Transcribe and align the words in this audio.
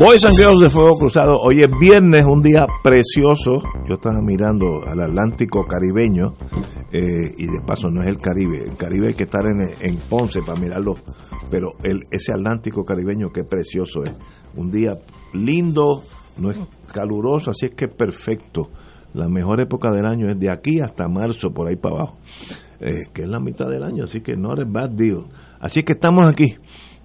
Boys 0.00 0.24
and 0.24 0.34
de 0.62 0.70
Fuego 0.70 0.96
Cruzado, 0.96 1.34
hoy 1.42 1.60
es 1.60 1.70
viernes, 1.78 2.24
un 2.24 2.40
día 2.40 2.66
precioso. 2.82 3.62
Yo 3.86 3.96
estaba 3.96 4.22
mirando 4.22 4.82
al 4.86 4.98
Atlántico 4.98 5.66
caribeño 5.66 6.32
eh, 6.90 7.34
y 7.36 7.44
de 7.44 7.60
paso 7.66 7.90
no 7.90 8.02
es 8.02 8.08
el 8.08 8.16
Caribe. 8.16 8.64
El 8.64 8.78
Caribe 8.78 9.08
hay 9.08 9.14
que 9.14 9.24
estar 9.24 9.42
en, 9.44 9.60
en 9.78 9.98
Ponce 10.08 10.40
para 10.40 10.58
mirarlo, 10.58 10.94
pero 11.50 11.72
el, 11.82 12.00
ese 12.10 12.32
Atlántico 12.32 12.82
caribeño 12.82 13.28
qué 13.28 13.44
precioso 13.44 14.02
es. 14.02 14.14
Un 14.56 14.70
día 14.70 14.94
lindo, 15.34 16.02
no 16.38 16.50
es 16.50 16.58
caluroso, 16.94 17.50
así 17.50 17.66
es 17.66 17.74
que 17.74 17.88
perfecto. 17.88 18.70
La 19.12 19.28
mejor 19.28 19.60
época 19.60 19.92
del 19.92 20.06
año 20.06 20.30
es 20.30 20.40
de 20.40 20.50
aquí 20.50 20.80
hasta 20.80 21.08
marzo, 21.08 21.50
por 21.50 21.68
ahí 21.68 21.76
para 21.76 21.96
abajo, 21.96 22.16
eh, 22.80 23.02
que 23.12 23.24
es 23.24 23.28
la 23.28 23.38
mitad 23.38 23.66
del 23.68 23.82
año, 23.82 24.04
así 24.04 24.22
que 24.22 24.34
no 24.34 24.54
es 24.54 24.66
bad 24.66 24.92
deal. 24.92 25.24
Así 25.60 25.82
que 25.82 25.92
estamos 25.92 26.26
aquí 26.26 26.56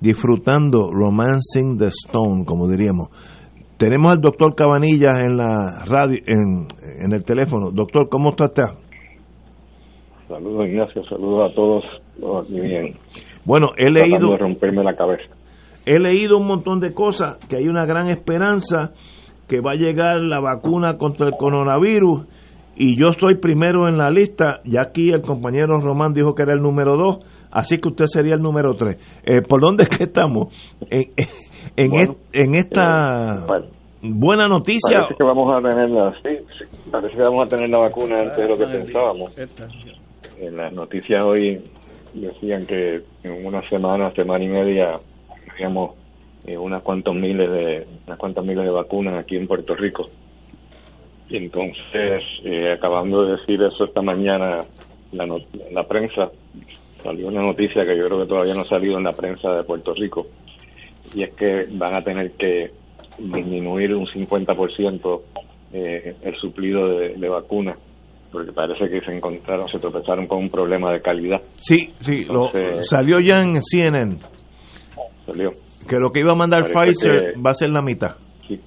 disfrutando 0.06 0.92
Romancing 0.92 1.78
the 1.80 1.88
Stone, 1.88 2.46
como 2.46 2.68
diríamos. 2.68 3.10
Tenemos 3.78 4.12
al 4.12 4.22
doctor 4.22 4.54
Cabanillas 4.56 5.24
en 5.24 5.36
la 5.36 5.84
radio, 5.86 6.20
en, 6.28 6.68
en 7.04 7.12
el 7.12 7.24
teléfono. 7.26 7.72
Doctor, 7.72 8.08
¿cómo 8.08 8.30
está 8.30 8.46
usted? 8.46 8.64
Saludos, 10.28 10.68
Ignacio. 10.68 11.04
Saludos 11.06 11.52
a 11.52 11.56
todos. 11.56 11.84
Todos 12.20 12.46
aquí 12.46 12.60
bien. 12.60 12.96
Bueno, 13.44 13.70
he 13.78 13.90
leído, 13.90 14.30
de 14.30 14.38
romperme 14.38 14.84
la 14.84 14.94
cabeza. 14.94 15.34
he 15.86 16.00
leído 16.00 16.38
un 16.38 16.48
montón 16.48 16.80
de 16.80 16.94
cosas, 16.94 17.38
que 17.50 17.58
hay 17.58 17.68
una 17.68 17.86
gran 17.86 18.10
esperanza 18.10 18.94
que 19.48 19.60
va 19.60 19.72
a 19.72 19.78
llegar 19.78 20.22
la 20.22 20.40
vacuna 20.40 20.98
contra 20.98 21.28
el 21.28 21.34
coronavirus 21.38 22.26
y 22.76 22.98
yo 23.00 23.08
estoy 23.10 23.36
primero 23.36 23.88
en 23.88 23.98
la 23.98 24.10
lista, 24.10 24.60
ya 24.66 24.82
aquí 24.82 25.10
el 25.10 25.22
compañero 25.22 25.80
Román 25.80 26.14
dijo 26.14 26.34
que 26.36 26.44
era 26.44 26.54
el 26.54 26.62
número 26.62 26.98
dos, 26.98 27.20
así 27.56 27.80
que 27.80 27.88
usted 27.90 28.06
sería 28.06 28.36
el 28.36 28.42
número 28.42 28.76
tres. 28.76 28.98
Eh, 29.24 29.42
¿Por 29.42 29.62
dónde 29.62 29.84
es 29.84 29.90
que 29.90 30.04
estamos? 30.04 30.54
En, 30.90 31.06
en, 31.76 31.90
Bueno, 31.90 32.12
est- 32.14 32.36
en 32.36 32.56
esta 32.56 33.46
eh, 33.60 33.70
buena 34.04 34.48
noticia. 34.48 35.00
Parece 35.00 35.16
que 35.18 35.24
vamos 35.24 35.52
a 35.54 35.62
tener 35.68 35.90
la, 35.90 36.12
sí, 36.24 36.38
sí, 36.60 36.66
parece 36.92 37.16
que 37.16 37.24
vamos 37.28 37.46
a 37.46 37.50
tener 37.50 37.70
la 37.70 37.78
vacuna 37.80 38.20
antes 38.20 38.38
de 38.38 38.48
lo 38.48 38.58
que 38.58 38.66
pensábamos. 38.68 39.34
En 40.40 40.58
las 40.58 40.72
noticias 40.74 41.24
hoy 41.24 41.62
decían 42.14 42.66
que 42.66 43.02
en 43.24 43.46
una 43.46 43.62
semana, 43.70 44.12
semana 44.14 44.44
y 44.44 44.48
media, 44.48 45.00
teníamos 45.58 45.92
eh, 46.46 46.58
unas 46.58 46.82
cuantos 46.84 47.16
miles 47.16 47.50
de 47.50 47.88
unas 48.06 48.20
cuantas 48.20 48.46
miles 48.46 48.64
de 48.66 48.72
vacunas 48.72 49.16
aquí 49.20 49.36
en 49.38 49.48
Puerto 49.48 49.74
Rico. 49.76 50.10
Y 51.30 51.38
entonces, 51.38 52.22
eh, 52.44 52.74
acabando 52.74 53.26
de 53.26 53.38
decir 53.38 53.60
eso 53.64 53.86
esta 53.86 54.02
mañana, 54.02 54.62
la, 55.12 55.26
no- 55.26 55.40
la 55.72 55.84
prensa 55.88 56.30
salió 57.06 57.28
una 57.28 57.42
noticia 57.42 57.86
que 57.86 57.98
yo 57.98 58.06
creo 58.08 58.20
que 58.22 58.28
todavía 58.28 58.54
no 58.54 58.62
ha 58.62 58.66
salido 58.66 58.98
en 58.98 59.04
la 59.06 59.14
prensa 59.14 59.52
de 59.54 59.64
Puerto 59.64 59.94
Rico 59.94 60.28
y 61.14 61.24
es 61.24 61.34
que 61.36 61.68
van 61.72 61.96
a 61.96 62.04
tener 62.04 62.32
que 62.32 62.72
disminuir 63.20 63.96
un 63.96 64.06
50% 64.08 65.22
eh, 65.74 66.16
el 66.24 66.36
suplido 66.38 66.88
de, 66.98 67.10
de 67.16 67.30
vacunas 67.30 67.78
porque 68.32 68.52
parece 68.52 68.90
que 68.90 69.00
se 69.06 69.16
encontraron, 69.16 69.70
se 69.70 69.80
tropezaron 69.80 70.28
con 70.28 70.40
un 70.40 70.50
problema 70.50 70.92
de 70.92 71.02
calidad. 71.02 71.42
Sí, 71.62 71.94
sí, 72.02 72.26
lo- 72.26 72.50
salió 72.82 73.20
ya 73.22 73.42
en 73.42 73.62
CNN 73.62 74.18
Salió. 75.26 75.54
que 75.88 75.96
lo 75.98 76.12
que 76.12 76.20
iba 76.20 76.32
a 76.32 76.36
mandar 76.36 76.64
Parece 76.74 77.08
Pfizer 77.08 77.34
que- 77.34 77.42
va 77.42 77.52
a 77.52 77.54
ser 77.54 77.70
la 77.70 77.82
mitad. 77.82 78.16
Sí, 78.48 78.60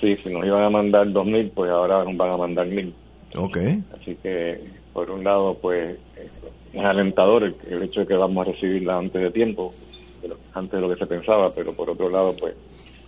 sí, 0.00 0.16
si 0.24 0.32
nos 0.32 0.44
iban 0.44 0.62
a 0.64 0.70
mandar 0.70 1.06
2.000, 1.06 1.52
pues 1.54 1.70
ahora 1.70 2.02
nos 2.04 2.16
van 2.16 2.34
a 2.34 2.36
mandar 2.36 2.66
1.000. 2.66 2.92
Ok. 3.36 3.58
Así 4.00 4.16
que, 4.22 4.58
por 4.92 5.10
un 5.10 5.22
lado, 5.22 5.56
pues 5.60 5.98
es 6.78 6.84
alentador 6.84 7.44
el, 7.44 7.56
el 7.70 7.82
hecho 7.84 8.00
de 8.00 8.06
que 8.06 8.14
vamos 8.16 8.46
a 8.46 8.50
recibirla 8.52 8.96
antes 8.98 9.20
de 9.22 9.30
tiempo, 9.30 9.72
de 10.22 10.28
lo- 10.28 10.36
antes 10.54 10.72
de 10.72 10.80
lo 10.80 10.88
que 10.94 10.96
se 11.00 11.06
pensaba, 11.06 11.50
pero 11.54 11.72
por 11.74 11.88
otro 11.90 12.08
lado, 12.08 12.34
pues 12.38 12.54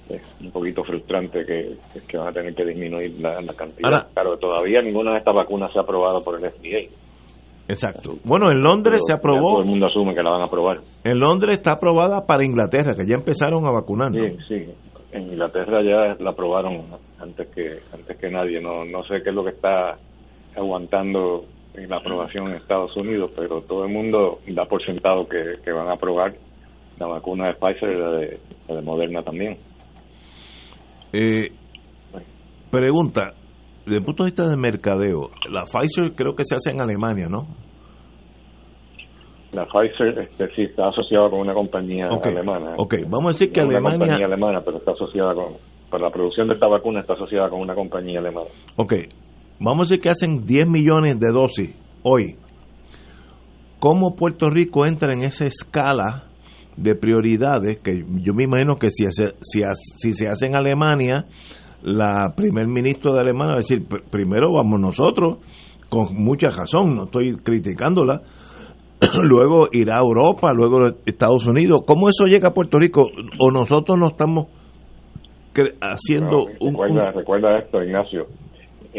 es 0.09 0.23
un 0.41 0.51
poquito 0.51 0.83
frustrante 0.85 1.45
que, 1.45 1.77
que- 2.09 2.17
van 2.17 2.29
a 2.29 2.33
tener 2.33 2.55
que 2.55 2.65
disminuir 2.65 3.21
la, 3.21 3.41
la 3.43 3.53
cantidad. 3.55 3.85
Ahora- 3.93 4.07
claro, 4.15 4.39
todavía 4.39 4.81
ninguna 4.83 5.13
de 5.13 5.19
estas 5.19 5.35
vacunas 5.35 5.73
se 5.73 5.79
ha 5.79 5.83
aprobado 5.83 6.21
por 6.21 6.37
el 6.43 6.51
FDA. 6.51 6.89
Exacto. 7.71 8.15
Bueno, 8.25 8.51
en 8.51 8.63
Londres 8.63 9.01
se 9.07 9.13
ya 9.13 9.21
Todo 9.21 9.33
aprobó. 9.37 9.61
el 9.61 9.67
mundo 9.67 9.87
asume 9.87 10.15
que 10.15 10.23
la 10.23 10.31
van 10.31 10.41
a 10.41 10.45
aprobar. 10.47 10.79
En 11.05 11.21
Londres 11.21 11.57
está 11.57 11.73
aprobada 11.73 12.25
para 12.25 12.43
Inglaterra, 12.45 12.95
que 12.97 13.07
ya 13.07 13.17
empezaron 13.17 13.67
a 13.67 13.71
vacunar. 13.71 14.11
¿no? 14.11 14.25
Sí, 14.25 14.37
sí. 14.49 14.73
En 15.13 15.25
Inglaterra 15.25 15.83
ya 15.83 16.17
la 16.23 16.31
aprobaron 16.31 16.85
antes 17.21 17.49
que 17.49 17.81
antes 17.93 18.17
que 18.17 18.31
nadie. 18.31 18.61
No 18.63 18.87
no 18.87 19.03
sé 19.05 19.23
qué 19.23 19.29
es 19.31 19.35
lo 19.35 19.45
que 19.45 19.51
está 19.51 19.99
aguantando 20.57 21.45
en 21.75 21.89
la 21.89 21.97
aprobación 21.99 22.49
en 22.49 22.55
Estados 22.57 22.97
Unidos, 22.97 23.31
pero 23.37 23.61
todo 23.63 23.85
el 23.85 23.93
mundo 23.93 24.39
da 24.49 24.65
por 24.65 24.85
sentado 24.85 25.29
que, 25.29 25.57
que 25.65 25.71
van 25.73 25.89
a 25.89 25.93
aprobar 25.95 26.35
la 26.99 27.07
vacuna 27.07 27.49
de 27.49 27.55
Pfizer 27.55 27.91
y 27.91 27.99
la 28.01 28.11
de, 28.13 28.41
la 28.69 28.75
de 28.77 28.83
Moderna 28.83 29.23
también. 29.23 29.57
Eh, 31.13 31.49
pregunta, 32.71 33.33
desde 33.85 33.99
el 33.99 34.05
punto 34.05 34.25
de 34.25 34.31
vista 34.31 34.47
de 34.49 34.57
mercadeo, 34.57 35.31
la 35.51 35.65
Pfizer 35.65 36.13
creo 36.15 36.35
que 36.35 36.45
se 36.45 36.57
hace 36.57 36.71
en 36.73 36.81
Alemania, 36.81 37.29
¿no? 37.29 37.47
La 39.53 39.65
Pfizer 39.67 40.19
este, 40.19 40.49
sí 40.55 40.63
está 40.63 40.89
asociada 40.89 41.31
con 41.31 41.41
una 41.41 41.55
compañía 41.55 42.07
alemana. 42.09 42.75
ok, 42.77 42.95
vamos 43.09 43.27
a 43.27 43.33
decir 43.33 43.51
que 43.53 43.61
No 43.63 43.69
una 43.69 43.79
Alemania- 43.79 43.99
compañía 43.99 44.27
alemana, 44.27 44.61
pero 44.65 44.79
está 44.79 44.93
asociada 44.93 45.35
con... 45.35 45.55
Para 45.91 46.05
la 46.05 46.11
producción 46.11 46.49
de 46.49 46.55
esta 46.55 46.67
vacuna 46.67 47.01
está 47.01 47.15
asociada 47.15 47.49
con 47.49 47.61
una 47.61 47.75
compañía 47.75 48.19
alemana. 48.19 48.49
Ok, 48.77 48.93
vamos 49.61 49.89
a 49.89 49.91
decir 49.91 50.01
que 50.03 50.11
hacen 50.11 50.45
10 50.47 50.69
millones 50.69 51.19
de 51.19 51.33
dosis 51.33 51.71
hoy. 52.03 52.37
¿Cómo 53.81 54.17
Puerto 54.17 54.47
Rico 54.51 54.87
entra 54.87 55.13
en 55.13 55.23
esa 55.23 55.45
escala 55.45 56.25
de 56.77 56.95
prioridades? 56.97 57.79
Que 57.79 58.05
yo 58.23 58.35
me 58.35 58.45
imagino 58.45 58.77
que 58.77 58.91
si, 58.91 59.07
hace- 59.07 59.35
si, 59.41 59.61
si 59.97 60.13
se 60.13 60.29
hace 60.29 60.47
en 60.47 60.57
Alemania, 60.57 61.27
la 61.83 62.35
primer 62.37 62.67
ministro 62.67 63.13
de 63.15 63.21
Alemania 63.21 63.53
va 63.55 63.55
a 63.55 63.59
decir, 63.59 63.87
"Pr- 63.89 64.03
primero 64.11 64.53
vamos 64.53 64.81
nosotros, 64.81 65.39
con 65.89 66.13
mucha 66.17 66.49
razón, 66.49 66.97
no 66.97 67.05
estoy 67.05 67.37
criticándola, 67.37 68.23
luego 69.23 69.69
irá 69.71 69.99
a 69.99 70.01
Europa, 70.03 70.53
luego 70.53 70.87
a 70.87 70.95
Estados 71.07 71.47
Unidos. 71.47 71.83
¿Cómo 71.87 72.09
eso 72.09 72.27
llega 72.27 72.49
a 72.49 72.55
Puerto 72.55 72.79
Rico? 72.79 73.07
¿O 73.39 73.53
nosotros 73.53 73.97
no 73.97 74.09
estamos 74.09 74.47
haciendo 75.81 76.31
No, 76.31 76.45
un- 76.61 76.71
recuerda, 76.73 77.09
un 77.11 77.15
recuerda 77.15 77.59
esto, 77.59 77.83
Ignacio. 77.83 78.27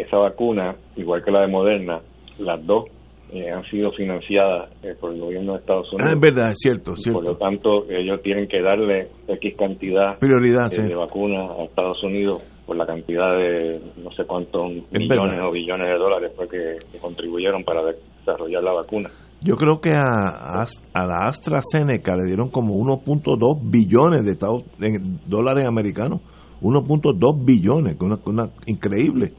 Esa 0.02 0.18
vacuna, 0.18 0.76
igual 0.96 1.24
que 1.24 1.32
la 1.32 1.42
de 1.42 1.48
Moderna, 1.48 2.00
las 2.40 2.66
dos 2.66 2.86
eh, 3.32 3.50
han 3.52 3.64
sido 3.66 3.92
financiadas 3.92 4.70
eh, 4.84 4.96
por 5.00 5.14
el 5.14 5.20
gobierno 5.20 5.54
de 5.54 5.60
Estados 5.60 5.88
Ah, 5.92 5.96
Unidos. 5.96 6.14
es 6.14 6.20
verdad, 6.20 6.52
es 6.52 6.58
cierto, 6.60 6.94
es 6.94 7.10
Por 7.12 7.24
lo 7.24 7.36
tanto, 7.38 7.86
ellos 7.90 8.22
tienen 8.24 8.48
que 8.48 8.62
darle 8.62 9.08
X 9.28 9.56
cantidad 9.58 10.18
Prioridad, 10.20 10.72
eh, 10.72 10.76
sí. 10.76 10.82
de 10.84 10.96
vacunas 10.96 11.50
a 11.60 11.64
Estados 11.64 12.04
Unidos 12.04 12.42
por 12.66 12.76
la 12.78 12.86
cantidad 12.86 13.36
de 13.38 13.80
no 14.04 14.12
sé 14.12 14.26
cuántos 14.26 14.72
Es 14.92 15.00
millones 15.00 15.32
verdad. 15.34 15.48
o 15.48 15.52
billones 15.52 15.88
de 15.88 15.98
dólares 15.98 16.32
fue 16.36 16.48
que, 16.48 16.78
que 16.92 16.98
contribuyeron 17.00 17.64
para 17.64 17.82
desarrollar 17.84 18.64
la 18.64 18.74
vacuna. 18.74 19.10
Yo 19.42 19.56
creo 19.56 19.80
que 19.80 19.92
a, 19.92 20.02
a, 20.02 20.66
a 20.94 21.06
la 21.06 21.26
AstraZeneca 21.28 22.16
le 22.18 22.26
dieron 22.26 22.50
como 22.50 22.76
1.2 22.76 23.60
billones 23.72 24.26
de 24.26 24.32
Estados, 24.32 24.66
en 24.82 25.20
dólares 25.28 25.66
americanos. 25.68 26.22
1.2 26.62 27.46
billones, 27.46 27.98
que 27.98 28.04
una, 28.04 28.18
una 28.26 28.50
increíble 28.66 29.32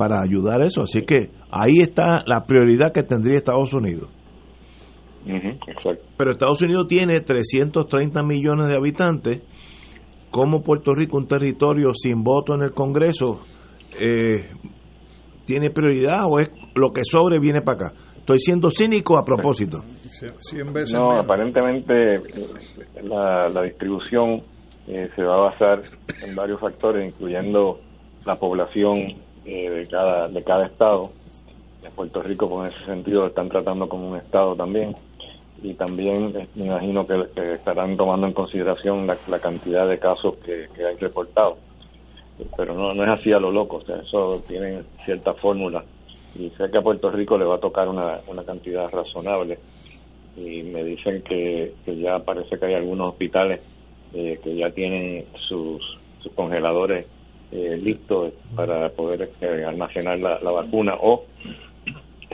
para 0.00 0.22
ayudar 0.22 0.62
a 0.62 0.66
eso. 0.66 0.80
Así 0.80 1.02
que 1.02 1.28
ahí 1.50 1.74
está 1.82 2.24
la 2.26 2.44
prioridad 2.46 2.90
que 2.90 3.02
tendría 3.02 3.36
Estados 3.36 3.74
Unidos. 3.74 4.08
Pero 6.16 6.30
Estados 6.30 6.62
Unidos 6.62 6.86
tiene 6.88 7.20
330 7.20 8.22
millones 8.22 8.68
de 8.68 8.76
habitantes. 8.76 9.42
Como 10.30 10.62
Puerto 10.62 10.92
Rico, 10.94 11.18
un 11.18 11.26
territorio 11.26 11.92
sin 11.92 12.24
voto 12.24 12.54
en 12.54 12.62
el 12.62 12.72
Congreso, 12.72 13.42
eh, 14.00 14.48
tiene 15.44 15.68
prioridad 15.68 16.22
o 16.26 16.38
es 16.38 16.50
lo 16.74 16.92
que 16.92 17.04
sobre 17.04 17.38
viene 17.38 17.60
para 17.60 17.88
acá? 17.88 17.94
Estoy 18.16 18.38
siendo 18.38 18.70
cínico 18.70 19.18
a 19.18 19.22
propósito. 19.22 19.82
Veces 19.82 20.94
No, 20.94 21.08
menos. 21.08 21.24
aparentemente 21.24 22.22
la, 23.02 23.50
la 23.50 23.62
distribución 23.64 24.40
eh, 24.86 25.10
se 25.14 25.22
va 25.22 25.34
a 25.34 25.50
basar 25.50 25.82
en 26.22 26.34
varios 26.34 26.58
factores, 26.58 27.06
incluyendo 27.06 27.80
la 28.24 28.36
población 28.36 28.94
eh, 29.44 29.70
de 29.70 29.86
cada 29.86 30.28
de 30.28 30.42
cada 30.42 30.66
estado. 30.66 31.10
En 31.82 31.92
Puerto 31.92 32.22
Rico, 32.22 32.48
pues, 32.48 32.72
en 32.72 32.76
ese 32.76 32.86
sentido, 32.86 33.26
están 33.26 33.48
tratando 33.48 33.88
como 33.88 34.10
un 34.10 34.16
estado 34.16 34.54
también. 34.54 34.94
Y 35.62 35.74
también 35.74 36.34
eh, 36.36 36.48
me 36.54 36.66
imagino 36.66 37.06
que, 37.06 37.26
que 37.34 37.54
estarán 37.54 37.96
tomando 37.96 38.26
en 38.26 38.32
consideración 38.32 39.06
la, 39.06 39.16
la 39.28 39.38
cantidad 39.38 39.88
de 39.88 39.98
casos 39.98 40.36
que, 40.44 40.68
que 40.74 40.84
hay 40.84 40.96
reportados. 40.96 41.58
Pero 42.56 42.74
no, 42.74 42.94
no 42.94 43.04
es 43.04 43.20
así 43.20 43.32
a 43.32 43.38
lo 43.38 43.50
loco, 43.50 43.82
eso 43.82 44.42
tiene 44.48 44.82
cierta 45.04 45.34
fórmula 45.34 45.84
y 46.34 46.50
sé 46.50 46.70
que 46.70 46.78
a 46.78 46.82
Puerto 46.82 47.10
Rico 47.10 47.36
le 47.36 47.44
va 47.44 47.56
a 47.56 47.60
tocar 47.60 47.88
una, 47.88 48.20
una 48.26 48.44
cantidad 48.44 48.88
razonable 48.90 49.58
y 50.36 50.62
me 50.62 50.84
dicen 50.84 51.22
que, 51.22 51.74
ya 51.86 52.20
parece 52.20 52.58
que 52.58 52.66
hay 52.66 52.74
algunos 52.74 53.08
hospitales 53.08 53.60
eh, 54.14 54.38
que 54.42 54.56
ya 54.56 54.70
tienen 54.70 55.24
sus, 55.48 55.82
congeladores 56.34 57.06
eh, 57.52 57.78
listos 57.82 58.32
para 58.54 58.88
poder 58.90 59.30
eh, 59.40 59.64
almacenar 59.64 60.18
la, 60.18 60.38
vacuna 60.38 60.94
o 61.00 61.24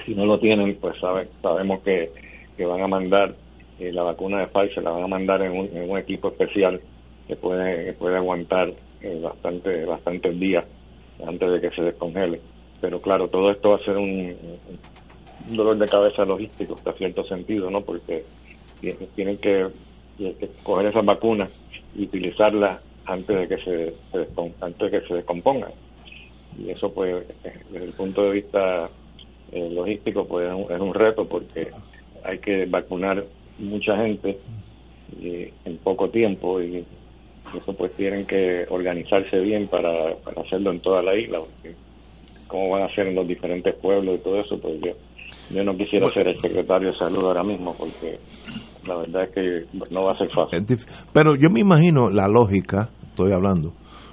si 0.04 0.14
no 0.14 0.26
lo 0.26 0.38
tienen 0.38 0.76
pues 0.80 0.98
sabe, 1.00 1.28
sabemos 1.42 1.80
que, 1.82 2.10
que 2.56 2.66
van 2.66 2.82
a 2.82 2.88
mandar 2.88 3.34
la 3.78 4.02
vacuna 4.02 4.40
de 4.40 4.46
Pfizer 4.46 4.82
la 4.82 4.90
van 4.90 5.04
a 5.04 5.08
mandar 5.08 5.42
en 5.42 5.52
un, 5.52 5.66
en 5.66 5.90
un 5.90 5.98
equipo 5.98 6.28
especial 6.28 6.80
que 7.28 7.36
puede 7.36 7.84
que 7.84 7.92
puede 7.92 8.16
aguantar 8.16 8.72
bastante 9.22 9.84
bastantes 9.84 10.40
días 10.40 10.64
antes 11.26 11.50
de 11.50 11.60
que 11.60 11.74
se 11.76 11.82
descongele 11.82 12.40
pero 12.80 13.00
claro, 13.00 13.28
todo 13.28 13.50
esto 13.50 13.70
va 13.70 13.76
a 13.76 13.84
ser 13.84 13.96
un, 13.96 14.36
dolor 15.48 15.78
de 15.78 15.86
cabeza 15.86 16.24
logístico, 16.24 16.74
hasta 16.74 16.92
cierto 16.94 17.24
sentido, 17.24 17.70
¿no? 17.70 17.82
Porque 17.82 18.24
tienen 19.14 19.38
que, 19.38 19.66
coger 20.62 20.86
esas 20.86 21.04
vacunas 21.04 21.50
y 21.94 22.04
utilizarlas 22.04 22.80
antes 23.06 23.36
de 23.36 23.48
que 23.48 23.64
se, 23.64 23.94
antes 24.60 24.90
de 24.90 25.00
que 25.00 25.06
se 25.06 25.14
descompongan. 25.14 25.72
Y 26.58 26.70
eso, 26.70 26.92
pues, 26.92 27.26
desde 27.70 27.84
el 27.84 27.92
punto 27.92 28.24
de 28.24 28.30
vista 28.32 28.88
eh, 29.52 29.70
logístico, 29.70 30.26
pues 30.26 30.48
es 30.48 30.80
un, 30.80 30.94
reto 30.94 31.26
porque 31.26 31.68
hay 32.24 32.38
que 32.38 32.66
vacunar 32.66 33.24
mucha 33.58 33.96
gente 33.96 34.38
en 35.22 35.78
poco 35.84 36.10
tiempo 36.10 36.60
y 36.60 36.84
eso 37.56 37.72
pues 37.74 37.92
tienen 37.92 38.26
que 38.26 38.66
organizarse 38.68 39.38
bien 39.38 39.68
para, 39.68 40.16
para 40.16 40.42
hacerlo 40.42 40.72
en 40.72 40.80
toda 40.80 41.00
la 41.00 41.14
isla 41.14 41.40
cómo 42.46 42.70
van 42.70 42.82
a 42.82 42.94
ser 42.94 43.08
en 43.08 43.14
los 43.14 43.26
diferentes 43.26 43.74
pueblos 43.74 44.16
y 44.16 44.22
todo 44.22 44.40
eso, 44.40 44.58
pues 44.58 44.80
yo, 44.80 44.92
yo 45.50 45.64
no 45.64 45.76
quisiera 45.76 46.10
ser 46.10 46.28
el 46.28 46.36
secretario 46.36 46.92
de 46.92 46.98
salud 46.98 47.24
ahora 47.24 47.42
mismo, 47.42 47.74
porque 47.74 48.18
la 48.86 48.96
verdad 48.96 49.24
es 49.24 49.30
que 49.30 49.84
no 49.90 50.04
va 50.04 50.12
a 50.12 50.18
ser 50.18 50.28
fácil. 50.28 50.78
Pero 51.12 51.36
yo 51.36 51.50
me 51.50 51.60
imagino 51.60 52.10
la 52.10 52.28
lógica, 52.28 52.90
estoy 53.08 53.32
hablando, 53.32 53.72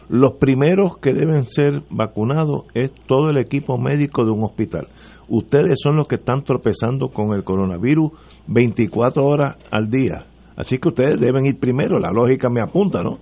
los 0.09 0.33
primeros 0.33 0.97
que 0.97 1.13
deben 1.13 1.45
ser 1.47 1.83
vacunados 1.89 2.65
es 2.73 2.93
todo 3.07 3.29
el 3.29 3.37
equipo 3.37 3.77
médico 3.77 4.25
de 4.25 4.31
un 4.31 4.43
hospital. 4.43 4.87
Ustedes 5.29 5.79
son 5.81 5.95
los 5.95 6.07
que 6.07 6.15
están 6.15 6.43
tropezando 6.43 7.09
con 7.09 7.33
el 7.33 7.43
coronavirus 7.43 8.11
24 8.47 9.25
horas 9.25 9.55
al 9.71 9.89
día. 9.89 10.25
Así 10.55 10.77
que 10.77 10.89
ustedes 10.89 11.19
deben 11.19 11.45
ir 11.45 11.59
primero, 11.59 11.97
la 11.97 12.11
lógica 12.11 12.49
me 12.49 12.61
apunta, 12.61 13.01
¿no? 13.01 13.19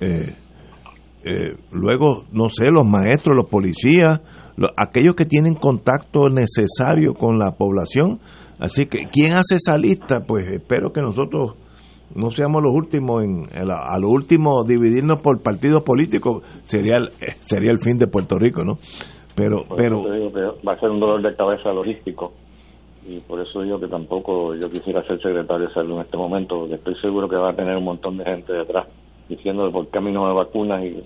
Eh, 0.00 0.34
eh, 1.24 1.54
luego, 1.70 2.24
no 2.32 2.48
sé, 2.48 2.66
los 2.70 2.86
maestros, 2.86 3.36
los 3.36 3.48
policías, 3.48 4.20
aquellos 4.76 5.14
que 5.14 5.24
tienen 5.24 5.54
contacto 5.54 6.28
necesario 6.28 7.14
con 7.14 7.38
la 7.38 7.52
población. 7.52 8.20
Así 8.62 8.86
que, 8.86 9.06
¿quién 9.12 9.32
hace 9.32 9.56
esa 9.56 9.76
lista? 9.76 10.20
Pues 10.24 10.46
espero 10.46 10.92
que 10.92 11.00
nosotros 11.00 11.56
no 12.14 12.30
seamos 12.30 12.62
los 12.62 12.72
últimos 12.72 13.24
en, 13.24 13.48
a 13.52 13.98
lo 13.98 14.08
último 14.08 14.62
dividirnos 14.62 15.20
por 15.20 15.42
partidos 15.42 15.82
políticos 15.82 16.44
sería 16.62 16.98
el, 16.98 17.10
sería 17.40 17.72
el 17.72 17.80
fin 17.80 17.98
de 17.98 18.06
Puerto 18.06 18.38
Rico, 18.38 18.62
¿no? 18.62 18.78
Pero, 19.34 19.64
pero 19.76 20.04
va 20.64 20.74
a 20.74 20.78
ser 20.78 20.90
un 20.90 21.00
dolor 21.00 21.22
de 21.22 21.34
cabeza 21.34 21.72
logístico 21.72 22.34
y 23.04 23.18
por 23.18 23.40
eso 23.40 23.62
digo 23.62 23.80
que 23.80 23.88
tampoco 23.88 24.54
yo 24.54 24.68
quisiera 24.68 25.02
ser 25.08 25.20
secretario 25.20 25.66
de 25.66 25.74
salud 25.74 25.94
en 25.94 26.02
este 26.02 26.16
momento, 26.16 26.60
porque 26.60 26.76
estoy 26.76 26.94
seguro 27.00 27.28
que 27.28 27.34
va 27.34 27.50
a 27.50 27.56
tener 27.56 27.76
un 27.76 27.84
montón 27.84 28.16
de 28.16 28.24
gente 28.24 28.52
detrás 28.52 28.86
diciendo 29.28 29.68
por 29.72 29.88
qué 29.88 29.98
a 29.98 30.02
mí 30.02 30.12
no 30.12 30.26
me 30.26 30.34
vacunas 30.34 30.84
y, 30.84 31.02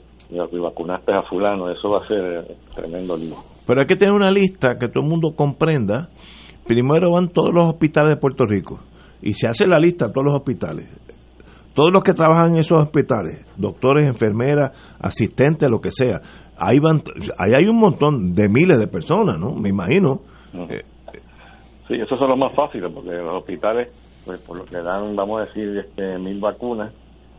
vacunaste 0.58 1.10
a 1.14 1.22
fulano, 1.22 1.70
eso 1.70 1.88
va 1.88 2.04
a 2.04 2.08
ser 2.08 2.56
tremendo 2.74 3.16
lío. 3.16 3.36
Pero 3.66 3.80
hay 3.80 3.86
que 3.86 3.96
tener 3.96 4.12
una 4.12 4.30
lista 4.30 4.76
que 4.78 4.88
todo 4.88 5.04
el 5.04 5.08
mundo 5.08 5.34
comprenda. 5.34 6.10
Primero 6.66 7.12
van 7.12 7.28
todos 7.28 7.54
los 7.54 7.64
hospitales 7.64 8.14
de 8.14 8.16
Puerto 8.16 8.44
Rico 8.44 8.80
y 9.22 9.34
se 9.34 9.46
hace 9.46 9.66
la 9.66 9.78
lista 9.78 10.08
de 10.08 10.12
todos 10.12 10.26
los 10.26 10.36
hospitales. 10.36 10.88
Todos 11.74 11.92
los 11.92 12.02
que 12.02 12.12
trabajan 12.12 12.52
en 12.52 12.58
esos 12.58 12.82
hospitales, 12.82 13.44
doctores, 13.56 14.08
enfermeras, 14.08 14.72
asistentes, 14.98 15.68
lo 15.70 15.80
que 15.80 15.90
sea, 15.90 16.20
ahí 16.58 16.78
van, 16.78 17.02
ahí 17.38 17.52
hay 17.56 17.66
un 17.68 17.78
montón 17.78 18.34
de 18.34 18.48
miles 18.48 18.78
de 18.78 18.86
personas, 18.86 19.38
¿no? 19.38 19.54
Me 19.54 19.68
imagino. 19.68 20.20
Sí, 21.86 21.94
esos 21.94 22.18
son 22.18 22.30
los 22.30 22.38
más 22.38 22.54
fáciles 22.54 22.90
porque 22.92 23.10
los 23.10 23.42
hospitales, 23.42 23.88
pues 24.24 24.40
por 24.40 24.56
lo 24.56 24.64
que 24.64 24.78
dan, 24.78 25.14
vamos 25.14 25.42
a 25.42 25.44
decir, 25.44 25.76
este, 25.76 26.18
mil 26.18 26.40
vacunas, 26.40 26.92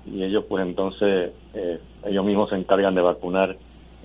y 0.05 0.23
ellos 0.23 0.45
pues 0.47 0.65
entonces 0.65 1.33
eh, 1.53 1.79
ellos 2.05 2.25
mismos 2.25 2.49
se 2.49 2.55
encargan 2.55 2.95
de 2.95 3.01
vacunar 3.01 3.57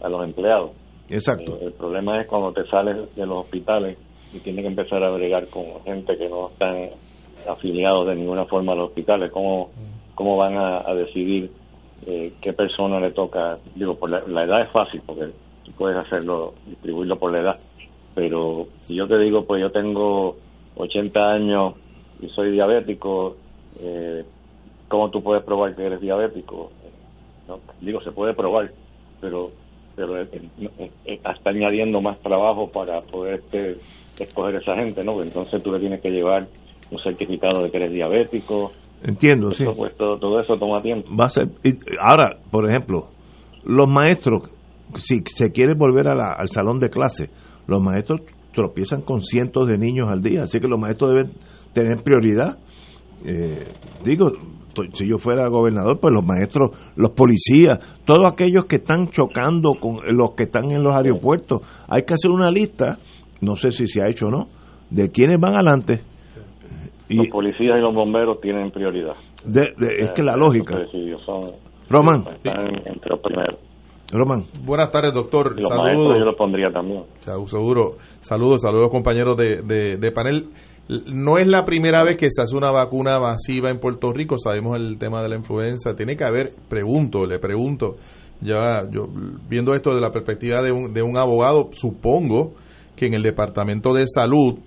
a 0.02 0.08
los 0.08 0.24
empleados. 0.24 0.72
Exacto. 1.08 1.56
Eh, 1.56 1.66
el 1.66 1.72
problema 1.74 2.20
es 2.20 2.26
cuando 2.26 2.52
te 2.52 2.64
sales 2.68 3.14
de 3.14 3.26
los 3.26 3.44
hospitales 3.44 3.98
y 4.32 4.40
tienes 4.40 4.62
que 4.62 4.68
empezar 4.68 5.02
a 5.02 5.10
bregar 5.10 5.48
con 5.48 5.82
gente 5.84 6.16
que 6.16 6.28
no 6.28 6.48
están 6.50 6.90
afiliados 7.48 8.06
de 8.06 8.16
ninguna 8.16 8.44
forma 8.46 8.72
a 8.72 8.76
los 8.76 8.88
hospitales, 8.88 9.30
¿cómo, 9.30 9.70
cómo 10.14 10.36
van 10.36 10.56
a, 10.56 10.94
decidir 10.94 11.50
eh, 12.06 12.32
qué 12.40 12.52
persona 12.52 13.00
le 13.00 13.10
toca? 13.10 13.58
Digo, 13.74 13.96
por 13.96 14.10
la, 14.10 14.44
edad 14.44 14.62
es 14.62 14.70
fácil 14.70 15.02
porque 15.04 15.26
tú 15.64 15.72
puedes 15.72 15.96
hacerlo, 15.96 16.54
distribuirlo 16.66 17.18
por 17.18 17.32
la 17.32 17.40
edad, 17.40 17.60
pero 18.14 18.68
si 18.82 18.94
yo 18.94 19.06
te 19.06 19.18
digo, 19.18 19.44
pues 19.44 19.60
yo 19.60 19.70
tengo 19.70 20.36
80 20.76 21.32
años 21.32 21.74
y 22.20 22.28
soy 22.28 22.52
diabético, 22.52 23.36
eh, 23.80 24.24
¿cómo 24.88 25.10
tú 25.10 25.22
puedes 25.22 25.44
probar 25.44 25.74
que 25.74 25.84
eres 25.84 26.00
diabético? 26.00 26.70
Digo, 27.80 28.00
se 28.02 28.12
puede 28.12 28.32
probar, 28.34 28.72
pero 29.20 29.50
pero 29.94 30.18
está 31.04 31.50
añadiendo 31.50 32.00
más 32.00 32.18
trabajo 32.20 32.70
para 32.70 33.00
poder 33.02 33.40
este, 33.40 33.76
escoger 34.18 34.56
esa 34.56 34.74
gente, 34.74 35.04
¿no? 35.04 35.22
Entonces 35.22 35.62
tú 35.62 35.72
le 35.72 35.80
tienes 35.80 36.00
que 36.00 36.10
llevar 36.10 36.46
un 36.90 36.98
certificado 36.98 37.62
de 37.62 37.70
que 37.70 37.76
eres 37.78 37.92
diabético. 37.92 38.72
Entiendo, 39.02 39.50
sí. 39.52 39.64
Pues 39.76 39.96
todo, 39.96 40.40
eso 40.40 40.56
toma 40.56 40.80
tiempo. 40.82 41.08
Va 41.10 41.24
a 41.24 41.30
ser, 41.30 41.48
ahora, 42.00 42.38
por 42.50 42.68
ejemplo, 42.68 43.08
los 43.64 43.90
maestros, 43.90 44.50
si 44.96 45.22
se 45.26 45.50
quiere 45.50 45.74
volver 45.74 46.08
al 46.08 46.48
salón 46.48 46.78
de 46.78 46.88
clase, 46.88 47.30
los 47.66 47.82
maestros 47.82 48.20
tropiezan 48.52 49.02
con 49.02 49.22
cientos 49.22 49.66
de 49.66 49.78
niños 49.78 50.08
al 50.10 50.22
día, 50.22 50.42
así 50.42 50.60
que 50.60 50.68
los 50.68 50.78
maestros 50.78 51.10
deben 51.10 51.32
tener 51.72 52.02
prioridad. 52.02 52.58
Eh, 53.24 53.64
digo, 54.04 54.32
pues, 54.74 54.90
si 54.94 55.08
yo 55.08 55.18
fuera 55.18 55.48
gobernador, 55.48 55.98
pues 56.00 56.14
los 56.14 56.24
maestros, 56.24 56.70
los 56.96 57.10
policías, 57.10 57.78
todos 58.04 58.30
aquellos 58.30 58.66
que 58.66 58.76
están 58.76 59.08
chocando 59.08 59.74
con 59.80 59.98
los 60.16 60.34
que 60.34 60.44
están 60.44 60.70
en 60.70 60.82
los 60.82 60.94
aeropuertos, 60.94 61.62
hay 61.88 62.02
que 62.02 62.14
hacer 62.14 62.30
una 62.30 62.50
lista, 62.50 62.98
no 63.42 63.56
sé 63.56 63.70
si 63.70 63.86
se 63.86 64.00
ha 64.00 64.08
hecho 64.08 64.26
o 64.26 64.30
no, 64.30 64.46
de 64.88 65.10
quiénes 65.10 65.38
van 65.38 65.54
adelante. 65.54 66.00
Y, 67.08 67.16
los 67.16 67.28
policías 67.28 67.76
y 67.76 67.80
los 67.80 67.94
bomberos 67.94 68.40
tienen 68.40 68.70
prioridad. 68.70 69.16
es 69.44 70.10
que 70.12 70.22
la 70.22 70.36
lógica. 70.36 70.78
Román. 71.90 72.24
entre 72.44 73.10
los 73.10 73.20
primeros. 73.20 73.58
Román. 74.12 74.44
Buenas 74.64 74.90
tardes, 74.90 75.12
doctor. 75.12 75.56
Saludos. 75.60 76.18
Yo 76.18 76.24
lo 76.24 76.36
pondría 76.36 76.70
también. 76.70 77.02
Seguro. 77.46 77.96
Saludos, 78.20 78.62
saludos 78.62 78.90
compañeros 78.90 79.36
de, 79.36 79.62
de, 79.62 79.96
de 79.96 80.12
panel. 80.12 80.50
No 81.12 81.38
es 81.38 81.46
la 81.46 81.64
primera 81.64 82.02
vez 82.04 82.16
que 82.16 82.30
se 82.30 82.42
hace 82.42 82.56
una 82.56 82.70
vacuna 82.70 83.18
masiva 83.18 83.70
en 83.70 83.78
Puerto 83.78 84.10
Rico, 84.10 84.36
sabemos 84.38 84.76
el 84.76 84.98
tema 84.98 85.22
de 85.22 85.28
la 85.28 85.36
influenza, 85.36 85.94
tiene 85.94 86.16
que 86.16 86.24
haber, 86.24 86.52
pregunto, 86.68 87.24
le 87.24 87.38
pregunto, 87.38 87.96
ya 88.40 88.82
yo 88.90 89.06
viendo 89.48 89.74
esto 89.74 89.94
de 89.94 90.00
la 90.00 90.10
perspectiva 90.10 90.60
de 90.60 90.72
un, 90.72 90.92
de 90.92 91.02
un 91.02 91.16
abogado, 91.16 91.70
supongo 91.72 92.54
que 92.96 93.06
en 93.06 93.14
el 93.14 93.22
Departamento 93.22 93.92
de 93.92 94.06
Salud 94.06 94.58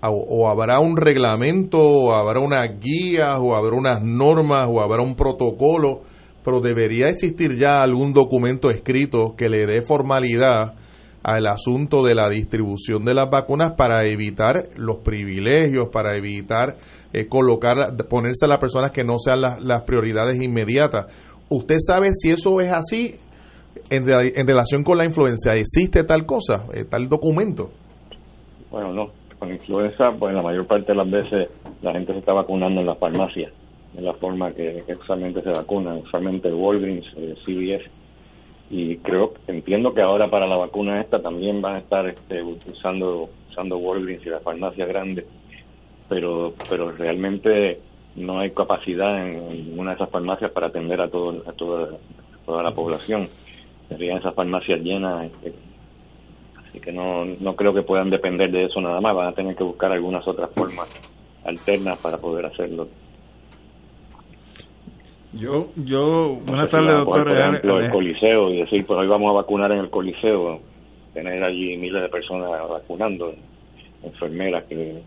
o, 0.00 0.48
habrá 0.48 0.78
un 0.78 0.96
reglamento, 0.96 1.78
o 1.80 2.12
habrá 2.12 2.40
unas 2.40 2.68
guías, 2.80 3.38
o 3.40 3.56
habrá 3.56 3.74
unas 3.74 4.02
normas, 4.02 4.68
o 4.70 4.80
habrá 4.80 5.02
un 5.02 5.14
protocolo, 5.14 6.02
pero 6.44 6.60
debería 6.60 7.08
existir 7.08 7.56
ya 7.56 7.82
algún 7.82 8.12
documento 8.12 8.70
escrito 8.70 9.34
que 9.36 9.48
le 9.48 9.66
dé 9.66 9.82
formalidad 9.82 10.74
al 11.22 11.46
asunto 11.48 12.02
de 12.04 12.14
la 12.14 12.28
distribución 12.28 13.04
de 13.04 13.12
las 13.12 13.28
vacunas 13.28 13.72
para 13.76 14.04
evitar 14.04 14.68
los 14.76 14.98
privilegios, 14.98 15.88
para 15.92 16.16
evitar 16.16 16.76
eh, 17.12 17.26
colocar, 17.26 17.96
ponerse 18.08 18.44
a 18.46 18.48
las 18.48 18.58
personas 18.58 18.92
que 18.92 19.04
no 19.04 19.16
sean 19.18 19.40
las, 19.40 19.82
prioridades 19.82 20.40
inmediatas. 20.40 21.06
¿Usted 21.50 21.76
sabe 21.80 22.10
si 22.12 22.30
eso 22.30 22.60
es 22.60 22.72
así 22.72 23.16
en, 23.90 24.46
relación 24.46 24.84
con 24.84 24.98
la 24.98 25.04
influenza? 25.04 25.54
¿Existe 25.54 26.04
tal 26.04 26.26
cosa, 26.26 26.66
eh, 26.74 26.84
tal 26.84 27.08
documento? 27.08 27.70
Bueno, 28.70 28.92
no. 28.92 29.10
Con 29.38 29.52
influenza, 29.52 30.10
pues 30.18 30.34
la 30.34 30.42
mayor 30.42 30.66
parte 30.66 30.92
de 30.92 30.96
las 30.96 31.10
veces 31.10 31.48
la 31.80 31.92
gente 31.92 32.12
se 32.12 32.18
está 32.18 32.32
vacunando 32.32 32.80
en 32.80 32.86
las 32.86 32.98
farmacias, 32.98 33.52
en 33.96 34.04
la 34.04 34.12
forma 34.14 34.52
que, 34.52 34.82
usualmente 35.00 35.42
se 35.42 35.50
vacunan, 35.50 35.98
usualmente 35.98 36.52
Walgreens, 36.52 37.06
eh, 37.16 37.34
CVS 37.44 37.88
y 38.70 38.96
creo 38.98 39.32
entiendo 39.46 39.94
que 39.94 40.02
ahora 40.02 40.28
para 40.28 40.46
la 40.46 40.56
vacuna 40.56 41.00
esta 41.00 41.22
también 41.22 41.62
van 41.62 41.76
a 41.76 41.78
estar 41.78 42.06
este, 42.06 42.42
usando 42.42 43.30
usando 43.50 43.78
Walgreens 43.78 44.26
y 44.26 44.28
las 44.28 44.42
farmacias 44.42 44.86
grandes 44.88 45.24
pero 46.08 46.52
pero 46.68 46.92
realmente 46.92 47.80
no 48.16 48.40
hay 48.40 48.50
capacidad 48.50 49.26
en 49.26 49.48
ninguna 49.68 49.92
de 49.92 49.96
esas 49.96 50.10
farmacias 50.10 50.50
para 50.50 50.66
atender 50.66 51.00
a 51.00 51.08
todo 51.08 51.42
a 51.46 51.52
toda 51.52 51.96
toda 52.44 52.62
la 52.62 52.72
población 52.72 53.28
serían 53.88 54.18
esas 54.18 54.34
farmacias 54.34 54.80
llenas 54.80 55.26
este, 55.26 55.54
Así 56.68 56.80
que 56.80 56.92
no, 56.92 57.24
no 57.24 57.56
creo 57.56 57.72
que 57.72 57.82
puedan 57.82 58.10
depender 58.10 58.50
de 58.50 58.64
eso 58.64 58.80
nada 58.80 59.00
más, 59.00 59.14
van 59.14 59.28
a 59.28 59.32
tener 59.32 59.56
que 59.56 59.64
buscar 59.64 59.90
algunas 59.90 60.26
otras 60.28 60.50
formas 60.52 60.88
alternas 61.44 61.98
para 61.98 62.18
poder 62.18 62.46
hacerlo. 62.46 62.88
Yo, 65.32 65.68
yo, 65.76 66.38
buenas 66.46 66.68
tardes, 66.68 66.96
doctor. 66.96 67.24
Por 67.24 67.38
ejemplo, 67.38 67.80
el 67.80 67.90
Coliseo 67.90 68.50
y 68.50 68.58
decir, 68.58 68.84
pues 68.86 68.98
hoy 68.98 69.06
vamos 69.06 69.30
a 69.30 69.36
vacunar 69.36 69.72
en 69.72 69.78
el 69.78 69.90
Coliseo, 69.90 70.60
tener 71.14 71.42
allí 71.42 71.76
miles 71.76 72.02
de 72.02 72.08
personas 72.08 72.50
vacunando, 72.68 73.34
enfermeras 74.02 74.64
que, 74.64 75.02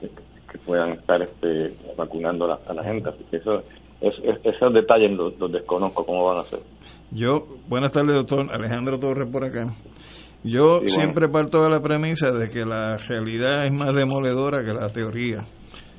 que, 0.00 0.58
puedan 0.58 0.92
estar 0.92 1.20
este, 1.22 1.74
vacunando 1.96 2.58
a 2.66 2.72
la, 2.72 2.84
gente. 2.84 3.08
Así 3.08 3.24
que 3.30 3.36
eso, 3.38 3.62
es, 4.08 4.14
esos 4.44 4.72
detalles 4.72 5.12
los, 5.12 5.52
desconozco, 5.52 6.04
cómo 6.04 6.24
van 6.26 6.38
a 6.38 6.42
ser. 6.42 6.60
Yo, 7.10 7.46
buenas 7.68 7.92
tardes, 7.92 8.14
doctor. 8.14 8.46
Alejandro 8.52 8.98
Torres 8.98 9.30
por 9.30 9.44
acá. 9.44 9.64
Yo 10.42 10.80
siempre 10.86 11.28
parto 11.28 11.62
de 11.62 11.70
la 11.70 11.80
premisa 11.80 12.30
de 12.30 12.48
que 12.50 12.66
la 12.66 12.98
realidad 12.98 13.64
es 13.64 13.72
más 13.72 13.94
demoledora 13.94 14.62
que 14.62 14.74
la 14.74 14.88
teoría. 14.88 15.44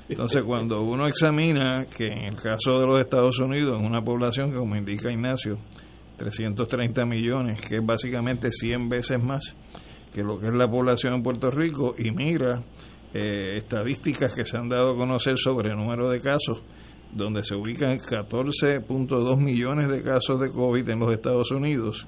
Entonces, 0.08 0.44
cuando 0.46 0.82
uno 0.82 1.08
examina 1.08 1.86
que 1.98 2.06
en 2.06 2.26
el 2.26 2.36
caso 2.36 2.78
de 2.80 2.86
los 2.86 3.00
Estados 3.00 3.40
Unidos, 3.40 3.80
en 3.80 3.86
una 3.86 4.02
población 4.02 4.52
que, 4.52 4.58
como 4.58 4.76
indica 4.76 5.12
Ignacio, 5.12 5.58
330 6.18 7.06
millones, 7.06 7.62
que 7.68 7.78
es 7.78 7.86
básicamente 7.86 8.52
100 8.52 8.90
veces 8.90 9.22
más 9.22 9.58
que 10.14 10.22
lo 10.22 10.40
que 10.40 10.48
es 10.48 10.54
la 10.54 10.68
población 10.70 11.16
en 11.16 11.24
Puerto 11.24 11.50
Rico, 11.50 11.94
y 11.98 12.10
mira 12.12 12.62
eh, 13.14 13.58
estadísticas 13.58 14.34
que 14.34 14.46
se 14.46 14.58
han 14.58 14.70
dado 14.70 14.92
a 14.92 14.96
conocer 14.96 15.38
sobre 15.38 15.72
el 15.72 15.78
número 15.78 16.10
de 16.10 16.20
casos, 16.20 16.62
donde 17.16 17.44
se 17.44 17.56
ubican 17.56 17.98
14.2 17.98 19.38
millones 19.38 19.90
de 19.90 20.04
casos 20.04 20.40
de 20.40 20.50
COVID 20.50 20.90
en 20.90 21.00
los 21.00 21.14
Estados 21.14 21.50
Unidos, 21.52 22.06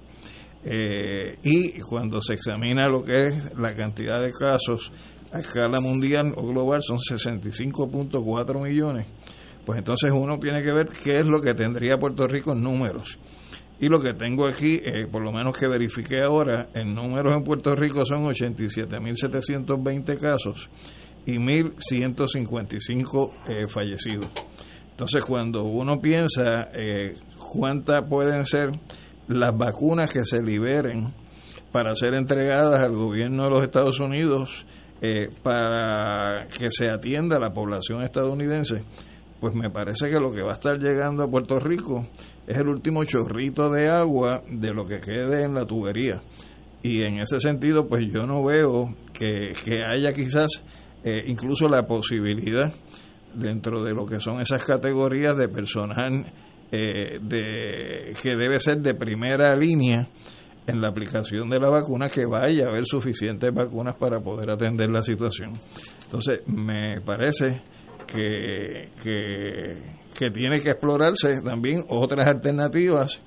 eh, 0.63 1.37
y 1.43 1.79
cuando 1.79 2.19
se 2.19 2.33
examina 2.33 2.87
lo 2.87 3.03
que 3.03 3.13
es 3.13 3.57
la 3.57 3.73
cantidad 3.73 4.21
de 4.21 4.31
casos 4.31 4.91
a 5.31 5.39
escala 5.39 5.79
mundial 5.79 6.33
o 6.35 6.45
global 6.45 6.81
son 6.81 6.97
65.4 6.97 8.61
millones, 8.61 9.07
pues 9.65 9.79
entonces 9.79 10.11
uno 10.13 10.37
tiene 10.39 10.61
que 10.61 10.73
ver 10.73 10.87
qué 11.03 11.15
es 11.15 11.25
lo 11.25 11.41
que 11.41 11.53
tendría 11.53 11.97
Puerto 11.97 12.27
Rico 12.27 12.51
en 12.51 12.61
números. 12.61 13.17
Y 13.79 13.87
lo 13.89 13.99
que 13.99 14.13
tengo 14.13 14.47
aquí, 14.47 14.81
eh, 14.83 15.05
por 15.11 15.23
lo 15.23 15.31
menos 15.31 15.55
que 15.55 15.67
verifiqué 15.67 16.21
ahora, 16.21 16.69
en 16.73 16.95
números 16.95 17.33
en 17.37 17.43
Puerto 17.43 17.75
Rico 17.75 18.03
son 18.03 18.23
87.720 18.23 20.19
casos 20.19 20.69
y 21.25 21.37
1.155 21.37 23.33
eh, 23.47 23.67
fallecidos. 23.67 24.27
Entonces, 24.97 25.23
cuando 25.23 25.63
uno 25.63 25.99
piensa 25.99 26.71
eh, 26.73 27.13
cuántas 27.37 28.01
pueden 28.09 28.47
ser 28.47 28.71
las 29.27 29.55
vacunas 29.55 30.11
que 30.11 30.25
se 30.25 30.41
liberen 30.41 31.13
para 31.71 31.93
ser 31.93 32.15
entregadas 32.15 32.79
al 32.79 32.95
gobierno 32.95 33.43
de 33.43 33.49
los 33.51 33.61
Estados 33.61 33.99
Unidos 33.99 34.65
eh, 34.99 35.29
para 35.43 36.47
que 36.47 36.71
se 36.71 36.89
atienda 36.89 37.37
a 37.37 37.39
la 37.39 37.53
población 37.53 38.01
estadounidense, 38.01 38.85
pues 39.39 39.53
me 39.53 39.69
parece 39.69 40.09
que 40.09 40.19
lo 40.19 40.31
que 40.31 40.41
va 40.41 40.53
a 40.53 40.55
estar 40.55 40.79
llegando 40.79 41.23
a 41.23 41.29
Puerto 41.29 41.59
Rico 41.59 42.07
es 42.47 42.57
el 42.57 42.67
último 42.67 43.03
chorrito 43.03 43.69
de 43.69 43.91
agua 43.91 44.41
de 44.49 44.73
lo 44.73 44.83
que 44.83 44.99
quede 44.99 45.43
en 45.43 45.53
la 45.53 45.65
tubería. 45.65 46.23
Y 46.81 47.03
en 47.03 47.19
ese 47.19 47.39
sentido, 47.39 47.87
pues 47.87 48.03
yo 48.11 48.25
no 48.25 48.43
veo 48.43 48.95
que, 49.13 49.53
haya 49.95 50.11
quizás 50.11 50.63
eh, 51.03 51.21
incluso 51.27 51.67
la 51.67 51.83
posibilidad 51.85 52.73
dentro 53.37 53.83
de 53.83 53.93
lo 53.93 54.05
que 54.05 54.19
son 54.19 54.41
esas 54.41 54.63
categorías 54.63 55.37
de 55.37 55.47
personal 55.47 56.25
eh, 56.71 57.19
de, 57.21 58.13
que 58.21 58.35
debe 58.35 58.59
ser 58.59 58.79
de 58.79 58.93
primera 58.93 59.55
línea 59.55 60.07
en 60.67 60.81
la 60.81 60.89
aplicación 60.89 61.49
de 61.49 61.59
la 61.59 61.69
vacuna 61.69 62.07
que 62.09 62.25
vaya 62.25 62.65
a 62.65 62.69
haber 62.69 62.85
suficientes 62.85 63.53
vacunas 63.53 63.95
para 63.95 64.19
poder 64.19 64.51
atender 64.51 64.89
la 64.89 65.01
situación. 65.01 65.53
Entonces, 66.03 66.41
me 66.47 66.99
parece 67.05 67.61
que, 68.05 68.89
que, 69.01 70.29
tiene 70.31 70.59
que 70.59 70.71
explorarse 70.71 71.41
también 71.41 71.85
otras 71.87 72.27
alternativas 72.27 73.21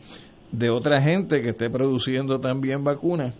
de 0.52 0.68
otra 0.68 1.00
gente 1.00 1.40
que 1.40 1.50
esté 1.50 1.70
produciendo 1.70 2.40
también 2.40 2.84
vacunas, 2.84 3.34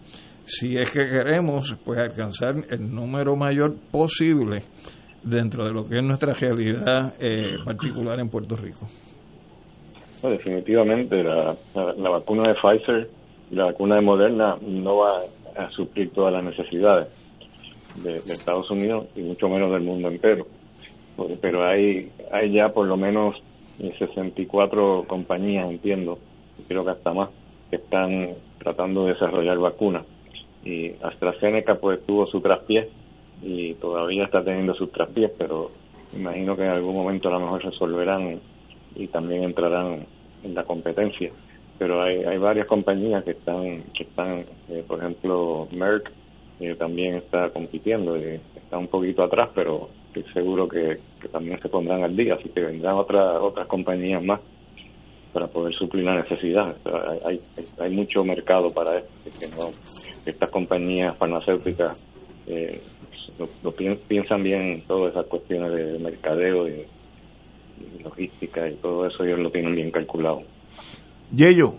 si 0.44 0.76
es 0.76 0.90
que 0.90 1.08
queremos 1.08 1.74
pues 1.84 1.98
alcanzar 1.98 2.54
el 2.70 2.90
número 2.90 3.36
mayor 3.36 3.76
posible 3.90 4.62
dentro 5.22 5.64
de 5.64 5.72
lo 5.72 5.86
que 5.86 5.98
es 5.98 6.02
nuestra 6.02 6.34
realidad 6.34 7.14
eh, 7.20 7.56
particular 7.64 8.18
en 8.20 8.28
Puerto 8.28 8.56
Rico. 8.56 8.86
definitivamente 10.22 11.22
la, 11.22 11.56
la, 11.74 12.10
vacuna 12.10 12.48
de 12.48 12.54
Pfizer 12.54 13.10
la 13.50 13.64
vacuna 13.66 13.96
de 13.96 14.00
Moderna 14.02 14.56
no 14.60 14.98
va 14.98 15.22
a 15.56 15.70
suplir 15.70 16.10
todas 16.12 16.32
las 16.32 16.44
necesidades 16.44 17.08
de, 17.96 18.16
Estados 18.18 18.70
Unidos 18.70 19.06
y 19.16 19.22
mucho 19.22 19.48
menos 19.48 19.72
del 19.72 19.82
mundo 19.82 20.08
entero. 20.08 20.46
Pero 21.40 21.66
hay, 21.66 22.10
hay 22.32 22.52
ya 22.52 22.70
por 22.70 22.86
lo 22.86 22.96
menos 22.96 23.36
64 23.98 25.04
compañías, 25.06 25.68
entiendo, 25.68 26.18
creo 26.68 26.84
que 26.84 26.92
hasta 26.92 27.12
más, 27.12 27.30
que 27.68 27.76
están 27.76 28.30
tratando 28.58 29.04
de 29.04 29.14
desarrollar 29.14 29.58
vacunas. 29.58 30.06
Y 30.64 30.92
AstraZeneca 31.02 31.76
pues 31.76 32.04
tuvo 32.06 32.26
su 32.26 32.40
traspié 32.40 32.88
y 33.42 33.74
todavía 33.74 34.24
está 34.24 34.44
teniendo 34.44 34.74
sus 34.74 34.92
traspiés, 34.92 35.32
pero 35.38 35.70
imagino 36.12 36.56
que 36.56 36.62
en 36.62 36.70
algún 36.70 36.94
momento 36.94 37.28
a 37.28 37.32
lo 37.32 37.40
mejor 37.40 37.64
resolverán 37.64 38.40
y 38.94 39.06
también 39.08 39.44
entrarán 39.44 40.06
en 40.42 40.54
la 40.54 40.64
competencia 40.64 41.30
pero 41.80 42.02
hay, 42.02 42.22
hay 42.24 42.36
varias 42.36 42.66
compañías 42.66 43.24
que 43.24 43.30
están, 43.30 43.84
que 43.96 44.02
están 44.02 44.44
eh, 44.68 44.84
por 44.86 44.98
ejemplo, 44.98 45.66
Merck 45.72 46.12
eh, 46.60 46.74
también 46.78 47.14
está 47.14 47.48
compitiendo, 47.48 48.18
y 48.18 48.38
está 48.54 48.76
un 48.76 48.88
poquito 48.88 49.22
atrás, 49.22 49.48
pero 49.54 49.88
estoy 50.08 50.30
seguro 50.34 50.68
que, 50.68 50.98
también 51.32 51.58
se 51.62 51.70
pondrán 51.70 52.04
al 52.04 52.14
día, 52.14 52.34
así 52.34 52.50
que 52.50 52.60
vendrán 52.60 52.96
otras 52.96 53.40
otras 53.40 53.66
compañías 53.66 54.22
más 54.22 54.40
para 55.32 55.46
poder 55.46 55.72
suplir 55.72 56.04
la 56.04 56.16
necesidad. 56.16 56.76
hay, 57.24 57.40
hay, 57.78 57.90
mucho 57.90 58.24
mercado 58.24 58.68
para 58.68 58.98
esto, 58.98 59.72
que 60.24 60.30
estas 60.30 60.50
compañías 60.50 61.16
farmacéuticas 61.16 61.98
eh, 62.46 62.82
lo, 63.38 63.72
piensan 63.72 64.42
bien 64.42 64.84
todas 64.86 65.12
esas 65.12 65.26
cuestiones 65.26 65.72
de 65.72 65.98
mercadeo 65.98 66.68
y 66.68 66.86
logística 68.02 68.68
y 68.68 68.74
todo 68.76 69.06
eso 69.06 69.24
ellos 69.24 69.38
lo 69.38 69.50
tienen 69.50 69.74
bien 69.74 69.90
calculado. 69.90 70.42
Yello. 71.34 71.74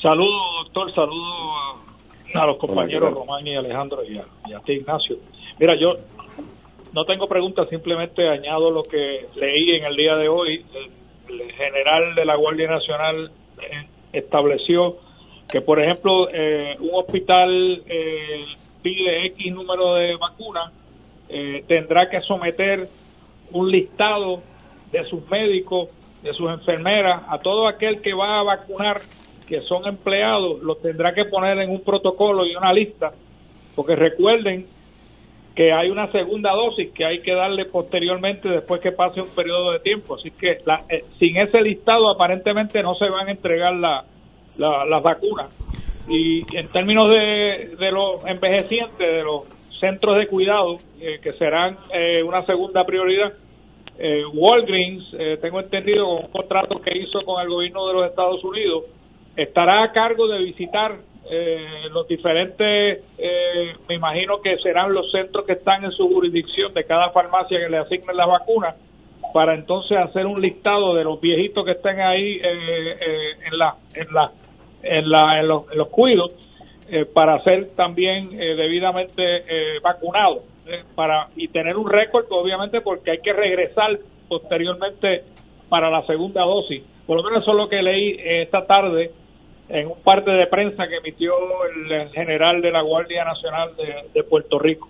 Saludos, 0.00 0.64
doctor, 0.64 0.94
saludos 0.94 1.80
a, 2.34 2.46
los 2.46 2.56
compañeros 2.58 3.12
Román 3.12 3.46
y 3.46 3.56
Alejandro 3.56 4.02
y 4.04 4.18
a, 4.18 4.60
ti, 4.60 4.72
Ignacio. 4.72 5.16
Mira, 5.58 5.74
yo 5.76 5.94
no 6.92 7.04
tengo 7.04 7.28
preguntas, 7.28 7.68
simplemente 7.68 8.28
añado 8.28 8.70
lo 8.70 8.82
que 8.82 9.26
leí 9.36 9.72
en 9.76 9.84
el 9.84 9.96
día 9.96 10.16
de 10.16 10.28
hoy. 10.28 10.64
El, 10.74 10.90
general 11.52 12.16
de 12.16 12.24
la 12.24 12.34
Guardia 12.34 12.68
Nacional 12.68 13.30
eh, 13.60 13.86
estableció 14.12 14.96
que, 15.48 15.60
por 15.60 15.80
ejemplo, 15.80 16.28
eh, 16.32 16.76
un 16.80 16.90
hospital 16.92 17.84
eh, 17.86 18.44
pide 18.82 19.26
X 19.26 19.52
número 19.52 19.94
de 19.94 20.16
vacunas, 20.16 20.72
tendrá 21.66 22.10
que 22.10 22.20
someter 22.22 22.88
un 23.52 23.70
listado 23.70 24.42
de 24.90 25.04
sus 25.04 25.28
médicos 25.30 25.88
de 26.22 26.34
sus 26.34 26.50
enfermeras, 26.50 27.22
a 27.28 27.38
todo 27.38 27.66
aquel 27.66 28.02
que 28.02 28.12
va 28.12 28.40
a 28.40 28.42
vacunar, 28.42 29.00
que 29.46 29.60
son 29.62 29.86
empleados, 29.86 30.62
los 30.62 30.80
tendrá 30.80 31.14
que 31.14 31.24
poner 31.24 31.58
en 31.58 31.70
un 31.70 31.82
protocolo 31.82 32.44
y 32.44 32.54
una 32.54 32.72
lista, 32.72 33.12
porque 33.74 33.96
recuerden 33.96 34.66
que 35.54 35.72
hay 35.72 35.90
una 35.90 36.10
segunda 36.12 36.52
dosis 36.52 36.92
que 36.92 37.04
hay 37.04 37.20
que 37.22 37.34
darle 37.34 37.64
posteriormente 37.64 38.48
después 38.48 38.80
que 38.80 38.92
pase 38.92 39.20
un 39.20 39.28
periodo 39.30 39.72
de 39.72 39.80
tiempo. 39.80 40.14
Así 40.14 40.30
que 40.30 40.52
eh, 40.88 41.04
sin 41.18 41.36
ese 41.36 41.60
listado 41.60 42.08
aparentemente 42.08 42.82
no 42.82 42.94
se 42.94 43.08
van 43.08 43.28
a 43.28 43.30
entregar 43.32 43.74
la, 43.74 44.04
las 44.56 45.02
vacunas. 45.02 45.48
Y 46.08 46.40
en 46.56 46.68
términos 46.72 47.08
de, 47.10 47.76
de 47.78 47.90
los 47.92 48.24
envejecientes, 48.26 48.98
de 48.98 49.22
los 49.22 49.44
centros 49.80 50.16
de 50.18 50.26
cuidado, 50.26 50.78
eh, 51.00 51.20
que 51.22 51.32
serán 51.34 51.78
eh, 51.92 52.22
una 52.22 52.44
segunda 52.44 52.84
prioridad, 52.84 53.32
eh, 54.02 54.24
Walgreens, 54.32 55.04
eh, 55.18 55.38
tengo 55.42 55.60
entendido, 55.60 56.06
con 56.06 56.24
un 56.24 56.30
contrato 56.30 56.80
que 56.80 56.96
hizo 56.96 57.20
con 57.20 57.42
el 57.42 57.50
gobierno 57.50 57.86
de 57.86 57.92
los 57.92 58.06
Estados 58.08 58.42
Unidos, 58.42 58.84
estará 59.36 59.84
a 59.84 59.92
cargo 59.92 60.26
de 60.26 60.38
visitar 60.38 60.96
eh, 61.30 61.82
los 61.92 62.08
diferentes, 62.08 63.04
me 63.86 63.94
imagino 63.94 64.40
que 64.40 64.56
serán 64.58 64.94
los 64.94 65.12
centros 65.12 65.44
que 65.44 65.52
están 65.52 65.84
en 65.84 65.92
su 65.92 66.08
jurisdicción 66.08 66.72
de 66.72 66.84
cada 66.84 67.10
farmacia 67.10 67.60
que 67.60 67.68
le 67.68 67.76
asignen 67.76 68.16
la 68.16 68.24
vacuna, 68.24 68.74
para 69.34 69.54
entonces 69.54 69.98
hacer 69.98 70.26
un 70.26 70.40
listado 70.40 70.94
de 70.94 71.04
los 71.04 71.20
viejitos 71.20 71.62
que 71.66 71.72
estén 71.72 72.00
ahí 72.00 72.40
en, 72.42 73.58
la, 73.58 73.76
en, 73.94 74.14
la, 74.14 74.32
en, 74.82 75.10
la, 75.10 75.40
en, 75.40 75.48
los, 75.48 75.64
en 75.72 75.84
cuidos 75.86 76.32
para 77.14 77.40
ser 77.44 77.70
también 77.76 78.30
debidamente 78.30 79.44
vacunados 79.80 80.42
para 80.94 81.28
y 81.36 81.48
tener 81.48 81.76
un 81.76 81.88
récord, 81.88 82.26
obviamente, 82.30 82.80
porque 82.80 83.12
hay 83.12 83.18
que 83.18 83.32
regresar 83.32 83.98
posteriormente 84.28 85.24
para 85.68 85.90
la 85.90 86.04
segunda 86.06 86.42
dosis. 86.42 86.82
Por 87.06 87.16
lo 87.16 87.22
menos 87.22 87.42
eso 87.42 87.52
es 87.52 87.56
lo 87.56 87.68
que 87.68 87.82
leí 87.82 88.16
esta 88.18 88.66
tarde 88.66 89.12
en 89.68 89.86
un 89.86 90.02
parte 90.02 90.30
de 90.30 90.46
prensa 90.46 90.86
que 90.88 90.96
emitió 90.96 91.32
el, 91.64 92.10
general 92.10 92.60
de 92.60 92.70
la 92.70 92.82
Guardia 92.82 93.24
Nacional 93.24 93.70
de, 94.12 94.22
Puerto 94.24 94.58
Rico. 94.58 94.88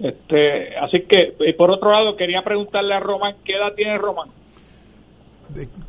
Este, 0.00 0.76
así 0.76 1.02
que, 1.02 1.34
y 1.40 1.52
por 1.52 1.70
otro 1.70 1.92
lado, 1.92 2.16
quería 2.16 2.42
preguntarle 2.42 2.94
a 2.94 3.00
Román, 3.00 3.36
¿qué 3.44 3.54
edad 3.54 3.74
tiene 3.74 3.96
Román? 3.96 4.28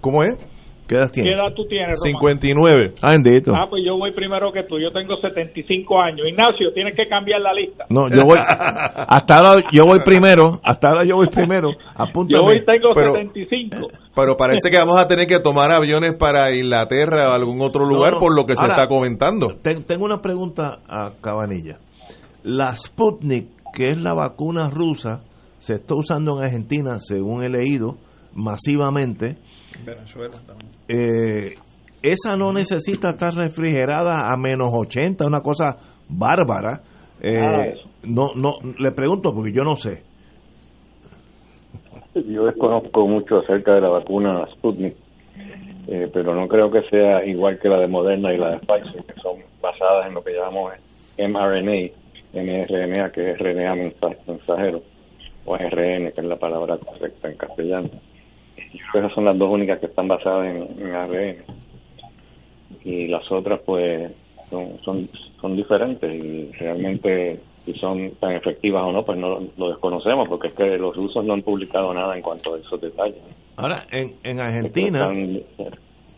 ¿Cómo 0.01 0.23
es? 0.23 0.37
¿Qué 0.87 0.95
edad 0.95 1.09
tienes? 1.11 1.33
¿Qué 1.33 1.35
edad 1.35 1.53
tú 1.55 1.65
tienes, 1.65 1.97
Román? 1.99 2.21
59. 2.21 2.93
Ah, 3.01 3.11
bendito. 3.11 3.51
Ah, 3.55 3.65
pues 3.69 3.83
yo 3.85 3.97
voy 3.97 4.11
primero 4.11 4.51
que 4.51 4.63
tú. 4.63 4.77
Yo 4.79 4.91
tengo 4.91 5.17
75 5.17 5.99
años. 5.99 6.27
Ignacio, 6.27 6.71
tienes 6.73 6.95
que 6.95 7.07
cambiar 7.07 7.41
la 7.41 7.53
lista. 7.53 7.85
No, 7.89 8.07
yo 8.09 8.23
voy. 8.23 8.37
hasta 8.39 9.35
ahora 9.35 9.63
yo 9.71 9.83
voy 9.85 9.99
primero. 10.05 10.59
Hasta 10.63 10.89
ahora 10.89 11.03
yo 11.07 11.15
voy 11.15 11.27
primero. 11.27 11.69
Apúntame. 11.95 12.39
Yo 12.39 12.45
hoy 12.45 12.63
tengo 12.65 12.93
75. 12.93 13.87
Pero 14.15 14.37
parece 14.37 14.69
que 14.69 14.77
vamos 14.77 14.97
a 14.97 15.07
tener 15.07 15.25
que 15.25 15.39
tomar 15.39 15.71
aviones 15.71 16.13
para 16.13 16.55
Inglaterra 16.55 17.29
o 17.29 17.33
algún 17.33 17.61
otro 17.61 17.85
lugar 17.85 18.13
por 18.19 18.35
lo 18.35 18.45
que 18.45 18.55
se 18.55 18.65
está 18.65 18.87
comentando. 18.87 19.55
tengo 19.63 20.05
una 20.05 20.21
pregunta 20.21 20.79
a 20.87 21.13
Cabanilla. 21.19 21.79
La 22.43 22.75
Sputnik, 22.75 23.47
que 23.73 23.87
es 23.87 23.97
la 23.97 24.13
vacuna 24.13 24.69
rusa, 24.69 25.23
se 25.57 25.73
está 25.73 25.95
usando 25.95 26.37
en 26.37 26.45
Argentina, 26.45 26.99
según 26.99 27.43
he 27.43 27.49
leído, 27.49 27.95
masivamente 28.35 29.37
Venezuela 29.83 30.35
también. 30.45 30.71
Eh, 30.87 31.55
esa 32.01 32.37
no 32.37 32.53
necesita 32.53 33.11
estar 33.11 33.33
refrigerada 33.33 34.31
a 34.31 34.37
menos 34.37 34.69
80, 34.71 35.25
una 35.25 35.41
cosa 35.41 35.77
bárbara. 36.07 36.81
Eh, 37.21 37.37
ah, 37.39 37.73
no, 38.03 38.33
no, 38.35 38.59
le 38.77 38.91
pregunto 38.91 39.33
porque 39.33 39.51
yo 39.51 39.63
no 39.63 39.73
sé. 39.75 40.03
Yo 42.13 42.45
desconozco 42.45 43.07
mucho 43.07 43.39
acerca 43.39 43.73
de 43.73 43.81
la 43.81 43.89
vacuna 43.89 44.45
Sputnik, 44.53 44.95
eh, 45.87 46.09
pero 46.13 46.33
no 46.35 46.47
creo 46.47 46.71
que 46.71 46.83
sea 46.89 47.25
igual 47.25 47.59
que 47.59 47.67
la 47.67 47.79
de 47.79 47.87
Moderna 47.87 48.33
y 48.33 48.37
la 48.37 48.51
de 48.51 48.59
Pfizer, 48.59 49.03
que 49.03 49.19
son 49.21 49.39
basadas 49.61 50.07
en 50.07 50.13
lo 50.13 50.23
que 50.23 50.33
llamamos 50.33 50.73
mRNA, 51.17 51.91
mRNA, 52.33 53.11
que 53.11 53.31
es 53.31 53.39
RNA 53.39 53.75
mensajero, 54.27 54.81
o 55.45 55.57
RN, 55.57 56.11
que 56.11 56.21
es 56.21 56.23
la 56.23 56.37
palabra 56.37 56.77
correcta 56.77 57.29
en 57.29 57.37
castellano 57.37 57.89
esas 58.93 59.13
son 59.13 59.25
las 59.25 59.37
dos 59.37 59.49
únicas 59.49 59.79
que 59.79 59.87
están 59.87 60.07
basadas 60.07 60.47
en, 60.47 60.93
ARN. 60.93 61.37
Y 62.83 63.07
las 63.07 63.29
otras, 63.31 63.61
pues, 63.65 64.11
son, 64.49 64.79
son, 64.83 65.09
son 65.41 65.55
diferentes 65.55 66.11
y 66.13 66.51
realmente 66.53 67.39
si 67.65 67.73
son 67.73 68.11
tan 68.19 68.33
efectivas 68.33 68.83
o 68.83 68.91
no, 68.91 69.03
pues 69.03 69.17
no 69.17 69.39
lo 69.57 69.69
desconocemos, 69.69 70.29
porque 70.29 70.49
es 70.49 70.53
que 70.53 70.77
los 70.77 70.95
rusos 70.95 71.25
no 71.25 71.33
han 71.33 71.41
publicado 71.41 71.93
nada 71.93 72.15
en 72.15 72.21
cuanto 72.21 72.53
a 72.53 72.59
esos 72.59 72.79
detalles. 72.79 73.17
Ahora, 73.57 73.87
en, 73.91 74.15
en 74.23 74.39
Argentina, 74.39 75.09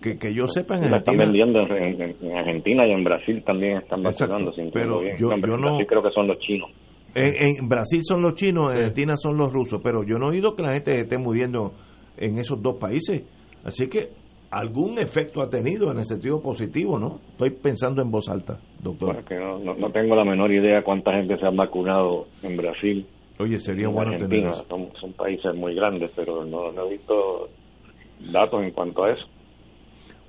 que, 0.01 0.18
que 0.18 0.34
yo 0.34 0.46
sepa, 0.48 0.75
en 0.75 0.86
Argentina. 0.86 0.98
están 0.98 1.18
vendiendo 1.18 1.60
en, 1.60 2.38
Argentina 2.38 2.86
y 2.86 2.92
en 2.92 3.04
Brasil 3.04 3.44
también 3.46 3.77
están 3.77 4.04
vacunando. 4.04 4.51
Pero 4.74 5.01
yo, 5.18 5.30
yo 5.38 5.58
no. 5.58 5.77
creo 5.88 6.04
que 6.04 6.12
son 6.12 6.27
los 6.27 6.38
chinos. 6.39 6.70
En, 7.16 7.68
Brasil 7.68 8.01
son 8.04 8.22
los 8.22 8.36
chinos, 8.36 8.74
en 8.74 8.80
Argentina 8.80 9.16
son 9.16 9.38
los 9.38 9.51
rusos, 9.51 9.80
pero 9.84 10.04
yo 10.04 10.18
no 10.18 10.27
he 10.27 10.32
oído 10.32 10.56
que 10.56 10.62
la 10.62 10.74
gente 10.74 11.00
esté 11.00 11.18
muriendo 11.18 11.74
en 12.17 12.38
esos 12.39 12.62
dos 12.62 12.77
países. 12.77 13.24
Así 13.63 13.88
que 13.88 14.09
algún 14.51 14.97
efecto 15.00 15.41
ha 15.41 15.50
tenido 15.50 15.91
en 15.91 16.00
el 16.00 16.05
sentido 16.05 16.41
positivo, 16.41 16.97
¿no? 17.00 17.19
Estoy 17.31 17.51
pensando 17.51 18.01
en 18.01 18.12
voz 18.12 18.29
alta, 18.29 18.59
doctor. 18.81 19.24
no, 19.31 19.91
tengo 19.91 20.15
la 20.15 20.24
menor 20.24 20.51
idea 20.51 20.83
cuánta 20.83 21.13
gente 21.13 21.38
se 21.38 21.45
ha 21.45 21.51
vacunado 21.51 22.27
en 22.43 22.57
Brasil. 22.57 23.05
Oye, 23.39 23.59
sería 23.59 23.88
bueno 23.88 24.13
Argentina. 24.13 24.53
Son, 24.53 24.89
son, 25.00 25.13
países 25.13 25.53
muy 25.53 25.75
grandes, 25.75 26.12
pero 26.15 26.43
no, 26.43 26.71
he 26.71 26.89
visto 26.89 27.50
datos 28.31 28.63
en 28.63 28.71
cuanto 28.71 29.03
a 29.03 29.12
eso. 29.12 29.25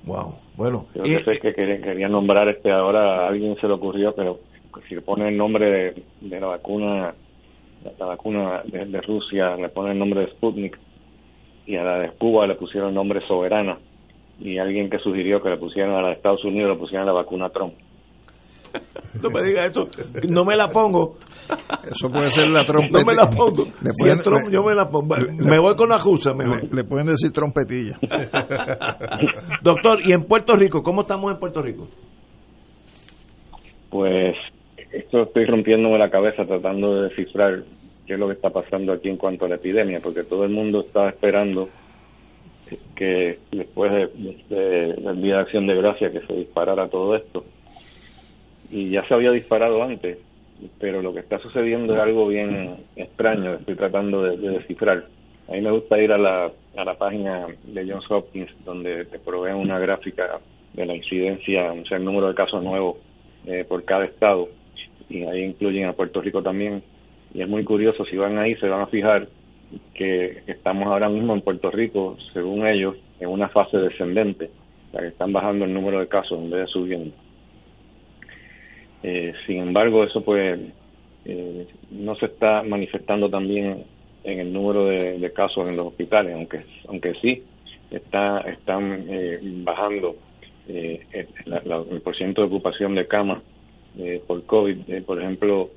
Wow, 0.04 0.35
bueno. 0.57 0.87
Yo 0.95 1.04
sé 1.04 1.40
que 1.40 1.54
quería, 1.54 2.09
nombrar 2.09 2.49
este 2.49 2.71
ahora, 2.71 3.25
a 3.25 3.28
alguien 3.28 3.57
se 3.57 3.66
le 3.66 3.75
ocurrió, 3.75 4.14
pero 4.14 4.40
si 4.88 4.95
le 4.95 5.00
pone 5.00 5.28
el 5.28 5.37
nombre 5.37 6.04
de, 6.21 6.40
la 6.40 6.47
vacuna, 6.47 7.14
la, 7.99 8.07
vacuna 8.07 8.62
de, 8.64 8.87
de, 8.87 9.00
Rusia, 9.00 9.57
le 9.57 9.71
pone 9.71 9.92
el 9.92 9.99
nombre 9.99 10.21
de 10.21 10.30
Sputnik, 10.33 10.78
y 11.69 11.76
a 11.76 11.85
la 11.85 11.99
de 11.99 12.11
Cuba 12.13 12.47
le 12.47 12.54
pusieron 12.54 12.95
nombre 12.95 13.21
Soberana 13.28 13.78
y 14.41 14.57
alguien 14.57 14.89
que 14.89 14.99
sugirió 15.00 15.43
que 15.43 15.50
le 15.50 15.59
pusieran 15.59 15.93
a 15.93 16.00
la 16.00 16.09
de 16.09 16.15
Estados 16.15 16.43
Unidos 16.43 16.71
le 16.73 16.78
pusieran 16.78 17.07
la 17.07 17.13
vacuna 17.13 17.50
Trump. 17.50 17.75
No 19.23 19.31
me 19.31 19.43
digas 19.43 19.71
eso, 19.71 19.89
no 20.31 20.45
me 20.45 20.54
la 20.54 20.69
pongo. 20.69 21.17
Eso 21.91 22.09
puede 22.09 22.31
ser 22.31 22.49
la 22.50 22.63
trompetilla. 22.63 23.00
No 23.00 23.07
me 23.07 23.15
la 23.15 23.26
pongo. 23.28 23.65
Trump, 24.23 24.52
yo 24.52 24.63
me 24.63 24.75
la 24.75 24.89
pongo. 24.89 25.17
Me 25.39 25.59
voy 25.59 25.75
con 25.75 25.89
la 25.89 25.99
justa 25.99 26.35
mejor. 26.35 26.73
Le, 26.73 26.85
pueden 26.85 27.07
decir 27.07 27.33
trompetilla. 27.33 27.99
Doctor, 29.63 29.99
¿y 30.04 30.13
en 30.13 30.25
Puerto 30.25 30.54
Rico? 30.54 30.83
¿Cómo 30.83 31.00
estamos 31.00 31.33
en 31.33 31.41
Puerto 31.41 31.63
Rico? 31.63 31.89
Pues 33.91 34.37
esto 34.93 35.23
estoy 35.23 35.47
rompiéndome 35.47 35.99
la 35.99 36.11
cabeza 36.11 36.45
tratando 36.45 36.95
de 36.95 37.09
descifrar 37.09 37.65
qué 38.08 38.14
es 38.14 38.18
lo 38.18 38.26
que 38.26 38.32
está 38.32 38.49
pasando 38.49 38.94
aquí 38.94 39.10
en 39.10 39.18
cuanto 39.18 39.44
a 39.44 39.50
la 39.50 39.56
epidemia, 39.56 40.00
porque 40.00 40.25
todo 40.25 40.44
el 40.44 40.50
mundo 40.50 40.80
está 40.80 41.10
esperando 41.10 41.68
que 42.97 43.38
después 43.52 43.92
de, 43.92 44.94
del 44.97 45.23
Día 45.23 45.34
de 45.34 45.40
Acción 45.40 45.66
de 45.66 45.75
Gracia 45.75 46.10
que 46.10 46.26
se 46.26 46.32
disparara 46.32 46.88
todo 46.88 47.14
esto. 47.14 47.44
Y 48.71 48.90
ya 48.90 49.06
se 49.06 49.12
había 49.12 49.30
disparado 49.30 49.82
antes, 49.82 50.16
pero 50.80 51.02
lo 51.02 51.12
que 51.12 51.21
está 51.21 51.38
sucediendo 51.38 51.94
es 51.94 52.00
algo 52.00 52.26
bien 52.28 52.76
extraño, 52.97 53.54
estoy 53.54 53.75
tratando 53.75 54.23
de, 54.23 54.38
descifrar. 54.38 55.04
A 55.47 55.52
mí 55.52 55.60
me 55.60 55.71
gusta 55.71 56.00
ir 56.00 56.10
a 56.10 56.18
la, 56.18 56.50
a 56.76 56.84
la 56.84 56.94
página 56.94 57.47
de 57.62 57.90
Johns 57.90 58.10
Hopkins, 58.10 58.50
donde 58.64 59.04
te 59.04 59.18
proveen 59.18 59.56
una 59.56 59.78
gráfica 59.78 60.40
de 60.73 60.86
la 60.86 60.94
incidencia, 60.94 61.73
o 61.73 61.84
sea, 61.84 61.99
el 61.99 62.04
número 62.04 62.28
de 62.28 62.34
casos 62.34 62.62
nuevos 62.62 62.97
eh, 63.47 63.66
por 63.68 63.84
cada 63.84 64.06
estado, 64.06 64.49
y 65.10 65.25
ahí 65.25 65.42
incluyen 65.42 65.88
a 65.88 65.92
Puerto 65.92 66.23
Rico 66.23 66.42
también 66.42 66.82
y 67.34 67.43
es 67.43 67.49
muy 67.49 67.64
curioso, 67.64 68.04
si 68.06 68.17
van 68.17 68.38
ahí 68.38 68.54
se 68.56 68.69
van 68.69 68.80
a 68.80 68.86
fijar 68.86 69.28
que 69.95 70.43
estamos 70.47 70.86
ahora 70.86 71.08
mismo 71.08 71.34
en 71.34 71.43
Puerto 71.43 71.71
Rico, 71.71 72.17
según 72.32 72.67
ellos, 72.67 72.97
en 73.21 73.28
una 73.28 73.49
fase 73.49 73.76
descendente, 73.76 74.50
o 74.93 74.99
que 74.99 75.08
están 75.08 75.32
bajando 75.32 75.64
el 75.64 75.75
número 75.75 76.00
de 76.00 76.08
casos 76.08 76.38
en 76.38 76.50
vez 76.50 76.60
de 76.60 76.67
subiendo. 76.69 77.14
Eh, 79.02 79.32
sin 79.47 79.58
embargo, 79.58 80.04
eso 80.04 80.23
pues 80.23 80.58
eh, 81.25 81.67
no 81.91 82.17
se 82.17 82.26
está 82.26 82.62
manifestando 82.62 83.28
también 83.28 83.84
en 84.25 84.41
el 84.41 84.52
número 84.52 84.86
de, 84.86 85.32
casos 85.32 85.69
en 85.69 85.76
los 85.76 85.86
hospitales, 85.86 86.34
aunque 86.34 86.64
aunque 86.88 87.14
sí 87.21 87.43
está 87.91 88.41
están 88.41 89.06
eh, 89.08 89.38
bajando 89.43 90.17
el, 90.67 91.00
el 91.47 92.00
porcentaje 92.02 92.43
de 92.43 92.54
ocupación 92.54 92.95
de 92.95 93.06
camas 93.06 93.43
por 94.26 94.45
COVID. 94.45 95.02
por 95.04 95.21
ejemplo, 95.21 95.71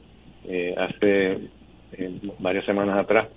eh, 0.47 0.75
hace 0.77 1.31
eh, 1.93 2.19
varias 2.39 2.65
semanas 2.65 2.97
atrás, 2.97 3.27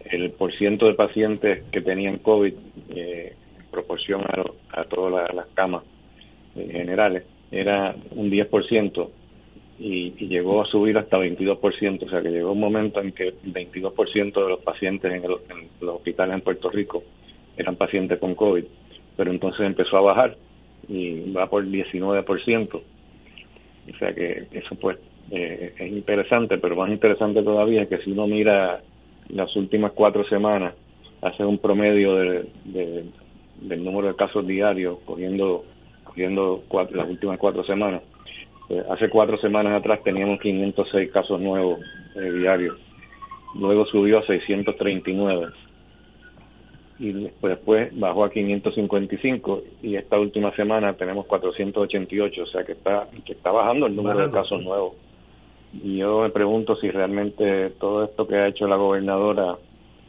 el 0.00 0.30
porciento 0.32 0.86
de 0.86 0.94
pacientes 0.94 1.64
que 1.70 1.80
tenían 1.80 2.18
COVID 2.18 2.54
eh, 2.90 3.34
en 3.58 3.66
proporción 3.70 4.22
a, 4.70 4.84
todas 4.84 5.34
las 5.34 5.46
camas 5.48 5.82
generales 6.54 7.24
era 7.50 7.94
un 8.12 8.30
10% 8.30 9.08
y, 9.78 10.14
y, 10.18 10.28
llegó 10.28 10.62
a 10.62 10.66
subir 10.66 10.98
hasta 10.98 11.18
22%, 11.18 12.02
o 12.02 12.08
sea 12.08 12.20
que 12.20 12.30
llegó 12.30 12.52
un 12.52 12.60
momento 12.60 13.00
en 13.00 13.12
que 13.12 13.28
el 13.28 13.52
22% 13.52 14.32
de 14.32 14.48
los 14.48 14.60
pacientes 14.60 15.12
en, 15.12 15.24
en 15.24 15.68
los 15.80 15.96
hospitales 15.96 16.34
en 16.34 16.40
Puerto 16.40 16.70
Rico 16.70 17.04
eran 17.56 17.76
pacientes 17.76 18.18
con 18.18 18.34
COVID, 18.34 18.64
pero 19.16 19.30
entonces 19.30 19.66
empezó 19.66 19.98
a 19.98 20.02
bajar 20.02 20.36
y 20.88 21.30
va 21.32 21.48
por 21.48 21.64
19%. 21.64 22.74
O 22.74 23.98
sea 23.98 24.14
que 24.14 24.46
eso 24.52 24.74
pues 24.76 24.98
eh, 25.30 25.74
es 25.78 25.92
interesante, 25.92 26.58
pero 26.58 26.76
más 26.76 26.90
interesante 26.90 27.42
todavía 27.42 27.82
es 27.82 27.88
que 27.88 27.98
si 27.98 28.12
uno 28.12 28.26
mira 28.26 28.80
las 29.28 29.54
últimas 29.56 29.92
cuatro 29.92 30.24
semanas, 30.24 30.74
hace 31.20 31.44
un 31.44 31.58
promedio 31.58 32.14
de, 32.16 32.48
del 33.60 33.84
número 33.84 34.08
de 34.08 34.16
casos 34.16 34.46
diarios, 34.46 34.98
cogiendo, 35.04 35.64
cogiendo 36.04 36.62
las 36.92 37.08
últimas 37.08 37.38
cuatro 37.38 37.64
semanas. 37.64 38.02
Eh, 38.70 38.82
hace 38.90 39.08
cuatro 39.08 39.38
semanas 39.38 39.78
atrás 39.78 40.00
teníamos 40.02 40.40
506 40.40 41.10
casos 41.10 41.40
nuevos 41.40 41.80
eh, 42.16 42.30
diarios, 42.32 42.76
luego 43.54 43.86
subió 43.86 44.18
a 44.18 44.26
639 44.26 45.48
y 46.98 47.12
después, 47.12 47.96
bajó 47.98 48.24
a 48.24 48.30
555 48.30 49.62
y 49.82 49.94
esta 49.94 50.18
última 50.18 50.54
semana 50.56 50.94
tenemos 50.94 51.26
488, 51.26 52.42
o 52.42 52.46
sea 52.46 52.64
que 52.64 52.72
está 52.72 53.06
que 53.24 53.32
está 53.32 53.52
bajando 53.52 53.86
el 53.86 53.94
número 53.94 54.26
de 54.26 54.30
casos 54.32 54.62
nuevos. 54.62 54.94
Y 55.72 55.98
yo 55.98 56.20
me 56.22 56.30
pregunto 56.30 56.76
si 56.76 56.90
realmente 56.90 57.70
todo 57.78 58.04
esto 58.04 58.26
que 58.26 58.36
ha 58.36 58.48
hecho 58.48 58.66
la 58.66 58.76
gobernadora 58.76 59.56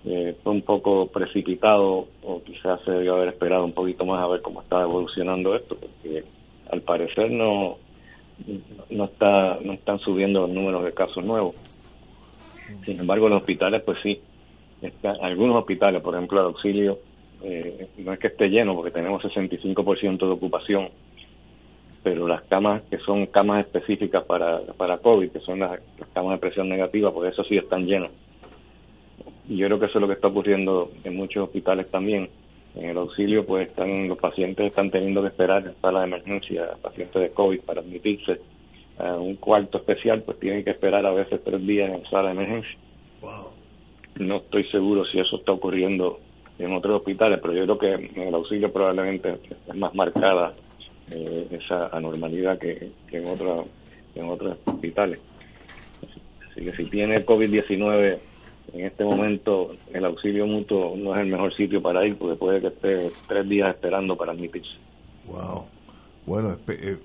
eh, 0.05 0.35
fue 0.43 0.53
un 0.53 0.61
poco 0.61 1.07
precipitado 1.07 2.07
o 2.23 2.41
quizás 2.43 2.79
se 2.85 2.91
debió 2.91 3.15
haber 3.15 3.29
esperado 3.29 3.65
un 3.65 3.73
poquito 3.73 4.05
más 4.05 4.23
a 4.23 4.27
ver 4.27 4.41
cómo 4.41 4.61
está 4.61 4.81
evolucionando 4.81 5.55
esto, 5.55 5.75
porque 5.75 6.23
al 6.71 6.81
parecer 6.81 7.31
no 7.31 7.77
no 8.89 9.05
está 9.05 9.59
no 9.61 9.73
están 9.73 9.99
subiendo 9.99 10.41
los 10.41 10.49
números 10.49 10.85
de 10.85 10.93
casos 10.93 11.23
nuevos. 11.23 11.55
Sin 12.85 12.99
embargo, 12.99 13.27
los 13.27 13.41
hospitales, 13.41 13.81
pues 13.83 13.97
sí, 14.01 14.21
algunos 15.21 15.57
hospitales, 15.57 16.01
por 16.01 16.15
ejemplo, 16.15 16.39
el 16.39 16.45
auxilio, 16.47 16.99
eh, 17.43 17.87
no 17.97 18.13
es 18.13 18.19
que 18.19 18.27
esté 18.27 18.47
lleno 18.49 18.75
porque 18.75 18.91
tenemos 18.91 19.23
65% 19.23 20.17
de 20.17 20.31
ocupación, 20.31 20.89
pero 22.03 22.27
las 22.27 22.43
camas 22.43 22.83
que 22.83 22.97
son 22.99 23.25
camas 23.27 23.65
específicas 23.65 24.23
para, 24.23 24.61
para 24.77 24.99
COVID, 24.99 25.31
que 25.31 25.39
son 25.41 25.59
las, 25.59 25.79
camas 26.13 26.33
de 26.33 26.37
presión 26.37 26.69
negativa, 26.69 27.13
pues 27.13 27.33
eso 27.33 27.43
sí 27.43 27.57
están 27.57 27.85
llenas. 27.85 28.11
Y 29.47 29.57
yo 29.57 29.67
creo 29.67 29.79
que 29.79 29.87
eso 29.87 29.97
es 29.97 30.01
lo 30.01 30.07
que 30.07 30.13
está 30.13 30.27
ocurriendo 30.27 30.91
en 31.03 31.15
muchos 31.15 31.43
hospitales 31.43 31.89
también. 31.89 32.29
En 32.75 32.89
el 32.91 32.97
auxilio, 32.97 33.45
pues 33.45 33.67
están 33.67 34.07
los 34.07 34.17
pacientes 34.17 34.67
están 34.67 34.91
teniendo 34.91 35.21
que 35.21 35.29
esperar 35.29 35.65
en 35.65 35.73
sala 35.81 36.01
de 36.01 36.05
emergencia, 36.05 36.69
pacientes 36.81 37.21
de 37.21 37.31
COVID, 37.31 37.61
para 37.61 37.81
admitirse 37.81 38.39
a 38.99 39.15
un 39.15 39.35
cuarto 39.35 39.79
especial, 39.79 40.21
pues 40.21 40.39
tienen 40.39 40.63
que 40.63 40.71
esperar 40.71 41.05
a 41.05 41.11
veces 41.11 41.41
tres 41.43 41.65
días 41.65 41.91
en 41.91 42.05
sala 42.05 42.29
de 42.29 42.35
emergencia. 42.35 42.77
No 44.19 44.37
estoy 44.37 44.65
seguro 44.65 45.03
si 45.05 45.19
eso 45.19 45.37
está 45.37 45.51
ocurriendo 45.51 46.19
en 46.59 46.73
otros 46.73 46.97
hospitales, 46.97 47.39
pero 47.41 47.53
yo 47.53 47.63
creo 47.63 47.77
que 47.77 48.09
en 48.13 48.27
el 48.27 48.35
auxilio 48.35 48.71
probablemente 48.71 49.39
es 49.67 49.75
más 49.75 49.95
marcada 49.95 50.53
eh, 51.11 51.47
esa 51.51 51.87
anormalidad 51.87 52.57
que, 52.59 52.91
en, 53.11 53.27
otra, 53.27 53.63
en 54.15 54.29
otros 54.29 54.57
hospitales. 54.65 55.19
Así 56.49 56.61
que 56.61 56.75
si 56.75 56.85
tiene 56.85 57.25
COVID-19 57.25 58.19
en 58.73 58.85
este 58.85 59.03
momento, 59.03 59.71
el 59.93 60.05
auxilio 60.05 60.45
mutuo 60.45 60.95
no 60.95 61.15
es 61.15 61.21
el 61.21 61.31
mejor 61.31 61.55
sitio 61.55 61.81
para 61.81 62.05
ir 62.05 62.17
porque 62.17 62.35
puede 62.35 62.61
que 62.61 62.67
esté 62.67 63.11
tres 63.27 63.47
días 63.49 63.73
esperando 63.73 64.15
para 64.15 64.33
admitirse. 64.33 64.75
Wow. 65.27 65.65
Bueno, 66.25 66.57
eh, 66.67 66.97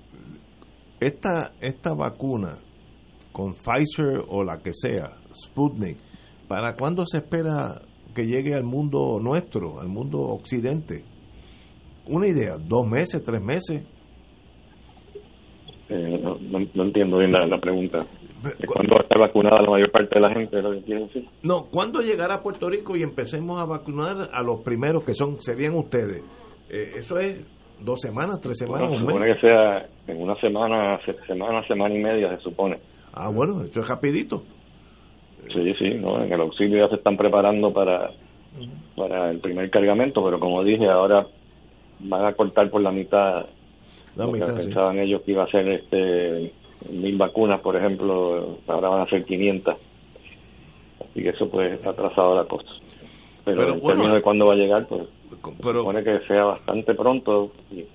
esta, 0.99 1.53
esta 1.59 1.93
vacuna 1.93 2.57
con 3.31 3.53
Pfizer 3.53 4.23
o 4.29 4.43
la 4.43 4.59
que 4.59 4.71
sea, 4.73 5.11
Sputnik, 5.33 5.97
¿para 6.47 6.75
cuándo 6.75 7.05
se 7.05 7.17
espera 7.17 7.81
que 8.13 8.23
llegue 8.23 8.55
al 8.55 8.63
mundo 8.63 9.19
nuestro, 9.21 9.81
al 9.81 9.87
mundo 9.87 10.19
occidente? 10.19 11.03
Una 12.07 12.27
idea, 12.27 12.57
dos 12.57 12.87
meses, 12.87 13.23
tres 13.23 13.41
meses. 13.41 13.83
Eh, 15.89 16.19
no, 16.21 16.83
entiendo 16.83 17.17
bien 17.17 17.31
la, 17.31 17.57
pregunta. 17.59 18.05
¿Cuándo 18.67 18.95
va 18.95 19.01
a 19.01 19.03
estar 19.03 19.19
vacunada 19.19 19.61
la 19.61 19.69
mayor 19.69 19.91
parte 19.91 20.15
de 20.15 20.21
la 20.21 20.33
gente? 20.33 20.61
Lo 20.61 20.71
que 20.71 20.95
decir? 20.95 21.25
No, 21.43 21.65
¿cuándo 21.71 21.99
llegará 21.99 22.35
a 22.35 22.41
Puerto 22.41 22.69
Rico 22.69 22.95
y 22.95 23.03
empecemos 23.03 23.61
a 23.61 23.65
vacunar 23.65 24.29
a 24.31 24.41
los 24.41 24.61
primeros 24.61 25.03
que 25.03 25.13
son 25.13 25.39
serían 25.41 25.75
ustedes? 25.75 26.23
Eh, 26.69 26.93
eso 26.95 27.17
es 27.17 27.45
dos 27.79 28.01
semanas, 28.01 28.39
tres 28.41 28.57
semanas. 28.57 28.89
se 28.91 28.99
supone 28.99 29.33
que 29.33 29.41
sea 29.41 29.87
en 30.07 30.21
una 30.21 30.35
semana, 30.39 30.99
semana, 31.27 31.67
semana 31.67 31.95
y 31.95 31.99
media, 31.99 32.35
se 32.37 32.43
supone. 32.43 32.77
Ah, 33.13 33.29
bueno, 33.29 33.61
eso 33.61 33.79
es 33.79 33.87
rapidito. 33.87 34.43
Sí, 35.53 35.73
sí, 35.77 35.93
¿no? 35.95 36.23
en 36.23 36.33
el 36.33 36.41
auxilio 36.41 36.79
ya 36.79 36.89
se 36.89 36.95
están 36.95 37.17
preparando 37.17 37.71
para, 37.71 38.09
para 38.95 39.29
el 39.29 39.39
primer 39.39 39.69
cargamento, 39.69 40.23
pero 40.23 40.39
como 40.39 40.63
dije, 40.63 40.87
ahora 40.87 41.27
van 41.99 42.25
a 42.25 42.33
cortar 42.33 42.69
por 42.71 42.81
la 42.81 42.91
mitad 42.91 43.45
la 44.15 44.27
mitad, 44.27 44.55
pensaban 44.55 44.99
ellos 44.99 45.21
que 45.23 45.31
iba 45.31 45.43
a 45.43 45.47
ser 45.47 45.67
este 45.69 46.51
mil 46.89 47.17
vacunas, 47.17 47.61
por 47.61 47.75
ejemplo, 47.75 48.57
ahora 48.67 48.89
van 48.89 49.01
a 49.01 49.09
ser 49.09 49.25
500. 49.25 49.75
Así 51.01 51.21
que 51.21 51.29
eso 51.29 51.49
pues 51.49 51.85
ha 51.85 51.89
atrasado 51.89 52.35
la 52.35 52.45
cosa. 52.45 52.69
Pero, 53.43 53.73
en 53.73 53.81
términos 53.81 54.13
de 54.13 54.21
cuándo 54.21 54.47
va 54.47 54.53
a 54.53 54.57
llegar, 54.57 54.87
pues 54.87 55.07
pero, 55.61 55.79
supone 55.79 56.03
que 56.03 56.19
sea 56.27 56.43
bastante 56.45 56.93
pronto 56.95 57.51
y, 57.71 57.85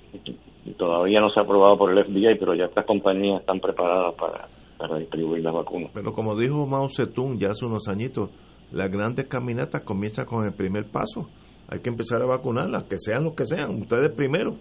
todavía 0.75 1.21
no 1.21 1.31
se 1.31 1.41
ha 1.41 1.43
aprobado 1.43 1.77
por 1.77 1.91
el 1.91 2.05
FBI, 2.05 2.39
pero 2.39 2.55
ya 2.55 2.67
estas 2.67 2.87
compañías 2.87 3.41
están 3.41 3.59
preparadas 3.61 4.15
para, 4.15 4.49
para 4.79 4.99
distribuir 4.99 5.43
las 5.43 5.53
vacunas. 5.53 5.91
Pero 5.93 6.13
como 6.13 6.39
dijo 6.39 6.67
Mao 6.67 6.89
Zedong 6.89 7.39
ya 7.39 7.51
hace 7.51 7.67
unos 7.67 7.89
añitos, 7.89 8.31
las 8.71 8.91
grandes 8.91 9.27
caminatas 9.27 9.83
comienzan 9.83 10.27
con 10.27 10.45
el 10.45 10.53
primer 10.53 10.85
paso. 10.91 11.29
Hay 11.69 11.81
que 11.81 11.91
empezar 11.91 12.23
a 12.23 12.27
vacunarlas, 12.27 12.85
que 12.85 12.99
sean 12.99 13.25
los 13.25 13.35
que 13.35 13.47
sean, 13.47 13.81
ustedes 13.81 14.13
primero. 14.15 14.55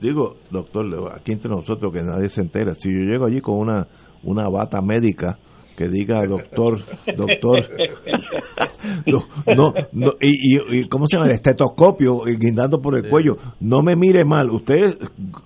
Digo, 0.00 0.36
doctor, 0.50 1.12
aquí 1.14 1.32
entre 1.32 1.50
nosotros 1.50 1.92
que 1.92 2.02
nadie 2.02 2.28
se 2.28 2.40
entera, 2.40 2.74
si 2.74 2.90
yo 2.90 3.00
llego 3.00 3.26
allí 3.26 3.40
con 3.40 3.58
una, 3.58 3.86
una 4.22 4.48
bata 4.48 4.80
médica 4.80 5.38
que 5.76 5.88
diga 5.88 6.20
doctor, 6.26 6.78
doctor, 7.16 7.58
no, 9.56 9.72
no, 9.92 10.12
y, 10.20 10.80
y, 10.80 10.88
¿cómo 10.88 11.06
se 11.06 11.16
llama? 11.16 11.28
El 11.28 11.36
estetoscopio 11.36 12.20
guindando 12.38 12.80
por 12.80 12.96
el 12.98 13.08
cuello. 13.08 13.36
No 13.60 13.82
me 13.82 13.96
mire 13.96 14.24
mal, 14.24 14.50
usted, 14.50 14.98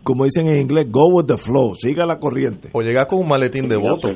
como 0.03 0.25
dicen 0.25 0.49
en 0.49 0.61
inglés, 0.61 0.89
go 0.91 1.07
with 1.13 1.27
the 1.27 1.37
flow, 1.37 1.75
siga 1.77 2.05
la 2.05 2.19
corriente. 2.19 2.71
O 2.73 2.83
llega 2.83 3.07
con 3.07 3.21
un 3.21 3.29
maletín 3.29 3.69
de 3.69 3.77
voto. 3.77 4.09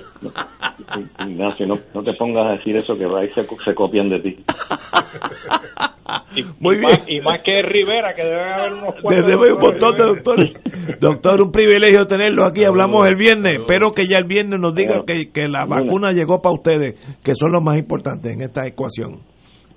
Ignacio, 1.25 1.67
no, 1.67 1.77
no 1.95 2.03
te 2.03 2.13
pongas 2.19 2.47
a 2.47 2.53
decir 2.57 2.77
eso 2.77 2.97
que 2.97 3.05
y 3.05 3.35
se, 3.35 3.43
se 3.65 3.75
copian 3.75 4.09
de 4.09 4.21
ti. 4.21 4.37
Y, 6.35 6.43
Muy 6.61 6.79
bien. 6.79 6.91
Más, 6.91 7.05
y 7.07 7.21
más 7.21 7.43
que 7.45 7.63
Rivera, 7.63 8.15
que 8.15 8.23
debe 8.23 8.53
haber 8.53 8.73
unos 8.73 9.01
cuantos. 9.03 9.97
doctor. 9.97 10.99
Doctor, 11.01 11.43
un 11.43 11.53
privilegio 11.53 12.07
tenerlo 12.07 12.47
aquí. 12.47 12.65
Hablamos 12.65 13.07
el 13.09 13.17
viernes. 13.17 13.61
Espero 13.61 13.93
que 13.93 14.07
ya 14.07 14.19
el 14.19 14.25
viernes 14.25 14.59
nos 14.61 14.75
diga 14.75 15.05
que, 15.07 15.31
que 15.31 15.49
la 15.49 15.65
vacuna 15.65 16.13
llegó 16.13 16.41
para 16.41 16.55
ustedes, 16.55 16.95
que 17.23 17.35
son 17.35 17.53
los 17.53 17.63
más 17.63 17.79
importantes 17.79 18.33
en 18.33 18.43
esta 18.43 18.67
ecuación. 18.67 19.21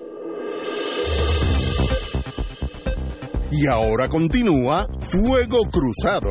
Y 3.53 3.67
ahora 3.67 4.09
continúa 4.09 4.89
Fuego 5.01 5.59
Cruzado. 5.71 6.31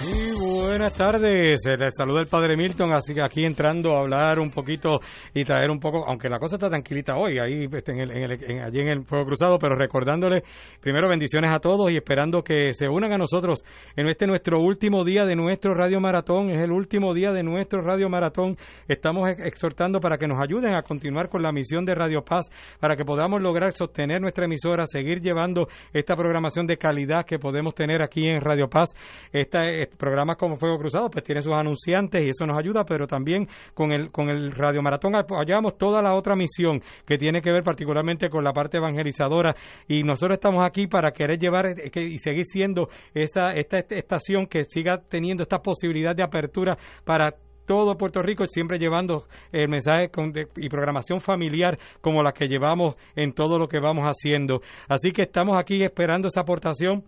Buenas 0.00 0.96
tardes, 0.96 1.66
eh, 1.66 1.76
les 1.78 1.94
saluda 1.94 2.20
el 2.20 2.26
Padre 2.26 2.56
Milton, 2.56 2.92
así 2.92 3.14
que 3.14 3.22
aquí 3.22 3.44
entrando 3.44 3.94
a 3.94 4.00
hablar 4.00 4.38
un 4.38 4.50
poquito 4.50 5.00
y 5.34 5.44
traer 5.44 5.70
un 5.70 5.78
poco, 5.78 6.04
aunque 6.08 6.28
la 6.28 6.38
cosa 6.38 6.56
está 6.56 6.70
tranquilita 6.70 7.16
hoy, 7.16 7.38
ahí 7.38 7.68
este, 7.70 7.92
en 7.92 8.00
el, 8.00 8.62
allí 8.62 8.80
en 8.80 8.88
el 8.88 9.02
Fuego 9.04 9.26
Cruzado, 9.26 9.58
pero 9.58 9.74
recordándole 9.76 10.42
primero 10.80 11.08
bendiciones 11.08 11.52
a 11.52 11.58
todos 11.58 11.90
y 11.90 11.96
esperando 11.96 12.42
que 12.42 12.72
se 12.72 12.88
unan 12.88 13.12
a 13.12 13.18
nosotros 13.18 13.62
en 13.94 14.08
este 14.08 14.26
nuestro 14.26 14.60
último 14.60 15.04
día 15.04 15.26
de 15.26 15.36
nuestro 15.36 15.74
Radio 15.74 16.00
Maratón, 16.00 16.50
es 16.50 16.62
el 16.62 16.72
último 16.72 17.12
día 17.12 17.32
de 17.32 17.42
nuestro 17.42 17.82
Radio 17.82 18.08
Maratón, 18.08 18.56
estamos 18.88 19.28
exhortando 19.28 20.00
para 20.00 20.16
que 20.16 20.26
nos 20.26 20.38
ayuden 20.40 20.74
a 20.74 20.82
continuar 20.82 21.28
con 21.28 21.42
la 21.42 21.52
misión 21.52 21.84
de 21.84 21.94
Radio 21.94 22.22
Paz, 22.22 22.48
para 22.78 22.96
que 22.96 23.04
podamos 23.04 23.42
lograr 23.42 23.72
sostener 23.72 24.20
nuestra 24.22 24.46
emisora, 24.46 24.86
seguir 24.86 25.20
llevando 25.20 25.68
esta 25.92 26.16
programación 26.16 26.66
de 26.66 26.78
calidad 26.78 27.26
que 27.26 27.38
podemos 27.38 27.74
tener 27.74 28.02
aquí 28.02 28.26
en 28.26 28.40
Radio 28.40 28.68
Paz, 28.68 28.94
este, 29.30 29.89
programa 29.96 30.36
como 30.36 30.56
Fuego 30.56 30.78
Cruzado, 30.78 31.10
pues 31.10 31.24
tiene 31.24 31.42
sus 31.42 31.52
anunciantes 31.52 32.22
y 32.24 32.28
eso 32.28 32.46
nos 32.46 32.58
ayuda, 32.58 32.84
pero 32.84 33.06
también 33.06 33.48
con 33.74 33.92
el, 33.92 34.10
con 34.10 34.28
el 34.28 34.52
Radio 34.52 34.82
Maratón 34.82 35.16
apoyamos 35.16 35.76
toda 35.78 36.02
la 36.02 36.14
otra 36.14 36.34
misión 36.34 36.80
que 37.06 37.18
tiene 37.18 37.40
que 37.40 37.52
ver 37.52 37.62
particularmente 37.62 38.28
con 38.28 38.44
la 38.44 38.52
parte 38.52 38.78
evangelizadora 38.78 39.54
y 39.88 40.02
nosotros 40.02 40.36
estamos 40.36 40.64
aquí 40.64 40.86
para 40.86 41.12
querer 41.12 41.38
llevar 41.38 41.66
eh, 41.66 41.90
y 41.94 42.18
seguir 42.18 42.44
siendo 42.44 42.88
esa 43.14 43.52
esta, 43.52 43.78
estación 43.78 44.46
que 44.46 44.64
siga 44.64 44.98
teniendo 44.98 45.42
esta 45.42 45.58
posibilidad 45.58 46.14
de 46.14 46.22
apertura 46.22 46.76
para 47.04 47.34
todo 47.66 47.96
Puerto 47.96 48.20
Rico, 48.20 48.44
siempre 48.48 48.78
llevando 48.78 49.26
el 49.52 49.68
mensaje 49.68 50.10
y 50.56 50.68
programación 50.68 51.20
familiar 51.20 51.78
como 52.00 52.20
la 52.22 52.32
que 52.32 52.48
llevamos 52.48 52.96
en 53.14 53.32
todo 53.32 53.58
lo 53.58 53.68
que 53.68 53.78
vamos 53.78 54.06
haciendo. 54.06 54.60
Así 54.88 55.12
que 55.12 55.22
estamos 55.22 55.56
aquí 55.56 55.84
esperando 55.84 56.26
esa 56.26 56.40
aportación 56.40 57.04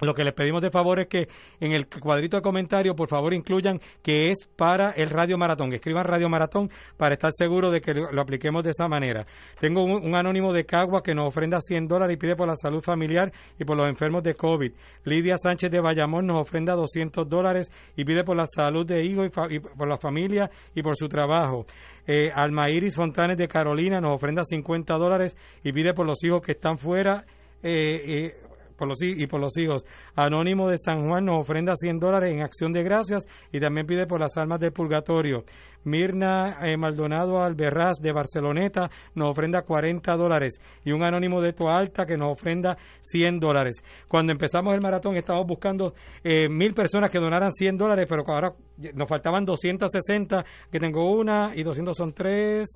lo 0.00 0.14
que 0.14 0.24
les 0.24 0.34
pedimos 0.34 0.62
de 0.62 0.70
favor 0.70 1.00
es 1.00 1.08
que 1.08 1.28
en 1.60 1.72
el 1.72 1.86
cuadrito 1.88 2.36
de 2.36 2.42
comentarios, 2.42 2.94
por 2.94 3.08
favor, 3.08 3.34
incluyan 3.34 3.80
que 4.02 4.30
es 4.30 4.48
para 4.56 4.90
el 4.92 5.10
Radio 5.10 5.36
Maratón. 5.38 5.72
Escriban 5.72 6.04
Radio 6.04 6.28
Maratón 6.28 6.70
para 6.96 7.14
estar 7.14 7.30
seguro 7.32 7.70
de 7.70 7.80
que 7.80 7.94
lo, 7.94 8.20
apliquemos 8.20 8.62
de 8.62 8.70
esa 8.70 8.88
manera. 8.88 9.26
Tengo 9.60 9.82
un, 9.82 10.14
anónimo 10.14 10.52
de 10.52 10.64
Cagua 10.64 11.02
que 11.02 11.14
nos 11.14 11.28
ofrenda 11.28 11.58
100 11.60 11.86
dólares 11.86 12.16
y 12.16 12.18
pide 12.18 12.36
por 12.36 12.48
la 12.48 12.56
salud 12.56 12.82
familiar 12.82 13.32
y 13.58 13.64
por 13.64 13.76
los 13.76 13.88
enfermos 13.88 14.22
de 14.22 14.34
COVID. 14.34 14.72
Lidia 15.04 15.36
Sánchez 15.36 15.70
de 15.70 15.80
Bayamón 15.80 16.26
nos 16.26 16.40
ofrenda 16.40 16.74
200 16.74 17.28
dólares 17.28 17.70
y 17.96 18.04
pide 18.04 18.24
por 18.24 18.36
la 18.36 18.46
salud 18.46 18.86
de 18.86 19.04
hijo 19.04 19.24
y, 19.24 19.30
por 19.30 19.88
la 19.88 19.98
familia 19.98 20.50
y 20.74 20.82
por 20.82 20.96
su 20.96 21.08
trabajo. 21.08 21.66
Eh, 22.06 22.30
Alma 22.34 22.70
Iris 22.70 22.96
Fontanes 22.96 23.36
de 23.36 23.48
Carolina 23.48 24.00
nos 24.00 24.14
ofrenda 24.14 24.42
50 24.42 24.94
dólares 24.94 25.36
y 25.62 25.72
pide 25.72 25.92
por 25.92 26.06
los 26.06 26.22
hijos 26.24 26.40
que 26.42 26.52
están 26.52 26.78
fuera. 26.78 27.24
Eh, 27.62 28.02
eh, 28.06 28.47
por 28.78 28.88
los, 28.88 29.02
y 29.02 29.26
por 29.26 29.40
los 29.40 29.58
hijos. 29.58 29.84
Anónimo 30.14 30.68
de 30.68 30.78
San 30.78 31.06
Juan 31.06 31.26
nos 31.26 31.40
ofrenda 31.40 31.74
100 31.74 31.98
dólares 31.98 32.32
en 32.32 32.42
acción 32.42 32.72
de 32.72 32.82
gracias 32.82 33.26
y 33.52 33.60
también 33.60 33.86
pide 33.86 34.06
por 34.06 34.20
las 34.20 34.36
almas 34.38 34.60
del 34.60 34.72
purgatorio. 34.72 35.44
Mirna 35.84 36.58
eh, 36.62 36.76
Maldonado 36.76 37.40
Alberraz 37.40 37.98
de 38.00 38.12
Barceloneta 38.12 38.90
nos 39.14 39.30
ofrenda 39.30 39.62
40 39.62 40.16
dólares 40.16 40.60
y 40.84 40.92
un 40.92 41.02
anónimo 41.02 41.40
de 41.40 41.52
Toalta 41.52 42.06
que 42.06 42.16
nos 42.16 42.32
ofrenda 42.32 42.76
100 43.00 43.40
dólares. 43.40 43.82
Cuando 44.06 44.32
empezamos 44.32 44.74
el 44.74 44.80
maratón 44.80 45.16
estábamos 45.16 45.46
buscando 45.46 45.94
eh, 46.22 46.48
mil 46.48 46.74
personas 46.74 47.10
que 47.10 47.18
donaran 47.18 47.50
100 47.50 47.76
dólares, 47.76 48.06
pero 48.08 48.22
ahora 48.26 48.52
nos 48.94 49.08
faltaban 49.08 49.44
260, 49.44 50.44
que 50.70 50.78
tengo 50.78 51.10
una 51.10 51.52
y 51.54 51.62
200 51.62 51.96
son 51.96 52.12
tres, 52.12 52.68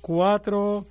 cuatro 0.00 0.86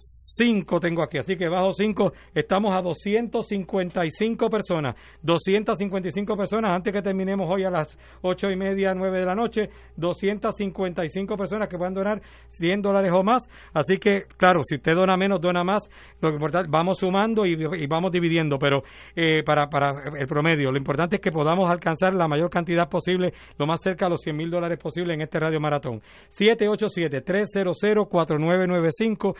5 0.00 0.80
tengo 0.80 1.02
aquí, 1.02 1.18
así 1.18 1.36
que 1.36 1.48
bajo 1.48 1.72
5 1.72 2.12
estamos 2.34 2.72
a 2.72 2.80
255 2.80 4.48
personas, 4.48 4.96
255 5.22 6.36
personas 6.36 6.74
antes 6.74 6.92
que 6.92 7.02
terminemos 7.02 7.48
hoy 7.50 7.64
a 7.64 7.70
las 7.70 7.98
8 8.22 8.50
y 8.50 8.56
media, 8.56 8.94
9 8.94 9.20
de 9.20 9.26
la 9.26 9.34
noche, 9.34 9.68
255 9.96 11.36
personas 11.36 11.68
que 11.68 11.76
puedan 11.76 11.92
donar 11.92 12.20
100 12.48 12.80
dólares 12.80 13.12
o 13.14 13.22
más, 13.22 13.48
así 13.74 13.98
que 13.98 14.24
claro, 14.36 14.62
si 14.64 14.76
usted 14.76 14.94
dona 14.94 15.16
menos, 15.16 15.40
dona 15.40 15.62
más, 15.64 15.90
lo 16.22 16.30
importante, 16.30 16.68
vamos 16.70 16.98
sumando 16.98 17.44
y, 17.44 17.86
vamos 17.86 18.10
dividiendo, 18.10 18.58
pero 18.58 18.82
eh, 19.14 19.42
para, 19.44 19.68
para 19.68 20.18
el 20.18 20.26
promedio, 20.26 20.70
lo 20.70 20.78
importante 20.78 21.16
es 21.16 21.22
que 21.22 21.30
podamos 21.30 21.70
alcanzar 21.70 22.14
la 22.14 22.26
mayor 22.26 22.48
cantidad 22.48 22.88
posible, 22.88 23.32
lo 23.58 23.66
más 23.66 23.80
cerca 23.82 24.06
a 24.06 24.08
los 24.08 24.20
100 24.20 24.36
mil 24.36 24.50
dólares 24.50 24.78
posible 24.78 25.12
en 25.14 25.20
este 25.20 25.38
radio 25.38 25.60
maratón. 25.60 26.00
787 26.28 27.20
300 27.20 27.76
4995 28.08 29.34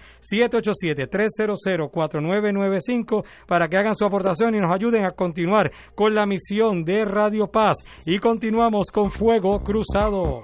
787-300-4995 1.41 3.25
para 3.47 3.67
que 3.67 3.77
hagan 3.77 3.95
su 3.95 4.05
aportación 4.05 4.53
y 4.55 4.59
nos 4.59 4.73
ayuden 4.73 5.05
a 5.05 5.11
continuar 5.11 5.71
con 5.95 6.13
la 6.13 6.25
misión 6.25 6.83
de 6.83 7.05
Radio 7.05 7.47
Paz. 7.47 7.77
Y 8.05 8.19
continuamos 8.19 8.87
con 8.91 9.11
Fuego 9.11 9.63
Cruzado. 9.63 10.43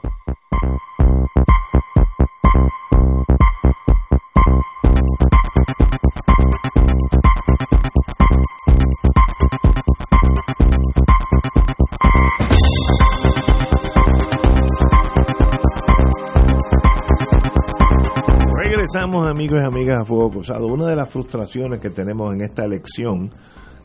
Regresamos 18.94 19.28
amigos 19.30 19.60
y 19.62 19.66
amigas 19.66 19.98
a 20.02 20.06
Fuego 20.06 20.30
Cruzado. 20.32 20.68
Una 20.68 20.88
de 20.88 20.96
las 20.96 21.10
frustraciones 21.10 21.80
que 21.80 21.90
tenemos 21.90 22.34
en 22.34 22.42
esta 22.42 22.66
elección, 22.66 23.32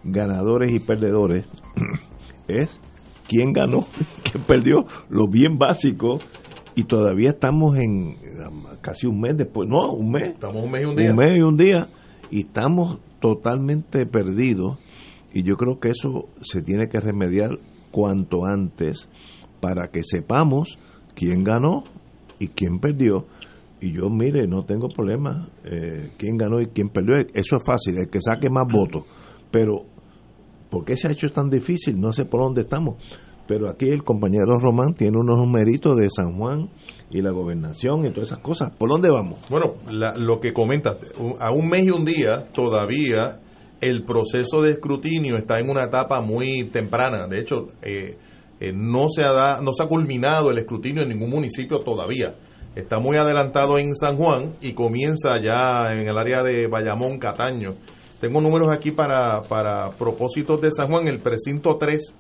ganadores 0.03 0.73
y 0.73 0.81
perdedores, 0.81 1.47
es 2.49 2.81
quién 3.29 3.53
ganó, 3.53 3.87
quién 4.25 4.43
perdió, 4.45 4.85
lo 5.09 5.29
bien 5.29 5.59
básico 5.59 6.19
y 6.75 6.85
todavía 6.85 7.31
estamos 7.31 7.79
en 7.79 8.17
casi 8.81 9.07
un 9.07 9.21
mes 9.21 9.37
después, 9.37 9.69
no, 9.69 9.93
un 9.93 10.11
mes. 10.11 10.31
Estamos 10.31 10.65
un 10.65 10.71
mes 10.73 10.83
y 10.83 10.85
un 10.87 10.97
día. 10.97 11.11
Un 11.11 11.17
mes 11.17 11.39
y 11.39 11.43
un 11.43 11.57
día 11.57 11.89
y 12.31 12.41
estamos 12.41 12.99
totalmente 13.21 14.07
perdidos 14.07 14.79
y 15.33 15.45
yo 15.45 15.57
creo 15.57 15.79
que 15.79 15.91
eso 15.91 16.29
se 16.41 16.63
tiene 16.63 16.89
que 16.89 16.99
remediar 16.99 17.51
cuanto 17.93 18.45
antes 18.45 19.09
para 19.61 19.89
que 19.89 20.03
sepamos 20.03 20.79
quién 21.15 21.45
ganó 21.45 21.85
y 22.41 22.49
quién 22.49 22.81
perdió. 22.81 23.27
Y 23.81 23.93
yo, 23.93 24.09
mire, 24.09 24.47
no 24.47 24.65
tengo 24.65 24.89
problema 24.89 25.49
eh, 25.65 26.11
quién 26.17 26.37
ganó 26.37 26.61
y 26.61 26.67
quién 26.67 26.89
perdió. 26.89 27.17
Eso 27.35 27.57
es 27.57 27.65
fácil, 27.67 27.99
el 27.99 28.09
que 28.09 28.21
saque 28.21 28.49
más 28.49 28.67
votos. 28.71 29.05
Pero, 29.51 29.85
¿por 30.71 30.85
qué 30.85 30.97
se 30.97 31.09
ha 31.09 31.13
hecho 31.13 31.29
tan 31.29 31.51
difícil? 31.51 32.01
No 32.01 32.13
sé 32.13 32.25
por 32.25 32.41
dónde 32.41 32.63
estamos 32.63 32.97
pero 33.47 33.69
aquí 33.69 33.89
el 33.89 34.03
compañero 34.03 34.59
Román 34.59 34.95
tiene 34.95 35.19
unos 35.19 35.39
numeritos 35.39 35.97
de 35.97 36.09
San 36.11 36.37
Juan 36.37 36.69
y 37.11 37.23
la 37.23 37.31
gobernación 37.31 38.05
y 38.05 38.11
todas 38.11 38.31
esas 38.31 38.41
cosas. 38.41 38.73
¿Por 38.77 38.91
dónde 38.91 39.09
vamos? 39.09 39.39
Bueno, 39.49 39.75
lo 39.89 40.41
que 40.41 40.53
comentas, 40.53 40.97
a 41.39 41.53
un 41.53 41.69
mes 41.69 41.87
y 41.87 41.91
un 41.91 42.05
día 42.05 42.49
todavía 42.53 43.39
el 43.81 44.05
proceso 44.05 44.63
de 44.63 44.73
escrutinio 44.73 45.37
está 45.37 45.61
en 45.61 45.71
una 45.71 45.85
etapa 45.85 46.21
muy 46.21 46.65
temprana. 46.71 47.29
De 47.29 47.39
hecho, 47.39 47.69
eh, 47.83 48.17
Eh, 48.59 48.73
no, 48.75 49.09
se 49.09 49.23
ha 49.23 49.61
no 49.61 49.73
se 49.75 49.83
ha 49.83 49.87
culminado 49.87 50.51
el 50.51 50.59
escrutinio 50.59 51.03
en 51.03 51.11
ningún 51.11 51.31
municipio 51.31 51.81
todavía. 51.81 52.35
Está 52.77 52.99
muy 52.99 53.17
adelantado 53.17 53.79
en 53.79 53.97
San 53.97 54.19
Juan 54.19 54.53
y 54.61 54.75
comienza 54.75 55.41
ya 55.41 55.95
en 55.95 56.07
el 56.07 56.19
área 56.19 56.43
de 56.43 56.67
Bayamón, 56.67 57.19
Cataño. 57.19 57.75
Tengo 58.21 58.43
números 58.43 58.71
aquí 58.71 58.91
para, 58.91 59.45
para 59.45 59.93
propósitos 59.93 60.61
de 60.61 60.71
San 60.71 60.89
Juan, 60.89 61.09
el 61.09 61.21
precinto 61.21 61.79
3, 61.79 62.15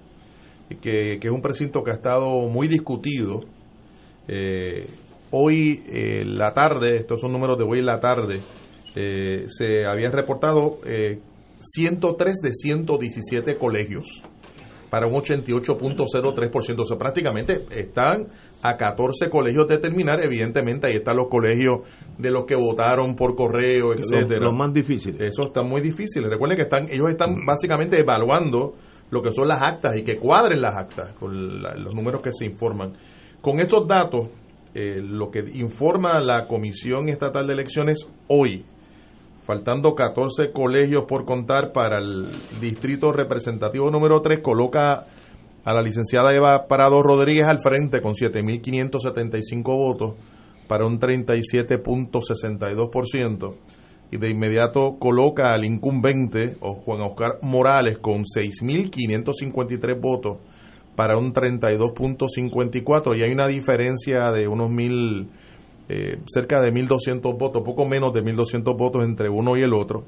que, 0.80 1.18
es 1.22 1.30
un 1.30 1.42
precinto 1.42 1.84
que 1.84 1.90
ha 1.90 1.94
estado 1.94 2.48
muy 2.48 2.68
discutido. 2.68 3.42
Eh, 4.28 4.88
hoy, 5.30 5.84
eh, 5.90 6.24
la 6.24 6.54
tarde, 6.54 6.96
estos 6.96 7.20
son 7.20 7.32
números 7.32 7.58
de 7.58 7.64
hoy 7.64 7.82
la 7.82 8.00
tarde, 8.00 8.40
eh, 8.94 9.44
se 9.48 9.84
habían 9.84 10.12
reportado 10.12 10.78
103 11.60 12.34
de 12.36 12.52
117 12.54 13.58
colegios 13.58 14.22
para 14.90 15.06
un 15.06 15.14
88.03%. 15.14 16.80
O 16.80 16.84
sea, 16.84 16.96
prácticamente 16.96 17.66
están 17.70 18.28
a 18.62 18.76
14 18.76 19.28
colegios 19.28 19.66
de 19.68 19.78
terminar. 19.78 20.20
Evidentemente, 20.22 20.88
ahí 20.88 20.96
están 20.96 21.16
los 21.16 21.28
colegios 21.28 21.80
de 22.18 22.30
los 22.30 22.44
que 22.44 22.54
votaron 22.54 23.14
por 23.14 23.34
correo, 23.34 23.92
etcétera. 23.92 24.46
Los, 24.46 24.56
más 24.56 24.72
difíciles. 24.72 25.20
Eso 25.20 25.44
está 25.46 25.62
muy 25.62 25.80
difícil. 25.80 26.24
Recuerden 26.24 26.56
que 26.56 26.62
están 26.62 26.86
ellos 26.90 27.10
están 27.10 27.44
básicamente 27.44 27.98
evaluando 27.98 28.74
lo 29.10 29.22
que 29.22 29.32
son 29.32 29.48
las 29.48 29.62
actas 29.62 29.96
y 29.96 30.02
que 30.02 30.16
cuadren 30.16 30.60
las 30.60 30.76
actas 30.76 31.14
con 31.14 31.62
los 31.62 31.94
números 31.94 32.22
que 32.22 32.32
se 32.32 32.44
informan. 32.44 32.94
Con 33.40 33.60
estos 33.60 33.86
datos, 33.86 34.28
eh, 34.74 35.00
lo 35.02 35.30
que 35.30 35.44
informa 35.54 36.18
la 36.20 36.46
Comisión 36.46 37.08
Estatal 37.08 37.46
de 37.46 37.52
Elecciones 37.52 38.06
hoy, 38.28 38.64
faltando 39.46 39.94
14 39.94 40.50
colegios 40.50 41.04
por 41.06 41.24
contar 41.24 41.70
para 41.72 41.98
el 41.98 42.26
distrito 42.60 43.12
representativo 43.12 43.92
número 43.92 44.20
3, 44.20 44.40
coloca 44.40 45.06
a 45.64 45.72
la 45.72 45.82
licenciada 45.82 46.34
Eva 46.34 46.66
Parado 46.66 47.00
Rodríguez 47.00 47.46
al 47.46 47.60
frente 47.60 48.00
con 48.00 48.14
7.575 48.14 49.62
votos 49.64 50.14
para 50.66 50.84
un 50.84 50.98
37.62% 50.98 53.54
y 54.10 54.16
de 54.18 54.30
inmediato 54.30 54.96
coloca 54.98 55.52
al 55.52 55.64
incumbente 55.64 56.56
o 56.60 56.74
Juan 56.74 57.02
Oscar 57.02 57.38
Morales 57.42 57.98
con 57.98 58.24
6.553 58.24 60.00
votos 60.00 60.38
para 60.96 61.16
un 61.18 61.32
32.54 61.32 63.16
y 63.16 63.22
hay 63.22 63.30
una 63.30 63.46
diferencia 63.46 64.32
de 64.32 64.48
unos 64.48 64.70
mil 64.70 65.28
eh, 65.88 66.18
cerca 66.26 66.60
de 66.60 66.72
1.200 66.72 67.38
votos, 67.38 67.62
poco 67.64 67.84
menos 67.84 68.12
de 68.12 68.22
1.200 68.22 68.76
votos 68.76 69.04
entre 69.04 69.28
uno 69.28 69.56
y 69.56 69.62
el 69.62 69.72
otro. 69.72 70.04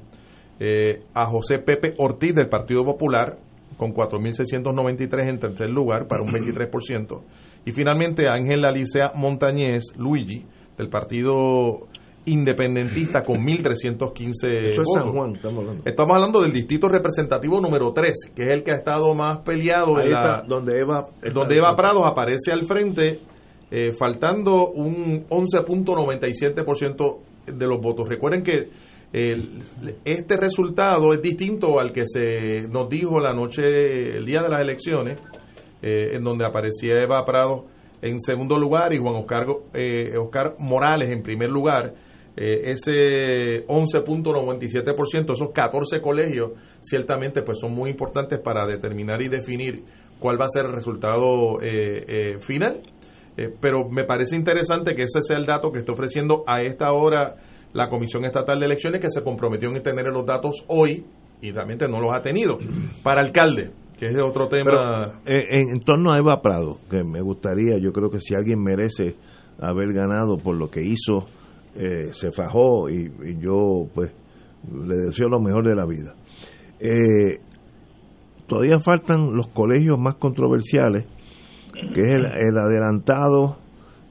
Eh, 0.59 1.03
a 1.13 1.25
José 1.25 1.59
Pepe 1.59 1.93
Ortiz 1.97 2.35
del 2.35 2.49
Partido 2.49 2.83
Popular 2.83 3.37
con 3.77 3.93
4.693 3.93 5.29
en 5.29 5.39
tercer 5.39 5.69
lugar 5.69 6.07
para 6.07 6.21
un 6.21 6.31
23%. 6.31 7.21
Y 7.65 7.71
finalmente 7.71 8.27
a 8.27 8.33
Ángel 8.33 8.65
Alicea 8.65 9.13
Montañez 9.15 9.95
Luigi 9.97 10.45
del 10.77 10.89
Partido 10.89 11.87
Independentista 12.25 13.23
con 13.23 13.37
1.315 13.37 14.69
Eso 14.69 14.81
es 14.81 14.87
San 14.93 15.11
Juan, 15.11 15.35
estamos 15.35 15.59
hablando. 15.59 15.83
Estamos 15.85 16.15
hablando 16.15 16.41
del 16.41 16.51
distrito 16.51 16.89
representativo 16.89 17.61
número 17.61 17.93
3, 17.93 18.31
que 18.35 18.43
es 18.43 18.49
el 18.49 18.63
que 18.63 18.71
ha 18.71 18.75
estado 18.75 19.13
más 19.13 19.39
peleado. 19.39 19.95
donde 20.45 20.79
Eva, 20.79 21.07
donde 21.33 21.57
Eva 21.57 21.75
Prados 21.75 22.05
aparece 22.05 22.51
al 22.51 22.63
frente 22.63 23.21
eh, 23.71 23.93
faltando 23.93 24.69
un 24.71 25.27
11.97% 25.29 27.19
de 27.45 27.67
los 27.67 27.79
votos. 27.79 28.09
Recuerden 28.09 28.41
que 28.41 28.67
este 29.11 30.37
resultado 30.37 31.13
es 31.13 31.21
distinto 31.21 31.79
al 31.79 31.91
que 31.91 32.05
se 32.07 32.67
nos 32.67 32.89
dijo 32.89 33.19
la 33.19 33.31
noche, 33.33 34.17
el 34.17 34.25
día 34.25 34.41
de 34.41 34.49
las 34.49 34.61
elecciones, 34.61 35.19
eh, 35.83 36.11
en 36.13 36.23
donde 36.23 36.45
aparecía 36.45 36.99
Eva 36.99 37.23
Prado 37.25 37.65
en 38.01 38.19
segundo 38.19 38.57
lugar 38.57 38.91
y 38.93 38.97
Juan 38.97 39.15
Oscar, 39.15 39.45
eh, 39.73 40.15
Oscar 40.17 40.55
Morales 40.57 41.11
en 41.11 41.21
primer 41.21 41.49
lugar. 41.49 41.93
ese 42.35 43.67
11.97%, 43.67 45.33
esos 45.33 45.51
14 45.51 45.99
colegios, 45.99 46.51
ciertamente 46.79 47.41
pues 47.41 47.59
son 47.59 47.73
muy 47.73 47.89
importantes 47.91 48.39
para 48.39 48.65
determinar 48.65 49.21
y 49.21 49.27
definir 49.27 49.83
cuál 50.19 50.39
va 50.39 50.45
a 50.45 50.49
ser 50.49 50.65
el 50.65 50.71
resultado 50.71 51.59
final 52.39 52.81
eh, 53.39 53.55
pero 53.57 53.87
me 53.89 54.03
parece 54.03 54.35
interesante 54.35 54.95
que 54.95 55.03
ese 55.03 55.21
sea 55.21 55.37
el 55.37 55.45
dato 55.45 55.71
que 55.71 55.79
está 55.79 55.93
ofreciendo 55.93 56.43
a 56.45 56.61
esta 56.61 56.91
hora 56.91 57.35
la 57.71 57.87
Comisión 57.87 58.25
Estatal 58.25 58.59
de 58.59 58.65
Elecciones, 58.65 58.99
que 58.99 59.09
se 59.09 59.23
comprometió 59.23 59.69
en 59.69 59.81
tener 59.81 60.07
los 60.07 60.25
datos 60.25 60.65
hoy 60.67 61.05
y 61.41 61.51
realmente 61.51 61.87
no 61.87 62.01
los 62.01 62.13
ha 62.13 62.21
tenido. 62.21 62.57
Para 63.01 63.21
alcalde, 63.21 63.71
que 63.97 64.07
es 64.07 64.17
otro 64.17 64.49
tema. 64.49 65.21
Eh, 65.25 65.61
en, 65.61 65.79
torno 65.79 66.11
a 66.11 66.17
Eva 66.17 66.41
Prado, 66.41 66.79
que 66.89 67.05
me 67.05 67.21
gustaría, 67.21 67.77
yo 67.77 67.93
creo 67.93 68.09
que 68.09 68.19
si 68.19 68.35
alguien 68.35 68.61
merece 68.61 69.15
haber 69.61 69.93
ganado 69.93 70.37
por 70.37 70.57
lo 70.57 70.69
que 70.69 70.81
hizo, 70.83 71.25
eh, 71.75 72.09
se 72.11 72.33
fajó 72.33 72.89
y, 72.89 73.09
yo 73.39 73.87
pues 73.93 74.11
le 74.69 74.95
deseo 75.05 75.29
lo 75.29 75.39
mejor 75.39 75.65
de 75.65 75.75
la 75.75 75.85
vida. 75.85 76.13
todavía 78.47 78.81
faltan 78.81 79.33
los 79.33 79.47
colegios 79.47 79.97
más 79.97 80.15
controversiales 80.15 81.05
que 81.93 82.01
es 82.01 82.13
el, 82.13 82.57
adelantado, 82.57 83.57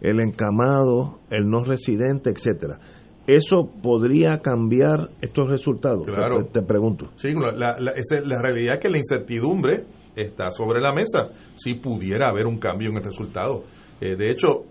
el 0.00 0.20
encamado, 0.20 1.20
el 1.30 1.48
no 1.48 1.64
residente, 1.64 2.30
etcétera. 2.30 2.78
¿Eso 3.26 3.70
podría 3.82 4.38
cambiar 4.38 5.10
estos 5.20 5.48
resultados? 5.50 6.06
Claro. 6.06 6.46
Te, 6.46 6.62
pregunto. 6.62 7.10
Sí, 7.16 7.34
la, 7.34 7.76
la, 7.78 8.42
realidad 8.42 8.74
es 8.76 8.80
que 8.80 8.88
la 8.88 8.98
incertidumbre 8.98 9.84
está 10.16 10.50
sobre 10.50 10.80
la 10.80 10.92
mesa. 10.92 11.28
Si 11.54 11.74
pudiera 11.74 12.28
haber 12.28 12.46
un 12.46 12.58
cambio 12.58 12.88
en 12.88 12.96
el 12.96 13.04
resultado. 13.04 13.64
Eh, 14.00 14.16
de 14.16 14.30
hecho, 14.30 14.64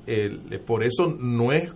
por 0.65 0.83
eso 0.83 1.15
no 1.19 1.51
es 1.51 1.71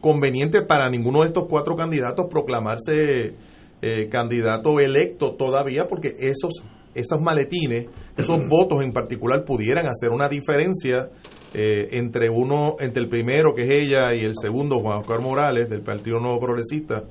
conveniente 0.00 0.62
para 0.62 0.88
ninguno 0.88 1.22
de 1.22 1.28
estos 1.28 1.46
cuatro 1.48 1.76
candidatos 1.76 2.26
proclamarse 2.30 3.34
eh, 3.82 4.08
candidato 4.10 4.78
electo 4.80 5.36
todavía, 5.36 5.86
porque 5.86 6.14
esos 6.18 6.62
esos 6.94 7.20
maletines, 7.20 7.86
esos 8.16 8.38
votos 8.48 8.82
en 8.82 8.92
particular 8.92 9.44
pudieran 9.44 9.86
hacer 9.86 10.10
una 10.10 10.28
diferencia 10.28 11.08
eh, 11.52 11.88
entre 11.92 12.30
uno, 12.30 12.76
entre 12.78 13.02
el 13.02 13.08
primero 13.08 13.54
que 13.54 13.62
es 13.62 13.70
ella 13.70 14.14
y 14.14 14.24
el 14.24 14.34
segundo 14.40 14.80
Juan 14.80 14.98
Oscar 14.98 15.20
Morales 15.20 15.68
del 15.68 15.82
Partido 15.82 16.20
Nuevo 16.20 16.38
Progresista, 16.40 17.04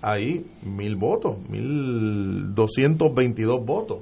hay 0.00 0.44
mil 0.62 0.96
votos, 0.96 1.38
mil 1.48 2.54
doscientos 2.54 3.14
veintidós 3.14 3.64
votos. 3.64 3.98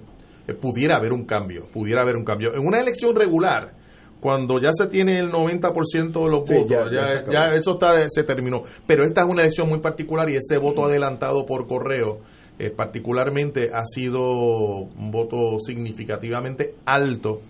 Eh, 0.47 0.55
pudiera 0.55 0.97
haber 0.97 1.13
un 1.13 1.25
cambio, 1.25 1.67
pudiera 1.73 2.03
haber 2.03 2.17
un 2.17 2.25
cambio. 2.25 2.55
En 2.55 2.67
una 2.67 2.81
elección 2.81 3.15
regular, 3.15 3.75
cuando 4.21 4.61
ya 4.61 4.71
se 4.73 4.87
tiene 4.87 5.19
el 5.19 5.31
90% 5.31 6.13
de 6.13 6.31
los 6.31 6.49
votos, 6.49 6.91
ya, 6.91 7.25
ya, 7.29 7.55
eso 7.55 7.73
está, 7.73 8.09
se 8.09 8.25
terminó. 8.25 8.63
Pero 8.87 9.05
esta 9.05 9.23
es 9.23 9.27
una 9.29 9.43
elección 9.43 9.69
muy 9.69 9.81
particular 9.81 10.29
y 10.31 10.37
ese 10.37 10.59
voto 10.59 10.85
adelantado 10.85 11.45
por 11.45 11.67
correo 11.67 12.21
eh, 12.59 12.71
particularmente 12.71 13.71
ha 13.73 13.85
sido 13.87 14.21
un 14.21 15.11
voto 15.11 15.59
significativamente 15.59 16.75
alto 16.85 17.41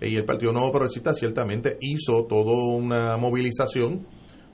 eh, 0.00 0.10
y 0.10 0.16
el 0.16 0.24
Partido 0.24 0.52
Nuevo 0.52 0.70
Progresista 0.70 1.14
ciertamente 1.14 1.78
hizo 1.80 2.24
toda 2.24 2.52
una 2.76 3.16
movilización 3.16 4.06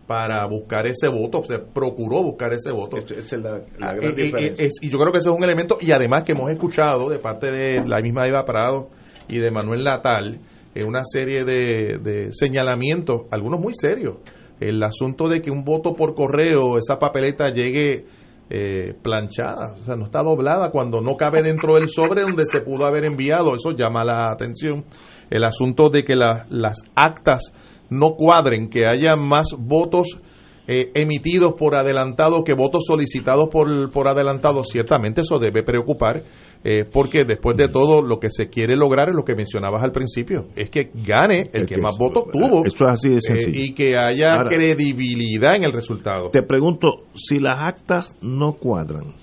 para 0.06 0.46
buscar 0.46 0.86
ese 0.86 1.08
voto, 1.08 1.42
se 1.44 1.58
procuró 1.58 2.22
buscar 2.22 2.52
ese 2.52 2.70
voto. 2.70 2.98
es 2.98 3.32
la, 3.32 3.60
ah, 3.80 3.96
eh, 4.00 4.70
y 4.80 4.88
yo 4.88 4.98
creo 4.98 5.10
que 5.10 5.18
ese 5.18 5.28
es 5.28 5.34
un 5.34 5.42
elemento, 5.42 5.78
y 5.80 5.90
además 5.90 6.22
que 6.22 6.32
hemos 6.32 6.50
escuchado 6.52 7.08
de 7.08 7.18
parte 7.18 7.50
de 7.50 7.84
la 7.84 8.00
misma 8.00 8.22
Eva 8.26 8.44
Prado 8.44 8.88
y 9.28 9.38
de 9.38 9.50
Manuel 9.50 9.82
Natal, 9.82 10.38
una 10.86 11.02
serie 11.04 11.44
de, 11.44 11.98
de 11.98 12.32
señalamientos, 12.32 13.22
algunos 13.30 13.58
muy 13.58 13.74
serios. 13.74 14.18
El 14.60 14.82
asunto 14.82 15.28
de 15.28 15.40
que 15.40 15.50
un 15.50 15.64
voto 15.64 15.94
por 15.94 16.14
correo, 16.14 16.78
esa 16.78 16.98
papeleta 16.98 17.50
llegue 17.52 18.04
eh, 18.48 18.94
planchada, 19.02 19.74
o 19.78 19.82
sea, 19.82 19.96
no 19.96 20.04
está 20.04 20.22
doblada 20.22 20.70
cuando 20.70 21.00
no 21.00 21.16
cabe 21.16 21.42
dentro 21.42 21.74
del 21.74 21.88
sobre 21.88 22.22
donde 22.22 22.46
se 22.46 22.60
pudo 22.60 22.86
haber 22.86 23.04
enviado. 23.04 23.56
Eso 23.56 23.72
llama 23.72 24.04
la 24.04 24.30
atención. 24.30 24.84
El 25.28 25.44
asunto 25.44 25.90
de 25.90 26.04
que 26.04 26.14
las 26.14 26.78
actas 26.94 27.52
no 27.90 28.14
cuadren, 28.14 28.68
que 28.68 28.86
haya 28.86 29.16
más 29.16 29.48
votos 29.58 30.20
eh, 30.68 30.90
emitidos 30.94 31.54
por 31.54 31.76
adelantado 31.76 32.42
que 32.42 32.54
votos 32.54 32.84
solicitados 32.86 33.48
por, 33.48 33.90
por 33.90 34.08
adelantado, 34.08 34.64
ciertamente 34.64 35.20
eso 35.20 35.38
debe 35.38 35.62
preocupar, 35.62 36.24
eh, 36.64 36.84
porque 36.90 37.24
después 37.24 37.56
de 37.56 37.68
todo 37.68 38.02
lo 38.02 38.18
que 38.18 38.30
se 38.30 38.48
quiere 38.48 38.76
lograr 38.76 39.10
es 39.10 39.14
lo 39.14 39.24
que 39.24 39.34
mencionabas 39.34 39.82
al 39.84 39.92
principio, 39.92 40.48
es 40.56 40.70
que 40.70 40.90
gane 40.94 41.50
el, 41.52 41.66
que, 41.66 41.78
más 41.78 41.96
votos 41.98 42.24
tuvo. 42.32 42.64
Eso 42.64 42.84
es 42.84 42.92
así 42.92 43.10
de 43.10 43.40
eh, 43.40 43.50
y 43.52 43.74
que 43.74 43.96
haya 43.96 44.42
credibilidad 44.48 45.54
en 45.54 45.64
el 45.64 45.72
resultado. 45.72 46.30
Te 46.30 46.42
pregunto, 46.42 47.04
si 47.14 47.38
las 47.38 47.62
actas 47.62 48.16
no 48.20 48.54
cuadran, 48.54 49.14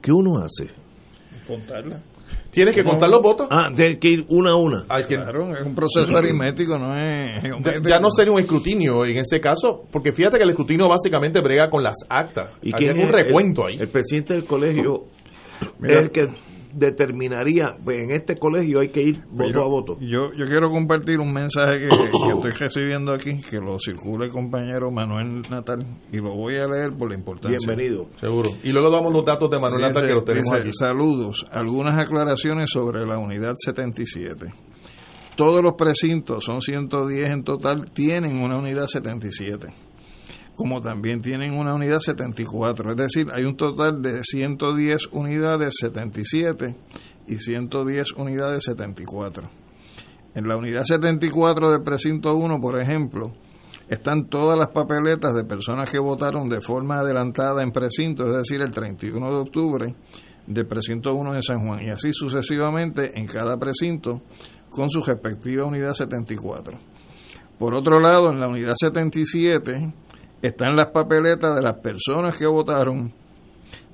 ¿qué 0.00 0.12
uno 0.12 0.38
hace? 0.38 0.68
Contarlas. 1.46 2.11
Tienes 2.50 2.74
que 2.74 2.84
contar 2.84 3.08
los 3.08 3.22
votos. 3.22 3.48
Ah, 3.50 3.70
tienes 3.74 3.98
que 3.98 4.08
ir 4.08 4.26
una 4.28 4.50
a 4.50 4.56
una. 4.56 4.84
claro, 4.84 5.56
es 5.56 5.64
un 5.64 5.74
proceso 5.74 6.14
aritmético, 6.16 6.78
no 6.78 6.94
es. 6.96 7.42
Ya, 7.82 7.98
no 7.98 8.10
sería 8.10 8.32
un 8.32 8.40
escrutinio 8.40 9.04
en 9.06 9.16
ese 9.16 9.40
caso, 9.40 9.84
porque 9.90 10.12
fíjate 10.12 10.36
que 10.36 10.44
el 10.44 10.50
escrutinio 10.50 10.88
básicamente 10.88 11.40
brega 11.40 11.70
con 11.70 11.82
las 11.82 11.96
actas. 12.08 12.50
¿Y 12.62 12.70
es 12.70 12.96
un 12.96 13.12
recuento 13.12 13.66
ahí? 13.66 13.76
El 13.80 13.88
presidente 13.88 14.34
del 14.34 14.44
colegio 14.44 15.04
es 15.82 15.96
el 16.04 16.10
que 16.10 16.28
determinaría, 16.74 17.76
pues 17.84 18.02
en 18.02 18.12
este 18.12 18.36
colegio 18.36 18.80
hay 18.80 18.90
que 18.90 19.02
ir 19.02 19.22
voto 19.30 19.60
a 19.60 19.68
voto. 19.68 19.98
Yo, 20.00 20.32
yo 20.36 20.44
quiero 20.46 20.70
compartir 20.70 21.18
un 21.20 21.32
mensaje 21.32 21.80
que, 21.80 21.86
estoy 21.86 22.50
recibiendo 22.58 23.12
aquí, 23.12 23.40
que 23.42 23.58
lo 23.58 23.78
circula 23.78 24.26
el 24.26 24.32
compañero 24.32 24.90
Manuel 24.90 25.42
Natal, 25.50 25.84
y 26.10 26.18
lo 26.18 26.34
voy 26.34 26.56
a 26.56 26.66
leer 26.66 26.92
por 26.96 27.10
la 27.10 27.16
importancia. 27.16 27.58
Bienvenido. 27.66 28.06
Seguro. 28.16 28.50
Y 28.62 28.70
luego 28.70 28.90
damos 28.90 29.12
los 29.12 29.24
datos 29.24 29.50
de 29.50 29.58
Manuel 29.58 29.82
Natal 29.82 30.06
que 30.06 30.14
los 30.14 30.24
tenemos 30.24 30.52
aquí. 30.52 30.72
Saludos. 30.72 31.46
Algunas 31.50 31.98
aclaraciones 31.98 32.70
sobre 32.70 33.04
la 33.06 33.18
unidad 33.18 33.52
77. 33.56 34.46
Todos 35.36 35.62
los 35.62 35.74
precintos, 35.74 36.44
son 36.44 36.60
110 36.60 37.30
en 37.30 37.42
total, 37.42 37.90
tienen 37.92 38.42
una 38.42 38.58
unidad 38.58 38.86
77 38.86 39.91
como 40.54 40.80
también 40.80 41.20
tienen 41.20 41.54
una 41.54 41.74
unidad 41.74 41.98
74. 41.98 42.90
Es 42.90 42.96
decir, 42.96 43.26
hay 43.32 43.44
un 43.44 43.56
total 43.56 44.02
de 44.02 44.22
110 44.22 45.08
unidades 45.12 45.74
77 45.80 46.76
y 47.26 47.36
110 47.36 48.12
unidades 48.12 48.64
74. 48.64 49.48
En 50.34 50.48
la 50.48 50.56
unidad 50.56 50.84
74 50.84 51.70
del 51.70 51.82
precinto 51.82 52.34
1, 52.34 52.60
por 52.60 52.80
ejemplo, 52.80 53.32
están 53.88 54.28
todas 54.28 54.56
las 54.58 54.68
papeletas 54.68 55.34
de 55.34 55.44
personas 55.44 55.90
que 55.90 55.98
votaron 55.98 56.46
de 56.48 56.60
forma 56.60 57.00
adelantada 57.00 57.62
en 57.62 57.72
precinto, 57.72 58.26
es 58.26 58.36
decir, 58.36 58.62
el 58.62 58.70
31 58.70 59.30
de 59.30 59.36
octubre 59.36 59.94
del 60.46 60.66
precinto 60.66 61.14
1 61.14 61.34
de 61.34 61.42
San 61.42 61.66
Juan, 61.66 61.82
y 61.82 61.90
así 61.90 62.12
sucesivamente 62.12 63.18
en 63.18 63.26
cada 63.26 63.58
precinto 63.58 64.22
con 64.70 64.88
su 64.88 65.02
respectiva 65.02 65.66
unidad 65.66 65.92
74. 65.92 66.78
Por 67.58 67.74
otro 67.74 68.00
lado, 68.00 68.30
en 68.30 68.40
la 68.40 68.48
unidad 68.48 68.74
77 68.74 69.92
están 70.42 70.76
las 70.76 70.90
papeletas 70.90 71.54
de 71.54 71.62
las 71.62 71.78
personas 71.78 72.36
que 72.36 72.46
votaron 72.46 73.12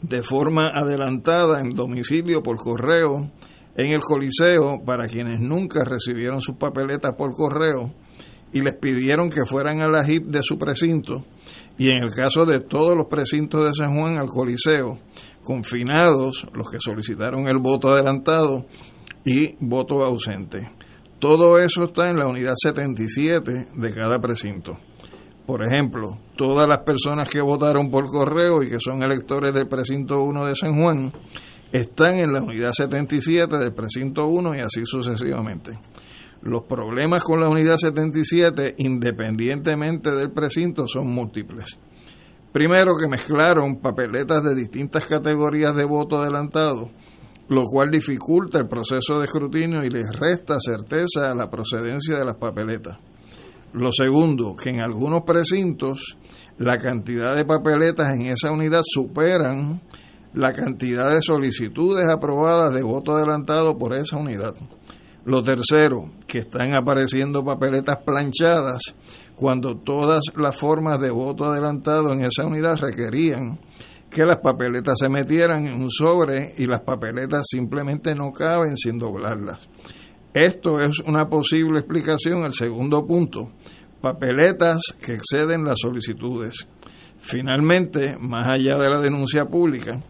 de 0.00 0.22
forma 0.22 0.68
adelantada 0.74 1.60
en 1.60 1.70
domicilio 1.70 2.42
por 2.42 2.56
correo 2.56 3.30
en 3.76 3.92
el 3.92 4.00
Coliseo 4.00 4.82
para 4.84 5.04
quienes 5.04 5.40
nunca 5.40 5.84
recibieron 5.84 6.40
sus 6.40 6.56
papeletas 6.56 7.12
por 7.16 7.32
correo 7.32 7.92
y 8.52 8.62
les 8.62 8.74
pidieron 8.74 9.28
que 9.28 9.44
fueran 9.44 9.80
a 9.80 9.88
la 9.88 10.08
HIP 10.08 10.26
de 10.26 10.42
su 10.42 10.58
precinto 10.58 11.24
y 11.76 11.90
en 11.90 12.02
el 12.02 12.10
caso 12.10 12.44
de 12.44 12.60
todos 12.60 12.96
los 12.96 13.06
precintos 13.06 13.62
de 13.62 13.74
San 13.74 13.94
Juan 13.94 14.16
al 14.16 14.26
Coliseo, 14.26 14.98
confinados 15.44 16.46
los 16.52 16.68
que 16.70 16.78
solicitaron 16.80 17.46
el 17.46 17.58
voto 17.58 17.88
adelantado 17.88 18.66
y 19.24 19.54
voto 19.60 20.02
ausente. 20.02 20.70
Todo 21.20 21.58
eso 21.58 21.84
está 21.84 22.08
en 22.08 22.16
la 22.16 22.26
unidad 22.26 22.54
77 22.56 23.52
de 23.76 23.94
cada 23.94 24.18
precinto. 24.18 24.78
Por 25.48 25.66
ejemplo, 25.66 26.18
todas 26.36 26.68
las 26.68 26.80
personas 26.80 27.26
que 27.30 27.40
votaron 27.40 27.90
por 27.90 28.06
correo 28.10 28.62
y 28.62 28.68
que 28.68 28.78
son 28.78 29.02
electores 29.02 29.54
del 29.54 29.66
precinto 29.66 30.22
1 30.22 30.44
de 30.44 30.54
San 30.54 30.74
Juan 30.74 31.10
están 31.72 32.18
en 32.18 32.34
la 32.34 32.42
unidad 32.42 32.72
77 32.72 33.56
del 33.56 33.72
precinto 33.72 34.26
1 34.26 34.56
y 34.56 34.58
así 34.58 34.84
sucesivamente. 34.84 35.78
Los 36.42 36.64
problemas 36.64 37.24
con 37.24 37.40
la 37.40 37.48
unidad 37.48 37.78
77, 37.78 38.74
independientemente 38.76 40.10
del 40.10 40.32
precinto, 40.32 40.86
son 40.86 41.06
múltiples. 41.06 41.78
Primero 42.52 42.92
que 43.00 43.08
mezclaron 43.08 43.80
papeletas 43.80 44.42
de 44.42 44.54
distintas 44.54 45.06
categorías 45.06 45.74
de 45.74 45.86
voto 45.86 46.18
adelantado, 46.18 46.90
lo 47.48 47.62
cual 47.62 47.88
dificulta 47.90 48.58
el 48.58 48.68
proceso 48.68 49.18
de 49.18 49.24
escrutinio 49.24 49.82
y 49.82 49.88
les 49.88 50.10
resta 50.12 50.58
certeza 50.60 51.30
a 51.30 51.34
la 51.34 51.48
procedencia 51.48 52.18
de 52.18 52.24
las 52.26 52.34
papeletas. 52.34 52.98
Lo 53.72 53.92
segundo, 53.92 54.54
que 54.56 54.70
en 54.70 54.80
algunos 54.80 55.22
precintos 55.22 56.16
la 56.56 56.78
cantidad 56.78 57.36
de 57.36 57.44
papeletas 57.44 58.12
en 58.14 58.22
esa 58.22 58.50
unidad 58.50 58.80
superan 58.82 59.80
la 60.32 60.52
cantidad 60.52 61.10
de 61.10 61.20
solicitudes 61.20 62.08
aprobadas 62.08 62.74
de 62.74 62.82
voto 62.82 63.12
adelantado 63.12 63.76
por 63.76 63.94
esa 63.94 64.16
unidad. 64.16 64.54
Lo 65.24 65.42
tercero, 65.42 66.10
que 66.26 66.38
están 66.38 66.74
apareciendo 66.74 67.44
papeletas 67.44 67.98
planchadas 68.04 68.94
cuando 69.36 69.76
todas 69.76 70.20
las 70.36 70.58
formas 70.58 70.98
de 71.00 71.10
voto 71.10 71.44
adelantado 71.44 72.12
en 72.12 72.22
esa 72.22 72.46
unidad 72.46 72.78
requerían 72.78 73.60
que 74.10 74.24
las 74.24 74.38
papeletas 74.38 74.98
se 74.98 75.08
metieran 75.08 75.66
en 75.66 75.82
un 75.82 75.90
sobre 75.90 76.54
y 76.56 76.66
las 76.66 76.80
papeletas 76.80 77.46
simplemente 77.50 78.14
no 78.14 78.32
caben 78.32 78.76
sin 78.76 78.98
doblarlas. 78.98 79.68
Esto 80.34 80.78
es 80.78 81.00
una 81.06 81.28
posible 81.28 81.78
explicación 81.78 82.44
al 82.44 82.52
segundo 82.52 83.06
punto, 83.06 83.50
papeletas 84.00 84.82
que 85.04 85.14
exceden 85.14 85.64
las 85.64 85.76
solicitudes. 85.80 86.68
Finalmente, 87.18 88.16
más 88.20 88.46
allá 88.46 88.76
de 88.76 88.88
la 88.88 89.00
denuncia 89.00 89.46
pública, 89.46 90.00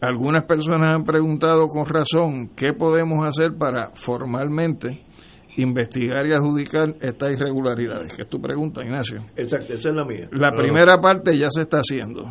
algunas 0.00 0.44
personas 0.44 0.92
han 0.92 1.04
preguntado 1.04 1.66
con 1.66 1.86
razón 1.86 2.50
qué 2.56 2.72
podemos 2.72 3.24
hacer 3.24 3.52
para 3.56 3.90
formalmente 3.94 5.04
investigar 5.56 6.26
y 6.26 6.32
adjudicar 6.32 6.96
estas 7.00 7.32
irregularidades. 7.32 8.14
¿Qué 8.16 8.22
es 8.22 8.28
tu 8.28 8.40
pregunta, 8.40 8.82
Ignacio? 8.82 9.26
Exacto, 9.36 9.74
esa 9.74 9.90
es 9.90 9.94
la 9.94 10.04
mía. 10.04 10.28
La 10.32 10.52
primera 10.52 10.98
parte 11.00 11.36
ya 11.36 11.48
se 11.50 11.62
está 11.62 11.78
haciendo. 11.78 12.24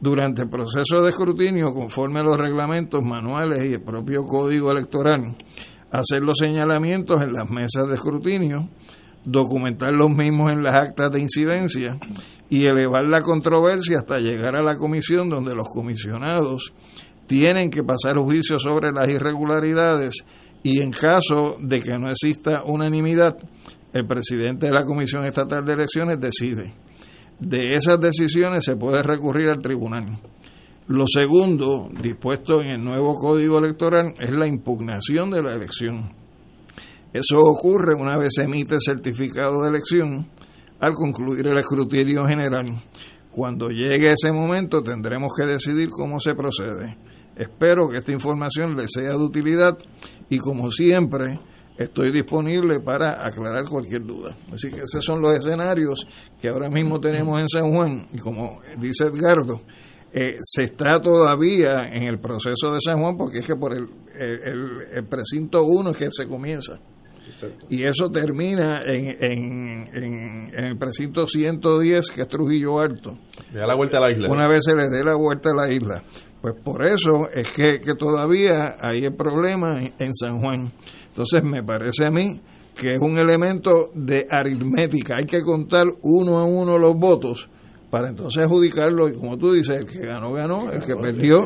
Durante 0.00 0.42
el 0.42 0.48
proceso 0.48 1.00
de 1.00 1.10
escrutinio, 1.10 1.72
conforme 1.72 2.20
a 2.20 2.22
los 2.24 2.36
reglamentos, 2.36 3.02
manuales 3.02 3.64
y 3.64 3.74
el 3.74 3.82
propio 3.82 4.24
código 4.24 4.72
electoral, 4.72 5.36
hacer 5.92 6.22
los 6.22 6.38
señalamientos 6.38 7.22
en 7.22 7.32
las 7.32 7.48
mesas 7.48 7.86
de 7.88 7.94
escrutinio, 7.94 8.68
documentar 9.24 9.92
los 9.92 10.10
mismos 10.10 10.50
en 10.50 10.62
las 10.62 10.76
actas 10.76 11.12
de 11.12 11.20
incidencia 11.20 11.96
y 12.48 12.64
elevar 12.64 13.04
la 13.04 13.20
controversia 13.20 13.98
hasta 13.98 14.18
llegar 14.18 14.56
a 14.56 14.62
la 14.62 14.76
comisión 14.76 15.28
donde 15.28 15.54
los 15.54 15.68
comisionados 15.68 16.72
tienen 17.26 17.70
que 17.70 17.84
pasar 17.84 18.16
juicio 18.16 18.58
sobre 18.58 18.90
las 18.92 19.08
irregularidades 19.08 20.24
y 20.62 20.82
en 20.82 20.90
caso 20.90 21.56
de 21.60 21.80
que 21.80 21.98
no 21.98 22.10
exista 22.10 22.62
unanimidad, 22.64 23.36
el 23.92 24.06
presidente 24.06 24.66
de 24.66 24.72
la 24.72 24.84
Comisión 24.84 25.24
Estatal 25.24 25.64
de 25.64 25.74
Elecciones 25.74 26.18
decide. 26.18 26.72
De 27.38 27.58
esas 27.74 28.00
decisiones 28.00 28.64
se 28.64 28.76
puede 28.76 29.02
recurrir 29.02 29.48
al 29.48 29.58
tribunal. 29.58 30.18
Lo 30.88 31.04
segundo, 31.06 31.88
dispuesto 32.02 32.60
en 32.60 32.70
el 32.72 32.84
nuevo 32.84 33.14
código 33.14 33.58
electoral, 33.58 34.14
es 34.18 34.30
la 34.30 34.48
impugnación 34.48 35.30
de 35.30 35.42
la 35.42 35.52
elección. 35.52 36.12
Eso 37.12 37.38
ocurre 37.40 37.94
una 37.94 38.16
vez 38.16 38.30
se 38.34 38.42
emite 38.42 38.74
el 38.74 38.80
certificado 38.80 39.62
de 39.62 39.68
elección 39.68 40.28
al 40.80 40.92
concluir 40.92 41.46
el 41.46 41.58
escrutinio 41.58 42.26
general. 42.26 42.82
Cuando 43.30 43.68
llegue 43.68 44.12
ese 44.12 44.32
momento 44.32 44.82
tendremos 44.82 45.30
que 45.38 45.46
decidir 45.46 45.88
cómo 45.88 46.18
se 46.18 46.34
procede. 46.34 46.96
Espero 47.36 47.88
que 47.88 47.98
esta 47.98 48.12
información 48.12 48.74
les 48.74 48.90
sea 48.92 49.12
de 49.12 49.22
utilidad 49.22 49.76
y 50.28 50.38
como 50.38 50.70
siempre 50.70 51.38
estoy 51.78 52.10
disponible 52.10 52.80
para 52.80 53.24
aclarar 53.24 53.64
cualquier 53.68 54.04
duda. 54.04 54.36
Así 54.52 54.70
que 54.70 54.80
esos 54.82 55.04
son 55.04 55.20
los 55.20 55.38
escenarios 55.38 56.06
que 56.40 56.48
ahora 56.48 56.68
mismo 56.68 56.98
tenemos 56.98 57.40
en 57.40 57.48
San 57.48 57.72
Juan 57.72 58.08
y 58.12 58.18
como 58.18 58.58
dice 58.78 59.04
Edgardo, 59.04 59.62
eh, 60.14 60.36
se 60.42 60.64
está 60.64 61.00
todavía 61.00 61.88
en 61.90 62.02
el 62.02 62.18
proceso 62.20 62.72
de 62.72 62.78
San 62.84 63.00
Juan 63.00 63.16
porque 63.16 63.38
es 63.38 63.46
que 63.46 63.56
por 63.56 63.72
el, 63.74 63.86
el, 64.14 65.04
precinto 65.06 65.64
1 65.64 65.90
es 65.90 65.96
que 65.96 66.08
se 66.10 66.26
comienza. 66.26 66.78
Y 67.70 67.82
eso 67.84 68.10
termina 68.10 68.80
en, 68.84 69.16
en, 69.18 69.88
en, 70.54 70.64
el 70.64 70.76
precinto 70.76 71.26
110, 71.26 72.10
que 72.10 72.22
es 72.22 72.28
Trujillo 72.28 72.78
Alto. 72.78 73.18
Le 73.52 73.60
da 73.60 73.66
la 73.66 73.74
vuelta 73.74 73.98
a 73.98 74.00
la 74.02 74.12
isla. 74.12 74.28
Una 74.30 74.46
vez 74.46 74.64
se 74.64 74.74
le 74.74 74.88
dé 74.88 75.02
la 75.02 75.16
vuelta 75.16 75.50
a 75.50 75.54
la 75.54 75.72
isla. 75.72 76.04
Pues 76.40 76.54
por 76.62 76.84
eso 76.84 77.28
es 77.32 77.50
que, 77.50 77.80
que 77.80 77.94
todavía 77.94 78.76
hay 78.80 79.00
el 79.00 79.14
problema 79.14 79.80
en 79.80 80.14
San 80.14 80.40
Juan. 80.40 80.72
Entonces 81.08 81.42
me 81.42 81.62
parece 81.64 82.04
a 82.04 82.10
mí 82.10 82.40
que 82.78 82.92
es 82.92 82.98
un 82.98 83.16
elemento 83.18 83.90
de 83.94 84.26
aritmética. 84.28 85.16
Hay 85.16 85.26
que 85.26 85.42
contar 85.42 85.86
uno 86.02 86.38
a 86.38 86.44
uno 86.44 86.78
los 86.78 86.94
votos 86.94 87.48
para 87.92 88.08
entonces 88.08 88.42
adjudicarlo 88.42 89.06
y 89.06 89.18
como 89.18 89.36
tú 89.36 89.52
dices, 89.52 89.80
el 89.80 89.84
que 89.84 90.06
ganó, 90.06 90.32
ganó, 90.32 90.72
el 90.72 90.82
que 90.82 90.94
perdió, 90.96 91.44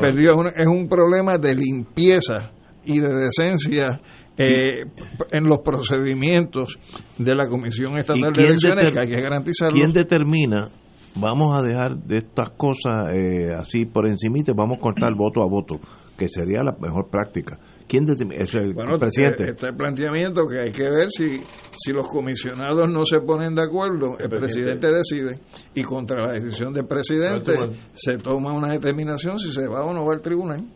perdió. 0.00 0.44
Es 0.54 0.66
un, 0.68 0.88
problema 0.88 1.38
de 1.38 1.56
limpieza 1.56 2.52
y 2.84 3.00
de 3.00 3.12
decencia 3.12 4.00
eh, 4.36 4.84
en 5.32 5.44
los 5.48 5.58
procedimientos 5.64 6.78
de 7.18 7.34
la 7.34 7.48
Comisión 7.48 7.98
Estatal 7.98 8.32
de 8.32 8.42
Elecciones 8.44 8.92
que 8.92 9.00
hay 9.00 9.08
que 9.08 9.20
garantizarlo. 9.20 9.74
¿Quién 9.74 9.92
determina? 9.92 10.70
Vamos 11.16 11.58
a 11.58 11.62
dejar 11.62 11.96
de 11.96 12.18
estas 12.18 12.50
cosas 12.50 13.10
eh, 13.12 13.52
así 13.58 13.84
por 13.84 14.06
encima 14.06 14.38
y 14.38 14.42
vamos 14.54 14.78
a 14.78 14.80
cortar 14.80 15.12
voto 15.16 15.42
a 15.42 15.48
voto, 15.48 15.80
que 16.16 16.28
sería 16.28 16.62
la 16.62 16.76
mejor 16.78 17.10
práctica. 17.10 17.58
¿Quién 17.88 18.06
es 18.32 18.54
el, 18.54 18.74
bueno, 18.74 18.98
presidente? 18.98 19.50
Está 19.50 19.68
el 19.68 19.76
planteamiento 19.76 20.46
que 20.46 20.60
hay 20.60 20.72
que 20.72 20.90
ver 20.90 21.06
si, 21.08 21.40
si 21.74 21.90
los 21.90 22.06
comisionados 22.08 22.86
no 22.88 23.06
se 23.06 23.20
ponen 23.22 23.54
de 23.54 23.62
acuerdo, 23.62 24.18
el, 24.18 24.28
presidente. 24.28 24.92
decide 24.92 25.38
y 25.74 25.82
contra 25.82 26.20
la 26.20 26.32
decisión 26.34 26.74
del 26.74 26.86
presidente 26.86 27.54
se 27.94 28.18
toma 28.18 28.52
una 28.52 28.72
determinación 28.72 29.38
si 29.38 29.50
se 29.50 29.66
va 29.66 29.84
o 29.86 29.94
no 29.94 30.04
va 30.04 30.12
al 30.12 30.20
tribunal. 30.20 30.66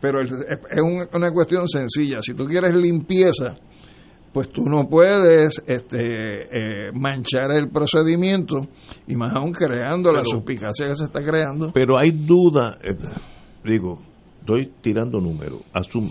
Pero 0.00 0.18
es 0.22 1.08
una 1.12 1.30
cuestión 1.30 1.68
sencilla. 1.68 2.18
Si 2.20 2.34
tú 2.34 2.46
quieres 2.46 2.74
limpieza, 2.74 3.54
pues 4.32 4.50
tú 4.50 4.64
no 4.64 4.88
puedes 4.88 5.62
este, 5.66 6.88
eh, 6.88 6.92
manchar 6.92 7.52
el 7.52 7.70
procedimiento 7.70 8.66
y 9.06 9.14
más 9.16 9.32
aún 9.34 9.52
creando 9.52 10.12
la 10.12 10.24
suspicacia 10.24 10.88
que 10.88 10.96
se 10.96 11.04
está 11.04 11.22
creando. 11.22 11.70
Pero 11.72 11.96
hay 11.96 12.10
duda, 12.10 12.76
eh, 12.82 12.94
digo, 13.64 13.98
estoy 14.40 14.72
tirando 14.82 15.20
números, 15.20 15.62
asum, 15.72 16.10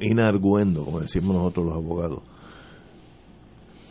inarguendo, 0.00 0.84
como 0.84 1.00
decimos 1.00 1.34
nosotros 1.36 1.66
los 1.66 1.74
abogados. 1.76 2.20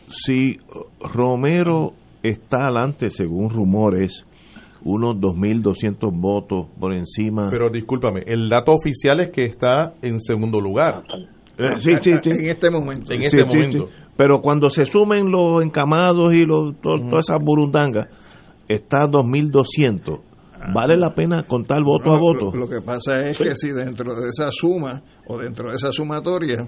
Si 0.09 0.57
Romero 0.99 1.93
está 2.21 2.65
adelante, 2.67 3.09
según 3.09 3.49
rumores, 3.49 4.25
unos 4.83 5.15
2.200 5.15 6.11
votos 6.13 6.67
por 6.79 6.93
encima. 6.93 7.49
Pero 7.49 7.69
discúlpame, 7.69 8.21
el 8.27 8.49
dato 8.49 8.73
oficial 8.73 9.19
es 9.19 9.29
que 9.31 9.45
está 9.45 9.93
en 10.01 10.19
segundo 10.19 10.61
lugar. 10.61 11.03
Eh, 11.57 11.79
sí, 11.79 11.93
sí, 12.01 12.11
sí. 12.21 12.29
En 12.31 12.49
este 12.49 12.69
momento. 12.69 13.13
En 13.13 13.23
este 13.23 13.43
momento. 13.43 13.87
sí. 13.87 13.93
Pero 14.17 14.41
cuando 14.41 14.69
se 14.69 14.85
sumen 14.85 15.31
los 15.31 15.61
encamados 15.63 16.33
y 16.33 16.45
los, 16.45 16.75
to- 16.81 16.97
todas 17.09 17.27
esas 17.29 17.41
burundangas, 17.41 18.07
está 18.67 19.07
2.200. 19.09 20.19
¿Vale 20.73 20.97
la 20.97 21.13
pena 21.13 21.43
contar 21.43 21.81
voto 21.83 22.11
a 22.13 22.17
voto? 22.17 22.51
Lo, 22.53 22.61
lo 22.61 22.67
que 22.69 22.81
pasa 22.81 23.19
es 23.29 23.37
que 23.37 23.55
si 23.55 23.69
dentro 23.71 24.13
de 24.15 24.29
esa 24.29 24.49
suma 24.51 25.01
o 25.27 25.37
dentro 25.37 25.69
de 25.69 25.75
esa 25.75 25.91
sumatoria 25.91 26.67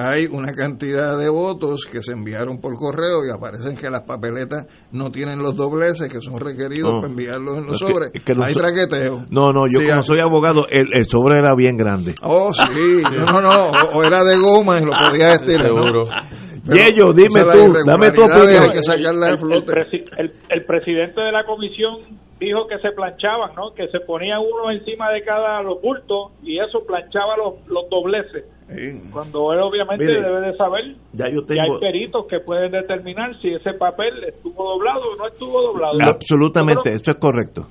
hay 0.00 0.26
una 0.26 0.52
cantidad 0.52 1.18
de 1.18 1.28
votos 1.28 1.84
que 1.90 2.00
se 2.04 2.12
enviaron 2.12 2.58
por 2.60 2.74
correo 2.74 3.26
y 3.26 3.30
aparecen 3.34 3.76
que 3.76 3.90
las 3.90 4.02
papeletas 4.02 4.64
no 4.92 5.10
tienen 5.10 5.40
los 5.40 5.56
dobleces 5.56 6.08
que 6.12 6.20
son 6.20 6.38
requeridos 6.38 6.92
No. 6.92 7.00
para 7.00 7.10
enviarlos 7.10 7.54
en 7.58 7.62
los 7.64 7.72
Es 7.72 7.80
que- 7.80 7.92
sobres. 7.92 8.10
es 8.14 8.22
que 8.24 8.32
los 8.34 8.46
hay 8.46 8.54
so- 8.54 8.60
traqueteo. 8.60 9.26
No, 9.30 9.50
no, 9.52 9.62
yo 9.68 9.80
Sí, 9.80 9.88
como 9.88 10.02
soy 10.04 10.20
abogado, 10.20 10.68
el, 10.70 10.86
el 10.92 11.04
sobre 11.04 11.38
era 11.38 11.52
bien 11.56 11.76
grande. 11.76 12.14
Oh, 12.22 12.52
sí. 12.54 12.62
No, 13.02 13.40
no, 13.40 13.40
no. 13.40 13.70
O, 13.70 13.98
o 13.98 14.04
era 14.04 14.22
de 14.22 14.36
goma 14.36 14.78
y 14.80 14.84
lo 14.84 14.92
podía 14.92 15.32
estirar. 15.34 15.72
¿no? 15.72 16.04
Yello, 16.68 17.12
dime 17.14 17.40
tú, 17.42 17.72
dame 17.86 18.10
tu 18.12 18.22
opinión. 18.24 18.62
Hay 18.64 18.70
que 18.70 18.82
sacarla 18.82 19.26
de 19.26 19.32
el, 19.32 19.38
flote. 19.38 19.72
presi- 19.72 20.04
el- 20.18 20.32
el 20.50 20.64
presidente 20.64 21.22
de 21.22 21.32
la 21.32 21.44
comisión 21.44 21.96
dijo 22.38 22.66
que 22.68 22.78
se 22.78 22.92
planchaban, 22.92 23.54
¿no? 23.56 23.74
Que 23.74 23.88
se 23.88 24.00
ponía 24.00 24.38
uno 24.38 24.70
encima 24.70 25.10
de 25.10 25.22
cada 25.22 25.62
los 25.62 25.80
bultos 25.82 26.32
y 26.42 26.58
eso 26.60 26.84
planchaba 26.86 27.36
los, 27.36 27.66
los 27.66 27.88
dobleces. 27.90 28.44
Sí. 28.68 29.00
Cuando 29.12 29.52
él 29.54 29.60
obviamente 29.60 30.04
Mire, 30.04 30.20
debe 30.22 30.40
de 30.48 30.56
saber 30.56 30.84
Ya 31.14 31.28
yo 31.30 31.44
que 31.46 31.54
hay 31.54 31.66
tengo 31.66 31.80
peritos 31.80 32.26
que 32.28 32.40
pueden 32.40 32.70
determinar 32.70 33.34
si 33.40 33.48
ese 33.54 33.72
papel 33.72 34.22
estuvo 34.24 34.62
doblado 34.74 35.00
o 35.12 35.16
no 35.16 35.26
estuvo 35.26 35.58
doblado. 35.60 35.96
absolutamente, 36.04 36.92
eso 36.92 37.10
es 37.12 37.16
correcto. 37.18 37.66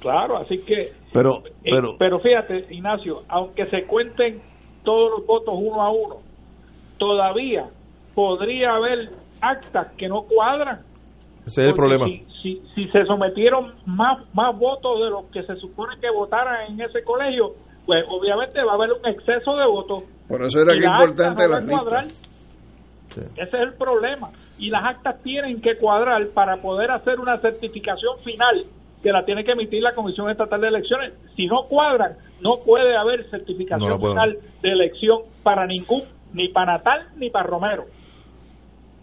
claro, 0.00 0.38
así 0.38 0.58
que 0.66 0.90
Pero, 1.12 1.42
Eh, 1.64 1.70
pero, 1.70 1.96
pero 1.98 2.18
fíjate, 2.20 2.64
Ignacio, 2.70 3.22
aunque 3.28 3.66
se 3.66 3.84
cuenten 3.84 4.40
todos 4.84 5.10
los 5.18 5.26
votos 5.26 5.54
uno 5.56 5.82
a 5.82 5.90
uno, 5.90 6.16
todavía 6.98 7.66
podría 8.18 8.74
haber 8.74 9.10
actas 9.40 9.92
que 9.96 10.08
no 10.08 10.22
cuadran. 10.22 10.80
Ese 11.46 11.62
es 11.62 11.68
el 11.68 11.74
problema. 11.74 12.04
Si, 12.04 12.26
si, 12.42 12.62
si 12.74 12.88
se 12.88 13.04
sometieron 13.04 13.74
más, 13.86 14.18
más 14.34 14.58
votos 14.58 14.98
de 15.04 15.08
los 15.08 15.26
que 15.26 15.44
se 15.44 15.54
supone 15.54 15.94
que 16.00 16.10
votaran 16.10 16.72
en 16.72 16.80
ese 16.80 17.04
colegio, 17.04 17.52
pues 17.86 18.04
obviamente 18.08 18.60
va 18.64 18.72
a 18.72 18.74
haber 18.74 18.90
un 18.94 19.06
exceso 19.06 19.54
de 19.54 19.66
votos. 19.66 20.02
Por 20.26 20.42
eso 20.42 20.62
era 20.62 20.72
que 20.72 20.80
las 20.80 21.00
importante 21.00 21.44
actas 21.44 21.46
no 21.46 21.48
la 21.48 21.60
van 21.60 21.70
a 21.70 21.82
cuadrar. 21.84 22.04
lista. 22.06 23.20
Ese 23.36 23.56
es 23.56 23.62
el 23.62 23.74
problema. 23.74 24.30
Y 24.58 24.70
las 24.70 24.84
actas 24.84 25.22
tienen 25.22 25.60
que 25.60 25.76
cuadrar 25.76 26.26
para 26.30 26.56
poder 26.56 26.90
hacer 26.90 27.20
una 27.20 27.38
certificación 27.38 28.18
final 28.24 28.64
que 29.00 29.12
la 29.12 29.24
tiene 29.24 29.44
que 29.44 29.52
emitir 29.52 29.80
la 29.80 29.94
Comisión 29.94 30.28
Estatal 30.28 30.60
de 30.60 30.66
Elecciones. 30.66 31.12
Si 31.36 31.46
no 31.46 31.68
cuadran, 31.68 32.16
no 32.40 32.58
puede 32.66 32.96
haber 32.96 33.30
certificación 33.30 33.90
No 33.90 33.96
final 33.96 34.38
de 34.60 34.72
elección 34.72 35.20
para 35.44 35.68
ningún, 35.68 36.02
ni 36.32 36.48
para 36.48 36.78
Natal 36.78 37.06
ni 37.16 37.30
para 37.30 37.46
Romero. 37.46 37.84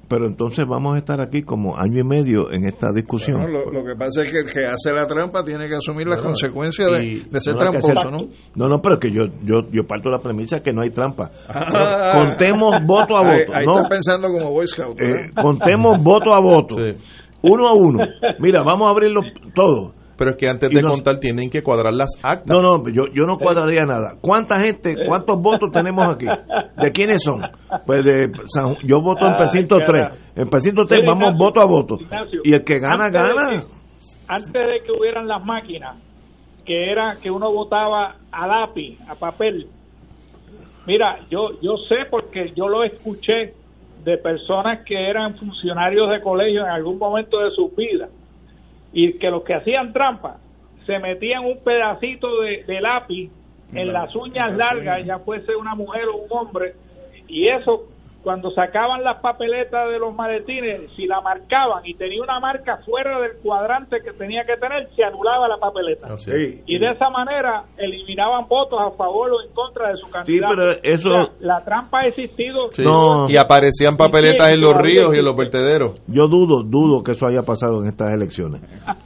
Pero 0.08 0.28
entonces 0.28 0.66
vamos 0.68 0.95
a 0.95 0.97
estar 0.99 1.22
aquí 1.22 1.41
como 1.43 1.78
año 1.78 1.99
y 1.99 2.03
medio 2.03 2.51
en 2.51 2.66
esta 2.66 2.88
discusión. 2.93 3.41
Bueno, 3.41 3.60
lo, 3.66 3.72
lo 3.82 3.84
que 3.86 3.95
pasa 3.95 4.22
es 4.24 4.32
que 4.32 4.38
el 4.39 4.45
que 4.51 4.66
hace 4.66 4.93
la 4.93 5.06
trampa 5.08 5.43
tiene 5.43 5.68
que 5.68 5.76
asumir 5.76 6.08
las 6.08 6.24
consecuencias 6.24 6.91
de, 6.91 7.06
y- 7.06 7.20
de 7.30 7.41
ser 7.41 7.53
No, 7.56 7.60
tramposo, 7.62 7.91
hacer- 7.91 8.12
¿no? 8.12 8.18
No, 8.56 8.68
no, 8.70 8.82
pero 8.82 8.95
es 8.95 9.01
que 9.01 9.12
yo, 9.12 9.24
yo, 9.43 9.68
yo 9.72 9.84
parto 9.88 10.10
de 10.10 10.16
la 10.18 10.22
premisa 10.22 10.62
que 10.62 10.72
no 10.74 10.82
hay 10.82 10.89
trampa. 10.91 11.32
Ah. 11.49 12.14
Contemos 12.16 12.76
voto 12.86 13.18
a 13.18 13.22
Ahí, 13.22 13.39
voto. 13.45 13.58
ahí 13.58 13.66
no, 13.66 13.89
pensando 13.89 14.28
como 14.30 14.51
Boy 14.51 14.68
Scout. 14.68 14.99
eh, 15.01 15.32
contemos 15.41 15.93
voto 16.01 16.34
a 16.34 16.39
voto. 16.41 16.76
Sí. 16.76 16.95
Uno 17.43 17.68
a 17.68 17.74
uno. 17.74 17.99
Mira, 18.39 18.62
vamos 18.64 18.88
a 18.88 18.91
abrirlo 18.91 19.22
todo. 19.53 19.93
Pero 20.18 20.32
es 20.32 20.38
que 20.38 20.47
antes 20.47 20.70
de 20.70 20.82
contar 20.82 21.20
tienen 21.20 21.49
que 21.49 21.61
cuadrar 21.61 21.93
las 21.93 22.09
actas. 22.24 22.47
No, 22.47 22.61
no, 22.61 22.84
yo, 22.89 23.03
yo 23.13 23.24
no 23.26 23.38
cuadraría 23.38 23.84
nada. 23.86 24.16
¿Cuánta 24.22 24.57
gente, 24.63 24.95
cuántos 25.07 25.41
votos 25.41 25.70
tenemos 25.74 26.07
aquí? 26.09 26.26
¿De 26.82 26.91
quiénes 26.91 27.22
son? 27.24 27.41
Pues 27.86 28.03
de 28.05 28.32
San 28.47 28.76
yo 28.86 29.01
voto 29.01 29.26
en 29.26 29.34
Ay, 29.34 29.38
precinto 29.39 29.78
cara. 29.78 30.11
3. 30.11 30.32
En 30.38 30.49
precinto 30.49 30.86
3 30.88 30.99
Sí, 31.01 31.05
vamos 31.05 31.34
Ignacio, 31.34 31.45
voto 31.45 31.61
a 31.61 31.66
voto. 31.66 31.97
Ignacio, 31.99 32.41
Y 32.43 32.53
el 32.53 32.63
que 32.63 32.80
gana, 32.80 33.05
antes 33.05 33.22
de 33.22 33.28
gana. 33.28 33.49
que- 33.49 33.76
antes 34.28 34.53
de 34.53 34.86
que 34.86 34.91
hubieran 34.97 35.28
las 35.28 35.43
máquinas, 35.45 35.97
que 36.66 36.91
era 36.91 37.16
que 37.22 37.30
uno 37.30 37.51
votaba 37.51 38.16
a 38.32 38.47
lápiz, 38.47 38.97
a 39.07 39.16
papel. 39.16 39.68
Mira, 40.88 41.20
yo 41.30 41.49
yo 41.61 41.78
sé 41.89 42.05
porque 42.09 42.53
yo 42.55 42.68
lo 42.68 42.84
escuché 42.84 43.53
de 44.03 44.18
personas 44.18 44.84
que 44.86 45.09
eran 45.09 45.36
funcionarios 45.36 46.09
de 46.09 46.22
colegio 46.22 46.61
en 46.61 46.70
algún 46.70 46.97
momento 46.99 47.39
de 47.39 47.51
su 47.51 47.70
vida 47.76 48.07
y 48.96 49.20
que 49.20 49.30
los 49.30 49.43
que 49.43 49.54
hacían 49.54 49.91
trampa 49.91 50.38
se 50.86 50.98
metían 51.00 51.43
un 51.46 51.62
pedacito 51.64 52.41
de, 52.41 52.64
de 52.64 52.80
lápiz 52.80 53.30
en 53.74 53.91
las 53.91 54.16
uñas 54.16 54.56
largas, 54.56 55.06
ya 55.06 55.20
fuese 55.20 55.54
una 55.54 55.76
mujer 55.76 56.06
o 56.06 56.18
un 56.18 56.28
hombre, 56.32 56.76
y 57.28 57.50
eso 57.50 57.89
cuando 58.26 58.50
sacaban 58.50 59.04
las 59.04 59.22
papeletas 59.22 59.88
de 59.92 60.00
los 60.00 60.14
maletines, 60.16 60.82
si 60.98 61.06
la 61.06 61.22
marcaban 61.22 61.86
y 61.86 61.94
tenía 61.94 62.22
una 62.24 62.40
marca 62.40 62.80
fuera 62.84 63.20
del 63.22 63.38
cuadrante 63.44 63.98
que 64.04 64.12
tenía 64.18 64.42
que 64.46 64.58
tener, 64.60 64.90
se 64.96 65.04
anulaba 65.04 65.48
la 65.48 65.58
papeleta. 65.58 66.12
Es. 66.16 66.28
Y 66.66 66.80
de 66.80 66.90
esa 66.92 67.10
manera 67.12 67.64
eliminaban 67.78 68.48
votos 68.50 68.80
a 68.82 68.90
favor 68.98 69.30
o 69.32 69.42
en 69.48 69.54
contra 69.54 69.90
de 69.90 69.98
su 69.98 70.10
candidato. 70.10 70.56
pero 70.58 70.72
eso- 70.82 71.10
O 71.10 71.24
sea, 71.26 71.34
la 71.40 71.60
trampa 71.64 72.00
ha 72.04 72.08
existido. 72.08 72.72
Sí. 72.72 72.82
No. 72.84 73.30
Y 73.30 73.38
aparecían 73.38 73.96
papeletas 73.96 74.50
en 74.56 74.62
los 74.62 74.74
ríos 74.76 75.14
y 75.16 75.20
en 75.20 75.26
los 75.26 75.36
vertederos. 75.36 76.02
Yo 76.08 76.28
dudo, 76.28 76.64
dudo 76.66 77.04
que 77.04 77.12
eso 77.12 77.28
haya 77.28 77.44
pasado 77.44 77.80
en 77.84 77.90
estas 77.90 78.12
elecciones. 78.12 78.62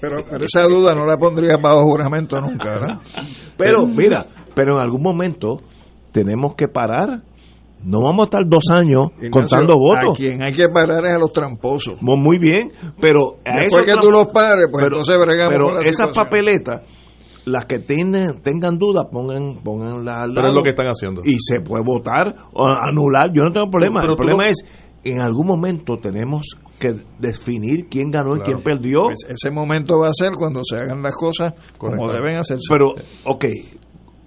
Pero, 0.00 0.16
pero 0.30 0.44
esa 0.44 0.62
duda 0.66 0.92
no 0.94 1.04
la 1.06 1.16
pondría 1.18 1.56
bajo 1.62 1.82
juramento 1.84 2.40
nunca, 2.40 2.70
¿verdad? 2.70 2.98
Pero, 3.56 3.86
mira, 3.86 4.24
pero 4.54 4.74
en 4.76 4.80
algún 4.80 5.02
momento 5.02 5.58
tenemos 6.12 6.54
que 6.54 6.68
parar. 6.68 7.20
No 7.84 8.00
vamos 8.02 8.22
a 8.22 8.24
estar 8.24 8.42
dos 8.48 8.64
años 8.74 9.06
Ignacio, 9.16 9.30
contando 9.30 9.74
A 9.74 9.76
votos. 9.76 10.18
quien 10.18 10.42
hay 10.42 10.52
que 10.52 10.68
parar 10.68 11.04
es 11.06 11.14
a 11.14 11.18
los 11.18 11.32
tramposos. 11.32 12.00
Mu- 12.02 12.16
Muy 12.16 12.38
bien, 12.38 12.72
pero 13.00 13.36
a 13.44 13.58
Después 13.60 13.86
esos 13.86 13.94
que 13.96 14.00
tú 14.00 14.10
los 14.10 14.28
pares, 14.28 14.68
pues 14.70 14.82
pero, 14.84 14.96
entonces 14.96 15.18
bregamos 15.20 15.52
pero 15.52 15.64
con 15.66 15.74
la 15.74 15.80
esas 15.82 15.96
situación. 15.96 16.24
papeletas, 16.24 16.80
las 17.44 17.66
que 17.66 17.78
tienen, 17.80 18.40
tengan 18.42 18.78
dudas, 18.78 19.04
pongan, 19.12 19.62
ponganlas 19.62 20.22
al 20.22 20.30
Pero 20.30 20.42
lado 20.42 20.48
es 20.48 20.54
lo 20.56 20.62
que 20.62 20.70
están 20.70 20.86
haciendo. 20.86 21.20
y 21.24 21.36
se 21.38 21.60
puede 21.60 21.84
votar 21.84 22.34
o 22.54 22.66
anular. 22.66 23.30
Yo 23.34 23.42
no 23.42 23.52
tengo 23.52 23.68
problema. 23.70 24.00
Pero 24.00 24.12
El 24.12 24.16
problema 24.16 24.48
es, 24.48 24.64
en 25.04 25.20
algún 25.20 25.46
momento 25.46 25.98
tenemos 25.98 26.46
que 26.78 26.94
definir 27.18 27.86
quién 27.90 28.10
ganó 28.10 28.36
y 28.36 28.40
Claro. 28.40 28.44
quién 28.44 28.62
perdió. 28.62 29.04
Pues 29.04 29.26
ese 29.28 29.50
momento 29.50 29.98
va 29.98 30.08
a 30.08 30.14
ser 30.14 30.32
cuando 30.38 30.60
se 30.64 30.76
hagan 30.76 31.02
las 31.02 31.14
cosas 31.14 31.52
como 31.76 31.96
Correcto. 31.98 32.12
deben 32.22 32.36
hacerse. 32.38 32.64
Pero, 32.70 32.94
ok, 33.24 33.44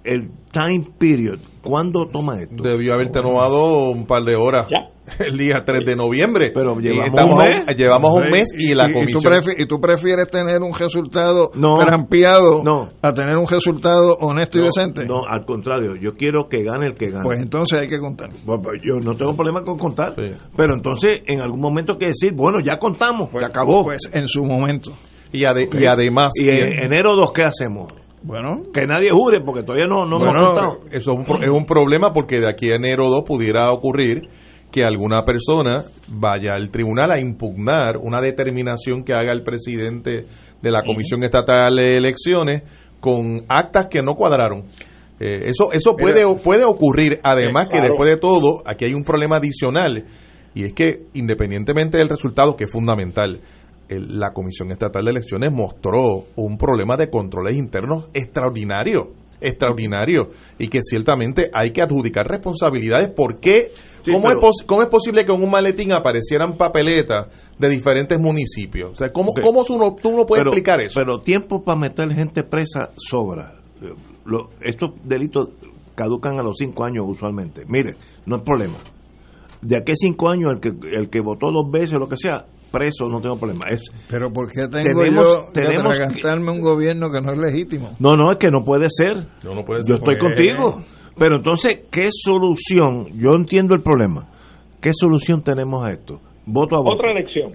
el 0.08 0.30
time 0.52 0.86
period, 0.98 1.38
¿cuándo 1.62 2.04
toma 2.12 2.40
esto? 2.40 2.62
Debió 2.62 2.94
haberte 2.94 3.20
tomado 3.20 3.90
un 3.90 4.06
par 4.06 4.22
de 4.24 4.34
horas 4.36 4.66
Ya. 4.70 4.88
el 5.24 5.38
día 5.38 5.62
3 5.64 5.84
de 5.86 5.96
noviembre. 5.96 6.50
Pero 6.52 6.78
llevamos 6.78 7.06
estamos 7.06 7.34
un 7.34 7.40
a 7.40 7.44
mes. 7.46 7.76
llevamos 7.76 8.14
un 8.14 8.28
mes 8.28 8.48
y, 8.58 8.74
la 8.74 8.86
tú 8.88 8.92
comisión. 8.94 9.32
y 9.58 9.64
tú 9.66 9.80
prefieres 9.80 10.28
tener 10.30 10.60
un 10.62 10.74
resultado 10.74 11.50
No. 11.54 11.78
trampeado 11.78 12.62
No. 12.62 12.90
a 13.00 13.12
tener 13.14 13.36
un 13.38 13.46
resultado 13.46 14.16
honesto 14.20 14.58
y 14.58 14.62
decente. 14.62 15.06
No, 15.06 15.22
al 15.26 15.44
contrario, 15.46 15.94
yo 16.00 16.12
quiero 16.12 16.48
que 16.50 16.62
gane 16.62 16.86
el 16.86 16.94
que 16.94 17.06
gane. 17.10 17.24
Pues 17.24 17.40
entonces 17.40 17.78
hay 17.78 17.88
que 17.88 17.98
contar. 17.98 18.28
Bueno, 18.44 18.62
pues 18.62 18.80
yo 18.84 18.96
no 19.00 19.16
tengo 19.16 19.34
problema 19.34 19.62
con 19.62 19.78
contar, 19.78 20.14
Sí. 20.16 20.34
pero 20.56 20.74
entonces 20.74 21.22
en 21.26 21.40
algún 21.40 21.60
momento 21.60 21.92
hay 21.94 21.98
que 21.98 22.06
decir, 22.08 22.32
bueno, 22.34 22.58
ya 22.62 22.78
contamos, 22.78 23.30
ya 23.32 23.46
acabó. 23.48 23.84
Pues 23.84 24.10
en 24.12 24.28
su 24.28 24.44
momento. 24.44 24.92
y, 25.32 25.44
ade- 25.44 25.68
y 25.78 25.84
además. 25.86 26.32
y 26.38 26.48
en 26.48 26.78
enero 26.84 27.14
2, 27.16 27.32
¿qué 27.32 27.42
hacemos? 27.44 27.92
Bueno, 28.28 28.64
Que 28.74 28.86
nadie 28.86 29.08
jure, 29.10 29.40
porque 29.42 29.62
todavía 29.62 29.86
no, 29.88 30.04
no 30.04 30.18
Bueno, 30.18 30.38
hemos 30.38 30.46
contado. 30.48 30.80
eso 30.90 31.12
es 31.12 31.28
un, 31.28 31.42
es 31.42 31.48
un 31.48 31.64
problema 31.64 32.12
porque 32.12 32.40
de 32.40 32.48
aquí 32.48 32.70
a 32.70 32.74
enero 32.74 33.08
2 33.08 33.24
pudiera 33.26 33.72
ocurrir 33.72 34.28
que 34.70 34.84
alguna 34.84 35.24
persona 35.24 35.86
vaya 36.08 36.52
al 36.52 36.70
tribunal 36.70 37.10
a 37.10 37.18
impugnar 37.18 37.96
una 37.96 38.20
determinación 38.20 39.02
que 39.02 39.14
haga 39.14 39.32
el 39.32 39.42
presidente 39.42 40.26
de 40.60 40.70
la 40.70 40.82
Comisión 40.82 41.24
Estatal 41.24 41.74
de 41.74 41.96
Elecciones 41.96 42.64
con 43.00 43.44
actas 43.48 43.86
que 43.88 44.02
no 44.02 44.14
cuadraron. 44.14 44.64
Eh, 45.20 45.44
eso 45.46 45.72
eso 45.72 45.96
puede, 45.96 46.22
puede 46.36 46.64
ocurrir, 46.64 47.20
además 47.24 47.68
que 47.72 47.80
después 47.80 48.10
de 48.10 48.18
todo, 48.18 48.62
aquí 48.66 48.84
hay 48.84 48.92
un 48.92 49.04
problema 49.04 49.36
adicional, 49.36 50.04
y 50.54 50.64
es 50.64 50.74
que 50.74 51.06
independientemente 51.14 51.96
del 51.96 52.10
resultado, 52.10 52.54
que 52.56 52.64
es 52.64 52.70
fundamental, 52.70 53.40
el- 53.88 54.18
la 54.18 54.32
Comisión 54.32 54.70
Estatal 54.70 55.04
de 55.04 55.10
Elecciones 55.12 55.52
mostró 55.52 56.24
un 56.36 56.58
problema 56.58 56.96
de 56.96 57.08
controles 57.10 57.56
internos 57.56 58.06
extraordinario, 58.14 59.12
extraordinario, 59.40 60.30
y 60.58 60.68
que 60.68 60.80
ciertamente 60.82 61.44
hay 61.54 61.70
que 61.70 61.80
adjudicar 61.82 62.26
responsabilidades. 62.26 63.08
¿Por 63.08 63.38
qué? 63.40 63.70
Sí, 64.02 64.12
¿Cómo, 64.12 64.26
pero- 64.28 64.38
es 64.38 64.44
pos- 64.44 64.62
¿Cómo 64.66 64.82
es 64.82 64.88
posible 64.88 65.24
que 65.24 65.32
en 65.32 65.42
un 65.42 65.50
maletín 65.50 65.92
aparecieran 65.92 66.56
papeletas 66.56 67.28
de 67.58 67.68
diferentes 67.68 68.18
municipios? 68.18 68.92
O 68.92 68.94
sea, 68.94 69.12
¿cómo, 69.12 69.32
cómo 69.44 69.64
tú 69.64 69.78
no, 69.78 69.94
tú 69.94 70.10
no 70.10 70.26
puedes 70.26 70.42
pero, 70.42 70.50
explicar 70.52 70.80
eso? 70.80 70.98
Pero 71.00 71.18
tiempo 71.20 71.62
para 71.62 71.78
meter 71.78 72.08
gente 72.14 72.42
presa 72.42 72.90
sobra. 72.96 73.54
estos 74.62 74.90
delitos 75.04 75.50
caducan 75.94 76.38
a 76.38 76.42
los 76.42 76.56
cinco 76.58 76.84
años 76.84 77.04
usualmente. 77.08 77.64
Mire, 77.66 77.96
no 78.26 78.36
hay 78.36 78.42
problema. 78.42 78.74
De 79.62 79.76
aquí 79.76 79.92
a 79.92 79.94
cinco 79.96 80.28
años, 80.28 80.52
el 80.54 80.60
que, 80.60 80.68
el 80.96 81.10
que 81.10 81.20
votó 81.20 81.50
dos 81.50 81.70
veces 81.70 81.94
o 81.94 81.98
lo 81.98 82.08
que 82.08 82.16
sea, 82.16 82.46
preso, 82.70 83.06
no 83.08 83.20
tengo 83.20 83.36
problema. 83.36 83.66
Es, 83.70 83.82
Pero 84.10 84.32
¿por 84.32 84.50
qué 84.50 84.68
tengo 84.68 85.04
yo 85.04 85.46
tenemos 85.52 85.92
que 85.92 85.98
gastarme 85.98 86.52
un 86.52 86.60
gobierno 86.60 87.10
que 87.10 87.20
no 87.20 87.32
es 87.32 87.38
legítimo? 87.38 87.96
No, 87.98 88.16
no, 88.16 88.32
es 88.32 88.38
que 88.38 88.50
no 88.50 88.64
puede 88.64 88.88
ser. 88.88 89.26
No, 89.44 89.64
puede 89.64 89.82
ser. 89.84 89.94
Yo 89.94 89.94
estoy 89.96 90.18
contigo. 90.18 90.80
Pero 91.18 91.36
entonces, 91.36 91.80
¿qué 91.90 92.08
solución? 92.12 93.08
Yo 93.18 93.32
entiendo 93.32 93.74
el 93.74 93.82
problema. 93.82 94.28
¿Qué 94.80 94.90
solución 94.92 95.42
tenemos 95.42 95.86
a 95.86 95.90
esto? 95.90 96.20
Voto 96.46 96.76
a 96.76 96.78
voto. 96.78 96.94
Otra 96.94 97.10
elección. 97.10 97.52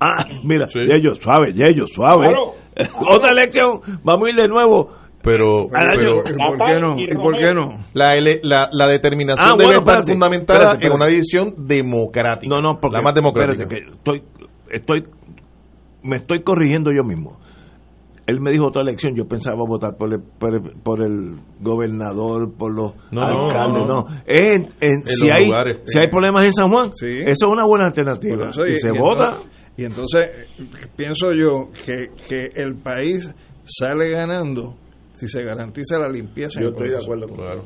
Ah, 0.00 0.26
mira, 0.42 0.66
sí. 0.66 0.80
Yello, 0.80 1.14
suave, 1.14 1.52
Yello, 1.52 1.86
suave. 1.86 2.34
Otra 3.08 3.30
elección, 3.30 3.80
vamos 4.02 4.26
a 4.26 4.30
ir 4.30 4.36
de 4.36 4.48
nuevo. 4.48 4.90
Pero, 5.22 5.68
pero 5.70 6.20
¿y 6.20 6.36
por 6.36 6.66
qué 6.66 6.80
no? 6.80 6.96
¿Y 6.98 7.14
por 7.14 7.34
qué 7.38 7.54
no? 7.54 7.82
La, 7.94 8.14
la, 8.42 8.68
la 8.70 8.88
determinación 8.88 9.52
ah, 9.52 9.56
debe 9.56 9.76
estar 9.78 10.04
fundamentada 10.06 10.76
en 10.78 10.92
una 10.92 11.06
decisión 11.06 11.54
democrática. 11.66 12.54
No, 12.54 12.60
no, 12.60 12.78
porque, 12.78 12.98
la 12.98 13.02
más 13.02 13.14
democrática. 13.14 13.66
Que 13.66 13.86
estoy, 13.88 14.22
estoy, 14.74 15.04
me 16.02 16.16
estoy 16.16 16.42
corrigiendo 16.42 16.90
yo 16.92 17.04
mismo. 17.04 17.38
Él 18.26 18.40
me 18.40 18.50
dijo 18.50 18.66
otra 18.66 18.82
elección, 18.82 19.14
yo 19.14 19.28
pensaba 19.28 19.58
votar 19.68 19.96
por 19.98 20.12
el, 20.12 20.22
por 20.82 21.02
el, 21.02 21.34
gobernador, 21.60 22.54
por 22.56 22.72
los 22.72 22.92
alcaldes, 23.12 23.86
no. 23.86 24.06
En, 24.26 24.70
si, 25.04 25.28
hay, 25.30 25.50
si 25.84 25.98
hay 25.98 26.08
problemas 26.08 26.42
en 26.44 26.52
San 26.52 26.70
Juan, 26.70 26.90
eso 26.90 27.26
es 27.28 27.42
una 27.42 27.64
buena 27.64 27.86
alternativa. 27.88 28.48
y, 28.66 28.74
se 28.74 28.92
vota. 28.92 29.40
y 29.76 29.84
entonces 29.84 30.48
pienso 30.96 31.32
yo 31.32 31.68
que, 31.84 32.06
que 32.26 32.50
el 32.54 32.76
país 32.76 33.34
sale 33.62 34.10
ganando 34.10 34.74
si 35.12 35.28
se 35.28 35.42
garantiza 35.42 35.98
la 35.98 36.08
limpieza. 36.08 36.60
Yo 36.62 36.68
estoy 36.68 36.88
de 36.88 36.96
acuerdo 36.96 37.28
con 37.28 37.36
claro. 37.36 37.64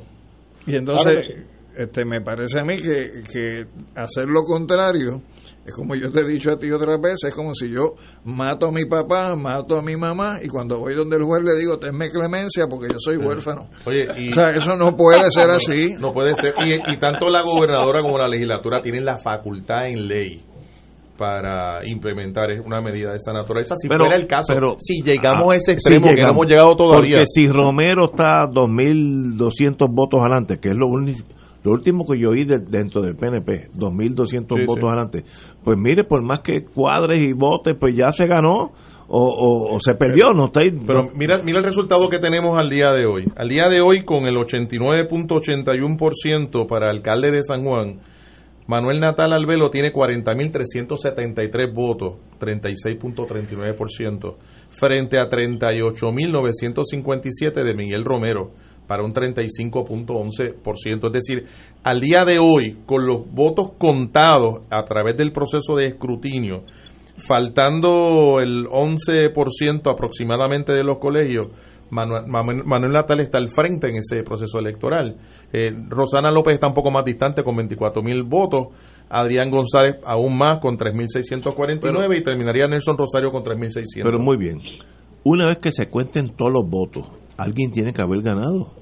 Y 0.67 0.77
entonces 0.77 1.47
este 1.77 2.05
me 2.05 2.21
parece 2.21 2.59
a 2.59 2.65
mí 2.65 2.77
que, 2.77 3.23
que 3.33 3.67
hacer 3.95 4.27
lo 4.27 4.43
contrario 4.43 5.23
es 5.69 5.75
como 5.75 5.95
yo 5.95 6.11
te 6.11 6.21
he 6.21 6.27
dicho 6.27 6.51
a 6.51 6.59
ti 6.59 6.71
otras 6.71 7.01
veces, 7.01 7.25
es 7.25 7.35
como 7.35 7.55
si 7.55 7.71
yo 7.71 7.95
mato 8.25 8.67
a 8.67 8.73
mi 8.73 8.85
papá, 8.87 9.37
mato 9.37 9.77
a 9.77 9.83
mi 9.83 9.97
mamá 9.97 10.39
y 10.43 10.49
cuando 10.49 10.79
voy 10.79 10.95
donde 10.95 11.17
el 11.17 11.23
juez 11.23 11.43
le 11.45 11.59
digo, 11.59 11.79
tenme 11.79 12.11
clemencia 12.11 12.67
porque 12.69 12.89
yo 12.89 12.99
soy 12.99 13.17
huérfano. 13.17 13.69
Oye, 13.85 14.09
o 14.09 14.33
sea, 14.33 14.51
eso 14.51 14.77
no 14.77 14.97
puede 14.97 15.31
ser 15.31 15.51
así. 15.51 15.95
No 15.99 16.13
puede 16.13 16.35
ser. 16.37 16.55
Y, 16.65 16.93
y 16.93 16.97
tanto 16.99 17.29
la 17.29 17.43
gobernadora 17.43 18.01
como 18.03 18.19
la 18.19 18.29
legislatura 18.29 18.81
tienen 18.81 19.05
la 19.05 19.19
facultad 19.19 19.89
en 19.89 20.07
ley 20.09 20.43
para 21.19 21.85
implementar 21.87 22.49
una 22.65 22.81
medida 22.81 23.11
de 23.11 23.17
esta 23.17 23.33
naturaleza. 23.33 23.75
Si 23.77 23.89
fuera 23.89 24.17
el 24.17 24.27
caso, 24.27 24.55
pero, 24.55 24.77
si 24.79 25.03
llegamos 25.03 25.53
a 25.53 25.57
ese 25.57 25.73
extremo 25.73 26.09
que 26.15 26.23
no 26.23 26.31
hemos 26.31 26.47
llegado 26.47 26.77
todavía. 26.77 27.17
Porque 27.17 27.27
si 27.27 27.49
Romero 27.49 28.11
está 28.11 28.47
2.200 28.49 29.87
votos 29.91 30.21
adelante, 30.21 30.59
que 30.59 30.71
es 30.71 30.77
lo, 30.77 30.87
lo 31.69 31.75
último 31.75 32.07
que 32.07 32.19
yo 32.19 32.31
oí 32.31 32.45
dentro 32.45 33.03
del 33.03 33.15
PNP, 33.15 33.69
2.200 33.75 34.67
votos 34.67 34.85
adelante, 34.85 35.25
pues 35.63 35.77
mire, 35.77 36.05
por 36.05 36.23
más 36.23 36.41
que 36.41 36.65
cuadres 36.65 37.21
y 37.21 37.35
votes, 37.35 37.77
pues 37.79 37.95
ya 37.95 38.11
se 38.11 38.27
ganó. 38.27 38.73
O, 39.11 39.75
o, 39.75 39.81
se 39.81 39.95
perdió, 39.95 40.35
no 40.35 40.49
está 40.49 40.61
ahí. 40.61 40.71
Pero 40.87 41.09
mira, 41.15 41.41
mira 41.43 41.61
el 41.61 41.65
resultado 41.65 42.11
que 42.11 42.19
tenemos 42.19 42.59
al 42.59 42.69
día 42.69 42.93
de 42.93 43.07
hoy. 43.07 43.25
Al 43.37 43.49
día 43.49 43.71
de 43.71 43.81
hoy, 43.81 44.05
con 44.05 44.27
el 44.27 44.37
89.81% 44.37 46.67
para 46.67 46.91
alcalde 46.91 47.31
de 47.31 47.43
San 47.43 47.65
Juan, 47.65 48.01
Manuel 48.67 49.01
Natal 49.01 49.33
Albelo 49.33 49.71
tiene 49.71 49.95
40.373 49.95 51.73
votos, 51.73 52.17
36.39%, 52.39 54.37
frente 54.69 55.19
a 55.19 55.27
38.957 55.27 57.65
de 57.65 57.75
Miguel 57.75 58.05
Romero, 58.05 58.53
para 58.89 59.05
un 59.05 59.13
35.11%. 59.13 61.07
Es 61.07 61.13
decir, 61.13 61.47
al 61.85 62.01
día 62.01 62.25
de 62.25 62.41
hoy, 62.41 62.79
con 62.87 63.07
los 63.07 63.31
votos 63.31 63.73
contados 63.79 64.63
a 64.71 64.83
través 64.83 65.17
del 65.17 65.31
proceso 65.31 65.77
de 65.77 65.87
escrutinio, 65.87 66.65
faltando 67.17 68.41
el 68.41 68.67
11% 68.67 69.93
aproximadamente 69.93 70.73
de 70.73 70.83
los 70.83 70.99
colegios, 70.99 71.49
Manuel, 71.91 72.93
Natal 72.93 73.21
está 73.21 73.39
al 73.39 73.49
frente 73.49 73.89
en 73.89 73.97
ese 73.97 74.23
proceso 74.23 74.59
electoral. 74.59 75.17
Eh, 75.53 75.73
Rosana 75.89 76.31
López 76.31 76.55
está 76.55 76.67
un 76.67 76.75
poco 76.75 76.91
más 76.91 77.05
distante 77.05 77.43
con 77.43 77.57
24 77.57 78.03
mil 78.03 78.25
votos. 78.25 78.69
Adrián 79.09 79.51
González 79.51 79.97
aún 80.05 80.37
más 80.37 80.59
con 80.61 80.77
3.649 80.77 82.19
y 82.19 82.23
terminaría 82.23 82.67
Nelson 82.67 82.99
Rosario 82.99 83.31
con 83.31 83.43
3.600. 83.43 84.03
Pero 84.03 84.19
muy 84.19 84.37
bien. 84.37 84.59
Una 85.25 85.49
vez 85.49 85.59
que 85.59 85.73
se 85.73 85.89
cuenten 85.89 86.37
todos 86.37 86.53
los 86.53 86.69
votos, 86.69 87.07
alguien 87.39 87.71
tiene 87.71 87.93
que 87.93 88.03
haber 88.03 88.21
ganado. 88.23 88.73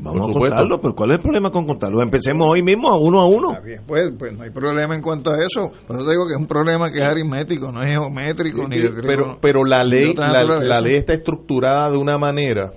Vamos 0.00 0.28
a 0.28 0.32
contarlo, 0.32 0.80
pero 0.80 0.94
¿cuál 0.94 1.10
es 1.10 1.16
el 1.16 1.22
problema 1.22 1.50
con 1.50 1.66
contarlo? 1.66 2.02
Empecemos 2.02 2.46
hoy 2.48 2.62
mismo, 2.62 2.96
uno 2.98 3.20
a 3.20 3.26
uno. 3.26 3.56
pues, 3.86 4.12
pues 4.16 4.36
no 4.36 4.44
hay 4.44 4.50
problema 4.50 4.94
en 4.94 5.02
cuanto 5.02 5.30
a 5.32 5.36
eso. 5.44 5.72
Por 5.86 5.96
eso 5.96 6.08
digo 6.08 6.26
que 6.26 6.34
es 6.34 6.38
un 6.38 6.46
problema 6.46 6.90
que 6.92 6.98
es 6.98 7.04
aritmético, 7.04 7.72
no 7.72 7.82
es 7.82 7.90
geométrico. 7.90 8.68
ni 8.68 8.76
pero, 9.04 9.38
pero 9.40 9.64
la 9.64 9.82
ley, 9.82 10.12
la, 10.14 10.80
ley 10.80 10.96
está 10.96 11.12
estructurada 11.12 11.90
de 11.90 11.98
una 11.98 12.18
manera 12.18 12.72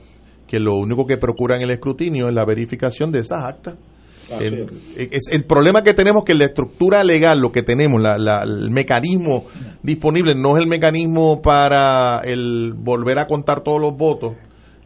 que 0.48 0.60
lo 0.60 0.76
único 0.76 1.06
que 1.06 1.18
procura 1.18 1.56
en 1.56 1.64
el 1.64 1.72
escrutinio 1.72 2.28
es 2.30 2.36
la 2.36 2.46
verificación 2.46 3.12
de 3.12 3.20
esas 3.20 3.44
actas. 3.44 3.76
El, 4.40 4.70
es, 4.98 5.28
el 5.32 5.44
problema 5.44 5.84
que 5.84 5.94
tenemos 5.94 6.24
que 6.24 6.34
la 6.34 6.46
estructura 6.46 7.04
legal, 7.04 7.40
lo 7.40 7.52
que 7.52 7.64
tenemos, 7.64 8.02
la, 8.02 8.44
el 8.44 8.72
mecanismo 8.72 9.46
disponible, 9.84 10.36
no 10.36 10.56
es 10.56 10.64
el 10.64 10.70
mecanismo 10.70 11.42
para 11.42 12.22
el 12.24 12.74
volver 12.76 13.20
a 13.20 13.28
contar 13.28 13.62
todos 13.62 13.82
los 13.82 13.96
votos, 13.96 14.34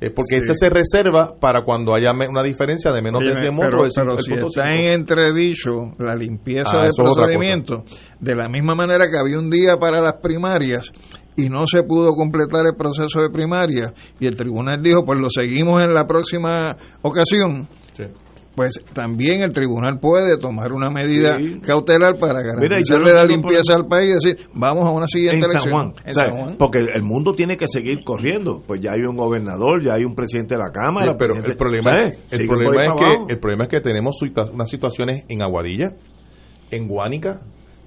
eh, 0.01 0.09
porque 0.09 0.37
ese 0.37 0.53
se 0.53 0.69
reserva 0.69 1.35
para 1.39 1.63
cuando 1.63 1.93
haya 1.93 2.11
una 2.11 2.43
diferencia 2.43 2.91
de 2.91 3.01
menos 3.01 3.21
de 3.21 3.35
100 3.35 3.55
votos. 3.55 3.93
Pero, 3.95 4.17
si 4.17 4.33
está 4.33 4.71
en 4.71 4.93
entredicho 4.93 5.93
la 5.99 6.15
limpieza 6.15 6.77
ah, 6.79 6.83
del 6.83 6.91
procedimiento, 6.95 7.83
de 8.19 8.35
la 8.35 8.49
misma 8.49 8.75
manera 8.75 9.09
que 9.09 9.17
había 9.17 9.39
un 9.39 9.49
día 9.49 9.77
para 9.77 10.01
las 10.01 10.15
primarias 10.21 10.91
y 11.37 11.49
no 11.49 11.65
se 11.67 11.83
pudo 11.83 12.11
completar 12.11 12.65
el 12.65 12.75
proceso 12.75 13.21
de 13.21 13.29
primaria 13.29 13.93
y 14.19 14.27
el 14.27 14.35
tribunal 14.35 14.81
dijo, 14.81 15.03
pues 15.05 15.19
lo 15.19 15.29
seguimos 15.29 15.81
en 15.81 15.93
la 15.93 16.05
próxima 16.05 16.75
ocasión. 17.01 17.67
Sí 17.93 18.05
pues 18.55 18.83
también 18.93 19.41
el 19.41 19.51
tribunal 19.51 19.99
puede 19.99 20.37
tomar 20.37 20.71
una 20.71 20.89
medida 20.89 21.37
cautelar 21.61 22.17
para 22.19 22.41
garantizarle 22.41 23.13
la 23.13 23.25
limpieza 23.25 23.75
al 23.75 23.85
país 23.85 24.11
y 24.11 24.13
decir, 24.13 24.49
vamos 24.53 24.85
a 24.85 24.91
una 24.91 25.07
siguiente 25.07 25.45
elección. 25.45 25.93
en 26.05 26.15
San 26.15 26.37
Juan. 26.37 26.55
Porque 26.57 26.79
el 26.79 27.03
mundo 27.03 27.33
tiene 27.33 27.57
que 27.57 27.67
seguir 27.67 28.03
corriendo. 28.05 28.63
Pues 28.65 28.79
ya 28.81 28.93
hay 28.93 29.01
un 29.01 29.17
gobernador, 29.17 29.85
ya 29.85 29.95
hay 29.95 30.05
un 30.05 30.15
presidente 30.15 30.55
de 30.55 30.61
la 30.61 30.71
Cámara. 30.71 31.15
pero 31.17 31.35
el 31.35 31.55
problema, 31.57 32.05
es, 32.05 32.17
el, 32.31 32.47
problema 32.47 32.83
es 32.83 32.91
que, 32.97 33.33
el 33.33 33.39
problema 33.39 33.63
es 33.65 33.69
que 33.69 33.81
tenemos 33.81 34.15
unas 34.53 34.69
situaciones 34.69 35.25
en 35.27 35.41
Aguadilla, 35.41 35.93
en 36.71 36.87
Guánica, 36.87 37.41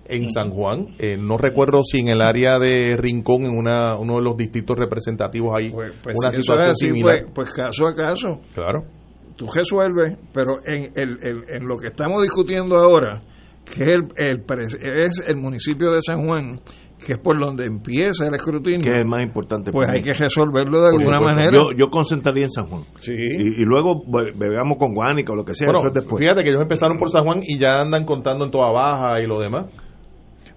en 0.06 0.28
San 0.28 0.50
Juan. 0.50 0.96
Eh, 0.98 1.16
no 1.18 1.38
recuerdo 1.38 1.82
si 1.82 2.00
en 2.00 2.08
el 2.08 2.20
área 2.20 2.58
de 2.58 2.96
Rincón, 2.98 3.44
en 3.44 3.56
una, 3.56 3.96
uno 3.96 4.16
de 4.16 4.22
los 4.22 4.36
distritos 4.36 4.76
representativos, 4.76 5.54
hay 5.56 5.70
pues, 5.70 5.92
pues 6.02 6.16
una 6.20 6.32
situación 6.32 6.76
similar. 6.76 7.20
Pues, 7.22 7.32
pues, 7.34 7.52
caso 7.52 7.86
a 7.86 7.94
caso. 7.94 8.40
Claro 8.54 8.97
tú 9.39 9.47
resuelves, 9.47 10.18
pero 10.34 10.59
en, 10.66 10.93
el, 10.97 11.45
en 11.49 11.66
lo 11.66 11.78
que 11.78 11.86
estamos 11.86 12.20
discutiendo 12.22 12.76
ahora, 12.76 13.20
que 13.64 13.84
es 13.84 13.97
el, 14.16 14.45
es 14.82 15.24
el 15.26 15.36
municipio 15.36 15.93
de 15.93 16.03
San 16.03 16.26
Juan, 16.26 16.61
que 16.99 17.12
es 17.12 17.18
por 17.18 17.41
donde 17.41 17.64
empieza 17.64 18.26
el 18.26 18.34
escrutinio. 18.34 18.80
Que 18.80 19.01
es 19.01 19.07
más 19.07 19.22
importante. 19.22 19.70
Pues 19.70 19.89
hay 19.89 20.03
que 20.03 20.12
resolverlo 20.12 20.80
de 20.80 20.89
alguna 20.89 21.20
manera. 21.20 21.53
Yo, 21.53 21.70
yo 21.76 21.89
concentraría 21.89 22.45
en 22.45 22.51
San 22.51 22.66
Juan. 22.66 22.82
Sí. 22.97 23.14
Y, 23.14 23.64
luego 23.64 24.03
veamos 24.34 24.76
con 24.76 24.93
Guánica 24.93 25.32
o 25.32 25.36
lo 25.36 25.45
que 25.45 25.55
sea. 25.55 25.68
después. 25.95 26.20
Fíjate 26.20 26.43
que 26.43 26.51
ellos 26.51 26.62
empezaron 26.62 26.97
por 26.97 27.09
San 27.09 27.24
Juan 27.24 27.41
y 27.43 27.59
ya 27.59 27.80
andan 27.80 28.05
contando 28.05 28.45
en 28.45 28.51
toda 28.51 28.72
baja 28.72 29.22
y 29.22 29.28
lo 29.28 29.39
demás. 29.39 29.66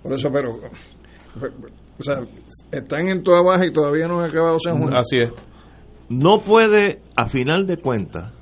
Por 0.02 0.14
eso, 0.14 0.30
pero. 0.34 0.50
O 2.00 2.04
sea, 2.04 2.22
están 2.72 3.10
en 3.10 3.22
toda 3.22 3.44
baja 3.44 3.68
y 3.68 3.72
todavía 3.72 4.08
no 4.08 4.20
han 4.20 4.30
acabado 4.32 4.58
San 4.60 4.80
Juan. 4.80 4.96
Así 4.96 5.18
es. 5.18 5.30
No 6.10 6.42
puede, 6.42 7.00
a 7.16 7.28
final 7.28 7.68
de 7.68 7.78
cuentas, 7.78 8.34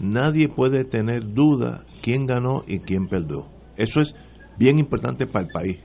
nadie 0.00 0.48
puede 0.48 0.84
tener 0.84 1.34
duda 1.34 1.84
quién 2.02 2.26
ganó 2.26 2.62
y 2.66 2.80
quién 2.80 3.08
perdió. 3.08 3.46
Eso 3.76 4.00
es 4.00 4.14
bien 4.58 4.78
importante 4.78 5.26
para 5.26 5.46
el 5.46 5.50
país. 5.50 5.84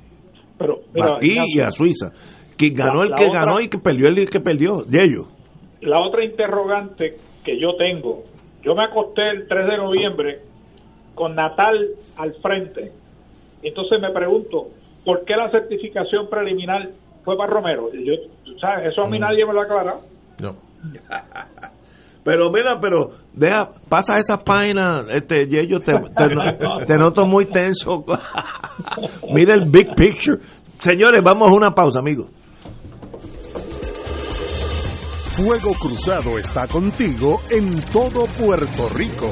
Pero, 0.57 0.81
aquí 1.15 1.37
y 1.45 1.61
a 1.61 1.71
Suiza. 1.71 2.11
Que 2.57 2.69
ganó 2.71 3.03
el 3.03 3.15
que 3.15 3.29
ganó 3.29 3.61
y 3.61 3.69
que 3.69 3.77
perdió 3.77 4.07
el 4.07 4.29
que 4.29 4.41
perdió, 4.41 4.83
de 4.83 5.03
ellos. 5.05 5.27
La 5.81 5.99
otra 6.01 6.25
interrogante 6.25 7.15
que 7.45 7.57
yo 7.57 7.75
tengo, 7.77 8.23
yo 8.61 8.75
me 8.75 8.83
acosté 8.83 9.29
el 9.29 9.47
3 9.47 9.65
de 9.65 9.77
noviembre 9.77 10.39
con 11.15 11.35
Natal 11.35 11.87
al 12.17 12.33
frente. 12.41 12.91
Entonces 13.63 14.01
me 14.01 14.11
pregunto, 14.11 14.67
¿por 15.05 15.23
qué 15.23 15.37
la 15.37 15.49
certificación 15.51 16.29
preliminar 16.29 16.89
fue 17.23 17.37
para 17.37 17.53
Romero? 17.53 17.89
Yo, 17.93 18.13
Eso 18.83 19.03
a 19.03 19.09
mí 19.09 19.17
mm. 19.17 19.21
nadie 19.21 19.45
me 19.45 19.53
lo 19.53 19.61
ha 19.61 19.63
aclarado. 19.63 20.01
No. 20.41 20.55
Pero 22.23 22.51
mira, 22.51 22.79
pero 22.81 23.11
deja, 23.33 23.71
pasa 23.87 24.17
esa 24.17 24.37
página, 24.37 25.05
este, 25.13 25.47
yo 25.47 25.79
te, 25.79 25.93
te, 26.85 26.95
noto 26.97 27.25
muy 27.25 27.45
tenso. 27.45 28.05
mira 29.33 29.55
el 29.55 29.69
big 29.69 29.95
picture. 29.95 30.37
Señores, 30.79 31.21
vamos 31.23 31.49
a 31.49 31.53
una 31.53 31.71
pausa, 31.73 31.99
amigos. 31.99 32.27
Fuego 35.35 35.71
Cruzado 35.79 36.37
está 36.37 36.67
contigo 36.67 37.39
en 37.49 37.81
todo 37.93 38.25
Puerto 38.25 38.89
Rico. 38.93 39.29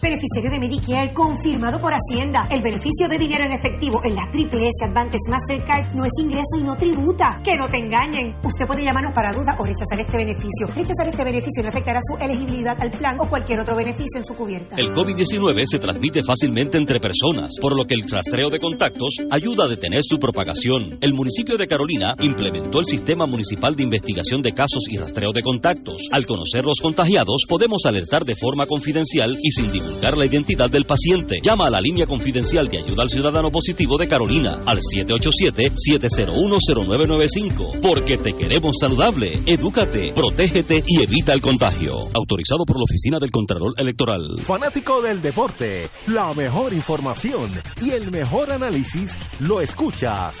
Beneficiario 0.00 0.50
de 0.50 0.58
Medicare 0.58 1.12
confirmado 1.12 1.78
por 1.78 1.92
Hacienda. 1.92 2.48
El 2.50 2.62
beneficio 2.62 3.06
de 3.06 3.18
dinero 3.18 3.44
en 3.44 3.52
efectivo 3.52 4.00
en 4.02 4.14
la 4.14 4.30
Triple 4.32 4.64
S 4.64 4.88
Advantage 4.88 5.28
Mastercard 5.28 5.94
no 5.94 6.06
es 6.06 6.12
ingreso 6.18 6.56
y 6.58 6.62
no 6.62 6.74
tributa. 6.74 7.38
Que 7.44 7.54
no 7.54 7.68
te 7.68 7.76
engañen. 7.76 8.34
Usted 8.42 8.66
puede 8.66 8.82
llamarnos 8.82 9.12
para 9.12 9.30
duda 9.34 9.56
o 9.58 9.64
rechazar 9.64 10.00
este 10.00 10.16
beneficio. 10.16 10.68
Rechazar 10.68 11.06
este 11.06 11.22
beneficio 11.22 11.62
no 11.62 11.68
afectará 11.68 12.00
su 12.00 12.16
elegibilidad 12.16 12.80
al 12.80 12.90
plan 12.92 13.20
o 13.20 13.28
cualquier 13.28 13.60
otro 13.60 13.76
beneficio 13.76 14.20
en 14.20 14.24
su 14.24 14.34
cubierta. 14.34 14.76
El 14.76 14.90
COVID-19 14.92 15.66
se 15.66 15.78
transmite 15.78 16.22
fácilmente 16.24 16.78
entre 16.78 16.98
personas, 16.98 17.52
por 17.60 17.76
lo 17.76 17.84
que 17.84 17.94
el 17.94 18.08
rastreo 18.08 18.48
de 18.48 18.58
contactos 18.58 19.16
ayuda 19.30 19.64
a 19.64 19.68
detener 19.68 20.00
su 20.02 20.18
propagación. 20.18 20.96
El 21.02 21.12
municipio 21.12 21.58
de 21.58 21.68
Carolina 21.68 22.16
implementó 22.20 22.80
el 22.80 22.86
Sistema 22.86 23.26
Municipal 23.26 23.76
de 23.76 23.82
Investigación 23.82 24.40
de 24.40 24.52
Casos 24.52 24.88
y 24.88 24.96
Rastreo 24.96 25.32
de 25.32 25.42
Contactos. 25.42 26.08
Al 26.10 26.24
conocer 26.24 26.64
los 26.64 26.80
contagiados, 26.80 27.44
podemos 27.46 27.84
alertar 27.84 28.24
de 28.24 28.34
forma 28.34 28.64
confidencial 28.64 29.36
y 29.42 29.50
sin 29.50 29.70
divulgar 29.70 29.89
la 30.16 30.26
identidad 30.26 30.68
del 30.68 30.84
paciente. 30.84 31.40
Llama 31.42 31.66
a 31.66 31.70
la 31.70 31.80
línea 31.80 32.06
confidencial 32.06 32.68
de 32.68 32.78
ayuda 32.78 33.02
al 33.02 33.08
ciudadano 33.08 33.50
positivo 33.50 33.96
de 33.96 34.08
Carolina 34.08 34.58
al 34.66 34.80
787-701-0995. 34.80 37.80
Porque 37.80 38.18
te 38.18 38.34
queremos 38.34 38.76
saludable. 38.80 39.40
Edúcate, 39.46 40.12
protégete 40.12 40.84
y 40.86 41.02
evita 41.02 41.32
el 41.32 41.40
contagio. 41.40 42.08
Autorizado 42.14 42.64
por 42.64 42.76
la 42.76 42.84
Oficina 42.84 43.18
del 43.18 43.30
Contralor 43.30 43.74
Electoral. 43.78 44.42
Fanático 44.46 45.00
del 45.00 45.22
deporte, 45.22 45.88
la 46.06 46.32
mejor 46.34 46.72
información 46.72 47.50
y 47.82 47.90
el 47.90 48.10
mejor 48.10 48.52
análisis 48.52 49.16
lo 49.40 49.60
escuchas 49.60 50.40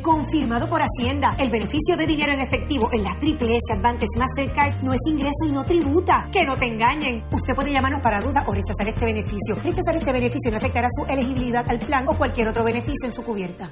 Confirmado 0.01 0.67
por 0.67 0.81
Hacienda. 0.81 1.35
El 1.37 1.51
beneficio 1.51 1.95
de 1.95 2.07
dinero 2.07 2.33
en 2.33 2.41
efectivo 2.41 2.89
en 2.91 3.03
la 3.03 3.19
Triple 3.19 3.55
S 3.55 3.73
Advantage 3.73 4.17
Mastercard 4.17 4.81
no 4.81 4.93
es 4.93 4.99
ingreso 5.07 5.45
y 5.47 5.51
no 5.51 5.63
tributa. 5.63 6.27
Que 6.31 6.43
no 6.43 6.57
te 6.57 6.65
engañen. 6.65 7.23
Usted 7.31 7.53
puede 7.53 7.71
llamarnos 7.71 8.01
para 8.01 8.19
duda 8.19 8.43
o 8.47 8.53
rechazar 8.53 8.87
este 8.87 9.05
beneficio. 9.05 9.55
Rechazar 9.63 9.95
este 9.95 10.11
beneficio 10.11 10.49
no 10.49 10.57
afectará 10.57 10.87
su 10.89 11.05
elegibilidad 11.05 11.69
al 11.69 11.79
plan 11.79 12.05
o 12.07 12.17
cualquier 12.17 12.47
otro 12.47 12.63
beneficio 12.63 13.07
en 13.07 13.13
su 13.13 13.23
cubierta. 13.23 13.71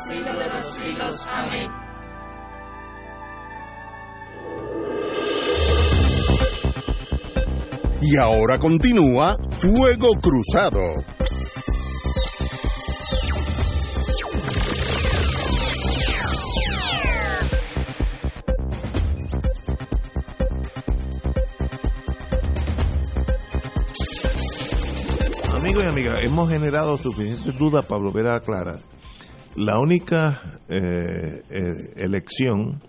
los 0.00 0.08
siglos 0.08 0.38
de 0.38 0.48
los 0.48 0.74
siglos. 0.76 1.26
Amén. 1.28 1.70
Y 8.02 8.16
ahora 8.16 8.58
continúa 8.58 9.36
Fuego 9.50 10.12
Cruzado. 10.20 10.80
Amigos 25.56 25.84
y 25.84 25.86
amigas, 25.86 26.18
hemos 26.22 26.48
generado 26.48 26.96
suficientes 26.96 27.58
dudas 27.58 27.84
para 27.84 28.00
volver 28.00 28.28
a 28.28 28.36
aclarar. 28.36 28.80
La 29.56 29.80
única 29.80 30.60
eh, 30.68 31.42
eh, 31.50 31.92
elección 31.96 32.80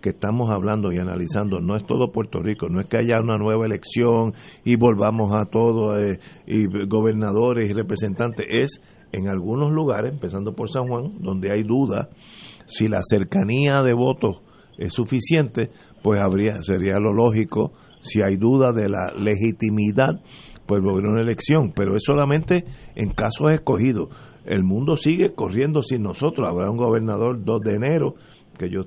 que 0.00 0.10
estamos 0.10 0.50
hablando 0.50 0.92
y 0.92 0.98
analizando 0.98 1.60
no 1.60 1.76
es 1.76 1.86
todo 1.86 2.10
Puerto 2.10 2.40
Rico, 2.40 2.68
no 2.68 2.80
es 2.80 2.86
que 2.86 2.98
haya 2.98 3.20
una 3.20 3.38
nueva 3.38 3.66
elección 3.66 4.34
y 4.64 4.76
volvamos 4.76 5.36
a 5.36 5.44
todo, 5.44 5.96
eh, 5.96 6.18
y 6.46 6.66
gobernadores 6.86 7.70
y 7.70 7.72
representantes, 7.72 8.46
es 8.48 8.80
en 9.12 9.28
algunos 9.28 9.70
lugares, 9.70 10.12
empezando 10.12 10.54
por 10.54 10.68
San 10.68 10.88
Juan, 10.88 11.10
donde 11.20 11.52
hay 11.52 11.62
duda 11.62 12.08
si 12.66 12.88
la 12.88 13.00
cercanía 13.02 13.82
de 13.82 13.94
votos 13.94 14.42
es 14.76 14.92
suficiente, 14.92 15.70
pues 16.02 16.20
habría 16.20 16.62
sería 16.62 16.98
lo 16.98 17.12
lógico 17.12 17.72
si 18.00 18.22
hay 18.22 18.36
duda 18.36 18.72
de 18.72 18.88
la 18.88 19.12
legitimidad 19.16 20.20
pues 20.68 20.82
volver 20.82 21.06
una 21.06 21.22
elección, 21.22 21.72
pero 21.74 21.96
es 21.96 22.02
solamente 22.04 22.64
en 22.94 23.08
casos 23.10 23.52
escogidos. 23.52 24.10
El 24.48 24.64
mundo 24.64 24.96
sigue 24.96 25.34
corriendo 25.34 25.82
sin 25.82 26.02
nosotros. 26.02 26.48
Habrá 26.48 26.70
un 26.70 26.78
gobernador 26.78 27.44
2 27.44 27.60
de 27.60 27.74
enero, 27.74 28.14
que 28.58 28.70
yo, 28.70 28.80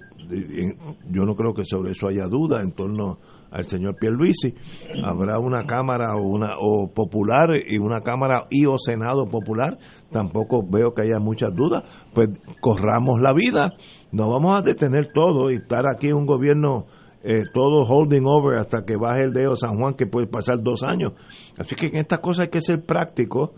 yo 1.07 1.23
no 1.23 1.35
creo 1.35 1.53
que 1.53 1.65
sobre 1.65 1.91
eso 1.91 2.07
haya 2.07 2.25
duda 2.25 2.63
en 2.63 2.71
torno 2.71 3.19
al 3.51 3.65
señor 3.65 3.95
Pierluisi. 3.99 4.55
Habrá 5.03 5.37
una 5.37 5.67
Cámara 5.67 6.15
o, 6.15 6.23
una, 6.23 6.55
o 6.57 6.91
popular 6.91 7.51
y 7.63 7.77
una 7.77 8.01
Cámara 8.01 8.47
y 8.49 8.65
o 8.65 8.79
Senado 8.79 9.27
popular. 9.27 9.77
Tampoco 10.09 10.65
veo 10.67 10.95
que 10.95 11.03
haya 11.03 11.19
muchas 11.19 11.53
dudas. 11.53 11.83
Pues 12.11 12.29
corramos 12.59 13.21
la 13.21 13.31
vida. 13.31 13.73
No 14.11 14.31
vamos 14.31 14.59
a 14.59 14.63
detener 14.63 15.11
todo 15.13 15.51
y 15.51 15.55
estar 15.55 15.83
aquí 15.87 16.07
en 16.07 16.15
un 16.15 16.25
gobierno 16.25 16.87
eh, 17.23 17.43
todo 17.53 17.83
holding 17.83 18.25
over 18.25 18.57
hasta 18.57 18.83
que 18.83 18.95
baje 18.95 19.25
el 19.25 19.31
dedo 19.31 19.55
San 19.55 19.77
Juan, 19.77 19.93
que 19.93 20.07
puede 20.07 20.25
pasar 20.25 20.63
dos 20.63 20.81
años. 20.81 21.13
Así 21.59 21.75
que 21.75 21.85
en 21.85 21.97
estas 21.97 22.17
cosas 22.17 22.45
hay 22.45 22.49
que 22.49 22.61
ser 22.61 22.83
práctico. 22.83 23.53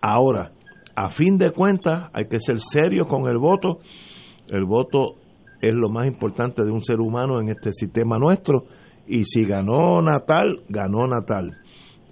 Ahora, 0.00 0.50
a 0.96 1.10
fin 1.10 1.36
de 1.36 1.50
cuentas, 1.50 2.10
hay 2.14 2.24
que 2.26 2.40
ser 2.40 2.58
serio 2.58 3.06
con 3.06 3.28
el 3.28 3.36
voto. 3.36 3.80
El 4.48 4.64
voto 4.64 5.16
es 5.60 5.74
lo 5.74 5.90
más 5.90 6.06
importante 6.06 6.64
de 6.64 6.70
un 6.70 6.82
ser 6.82 7.00
humano 7.00 7.38
en 7.40 7.50
este 7.50 7.72
sistema 7.72 8.18
nuestro. 8.18 8.64
Y 9.06 9.24
si 9.24 9.44
ganó 9.44 10.00
Natal, 10.00 10.62
ganó 10.70 11.06
Natal. 11.06 11.58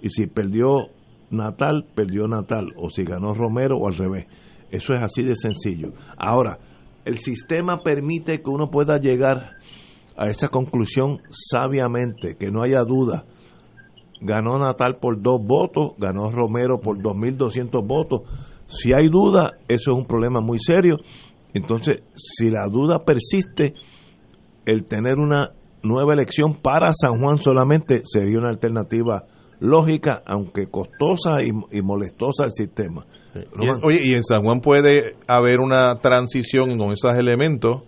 Y 0.01 0.09
si 0.09 0.27
perdió 0.27 0.89
Natal, 1.31 1.87
perdió 1.95 2.27
Natal. 2.27 2.73
O 2.77 2.91
si 2.91 3.03
ganó 3.03 3.33
Romero, 3.33 3.77
o 3.77 3.87
al 3.87 3.97
revés. 3.97 4.27
Eso 4.69 4.93
es 4.93 5.01
así 5.01 5.23
de 5.23 5.33
sencillo. 5.33 5.93
Ahora, 6.15 6.59
el 7.05 7.17
sistema 7.17 7.81
permite 7.81 8.41
que 8.41 8.49
uno 8.49 8.69
pueda 8.69 8.99
llegar 8.99 9.51
a 10.15 10.29
esa 10.29 10.49
conclusión 10.49 11.19
sabiamente, 11.31 12.35
que 12.37 12.51
no 12.51 12.61
haya 12.61 12.83
duda. 12.83 13.25
Ganó 14.21 14.57
Natal 14.57 14.97
por 15.01 15.21
dos 15.21 15.41
votos, 15.43 15.93
ganó 15.97 16.31
Romero 16.31 16.79
por 16.79 16.97
2.200 16.97 17.85
votos. 17.85 18.21
Si 18.67 18.93
hay 18.93 19.09
duda, 19.09 19.51
eso 19.67 19.91
es 19.91 19.97
un 19.97 20.05
problema 20.05 20.41
muy 20.41 20.59
serio. 20.59 20.97
Entonces, 21.53 22.03
si 22.15 22.49
la 22.49 22.67
duda 22.69 23.05
persiste, 23.05 23.73
el 24.65 24.85
tener 24.85 25.17
una 25.17 25.51
nueva 25.83 26.13
elección 26.13 26.55
para 26.55 26.93
San 26.93 27.21
Juan 27.21 27.41
solamente 27.41 28.01
sería 28.03 28.39
una 28.39 28.49
alternativa 28.49 29.25
lógica, 29.59 30.21
aunque 30.25 30.67
costosa 30.67 31.37
y, 31.43 31.81
molestosa 31.81 32.43
al 32.43 32.51
sistema. 32.51 33.05
oye, 33.83 33.99
y 34.03 34.13
en 34.13 34.23
San 34.23 34.43
Juan 34.43 34.59
puede 34.59 35.15
haber 35.27 35.59
una 35.59 35.99
transición 35.99 36.77
con 36.77 36.91
esos 36.91 37.15
elementos, 37.15 37.83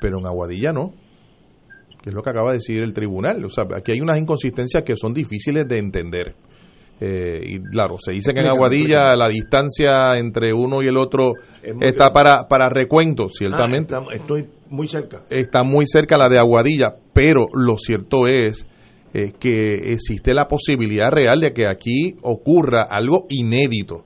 pero 0.00 0.18
en 0.18 0.26
Aguadilla 0.26 0.72
no 0.72 0.92
que 2.02 2.10
es 2.10 2.14
lo 2.14 2.22
que 2.22 2.30
acaba 2.30 2.50
de 2.50 2.58
decir 2.58 2.82
el 2.82 2.92
tribunal. 2.92 3.44
O 3.44 3.48
sea, 3.48 3.64
aquí 3.76 3.92
hay 3.92 4.00
unas 4.00 4.18
inconsistencias 4.18 4.82
que 4.82 4.96
son 4.96 5.14
difíciles 5.14 5.66
de 5.68 5.78
entender. 5.78 6.34
Eh, 7.04 7.42
y 7.44 7.60
claro, 7.60 7.96
se 7.98 8.12
dice 8.12 8.32
que 8.32 8.42
en 8.42 8.46
Aguadilla 8.46 9.16
la 9.16 9.26
distancia 9.26 10.16
entre 10.18 10.52
uno 10.52 10.82
y 10.82 10.86
el 10.86 10.96
otro 10.96 11.32
está 11.80 12.12
para, 12.12 12.46
para 12.46 12.68
recuento, 12.68 13.28
ciertamente. 13.28 13.92
Ah, 13.96 14.04
estoy 14.14 14.48
muy 14.68 14.86
cerca. 14.86 15.22
Está 15.28 15.64
muy 15.64 15.86
cerca 15.88 16.16
la 16.16 16.28
de 16.28 16.38
Aguadilla, 16.38 16.94
pero 17.12 17.46
lo 17.54 17.76
cierto 17.76 18.28
es 18.28 18.64
eh, 19.14 19.32
que 19.36 19.92
existe 19.92 20.32
la 20.32 20.46
posibilidad 20.46 21.10
real 21.10 21.40
de 21.40 21.52
que 21.52 21.66
aquí 21.66 22.14
ocurra 22.22 22.82
algo 22.82 23.26
inédito. 23.30 24.04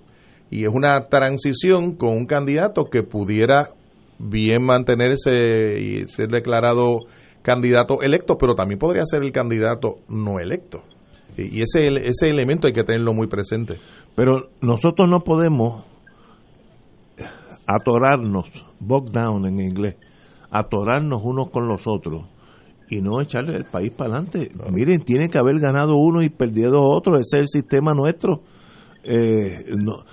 Y 0.50 0.62
es 0.62 0.70
una 0.72 1.08
transición 1.08 1.96
con 1.96 2.16
un 2.16 2.24
candidato 2.24 2.84
que 2.84 3.02
pudiera 3.02 3.74
bien 4.18 4.62
mantenerse 4.62 5.78
y 5.78 6.08
ser 6.08 6.28
declarado 6.28 7.00
candidato 7.42 8.00
electo, 8.00 8.38
pero 8.38 8.54
también 8.54 8.78
podría 8.78 9.04
ser 9.04 9.22
el 9.22 9.32
candidato 9.32 9.96
no 10.08 10.40
electo. 10.40 10.82
Y 11.36 11.60
ese, 11.60 11.86
ese 11.86 12.28
elemento 12.28 12.66
hay 12.66 12.72
que 12.72 12.84
tenerlo 12.84 13.12
muy 13.12 13.26
presente. 13.26 13.76
Pero 14.14 14.48
nosotros 14.60 15.08
no 15.08 15.20
podemos 15.20 15.84
atorarnos, 17.66 18.50
bog 18.78 19.10
down 19.10 19.44
en 19.46 19.60
inglés, 19.60 19.96
atorarnos 20.50 21.20
unos 21.24 21.50
con 21.50 21.66
los 21.66 21.86
otros 21.86 22.26
y 22.88 23.00
no 23.00 23.20
echarle 23.20 23.56
el 23.56 23.64
país 23.64 23.90
para 23.90 24.14
adelante. 24.14 24.50
Miren, 24.70 25.00
tiene 25.00 25.28
que 25.28 25.38
haber 25.38 25.58
ganado 25.58 25.96
uno 25.96 26.22
y 26.22 26.28
perdido 26.28 26.80
otro, 26.82 27.16
ese 27.16 27.38
es 27.38 27.42
el 27.42 27.48
sistema 27.48 27.92
nuestro. 27.94 28.42
Eh, 29.02 29.74
no, 29.76 30.04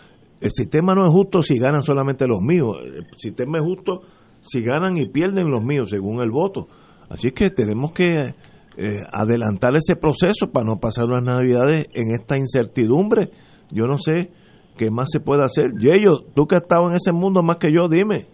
el 0.42 0.52
sistema 0.52 0.94
no 0.94 1.06
es 1.06 1.12
justo 1.12 1.42
si 1.42 1.58
ganan 1.58 1.84
solamente 1.84 2.28
los 2.28 2.42
míos, 2.42 2.76
el 2.84 3.06
sistema 3.18 3.60
es 3.60 3.64
justo 3.64 4.02
si 4.42 4.62
ganan 4.62 4.98
y 4.98 5.08
pierden 5.10 5.50
los 5.50 5.64
míos 5.64 5.90
según 5.90 6.22
el 6.22 6.32
voto. 6.32 6.68
Así 7.10 7.32
que 7.32 7.50
tenemos 7.50 7.92
que 7.92 8.34
eh, 8.78 9.02
adelantar 9.12 9.74
ese 9.76 9.96
proceso 9.96 10.52
para 10.52 10.66
no 10.66 10.78
pasar 10.80 11.08
las 11.08 11.24
navidades 11.24 11.86
en 11.94 12.14
esta 12.14 12.38
incertidumbre. 12.38 13.30
Yo 13.72 13.86
no 13.86 13.98
sé 13.98 14.30
qué 14.78 14.90
más 14.90 15.10
se 15.12 15.20
puede 15.20 15.44
hacer. 15.44 15.72
Yello, 15.80 16.22
tú 16.36 16.48
que 16.48 16.56
has 16.56 16.64
estado 16.64 16.90
en 16.90 16.96
ese 16.96 17.12
mundo 17.12 17.44
más 17.44 17.58
que 17.58 17.72
yo, 17.72 17.88
dime. 17.88 18.26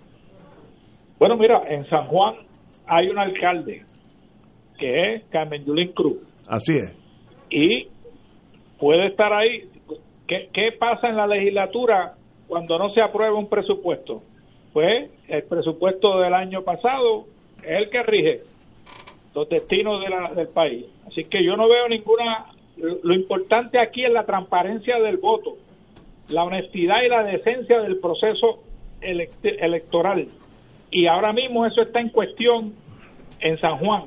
Bueno, 1.19 1.35
mira, 1.35 1.61
en 1.67 1.85
San 1.85 2.07
Juan 2.07 2.35
hay 2.87 3.09
un 3.09 3.19
alcalde 3.19 3.85
que 4.77 5.15
es 5.15 5.25
Carmen 5.27 5.65
Yulín 5.65 5.91
Cruz. 5.91 6.17
Así 6.47 6.73
es. 6.73 6.95
Y 7.49 7.87
puede 8.79 9.07
estar 9.07 9.33
ahí. 9.33 9.69
¿Qué, 10.25 10.49
¿Qué 10.53 10.71
pasa 10.79 11.09
en 11.09 11.17
la 11.17 11.27
legislatura 11.27 12.13
cuando 12.47 12.77
no 12.77 12.91
se 12.91 13.01
aprueba 13.01 13.37
un 13.37 13.49
presupuesto? 13.49 14.21
Pues 14.71 15.11
el 15.27 15.43
presupuesto 15.43 16.19
del 16.19 16.33
año 16.33 16.63
pasado 16.63 17.25
es 17.57 17.83
el 17.83 17.89
que 17.89 18.03
rige 18.03 18.41
los 19.33 19.49
destinos 19.49 20.03
del 20.35 20.47
país. 20.49 20.85
Así 21.07 21.25
que 21.25 21.43
yo 21.43 21.55
no 21.55 21.67
veo 21.67 21.87
ninguna... 21.87 22.45
Lo 22.77 23.13
importante 23.13 23.77
aquí 23.77 24.05
es 24.05 24.11
la 24.11 24.25
transparencia 24.25 24.99
del 24.99 25.17
voto, 25.17 25.57
la 26.29 26.43
honestidad 26.43 27.01
y 27.03 27.09
la 27.09 27.23
decencia 27.23 27.81
del 27.81 27.99
proceso 27.99 28.63
electoral. 29.01 30.27
Y 30.91 31.07
ahora 31.07 31.33
mismo 31.33 31.65
eso 31.65 31.81
está 31.81 31.99
en 31.99 32.09
cuestión 32.09 32.73
en 33.41 33.59
San 33.59 33.77
Juan 33.77 34.03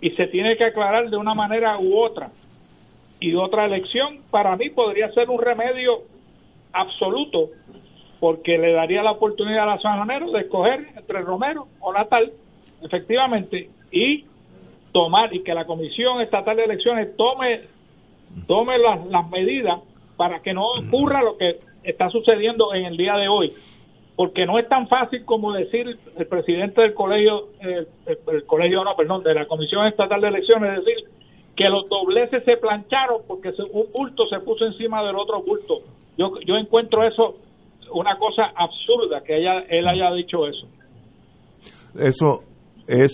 y 0.00 0.10
se 0.10 0.26
tiene 0.28 0.56
que 0.56 0.64
aclarar 0.64 1.10
de 1.10 1.16
una 1.16 1.34
manera 1.34 1.78
u 1.78 1.98
otra. 1.98 2.30
Y 3.18 3.34
otra 3.34 3.64
elección 3.64 4.20
para 4.30 4.56
mí 4.56 4.70
podría 4.70 5.10
ser 5.12 5.28
un 5.30 5.40
remedio 5.40 6.02
absoluto 6.72 7.48
porque 8.20 8.58
le 8.58 8.72
daría 8.72 9.02
la 9.02 9.12
oportunidad 9.12 9.68
a 9.68 9.74
los 9.74 9.82
sanjoneros 9.82 10.32
de 10.32 10.40
escoger 10.40 10.86
entre 10.96 11.20
Romero 11.22 11.66
o 11.80 11.92
Natal, 11.92 12.32
efectivamente, 12.82 13.68
y 13.90 14.24
tomar 14.96 15.34
y 15.34 15.42
que 15.42 15.52
la 15.52 15.66
Comisión 15.66 16.22
Estatal 16.22 16.56
de 16.56 16.64
Elecciones 16.64 17.14
tome, 17.18 17.64
tome 18.46 18.78
las, 18.78 19.06
las 19.08 19.28
medidas 19.28 19.78
para 20.16 20.40
que 20.40 20.54
no 20.54 20.64
ocurra 20.64 21.22
lo 21.22 21.36
que 21.36 21.58
está 21.82 22.08
sucediendo 22.08 22.72
en 22.72 22.86
el 22.86 22.96
día 22.96 23.14
de 23.16 23.28
hoy. 23.28 23.52
Porque 24.16 24.46
no 24.46 24.58
es 24.58 24.66
tan 24.70 24.88
fácil 24.88 25.22
como 25.26 25.52
decir 25.52 25.98
el 26.16 26.26
presidente 26.26 26.80
del 26.80 26.94
colegio, 26.94 27.48
el, 27.60 28.46
colegio, 28.46 28.84
no, 28.84 28.96
perdón, 28.96 29.22
de 29.22 29.34
la 29.34 29.44
Comisión 29.44 29.86
Estatal 29.86 30.18
de 30.22 30.28
Elecciones, 30.28 30.82
decir 30.82 31.04
que 31.54 31.68
los 31.68 31.86
dobleces 31.90 32.42
se 32.44 32.56
plancharon 32.56 33.20
porque 33.28 33.50
un 33.70 33.84
bulto 33.92 34.26
se 34.28 34.40
puso 34.40 34.64
encima 34.64 35.04
del 35.04 35.16
otro 35.16 35.42
bulto. 35.42 35.80
Yo, 36.16 36.40
yo 36.46 36.56
encuentro 36.56 37.06
eso 37.06 37.36
una 37.92 38.16
cosa 38.16 38.44
absurda 38.56 39.22
que 39.22 39.34
haya, 39.34 39.58
él 39.68 39.86
haya 39.86 40.10
dicho 40.14 40.46
eso. 40.46 40.66
Eso 41.98 42.40
es 42.88 43.12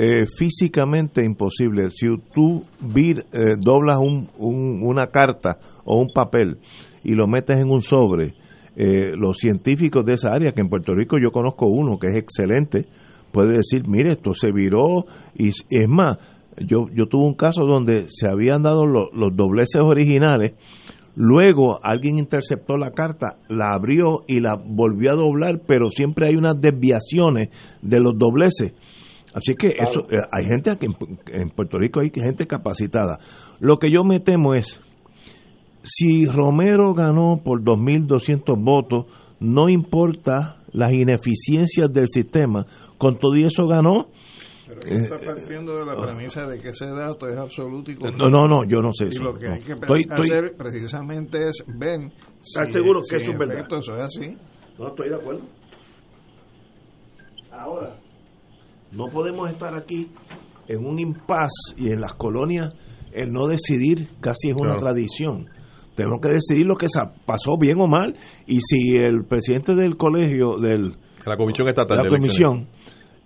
eh, 0.00 0.26
físicamente 0.26 1.24
imposible. 1.24 1.90
Si 1.90 2.06
tú 2.32 2.62
vir, 2.80 3.26
eh, 3.32 3.56
doblas 3.58 3.98
un, 3.98 4.28
una 4.38 5.08
carta 5.08 5.58
o 5.84 5.98
un 5.98 6.06
papel 6.14 6.58
y 7.02 7.14
lo 7.14 7.26
metes 7.26 7.58
en 7.58 7.68
un 7.68 7.82
sobre, 7.82 8.34
eh, 8.76 9.16
los 9.16 9.38
científicos 9.38 10.04
de 10.04 10.14
esa 10.14 10.32
área, 10.32 10.52
que 10.52 10.60
en 10.60 10.68
Puerto 10.68 10.94
Rico 10.94 11.18
yo 11.18 11.32
conozco 11.32 11.66
uno 11.66 11.98
que 11.98 12.10
es 12.10 12.16
excelente, 12.16 12.86
puede 13.32 13.56
decir, 13.56 13.88
mire, 13.88 14.12
esto 14.12 14.34
se 14.34 14.52
viró 14.52 15.04
y 15.34 15.48
es 15.48 15.88
más, 15.88 16.18
yo, 16.64 16.86
yo 16.94 17.06
tuve 17.06 17.26
un 17.26 17.34
caso 17.34 17.64
donde 17.64 18.04
se 18.06 18.28
habían 18.28 18.62
dado 18.62 18.86
los 18.86 19.36
dobleces 19.36 19.82
originales, 19.82 20.52
luego 21.16 21.80
alguien 21.82 22.18
interceptó 22.18 22.76
la 22.76 22.92
carta, 22.92 23.38
la 23.48 23.74
abrió 23.74 24.22
y 24.28 24.38
la 24.38 24.54
volvió 24.54 25.10
a 25.10 25.16
doblar, 25.16 25.62
pero 25.66 25.88
siempre 25.88 26.28
hay 26.28 26.36
unas 26.36 26.60
desviaciones 26.60 27.48
de 27.82 27.98
los 27.98 28.16
dobleces 28.16 28.74
Así 29.38 29.54
que 29.54 29.68
eso, 29.68 30.00
eh, 30.10 30.18
hay 30.32 30.46
gente 30.46 30.70
aquí 30.70 30.86
en, 30.86 31.50
Puerto 31.50 31.78
Rico, 31.78 32.00
hay 32.00 32.10
gente 32.10 32.48
capacitada. 32.48 33.20
Lo 33.60 33.78
que 33.78 33.88
yo 33.90 34.02
me 34.02 34.18
temo 34.18 34.54
es, 34.54 34.80
si 35.82 36.26
Romero 36.26 36.92
ganó 36.92 37.40
por 37.44 37.62
2.200 37.62 38.56
votos, 38.58 39.06
no 39.38 39.68
importa 39.68 40.56
las 40.72 40.92
ineficiencias 40.92 41.92
del 41.92 42.08
sistema, 42.08 42.66
con 42.98 43.16
todo 43.18 43.34
eso 43.34 43.68
ganó, 43.68 44.08
Pero 44.66 44.80
está 44.80 45.14
eh, 45.14 45.26
partiendo 45.26 45.78
de 45.78 45.86
la 45.86 45.96
premisa 45.96 46.48
de 46.48 46.60
que 46.60 46.70
ese 46.70 46.86
dato 46.86 47.28
es 47.28 47.38
absoluto 47.38 47.92
y 47.92 47.94
No, 47.94 48.28
no, 48.28 48.48
no, 48.48 48.64
yo 48.64 48.82
no 48.82 48.92
sé 48.92 49.04
eso. 49.04 49.22
Y 49.22 49.24
lo 49.24 49.34
que 49.38 49.46
hay 49.46 49.60
que 49.60 49.74
hacer 50.10 50.56
precisamente 50.56 51.46
es 51.46 51.62
ver 51.68 52.10
¿Estás 52.40 52.72
seguro 52.72 53.00
que 53.08 53.16
eso 53.16 53.30
es 53.30 53.38
verdad? 53.38 53.66
Eso 53.70 53.96
es 53.96 54.02
así. 54.02 54.36
No, 54.76 54.88
estoy 54.88 55.10
de 55.10 55.14
acuerdo. 55.14 55.42
Ahora, 57.52 57.96
no 58.92 59.06
podemos 59.12 59.50
estar 59.50 59.74
aquí 59.76 60.10
en 60.66 60.86
un 60.86 60.98
impasse 60.98 61.74
y 61.76 61.90
en 61.90 62.00
las 62.00 62.14
colonias 62.14 62.74
el 63.12 63.32
no 63.32 63.46
decidir 63.46 64.10
casi 64.20 64.50
es 64.50 64.56
una 64.56 64.76
tradición. 64.76 65.46
Tenemos 65.94 66.20
que 66.20 66.28
decidir 66.28 66.66
lo 66.66 66.76
que 66.76 66.86
pasó 67.26 67.56
bien 67.58 67.80
o 67.80 67.88
mal 67.88 68.16
y 68.46 68.60
si 68.60 68.96
el 68.96 69.24
presidente 69.24 69.74
del 69.74 69.96
colegio 69.96 70.58
del 70.58 70.96
la 71.26 71.36
comisión 71.36 71.68
estatal 71.68 71.98
la 71.98 72.08
comisión 72.08 72.68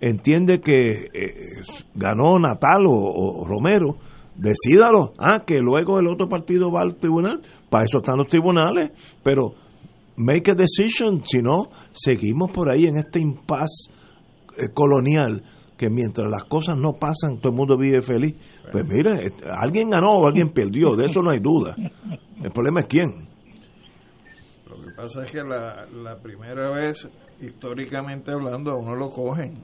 entiende 0.01 0.59
que 0.59 1.05
eh, 1.13 1.61
ganó 1.95 2.37
Natal 2.37 2.83
o, 2.87 3.45
Romero, 3.47 3.95
decídalo. 4.35 5.13
Ah, 5.17 5.43
que 5.45 5.59
luego 5.59 5.99
el 5.99 6.07
otro 6.07 6.27
partido 6.27 6.71
va 6.71 6.81
al 6.81 6.95
tribunal. 6.95 7.41
Para 7.69 7.85
eso 7.85 7.99
están 7.99 8.17
los 8.17 8.27
tribunales. 8.27 8.91
Pero 9.23 9.53
make 10.17 10.51
a 10.51 10.55
decision. 10.55 11.23
Si 11.25 11.41
no, 11.41 11.69
seguimos 11.93 12.51
por 12.51 12.69
ahí 12.69 12.85
en 12.85 12.97
este 12.97 13.19
impasse 13.19 13.91
colonial 14.73 15.43
que 15.77 15.89
mientras 15.89 16.29
las 16.29 16.43
cosas 16.45 16.77
no 16.77 16.93
pasan, 16.93 17.39
todo 17.39 17.49
el 17.49 17.57
mundo 17.57 17.77
vive 17.77 18.01
feliz. 18.01 18.35
Pues 18.71 18.85
mire, 18.85 19.31
alguien 19.49 19.89
ganó 19.89 20.13
o 20.13 20.27
alguien 20.27 20.53
perdió, 20.53 20.95
de 20.95 21.05
eso 21.05 21.21
no 21.21 21.31
hay 21.31 21.39
duda. 21.39 21.75
El 22.41 22.51
problema 22.51 22.81
es 22.81 22.87
quién. 22.87 23.27
Lo 24.69 24.75
que 24.81 24.91
pasa 24.95 25.25
es 25.25 25.31
que 25.31 25.43
la, 25.43 25.85
la 25.87 26.17
primera 26.19 26.69
vez, 26.71 27.09
históricamente 27.41 28.31
hablando, 28.31 28.71
a 28.71 28.77
uno 28.77 28.95
lo 28.95 29.09
cogen 29.09 29.55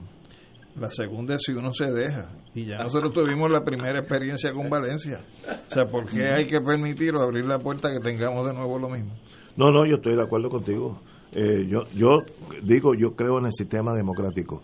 la 0.78 0.88
segunda 0.90 1.34
es 1.34 1.42
si 1.44 1.52
uno 1.52 1.72
se 1.74 1.90
deja. 1.90 2.30
Y 2.54 2.66
ya 2.66 2.78
nosotros 2.78 3.12
tuvimos 3.12 3.50
la 3.50 3.64
primera 3.64 4.00
experiencia 4.00 4.52
con 4.52 4.68
Valencia. 4.68 5.20
O 5.68 5.72
sea, 5.72 5.86
¿por 5.86 6.08
qué 6.08 6.28
hay 6.28 6.46
que 6.46 6.60
permitir 6.60 7.14
o 7.14 7.20
abrir 7.20 7.44
la 7.44 7.58
puerta 7.58 7.90
que 7.90 8.00
tengamos 8.00 8.46
de 8.46 8.54
nuevo 8.54 8.78
lo 8.78 8.88
mismo? 8.88 9.12
No, 9.56 9.70
no, 9.70 9.86
yo 9.86 9.96
estoy 9.96 10.16
de 10.16 10.22
acuerdo 10.22 10.48
contigo. 10.48 11.00
Eh, 11.34 11.66
yo, 11.68 11.84
yo 11.94 12.18
digo, 12.62 12.94
yo 12.94 13.14
creo 13.14 13.38
en 13.38 13.46
el 13.46 13.52
sistema 13.52 13.94
democrático. 13.94 14.62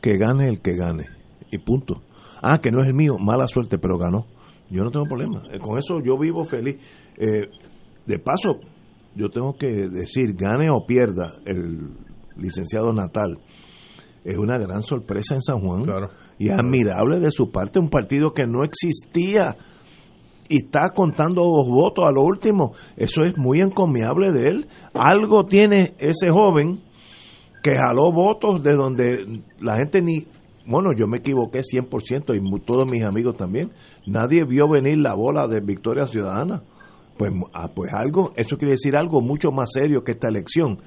Que 0.00 0.16
gane 0.16 0.48
el 0.48 0.60
que 0.60 0.76
gane. 0.76 1.06
Y 1.50 1.58
punto. 1.58 2.02
Ah, 2.42 2.58
que 2.58 2.70
no 2.70 2.82
es 2.82 2.88
el 2.88 2.94
mío, 2.94 3.16
mala 3.18 3.46
suerte, 3.48 3.78
pero 3.78 3.98
ganó. 3.98 4.26
Yo 4.70 4.84
no 4.84 4.90
tengo 4.90 5.06
problema. 5.06 5.42
Eh, 5.52 5.58
con 5.58 5.78
eso 5.78 6.00
yo 6.04 6.18
vivo 6.18 6.44
feliz. 6.44 6.76
Eh, 7.16 7.48
de 8.06 8.18
paso, 8.18 8.60
yo 9.14 9.28
tengo 9.28 9.54
que 9.54 9.66
decir, 9.66 10.34
gane 10.34 10.70
o 10.70 10.86
pierda 10.86 11.34
el 11.44 11.90
licenciado 12.36 12.92
Natal 12.92 13.38
es 14.28 14.36
una 14.36 14.58
gran 14.58 14.82
sorpresa 14.82 15.34
en 15.34 15.42
San 15.42 15.60
Juan 15.60 15.84
y 16.38 16.48
es 16.48 16.52
admirable 16.52 17.18
de 17.18 17.30
su 17.30 17.50
parte 17.50 17.78
un 17.78 17.88
partido 17.88 18.32
que 18.32 18.46
no 18.46 18.62
existía 18.62 19.56
y 20.50 20.64
está 20.64 20.90
contando 20.94 21.42
votos 21.42 22.04
a 22.06 22.10
lo 22.10 22.22
último. 22.22 22.72
Eso 22.96 23.24
es 23.24 23.36
muy 23.36 23.60
encomiable 23.60 24.32
de 24.32 24.48
él. 24.48 24.66
Algo 24.94 25.44
tiene 25.44 25.94
ese 25.98 26.30
joven 26.30 26.80
que 27.68 27.76
jaló 27.76 28.10
votos 28.12 28.62
de 28.62 28.74
donde 28.74 29.42
la 29.60 29.76
gente 29.76 30.00
ni... 30.00 30.26
Bueno, 30.66 30.90
yo 30.96 31.06
me 31.06 31.18
equivoqué 31.18 31.60
100% 31.60 32.34
y 32.34 32.60
todos 32.60 32.90
mis 32.90 33.04
amigos 33.04 33.36
también. 33.36 33.70
Nadie 34.06 34.44
vio 34.44 34.68
venir 34.68 34.98
la 34.98 35.14
bola 35.14 35.46
de 35.46 35.60
Victoria 35.60 36.04
Ciudadana. 36.04 36.62
Pues, 37.18 37.32
ah, 37.52 37.70
pues 37.74 37.92
algo, 37.92 38.30
eso 38.36 38.56
quiere 38.56 38.72
decir 38.72 38.96
algo 38.96 39.20
mucho 39.20 39.50
más 39.50 39.70
serio 39.72 40.02
que 40.02 40.12
esta 40.12 40.28
elección. 40.28 40.78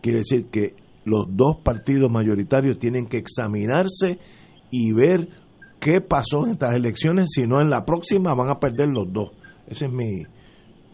Quiere 0.00 0.18
decir 0.18 0.46
que 0.46 0.74
los 1.04 1.26
dos 1.28 1.56
partidos 1.64 2.10
mayoritarios 2.10 2.78
tienen 2.78 3.06
que 3.06 3.18
examinarse 3.18 4.18
y 4.70 4.92
ver 4.92 5.28
qué 5.80 6.00
pasó 6.00 6.44
en 6.44 6.52
estas 6.52 6.74
elecciones, 6.74 7.30
si 7.32 7.46
no 7.46 7.60
en 7.60 7.70
la 7.70 7.84
próxima 7.84 8.34
van 8.34 8.50
a 8.50 8.60
perder 8.60 8.88
los 8.88 9.12
dos. 9.12 9.30
Ese 9.66 9.86
es 9.86 9.92
mi, 9.92 10.24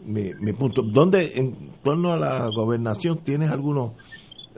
mi, 0.04 0.52
punto. 0.52 0.82
¿Dónde, 0.82 1.32
en 1.34 1.72
torno 1.82 2.12
a 2.12 2.16
la 2.16 2.48
gobernación, 2.54 3.18
tienes 3.24 3.50
algunos... 3.50 3.92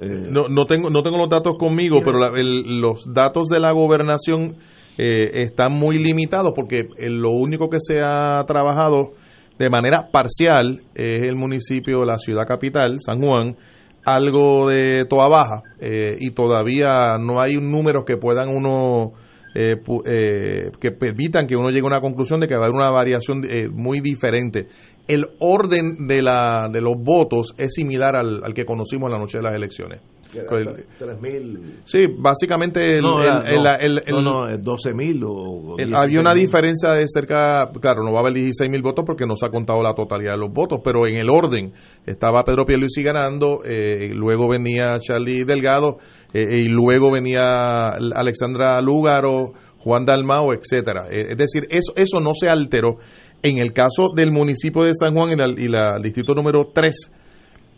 Eh, 0.00 0.28
no, 0.30 0.48
no, 0.48 0.66
tengo, 0.66 0.90
no 0.90 1.02
tengo 1.02 1.18
los 1.18 1.28
datos 1.28 1.56
conmigo, 1.58 2.00
pero 2.04 2.18
los 2.18 3.12
datos 3.12 3.48
de 3.48 3.60
la 3.60 3.72
gobernación 3.72 4.56
eh, 4.98 5.42
están 5.42 5.72
muy 5.72 5.98
limitados 5.98 6.52
porque 6.54 6.88
lo 6.98 7.30
único 7.30 7.68
que 7.68 7.78
se 7.80 8.00
ha 8.02 8.42
trabajado 8.46 9.12
de 9.58 9.68
manera 9.68 10.08
parcial 10.10 10.80
es 10.94 11.28
el 11.28 11.36
municipio, 11.36 12.04
la 12.04 12.16
ciudad 12.16 12.46
capital, 12.46 12.98
San 12.98 13.20
Juan, 13.20 13.56
algo 14.04 14.68
de 14.68 15.04
toda 15.04 15.28
baja 15.28 15.62
eh, 15.80 16.16
y 16.18 16.30
todavía 16.30 17.18
no 17.18 17.40
hay 17.40 17.56
números 17.56 18.04
que 18.06 18.16
puedan 18.16 18.48
uno 18.48 19.12
eh, 19.54 19.74
eh, 20.06 20.70
que 20.80 20.90
permitan 20.92 21.46
que 21.46 21.56
uno 21.56 21.68
llegue 21.68 21.84
a 21.84 21.88
una 21.88 22.00
conclusión 22.00 22.40
de 22.40 22.46
que 22.46 22.54
va 22.54 22.62
a 22.62 22.64
haber 22.66 22.76
una 22.76 22.90
variación 22.90 23.42
muy 23.72 24.00
diferente. 24.00 24.68
El 25.12 25.26
orden 25.40 26.06
de, 26.06 26.22
la, 26.22 26.68
de 26.72 26.80
los 26.80 26.94
votos 26.96 27.54
es 27.58 27.74
similar 27.74 28.16
al, 28.16 28.42
al 28.44 28.54
que 28.54 28.64
conocimos 28.64 29.08
en 29.08 29.12
la 29.12 29.18
noche 29.18 29.38
de 29.38 29.44
las 29.44 29.54
elecciones. 29.54 30.00
3.000. 30.32 31.80
Sí, 31.84 32.06
básicamente 32.16 32.98
el, 32.98 33.02
no, 33.02 33.20
el, 33.22 34.00
no, 34.22 34.46
12.000 34.46 35.24
o, 35.26 35.76
Había 35.96 36.20
una 36.20 36.34
diferencia 36.34 36.92
de 36.92 37.06
cerca, 37.08 37.70
claro, 37.80 38.04
no 38.04 38.12
va 38.12 38.18
a 38.18 38.22
haber 38.22 38.34
16.000 38.34 38.82
votos 38.82 39.04
porque 39.04 39.26
no 39.26 39.34
se 39.36 39.46
ha 39.46 39.50
contado 39.50 39.82
la 39.82 39.94
totalidad 39.94 40.32
de 40.32 40.38
los 40.38 40.52
votos, 40.52 40.80
pero 40.84 41.06
en 41.06 41.16
el 41.16 41.28
orden 41.30 41.72
estaba 42.06 42.44
Pedro 42.44 42.64
Pierluisi 42.64 43.02
ganando, 43.02 43.60
eh, 43.64 44.12
luego 44.14 44.48
venía 44.48 44.98
Charlie 45.00 45.44
Delgado 45.44 45.98
eh, 46.32 46.46
y 46.50 46.68
luego 46.68 47.10
venía 47.10 47.88
Alexandra 47.88 48.80
Lúgaro, 48.80 49.52
Juan 49.78 50.04
Dalmao, 50.04 50.52
etcétera. 50.52 51.08
Eh, 51.10 51.28
es 51.30 51.36
decir, 51.36 51.66
eso, 51.70 51.92
eso 51.96 52.20
no 52.20 52.32
se 52.34 52.48
alteró. 52.48 52.98
En 53.42 53.58
el 53.58 53.72
caso 53.72 54.10
del 54.14 54.32
municipio 54.32 54.82
de 54.82 54.92
San 54.94 55.14
Juan 55.14 55.32
y, 55.32 55.36
la, 55.36 55.48
y 55.48 55.68
la, 55.68 55.96
el 55.96 56.02
distrito 56.02 56.34
número 56.34 56.70
3, 56.74 57.10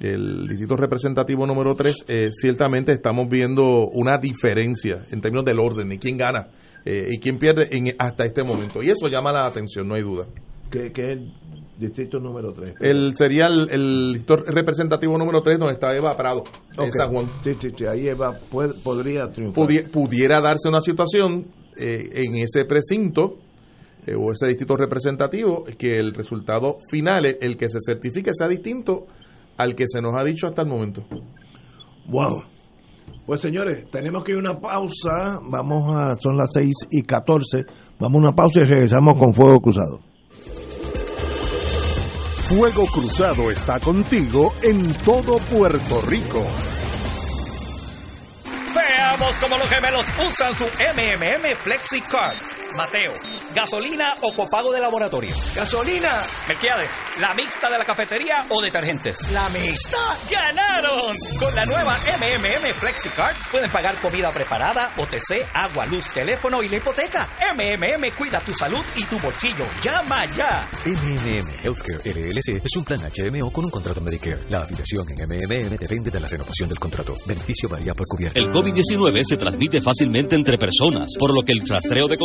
el 0.01 0.49
distrito 0.49 0.77
representativo 0.77 1.47
número 1.47 1.77
3, 1.77 2.05
eh, 2.09 2.29
ciertamente 2.33 2.93
estamos 2.93 3.29
viendo 3.29 3.87
una 3.93 4.19
diferencia 4.19 5.07
en 5.11 5.21
términos 5.21 5.45
del 5.45 5.61
orden 5.61 5.93
y 5.93 5.99
quién 5.99 6.19
gana 6.19 6.49
eh, 6.85 7.07
y 7.11 7.21
quién 7.21 7.39
pierde 7.39 7.69
en, 7.71 7.95
hasta 7.99 8.25
este 8.25 8.43
momento. 8.43 8.83
Y 8.83 8.91
eso 8.91 9.07
llama 9.09 9.31
la 9.33 9.47
atención, 9.47 9.87
no 9.87 9.95
hay 9.95 10.03
duda. 10.03 10.27
¿Qué, 10.69 10.87
es 10.87 10.99
el 10.99 11.33
distrito 11.79 12.19
número 12.19 12.53
3? 12.53 12.75
El, 12.81 13.15
sería 13.15 13.47
el, 13.47 13.69
el 13.71 14.13
distrito 14.15 14.37
representativo 14.45 15.17
número 15.17 15.43
3 15.43 15.61
donde 15.61 15.75
está 15.75 15.95
Eva 15.95 16.17
Prado, 16.17 16.43
en 16.77 16.91
San 16.91 17.13
Juan. 17.13 17.27
Sí, 17.45 17.55
sí, 17.61 17.69
sí, 17.77 17.85
ahí 17.87 18.09
Eva 18.09 18.37
podría 18.83 19.29
triunfar. 19.29 19.65
pudiera 19.93 20.41
darse 20.41 20.69
una 20.69 20.81
situación 20.81 21.47
eh, 21.79 22.09
en 22.15 22.39
ese 22.39 22.65
precinto 22.65 23.37
o 24.17 24.33
ese 24.33 24.49
distrito 24.49 24.77
representativo 24.77 25.65
que 25.79 25.97
el 25.97 26.13
resultado 26.13 26.79
final, 26.91 27.25
el 27.41 27.57
que 27.57 27.69
se 27.69 27.79
certifique, 27.85 28.31
sea 28.33 28.49
distinto 28.49 29.07
al 29.57 29.75
que 29.75 29.85
se 29.87 30.01
nos 30.01 30.13
ha 30.19 30.25
dicho 30.25 30.47
hasta 30.47 30.63
el 30.63 30.69
momento. 30.69 31.05
Wow. 32.09 32.43
Pues 33.27 33.41
señores, 33.41 33.89
tenemos 33.91 34.25
que 34.25 34.33
ir 34.33 34.39
a 34.39 34.41
una 34.41 34.61
pausa. 34.61 35.39
Vamos 35.49 35.95
a, 35.95 36.15
son 36.17 36.37
las 36.37 36.51
6 36.53 36.69
y 36.91 37.03
14. 37.03 37.65
Vamos 38.01 38.17
a 38.17 38.23
una 38.27 38.33
pausa 38.33 38.61
y 38.61 38.65
regresamos 38.65 39.19
con 39.19 39.33
Fuego 39.33 39.61
Cruzado. 39.61 40.01
Fuego 42.49 42.85
Cruzado 42.93 43.51
está 43.51 43.79
contigo 43.79 44.53
en 44.63 44.93
todo 45.05 45.39
Puerto 45.39 46.03
Rico. 46.09 46.45
Veamos 48.75 49.35
cómo 49.41 49.57
los 49.57 49.69
gemelos 49.69 50.05
usan 50.29 50.53
su 50.55 50.65
MMM 50.65 51.57
FlexiCard. 51.57 52.62
Mateo, 52.77 53.13
gasolina 53.55 54.15
o 54.23 54.33
copago 54.33 54.73
de 54.73 54.81
laboratorio. 54.81 55.35
Gasolina. 55.55 56.23
Melquiades, 56.49 56.91
la 57.19 57.35
mixta 57.35 57.71
de 57.71 57.79
la 57.79 57.85
cafetería 57.85 58.47
o 58.49 58.61
detergentes. 58.61 59.31
La 59.33 59.49
mixta. 59.51 59.99
¡Ganaron! 60.31 61.17
Con 61.39 61.55
la 61.55 61.65
nueva 61.65 61.99
MMM 61.99 62.75
FlexiCard 62.75 63.37
pueden 63.51 63.71
pagar 63.71 64.01
comida 64.01 64.31
preparada, 64.33 64.93
OTC, 64.97 65.49
agua, 65.53 65.87
luz, 65.87 66.11
teléfono 66.11 66.63
y 66.63 66.69
la 66.69 66.77
hipoteca. 66.77 67.29
MMM 67.55 68.11
cuida 68.17 68.43
tu 68.45 68.53
salud 68.53 68.83
y 68.97 69.05
tu 69.05 69.19
bolsillo. 69.19 69.67
Llama 69.83 70.27
ya. 70.27 70.69
MMM 70.85 71.51
Healthcare 71.63 72.01
LLC 72.05 72.65
es 72.65 72.77
un 72.77 72.85
plan 72.85 73.01
HMO 73.01 73.51
con 73.53 73.65
un 73.65 73.71
contrato 73.71 74.01
Medicare. 74.01 74.39
La 74.51 74.61
afiliación 74.61 75.07
en 75.11 75.29
MMM 75.29 75.77
depende 75.77 76.11
de 76.11 76.21
la 76.21 76.29
renovación 76.29 76.69
del 76.69 76.79
contrato. 76.79 77.15
Beneficio 77.27 77.69
varía 77.69 77.93
por 77.95 78.07
cubierta. 78.07 78.39
El 78.39 78.51
COVID-19 78.51 79.23
se 79.25 79.37
transmite 79.37 79.81
fácilmente 79.81 80.37
entre 80.37 80.59
personas, 80.59 81.11
por 81.19 81.35
lo 81.35 81.43
que 81.43 81.53
el 81.53 81.67
rastreo 81.67 82.09
de 82.09 82.17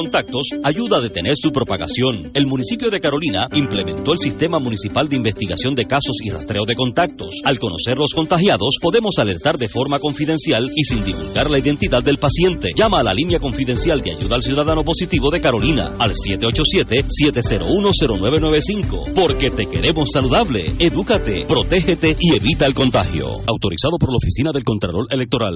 ayuda 0.64 0.98
a 0.98 1.02
detener 1.02 1.36
su 1.36 1.52
propagación. 1.52 2.32
El 2.34 2.48
municipio 2.48 2.90
de 2.90 3.00
Carolina 3.00 3.48
implementó 3.54 4.14
el 4.14 4.20
Sistema 4.20 4.60
Municipal 4.60 5.08
de 5.10 5.16
Investigación 5.16 5.74
de 5.76 5.86
Casos 5.86 6.18
y 6.24 6.30
Rastreo 6.30 6.66
de 6.66 6.76
Contactos. 6.76 7.42
Al 7.44 7.60
conocer 7.60 7.98
los 7.98 8.14
contagiados, 8.14 8.76
podemos 8.82 9.18
alertar 9.20 9.58
de 9.58 9.70
forma 9.70 10.00
confidencial 10.00 10.70
y 10.76 10.84
sin 10.84 11.06
divulgar 11.06 11.50
la 11.50 11.60
identidad 11.60 12.04
del 12.04 12.18
paciente. 12.18 12.74
Llama 12.76 13.00
a 13.00 13.04
la 13.04 13.14
línea 13.14 13.40
confidencial 13.40 14.02
de 14.02 14.12
ayuda 14.12 14.36
al 14.36 14.44
ciudadano 14.44 14.84
positivo 14.84 15.32
de 15.32 15.40
Carolina 15.42 15.94
al 16.00 16.14
787-701-0995. 16.14 19.14
Porque 19.14 19.52
te 19.52 19.68
queremos 19.68 20.10
saludable. 20.12 20.74
Edúcate, 20.80 21.46
protégete 21.46 22.18
y 22.20 22.36
evita 22.36 22.66
el 22.66 22.74
contagio. 22.74 23.42
Autorizado 23.48 23.98
por 23.98 24.12
la 24.12 24.18
Oficina 24.18 24.52
del 24.52 24.64
Contralor 24.64 25.06
Electoral. 25.12 25.56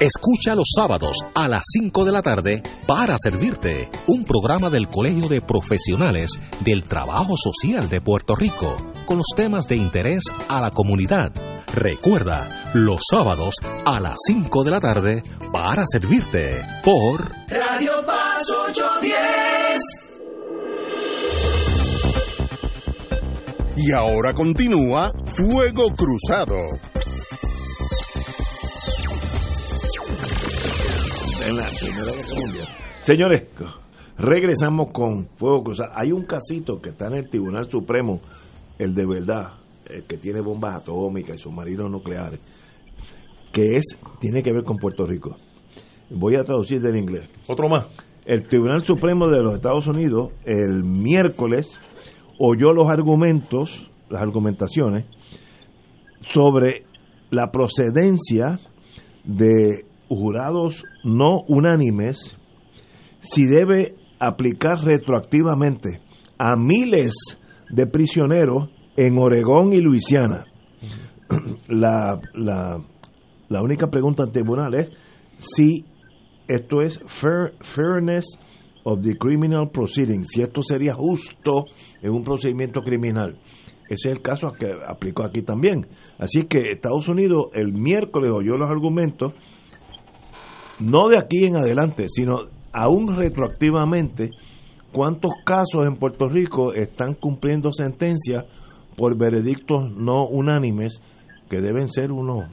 Escucha 0.00 0.54
los 0.54 0.68
sábados 0.76 1.16
a 1.34 1.48
las 1.48 1.62
5 1.72 2.04
de 2.04 2.12
la 2.12 2.20
tarde 2.20 2.62
para 2.86 3.16
servirte 3.16 3.88
un 4.06 4.24
programa 4.24 4.68
del 4.68 4.88
Colegio 4.88 5.26
de 5.26 5.40
Profesionales 5.40 6.32
del 6.60 6.84
Trabajo 6.84 7.34
Social 7.34 7.88
de 7.88 8.02
Puerto 8.02 8.36
Rico 8.36 8.76
con 9.06 9.16
los 9.16 9.28
temas 9.34 9.66
de 9.68 9.76
interés 9.76 10.22
a 10.50 10.60
la 10.60 10.70
comunidad. 10.70 11.32
Recuerda, 11.72 12.70
los 12.74 13.04
sábados 13.10 13.54
a 13.86 13.98
las 13.98 14.16
5 14.26 14.64
de 14.64 14.70
la 14.70 14.80
tarde 14.82 15.22
para 15.50 15.84
servirte 15.86 16.60
por 16.84 17.32
Radio 17.48 18.04
Paz 18.04 18.50
810. 18.50 19.80
Y 23.78 23.92
ahora 23.92 24.34
continúa 24.34 25.10
Fuego 25.34 25.88
Cruzado. 25.96 26.58
En 31.48 31.56
la 31.56 31.64
Primera 31.78 32.12
Guerra 32.12 32.40
Mundial. 32.40 32.68
Señores, 33.02 33.48
regresamos 34.18 34.88
con 34.92 35.28
Fuego 35.36 35.62
Cruzado. 35.62 35.92
Hay 35.94 36.10
un 36.10 36.24
casito 36.24 36.80
que 36.80 36.90
está 36.90 37.06
en 37.06 37.14
el 37.14 37.28
Tribunal 37.28 37.70
Supremo, 37.70 38.20
el 38.78 38.94
de 38.94 39.06
verdad, 39.06 39.52
el 39.86 40.04
que 40.04 40.16
tiene 40.16 40.40
bombas 40.40 40.82
atómicas 40.82 41.36
y 41.36 41.38
submarinos 41.38 41.90
nucleares, 41.90 42.40
que 43.52 43.76
es 43.76 43.96
tiene 44.18 44.42
que 44.42 44.52
ver 44.52 44.64
con 44.64 44.76
Puerto 44.76 45.06
Rico. 45.06 45.36
Voy 46.10 46.34
a 46.34 46.44
traducir 46.44 46.80
del 46.80 46.96
inglés. 46.96 47.28
Otro 47.46 47.68
más. 47.68 47.86
El 48.24 48.48
Tribunal 48.48 48.82
Supremo 48.82 49.28
de 49.28 49.40
los 49.40 49.54
Estados 49.54 49.86
Unidos 49.86 50.32
el 50.44 50.82
miércoles 50.82 51.78
oyó 52.40 52.72
los 52.72 52.88
argumentos, 52.88 53.88
las 54.10 54.20
argumentaciones 54.20 55.04
sobre 56.22 56.84
la 57.30 57.52
procedencia 57.52 58.58
de 59.24 59.84
jurados 60.08 60.84
no 61.04 61.42
unánimes 61.48 62.36
si 63.20 63.44
debe 63.44 63.94
aplicar 64.18 64.78
retroactivamente 64.84 66.00
a 66.38 66.56
miles 66.56 67.14
de 67.70 67.86
prisioneros 67.86 68.70
en 68.96 69.18
Oregón 69.18 69.72
y 69.72 69.80
Luisiana. 69.80 70.44
La, 71.68 72.20
la, 72.34 72.80
la 73.48 73.62
única 73.62 73.88
pregunta 73.88 74.22
al 74.22 74.30
tribunal 74.30 74.74
es 74.74 74.88
si 75.38 75.84
esto 76.46 76.80
es 76.82 77.00
fair, 77.06 77.54
fairness 77.60 78.38
of 78.84 79.02
the 79.02 79.16
criminal 79.16 79.68
proceeding, 79.70 80.24
si 80.24 80.42
esto 80.42 80.62
sería 80.62 80.94
justo 80.94 81.64
en 82.00 82.12
un 82.12 82.22
procedimiento 82.22 82.80
criminal. 82.82 83.40
Ese 83.88 84.10
es 84.10 84.16
el 84.16 84.22
caso 84.22 84.48
que 84.52 84.72
aplicó 84.86 85.24
aquí 85.24 85.42
también. 85.42 85.86
Así 86.18 86.44
que 86.44 86.70
Estados 86.70 87.08
Unidos 87.08 87.46
el 87.54 87.72
miércoles 87.72 88.30
oyó 88.32 88.56
los 88.56 88.70
argumentos 88.70 89.32
no 90.80 91.08
de 91.08 91.18
aquí 91.18 91.46
en 91.46 91.56
adelante, 91.56 92.06
sino 92.08 92.38
aún 92.72 93.16
retroactivamente, 93.16 94.30
cuántos 94.92 95.32
casos 95.44 95.86
en 95.86 95.96
Puerto 95.96 96.28
Rico 96.28 96.72
están 96.74 97.14
cumpliendo 97.14 97.72
sentencias 97.72 98.44
por 98.96 99.16
veredictos 99.16 99.90
no 99.94 100.26
unánimes, 100.26 101.00
que 101.48 101.60
deben 101.60 101.88
ser 101.88 102.12
unos, 102.12 102.50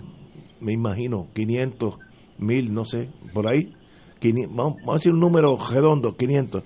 me 0.59 0.73
imagino, 0.73 1.27
500, 1.33 1.95
1000, 2.37 2.73
no 2.73 2.85
sé, 2.85 3.09
por 3.33 3.47
ahí, 3.47 3.73
vamos, 4.49 4.77
a 4.87 4.93
decir 4.93 5.13
un 5.13 5.19
número 5.19 5.57
redondo, 5.57 6.15
500. 6.15 6.63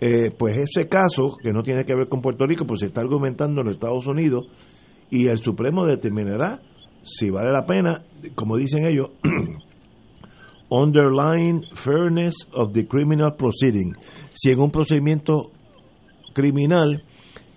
Eh, 0.00 0.30
pues 0.36 0.56
ese 0.58 0.88
caso, 0.88 1.36
que 1.42 1.52
no 1.52 1.62
tiene 1.62 1.84
que 1.84 1.94
ver 1.94 2.08
con 2.08 2.20
Puerto 2.20 2.46
Rico, 2.46 2.66
pues 2.66 2.80
se 2.80 2.86
está 2.86 3.00
argumentando 3.00 3.60
en 3.60 3.68
los 3.68 3.76
Estados 3.76 4.06
Unidos 4.06 4.46
y 5.10 5.28
el 5.28 5.38
Supremo 5.38 5.86
determinará 5.86 6.60
si 7.02 7.30
vale 7.30 7.52
la 7.52 7.64
pena, 7.64 8.02
como 8.34 8.56
dicen 8.56 8.86
ellos, 8.86 9.10
underlying 10.70 11.64
fairness 11.74 12.34
of 12.52 12.72
the 12.72 12.86
criminal 12.86 13.32
proceeding. 13.36 13.94
Si 14.32 14.50
en 14.50 14.60
un 14.60 14.70
procedimiento 14.70 15.50
criminal 16.32 17.04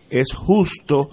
es 0.10 0.34
justo 0.34 1.10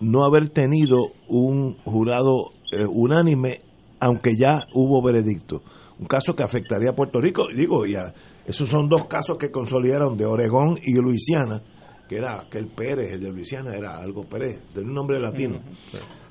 no 0.00 0.24
haber 0.24 0.48
tenido 0.48 1.12
un 1.28 1.74
jurado 1.84 2.52
eh, 2.72 2.86
unánime, 2.86 3.60
aunque 4.00 4.30
ya 4.36 4.66
hubo 4.74 5.02
veredicto. 5.02 5.62
Un 5.98 6.06
caso 6.06 6.34
que 6.34 6.42
afectaría 6.42 6.90
a 6.90 6.94
Puerto 6.94 7.20
Rico, 7.20 7.48
digo, 7.54 7.84
ya, 7.84 8.14
esos 8.46 8.68
son 8.68 8.88
dos 8.88 9.04
casos 9.04 9.36
que 9.36 9.50
consolidaron 9.50 10.16
de 10.16 10.24
Oregón 10.24 10.78
y 10.82 10.94
Luisiana, 10.94 11.62
que 12.10 12.16
era 12.16 12.40
aquel 12.40 12.66
Pérez, 12.66 13.12
el 13.12 13.20
de 13.20 13.30
Luisiana 13.30 13.72
era 13.72 13.96
algo 13.96 14.24
Pérez, 14.24 14.58
de 14.74 14.80
un 14.80 14.92
nombre 14.92 15.20
latino. 15.20 15.60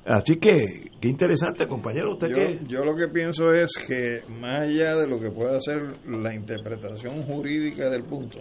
Así 0.04 0.36
que, 0.36 0.90
qué 1.00 1.08
interesante, 1.08 1.66
compañero. 1.66 2.12
¿usted 2.12 2.28
yo, 2.28 2.66
yo 2.68 2.84
lo 2.84 2.94
que 2.94 3.08
pienso 3.08 3.50
es 3.50 3.70
que, 3.86 4.20
más 4.28 4.68
allá 4.68 4.96
de 4.96 5.08
lo 5.08 5.18
que 5.18 5.30
pueda 5.30 5.58
ser 5.58 5.80
la 6.06 6.34
interpretación 6.34 7.22
jurídica 7.22 7.88
del 7.88 8.04
punto, 8.04 8.40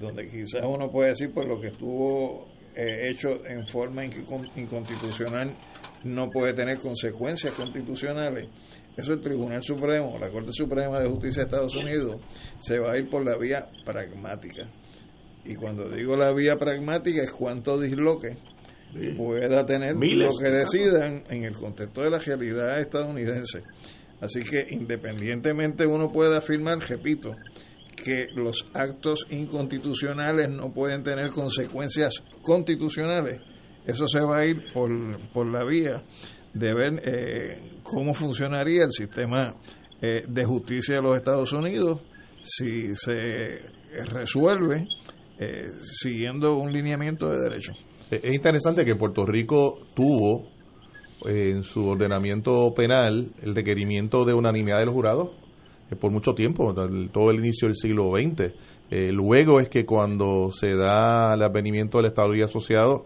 donde 0.00 0.26
quizás 0.26 0.62
uno 0.64 0.90
puede 0.90 1.10
decir, 1.10 1.32
pues 1.34 1.46
lo 1.46 1.60
que 1.60 1.66
estuvo 1.66 2.46
eh, 2.74 3.10
hecho 3.10 3.44
en 3.44 3.66
forma 3.66 4.06
inconstitucional 4.06 5.54
no 6.04 6.30
puede 6.30 6.54
tener 6.54 6.78
consecuencias 6.78 7.52
constitucionales. 7.52 8.48
Eso 8.96 9.12
el 9.12 9.20
Tribunal 9.20 9.62
Supremo, 9.62 10.16
la 10.18 10.30
Corte 10.30 10.52
Suprema 10.52 10.98
de 10.98 11.10
Justicia 11.10 11.42
de 11.42 11.48
Estados 11.48 11.76
Unidos, 11.76 12.22
se 12.58 12.78
va 12.78 12.92
a 12.92 12.96
ir 12.96 13.10
por 13.10 13.22
la 13.22 13.36
vía 13.36 13.68
pragmática. 13.84 14.66
Y 15.44 15.54
cuando 15.54 15.88
digo 15.88 16.16
la 16.16 16.32
vía 16.32 16.56
pragmática 16.56 17.22
es 17.22 17.32
cuánto 17.32 17.78
disloque 17.78 18.36
pueda 19.16 19.66
tener 19.66 19.94
lo 19.96 20.30
que 20.38 20.50
decidan 20.50 21.24
en 21.28 21.44
el 21.44 21.54
contexto 21.54 22.02
de 22.02 22.10
la 22.10 22.18
realidad 22.18 22.80
estadounidense. 22.80 23.62
Así 24.20 24.40
que 24.40 24.64
independientemente 24.70 25.86
uno 25.86 26.08
puede 26.08 26.36
afirmar, 26.36 26.78
repito, 26.78 27.34
que 27.96 28.26
los 28.34 28.66
actos 28.72 29.26
inconstitucionales 29.30 30.48
no 30.48 30.72
pueden 30.72 31.02
tener 31.02 31.30
consecuencias 31.30 32.22
constitucionales, 32.42 33.40
eso 33.86 34.06
se 34.06 34.20
va 34.20 34.38
a 34.38 34.46
ir 34.46 34.72
por, 34.72 34.90
por 35.32 35.46
la 35.46 35.64
vía 35.64 36.02
de 36.52 36.74
ver 36.74 37.02
eh, 37.04 37.80
cómo 37.82 38.14
funcionaría 38.14 38.84
el 38.84 38.92
sistema 38.92 39.56
eh, 40.00 40.24
de 40.26 40.44
justicia 40.44 40.96
de 40.96 41.02
los 41.02 41.16
Estados 41.16 41.52
Unidos 41.52 42.00
si 42.42 42.94
se 42.94 43.60
resuelve 44.06 44.86
eh, 45.38 45.66
siguiendo 45.82 46.56
un 46.56 46.72
lineamiento 46.72 47.28
de 47.28 47.40
derecho. 47.40 47.72
Es 48.10 48.34
interesante 48.34 48.84
que 48.84 48.94
Puerto 48.96 49.24
Rico 49.24 49.80
tuvo 49.94 50.54
eh, 51.26 51.52
en 51.52 51.62
su 51.62 51.86
ordenamiento 51.86 52.74
penal 52.74 53.32
el 53.42 53.54
requerimiento 53.54 54.24
de 54.26 54.34
unanimidad 54.34 54.78
de 54.78 54.86
los 54.86 54.94
jurados 54.94 55.30
eh, 55.90 55.96
por 55.96 56.10
mucho 56.10 56.34
tiempo, 56.34 56.74
todo 57.12 57.30
el 57.30 57.38
inicio 57.38 57.66
del 57.66 57.76
siglo 57.76 58.10
XX. 58.14 58.52
Eh, 58.90 59.10
luego 59.10 59.58
es 59.58 59.70
que 59.70 59.86
cuando 59.86 60.50
se 60.50 60.74
da 60.74 61.32
el 61.34 61.42
advenimiento 61.42 61.98
del 61.98 62.08
Estado 62.08 62.34
y 62.34 62.42
asociado, 62.42 63.04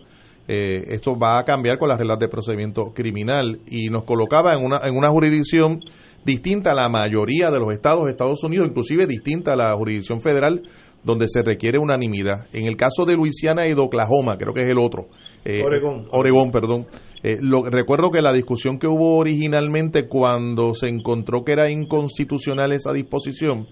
esto 0.48 1.14
va 1.18 1.38
a 1.38 1.44
cambiar 1.44 1.76
con 1.76 1.90
las 1.90 1.98
reglas 1.98 2.18
de 2.18 2.26
procedimiento 2.26 2.94
criminal 2.94 3.60
y 3.66 3.90
nos 3.90 4.04
colocaba 4.04 4.54
en 4.54 4.64
una, 4.64 4.80
en 4.82 4.96
una 4.96 5.10
jurisdicción 5.10 5.80
distinta 6.24 6.70
a 6.70 6.74
la 6.74 6.88
mayoría 6.88 7.50
de 7.50 7.60
los 7.60 7.70
estados 7.70 8.06
de 8.06 8.12
Estados 8.12 8.42
Unidos, 8.42 8.66
inclusive 8.66 9.06
distinta 9.06 9.52
a 9.52 9.56
la 9.56 9.74
jurisdicción 9.74 10.22
federal, 10.22 10.62
donde 11.04 11.26
se 11.28 11.42
requiere 11.42 11.78
unanimidad. 11.78 12.46
En 12.52 12.66
el 12.66 12.76
caso 12.76 13.04
de 13.04 13.14
Luisiana 13.14 13.66
y 13.66 13.74
de 13.74 13.80
Oklahoma, 13.80 14.36
creo 14.36 14.52
que 14.52 14.62
es 14.62 14.68
el 14.68 14.78
otro. 14.78 15.08
Eh, 15.44 15.62
Oregón. 15.64 16.08
Oregón, 16.10 16.50
perdón. 16.50 16.86
Eh, 17.22 17.38
lo, 17.40 17.64
recuerdo 17.64 18.10
que 18.10 18.20
la 18.20 18.32
discusión 18.32 18.78
que 18.78 18.86
hubo 18.86 19.16
originalmente 19.16 20.06
cuando 20.06 20.74
se 20.74 20.88
encontró 20.88 21.44
que 21.44 21.52
era 21.52 21.70
inconstitucional 21.70 22.72
esa 22.72 22.92
disposición 22.92 23.66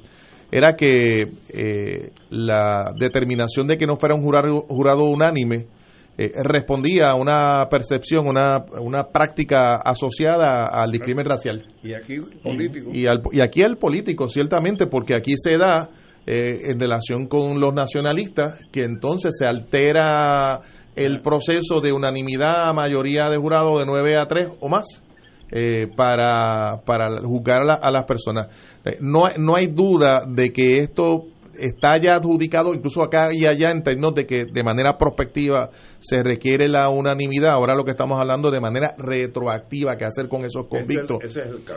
era 0.50 0.74
que 0.74 1.32
eh, 1.52 2.10
la 2.30 2.92
determinación 2.98 3.66
de 3.66 3.76
que 3.76 3.86
no 3.86 3.96
fuera 3.96 4.14
un 4.14 4.22
jurado, 4.22 4.60
jurado 4.68 5.04
unánime 5.04 5.66
respondía 6.42 7.10
a 7.10 7.14
una 7.14 7.68
percepción, 7.68 8.26
una, 8.26 8.64
una 8.80 9.08
práctica 9.08 9.76
asociada 9.76 10.64
al 10.64 10.90
discrimen 10.90 11.26
racial. 11.26 11.66
Y 11.82 11.92
aquí 11.92 12.20
político. 12.42 12.90
Y, 12.90 13.02
y 13.04 13.40
aquí 13.42 13.62
al 13.62 13.76
político, 13.76 14.26
ciertamente, 14.26 14.86
porque 14.86 15.14
aquí 15.14 15.34
se 15.36 15.58
da 15.58 15.90
eh, 16.26 16.60
en 16.70 16.80
relación 16.80 17.26
con 17.26 17.60
los 17.60 17.72
nacionalistas, 17.72 18.58
que 18.72 18.84
entonces 18.84 19.34
se 19.38 19.46
altera 19.46 20.60
el 20.96 21.20
proceso 21.20 21.80
de 21.80 21.92
unanimidad 21.92 22.68
a 22.68 22.72
mayoría 22.72 23.28
de 23.30 23.36
jurado 23.36 23.78
de 23.78 23.86
9 23.86 24.16
a 24.16 24.26
3 24.26 24.48
o 24.60 24.68
más. 24.68 25.02
Eh, 25.52 25.86
para, 25.96 26.80
para 26.84 27.20
juzgar 27.20 27.60
a, 27.80 27.90
las 27.92 28.04
personas. 28.04 28.48
Eh, 28.84 28.98
no, 29.00 29.28
no 29.38 29.54
hay 29.54 29.68
duda 29.68 30.24
de 30.26 30.52
que 30.52 30.78
esto 30.78 31.26
está 31.58 31.98
ya 31.98 32.16
adjudicado 32.16 32.74
incluso 32.74 33.00
acá 33.00 33.32
y 33.32 33.46
allá 33.46 33.70
en 33.70 33.84
términos 33.84 34.14
de 34.14 34.26
que 34.26 34.44
de 34.44 34.62
manera 34.64 34.96
prospectiva 34.98 35.70
se 36.00 36.24
requiere 36.24 36.68
la 36.68 36.88
unanimidad. 36.88 37.52
Ahora 37.52 37.76
lo 37.76 37.84
que 37.84 37.92
estamos 37.92 38.18
hablando 38.18 38.50
de 38.50 38.60
manera 38.60 38.96
retroactiva, 38.98 39.96
qué 39.96 40.04
hacer 40.04 40.28
con 40.28 40.44
esos 40.44 40.66
convictos. 40.66 41.18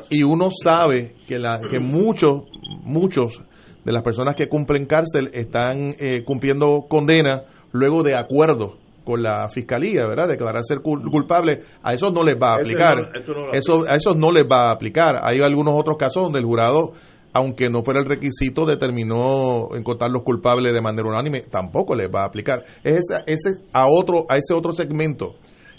Y 0.09 0.23
uno 0.23 0.49
sabe 0.51 1.15
que, 1.27 1.37
la, 1.37 1.61
que 1.69 1.79
muchos, 1.79 2.45
muchos 2.81 3.43
de 3.83 3.91
las 3.91 4.03
personas 4.03 4.35
que 4.35 4.47
cumplen 4.47 4.85
cárcel 4.85 5.31
están 5.33 5.95
eh, 5.99 6.23
cumpliendo 6.25 6.85
condena 6.89 7.43
luego 7.71 8.03
de 8.03 8.15
acuerdo 8.15 8.77
con 9.03 9.23
la 9.23 9.47
fiscalía, 9.49 10.05
¿verdad? 10.05 10.27
Declarar 10.27 10.61
ser 10.63 10.81
culpable, 10.81 11.61
a 11.81 11.93
esos 11.93 12.13
no 12.13 12.23
les 12.23 12.35
va 12.35 12.51
a 12.51 12.55
aplicar. 12.55 13.11
eso, 13.53 13.83
a 13.89 13.95
esos 13.95 14.15
no 14.15 14.31
les 14.31 14.43
va 14.43 14.69
a 14.69 14.71
aplicar. 14.71 15.19
Hay 15.23 15.39
algunos 15.39 15.73
otros 15.75 15.97
casos 15.97 16.23
donde 16.23 16.39
el 16.39 16.45
jurado 16.45 16.93
aunque 17.33 17.69
no 17.69 17.83
fuera 17.83 17.99
el 17.99 18.07
requisito, 18.07 18.65
determinó 18.65 19.69
encontrar 19.75 20.09
los 20.11 20.23
culpables 20.23 20.73
de 20.73 20.81
manera 20.81 21.07
unánime, 21.07 21.41
tampoco 21.41 21.95
les 21.95 22.09
va 22.09 22.23
a 22.23 22.25
aplicar. 22.25 22.63
Es 22.83 23.05
ese, 23.27 23.61
a, 23.71 23.87
otro, 23.87 24.25
a 24.29 24.37
ese 24.37 24.53
otro 24.53 24.73
segmento 24.73 25.35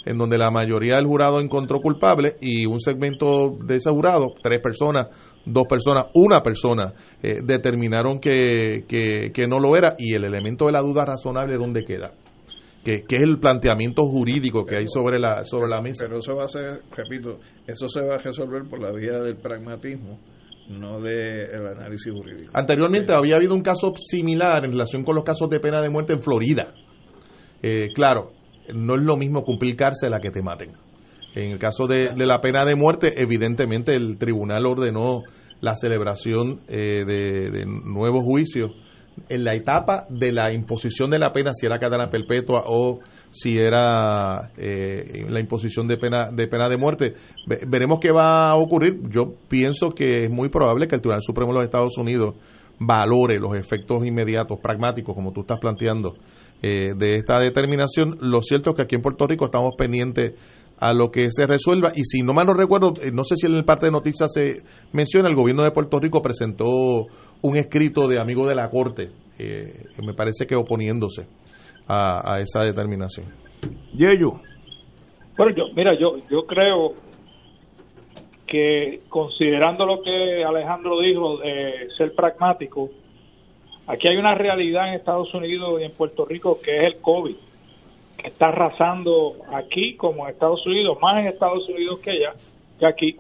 en 0.07 0.17
donde 0.17 0.39
la 0.39 0.51
mayoría 0.51 0.97
del 0.97 1.07
jurado 1.07 1.41
encontró 1.41 1.81
culpable 1.81 2.37
y 2.41 2.67
un 2.67 2.81
segmento 2.81 3.57
de 3.65 3.77
ese 3.77 3.91
jurado, 3.91 4.29
tres 4.43 4.61
personas, 4.63 5.09
dos 5.45 5.65
personas, 5.69 6.07
una 6.15 6.43
persona, 6.43 6.93
eh, 7.23 7.41
determinaron 7.43 8.21
que, 8.21 8.85
que, 8.89 9.47
no 9.47 9.59
lo 9.59 9.77
era 9.77 9.95
y 9.99 10.15
el 10.15 10.25
elemento 10.25 10.67
de 10.67 10.73
la 10.73 10.81
duda 10.81 11.05
razonable, 11.05 11.57
¿dónde 11.57 11.85
queda? 11.85 12.13
Que, 12.85 13.03
que, 13.03 13.17
es 13.17 13.23
el 13.23 13.39
planteamiento 13.39 14.05
jurídico 14.07 14.65
que 14.65 14.77
hay 14.77 14.87
sobre 14.89 15.19
la, 15.19 15.45
sobre 15.45 15.69
la 15.69 15.83
mesa. 15.83 16.05
Pero 16.07 16.19
eso 16.21 16.35
va 16.35 16.45
a 16.45 16.49
ser, 16.49 16.83
repito, 16.97 17.39
eso 17.67 17.89
se 17.89 18.01
va 18.01 18.15
a 18.15 18.19
resolver 18.19 18.63
por 18.69 18.81
la 18.81 18.93
vía 18.93 19.21
del 19.21 19.37
pragmatismo 19.37 20.19
no 20.71 21.01
del 21.01 21.67
análisis 21.67 22.13
jurídico. 22.13 22.51
Anteriormente 22.55 23.13
había 23.13 23.37
habido 23.37 23.55
un 23.55 23.63
caso 23.63 23.93
similar 24.01 24.65
en 24.65 24.73
relación 24.73 25.03
con 25.03 25.17
los 25.17 25.25
casos 25.25 25.51
de 25.51 25.59
pena 25.59 25.83
de 25.83 25.91
muerte 25.91 26.13
en 26.13 26.23
Florida. 26.23 26.73
Eh, 27.63 27.89
claro, 27.95 28.33
no 28.75 28.95
es 28.95 29.03
lo 29.03 29.17
mismo 29.17 29.43
cumplir 29.43 29.77
cárcel 29.77 30.15
a 30.15 30.21
que 30.21 30.31
te 30.31 30.43
maten. 30.43 30.73
En 31.35 31.53
el 31.53 31.59
caso 31.59 31.87
de, 31.87 32.15
la 32.17 32.41
pena 32.41 32.65
de 32.65 32.75
muerte, 32.75 33.21
evidentemente 33.23 33.95
el 33.95 34.19
tribunal 34.19 34.67
ordenó 34.67 35.23
la 35.61 35.77
celebración 35.77 36.61
eh, 36.69 37.05
de, 37.07 37.67
nuevos 37.67 38.25
juicios 38.25 38.73
en 39.29 39.45
la 39.45 39.55
etapa 39.55 40.07
de 40.09 40.33
la 40.33 40.53
imposición 40.53 41.11
de 41.11 41.19
la 41.19 41.33
pena, 41.33 41.53
si 41.53 41.67
era 41.67 41.79
cadena 41.79 42.11
perpetua 42.11 42.65
o 42.67 43.01
si 43.31 43.59
era 43.59 44.51
eh, 44.57 45.27
la 45.29 45.41
imposición 45.41 45.87
de 45.87 45.99
pena 45.99 46.31
de 46.33 46.47
pena 46.47 46.69
de 46.69 46.77
muerte. 46.77 47.15
veremos 47.67 47.99
qué 48.01 48.13
va 48.13 48.49
a 48.49 48.57
ocurrir. 48.57 49.01
Yo 49.11 49.35
pienso 49.49 49.91
que 49.91 50.25
es 50.25 50.31
muy 50.31 50.49
probable 50.49 50.89
que 50.89 50.95
el 50.95 51.03
Tribunal 51.03 51.23
Supremo 51.23 51.53
de 51.53 51.59
los 51.59 51.65
Estados 51.65 51.99
Unidos 51.99 52.35
valore 52.81 53.39
los 53.39 53.55
efectos 53.55 54.05
inmediatos, 54.07 54.59
pragmáticos, 54.59 55.15
como 55.15 55.33
tú 55.33 55.43
estás 55.43 55.59
planteando, 55.61 56.15
eh, 56.63 56.95
de 56.97 57.15
esta 57.15 57.39
determinación. 57.39 58.17
Lo 58.21 58.43
cierto 58.43 58.71
es 58.71 58.77
que 58.77 58.83
aquí 58.83 58.95
en 58.97 59.03
Puerto 59.03 59.27
Rico 59.27 59.45
estamos 59.45 59.75
pendientes 59.77 60.33
a 60.81 60.95
lo 60.95 61.11
que 61.11 61.31
se 61.31 61.47
resuelva. 61.47 61.91
Y 61.95 62.05
si 62.05 62.23
no 62.23 62.33
mal 62.33 62.47
no 62.47 62.55
recuerdo, 62.55 62.95
eh, 63.03 63.11
no 63.13 63.25
sé 63.25 63.37
si 63.37 63.47
en 63.47 63.55
el 63.55 63.65
parte 63.65 63.87
de 63.87 63.93
noticias 63.93 64.33
se 64.33 64.63
menciona, 64.93 65.29
el 65.29 65.37
gobierno 65.37 65.63
de 65.63 65.71
Puerto 65.71 66.01
Rico 66.01 66.23
presentó 66.23 67.07
un 67.43 67.57
escrito 67.57 68.09
de 68.09 68.19
amigo 68.19 68.49
de 68.49 68.55
la 68.55 68.69
Corte, 68.71 69.11
eh, 69.39 69.85
me 70.05 70.15
parece 70.15 70.47
que 70.47 70.57
oponiéndose 70.57 71.27
a, 71.87 72.41
esa 72.41 72.63
determinación. 72.63 73.27
Yeyo. 73.93 74.41
Bueno, 75.37 75.55
yo, 75.57 75.65
mira, 75.75 75.99
yo, 75.99 76.19
yo 76.31 76.47
creo 76.47 76.95
que 78.47 79.01
considerando 79.09 79.87
lo 79.87 80.03
que 80.03 80.45
Alejandro 80.45 81.01
dijo 81.01 81.39
de 81.39 81.89
ser 81.97 82.15
pragmático, 82.15 82.91
aquí 83.87 84.09
hay 84.09 84.17
una 84.17 84.35
realidad 84.35 84.89
en 84.89 84.95
Estados 84.95 85.33
Unidos 85.35 85.81
y 85.81 85.85
en 85.85 85.93
Puerto 85.93 86.25
Rico 86.25 86.61
que 86.63 86.77
es 86.77 86.95
el 86.95 87.01
COVID 87.01 87.37
está 88.25 88.49
arrasando 88.49 89.37
aquí 89.53 89.97
como 89.97 90.25
en 90.25 90.33
Estados 90.33 90.65
Unidos, 90.67 90.99
más 91.01 91.19
en 91.19 91.29
Estados 91.29 91.69
Unidos 91.69 92.01
que 92.01 92.11
allá, 92.11 92.35
que 92.79 92.87
aquí. 92.87 93.17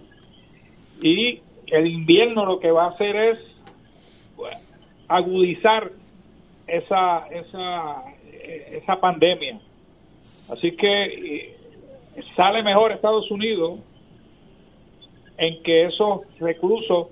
Y 1.02 1.40
el 1.66 1.86
invierno 1.86 2.44
lo 2.44 2.60
que 2.60 2.70
va 2.70 2.84
a 2.84 2.90
hacer 2.90 3.16
es 3.16 3.38
agudizar 5.08 5.90
esa, 6.66 7.26
esa, 7.28 8.04
esa 8.72 9.00
pandemia. 9.00 9.58
Así 10.48 10.72
que 10.72 11.04
eh, 11.04 11.56
sale 12.36 12.62
mejor 12.62 12.92
Estados 12.92 13.30
Unidos 13.30 13.80
en 15.38 15.62
que 15.62 15.86
esos 15.86 16.22
reclusos 16.38 17.08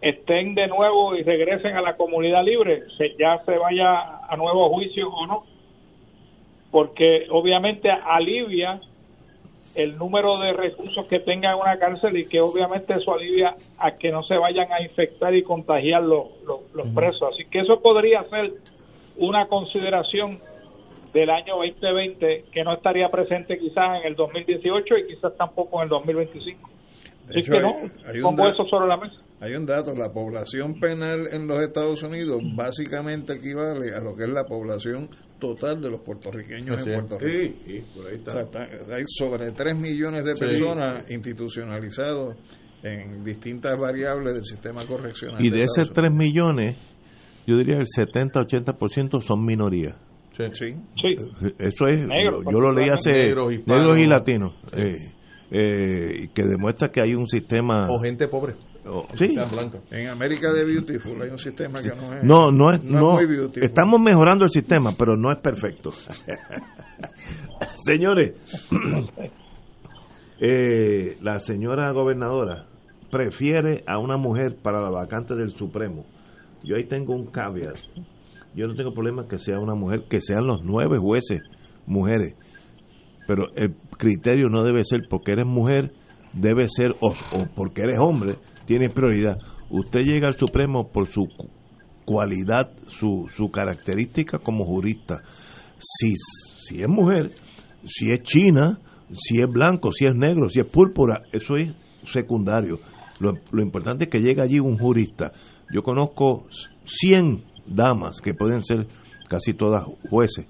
estén 0.00 0.54
de 0.54 0.66
nuevo 0.66 1.16
y 1.16 1.22
regresen 1.22 1.76
a 1.76 1.82
la 1.82 1.96
comunidad 1.96 2.44
libre, 2.44 2.82
se, 2.98 3.16
ya 3.18 3.42
se 3.44 3.56
vaya 3.56 4.18
a 4.28 4.36
nuevo 4.36 4.68
juicio 4.68 5.08
o 5.08 5.26
no 5.26 5.53
porque 6.74 7.28
obviamente 7.30 7.88
alivia 7.88 8.80
el 9.76 9.96
número 9.96 10.40
de 10.40 10.52
recursos 10.54 11.06
que 11.06 11.20
tenga 11.20 11.52
en 11.52 11.60
una 11.60 11.78
cárcel 11.78 12.18
y 12.18 12.26
que 12.26 12.40
obviamente 12.40 12.94
eso 12.94 13.14
alivia 13.14 13.54
a 13.78 13.92
que 13.92 14.10
no 14.10 14.24
se 14.24 14.36
vayan 14.36 14.72
a 14.72 14.82
infectar 14.82 15.32
y 15.36 15.44
contagiar 15.44 16.02
los, 16.02 16.30
los, 16.44 16.88
presos. 16.88 17.32
Así 17.32 17.44
que 17.44 17.60
eso 17.60 17.80
podría 17.80 18.24
ser 18.24 18.54
una 19.18 19.46
consideración 19.46 20.40
del 21.12 21.30
año 21.30 21.58
2020 21.58 22.46
que 22.50 22.64
no 22.64 22.72
estaría 22.72 23.08
presente 23.08 23.56
quizás 23.56 24.00
en 24.00 24.08
el 24.08 24.16
2018 24.16 24.98
y 24.98 25.06
quizás 25.14 25.36
tampoco 25.36 25.76
en 25.76 25.84
el 25.84 25.88
2025. 25.90 26.70
Así 27.28 27.42
que 27.52 27.60
no, 27.60 27.76
pongo 28.20 28.48
eso 28.48 28.66
sobre 28.66 28.88
la 28.88 28.96
mesa. 28.96 29.14
Hay 29.44 29.54
un 29.56 29.66
dato, 29.66 29.94
la 29.94 30.10
población 30.10 30.80
penal 30.80 31.28
en 31.30 31.46
los 31.46 31.60
Estados 31.60 32.02
Unidos 32.02 32.40
básicamente 32.56 33.34
equivale 33.34 33.94
a 33.94 34.00
lo 34.00 34.16
que 34.16 34.22
es 34.22 34.30
la 34.30 34.44
población 34.44 35.10
total 35.38 35.82
de 35.82 35.90
los 35.90 36.00
puertorriqueños 36.00 36.86
en 36.86 36.94
Puerto 36.94 37.18
Rico. 37.18 37.54
hay 38.90 39.02
sobre 39.04 39.52
3 39.52 39.76
millones 39.78 40.24
de 40.24 40.32
personas 40.32 41.10
institucionalizados 41.10 42.36
en 42.82 43.22
distintas 43.22 43.78
variables 43.78 44.32
del 44.32 44.46
sistema 44.46 44.86
correccional. 44.86 45.44
Y 45.44 45.50
de, 45.50 45.64
esos 45.64 45.92
3 45.92 46.10
millones, 46.10 46.78
yo 47.46 47.58
diría 47.58 47.76
el 47.76 47.84
70-80% 47.84 49.20
son 49.20 49.44
minorías. 49.44 49.94
Sí. 50.32 50.44
sí. 50.54 50.72
Eso 51.58 51.86
es, 51.86 52.00
yo 52.50 52.60
lo 52.60 52.72
leí 52.72 52.88
hace 52.88 53.10
negros, 53.10 53.52
y 53.52 54.06
latinos, 54.06 54.54
eh, 54.72 55.12
eh, 55.50 56.28
que 56.34 56.44
demuestra 56.44 56.88
que 56.88 57.02
hay 57.02 57.14
un 57.14 57.28
sistema... 57.28 57.88
O 57.90 58.00
gente 58.00 58.26
pobre 58.26 58.54
sí. 59.14 59.34
En 59.90 60.08
América 60.08 60.52
de 60.52 60.64
Beautiful 60.64 61.22
hay 61.22 61.30
un 61.30 61.38
sistema 61.38 61.82
que 61.82 61.88
no 61.88 62.12
es. 62.12 62.24
No, 62.24 62.50
no 62.50 62.72
es. 62.72 62.82
No, 62.84 63.18
estamos 63.54 64.00
mejorando 64.00 64.44
el 64.44 64.50
sistema, 64.50 64.92
pero 64.96 65.16
no 65.16 65.32
es 65.32 65.38
perfecto. 65.38 65.90
Señores, 67.84 68.34
eh, 70.40 71.16
la 71.20 71.38
señora 71.38 71.90
gobernadora 71.92 72.66
prefiere 73.10 73.84
a 73.86 73.98
una 73.98 74.16
mujer 74.16 74.56
para 74.62 74.80
la 74.80 74.90
vacante 74.90 75.34
del 75.34 75.50
Supremo. 75.50 76.04
Yo 76.62 76.76
ahí 76.76 76.86
tengo 76.86 77.14
un 77.14 77.26
caveat. 77.26 77.76
Yo 78.54 78.66
no 78.66 78.74
tengo 78.74 78.92
problema 78.92 79.26
que 79.28 79.38
sea 79.38 79.58
una 79.58 79.74
mujer, 79.74 80.04
que 80.08 80.20
sean 80.20 80.46
los 80.46 80.62
nueve 80.62 80.98
jueces 80.98 81.40
mujeres. 81.86 82.34
Pero 83.26 83.46
el 83.56 83.74
criterio 83.98 84.48
no 84.48 84.62
debe 84.62 84.84
ser 84.84 85.00
porque 85.08 85.32
eres 85.32 85.46
mujer, 85.46 85.92
debe 86.32 86.66
ser, 86.68 86.94
o 87.00 87.14
porque 87.54 87.82
eres 87.82 87.98
hombre, 87.98 88.34
tiene 88.66 88.90
prioridad. 88.90 89.38
Usted 89.70 90.04
llega 90.04 90.28
al 90.28 90.36
Supremo 90.36 90.88
por 90.88 91.08
su 91.08 91.28
cualidad, 92.04 92.70
su, 92.86 93.26
su 93.28 93.50
característica 93.50 94.38
como 94.38 94.64
jurista. 94.64 95.22
Si, 95.78 96.14
si 96.56 96.82
es 96.82 96.88
mujer, 96.88 97.32
si 97.84 98.10
es 98.10 98.22
china, 98.22 98.78
si 99.12 99.40
es 99.40 99.48
blanco, 99.48 99.92
si 99.92 100.06
es 100.06 100.14
negro, 100.14 100.48
si 100.48 100.60
es 100.60 100.66
púrpura, 100.66 101.22
eso 101.32 101.56
es 101.56 101.72
secundario. 102.04 102.78
Lo, 103.20 103.62
importante 103.62 104.04
es 104.04 104.10
que 104.10 104.20
llegue 104.20 104.42
allí 104.42 104.58
un 104.58 104.78
jurista. 104.78 105.32
Yo 105.72 105.82
conozco 105.82 106.46
100 106.84 107.44
damas 107.66 108.20
que 108.20 108.34
pueden 108.34 108.64
ser 108.64 108.86
casi 109.28 109.54
todas 109.54 109.84
jueces, 110.10 110.46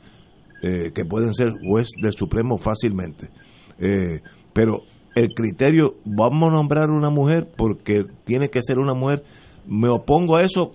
eh, 0.63 0.93
que 0.93 1.05
pueden 1.05 1.35
ser 1.35 1.53
juez 1.63 1.89
del 2.01 2.13
Supremo 2.13 2.59
fácilmente. 2.59 3.29
Eh, 3.79 4.21
pero 4.53 4.83
el 5.15 5.35
criterio, 5.35 5.95
vamos 6.05 6.49
a 6.49 6.57
nombrar 6.57 6.91
una 6.91 7.11
mujer 7.11 7.49
porque 7.57 8.05
tiene 8.25 8.49
que 8.49 8.61
ser 8.63 8.79
una 8.79 8.95
mujer, 8.95 9.23
me 9.67 9.89
opongo 9.89 10.37
a 10.37 10.43
eso 10.43 10.73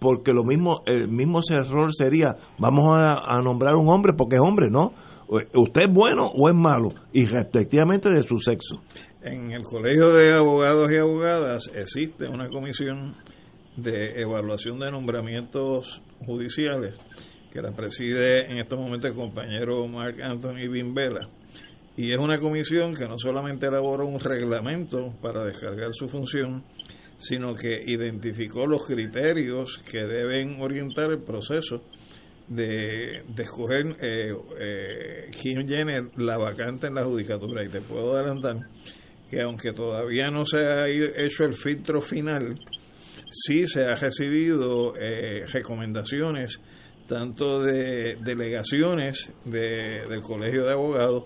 porque 0.00 0.32
lo 0.32 0.44
mismo, 0.44 0.82
el 0.86 1.08
mismo 1.08 1.40
error 1.50 1.94
sería, 1.94 2.36
vamos 2.58 2.88
a, 2.96 3.40
nombrar 3.42 3.76
un 3.76 3.88
hombre 3.88 4.14
porque 4.16 4.36
es 4.36 4.42
hombre, 4.42 4.70
¿no? 4.70 4.92
¿Usted 5.28 5.82
es 5.82 5.92
bueno 5.92 6.26
o 6.26 6.48
es 6.48 6.54
malo? 6.54 6.88
Y 7.12 7.26
respectivamente 7.26 8.08
de 8.10 8.22
su 8.22 8.38
sexo. 8.38 8.82
En 9.22 9.52
el 9.52 9.62
Colegio 9.62 10.12
de 10.12 10.32
Abogados 10.32 10.90
y 10.90 10.96
Abogadas 10.96 11.70
existe 11.74 12.26
una 12.26 12.48
comisión 12.48 13.14
de 13.76 14.20
evaluación 14.20 14.80
de 14.80 14.90
nombramientos 14.90 16.02
judiciales 16.26 16.98
que 17.52 17.60
la 17.60 17.72
preside 17.72 18.50
en 18.50 18.58
estos 18.58 18.78
momentos 18.78 19.10
el 19.10 19.16
compañero 19.16 19.86
Mark 19.86 20.16
Anthony 20.22 20.68
Bimbela 20.70 21.28
y 22.00 22.12
es 22.12 22.18
una 22.18 22.38
comisión 22.38 22.94
que 22.94 23.06
no 23.06 23.18
solamente 23.18 23.66
elaboró 23.66 24.06
un 24.06 24.18
reglamento 24.18 25.12
para 25.20 25.44
descargar 25.44 25.90
su 25.92 26.08
función, 26.08 26.64
sino 27.18 27.54
que 27.54 27.78
identificó 27.86 28.66
los 28.66 28.86
criterios 28.86 29.82
que 29.84 30.06
deben 30.06 30.62
orientar 30.62 31.10
el 31.10 31.22
proceso 31.22 31.84
de, 32.48 33.22
de 33.28 33.42
escoger 33.42 33.98
eh, 34.00 34.34
eh, 34.58 35.30
quién 35.42 35.66
llene 35.66 36.08
la 36.16 36.38
vacante 36.38 36.86
en 36.86 36.94
la 36.94 37.04
judicatura. 37.04 37.62
Y 37.62 37.68
te 37.68 37.82
puedo 37.82 38.16
adelantar 38.16 38.56
que 39.30 39.42
aunque 39.42 39.74
todavía 39.74 40.30
no 40.30 40.46
se 40.46 40.56
ha 40.56 40.88
hecho 40.88 41.44
el 41.44 41.52
filtro 41.52 42.00
final, 42.00 42.58
sí 43.30 43.66
se 43.66 43.84
ha 43.84 43.94
recibido 43.94 44.94
eh, 44.96 45.44
recomendaciones 45.52 46.62
tanto 47.06 47.60
de 47.60 48.16
delegaciones 48.22 49.34
de, 49.44 50.06
del 50.08 50.22
Colegio 50.22 50.64
de 50.64 50.72
Abogados 50.72 51.24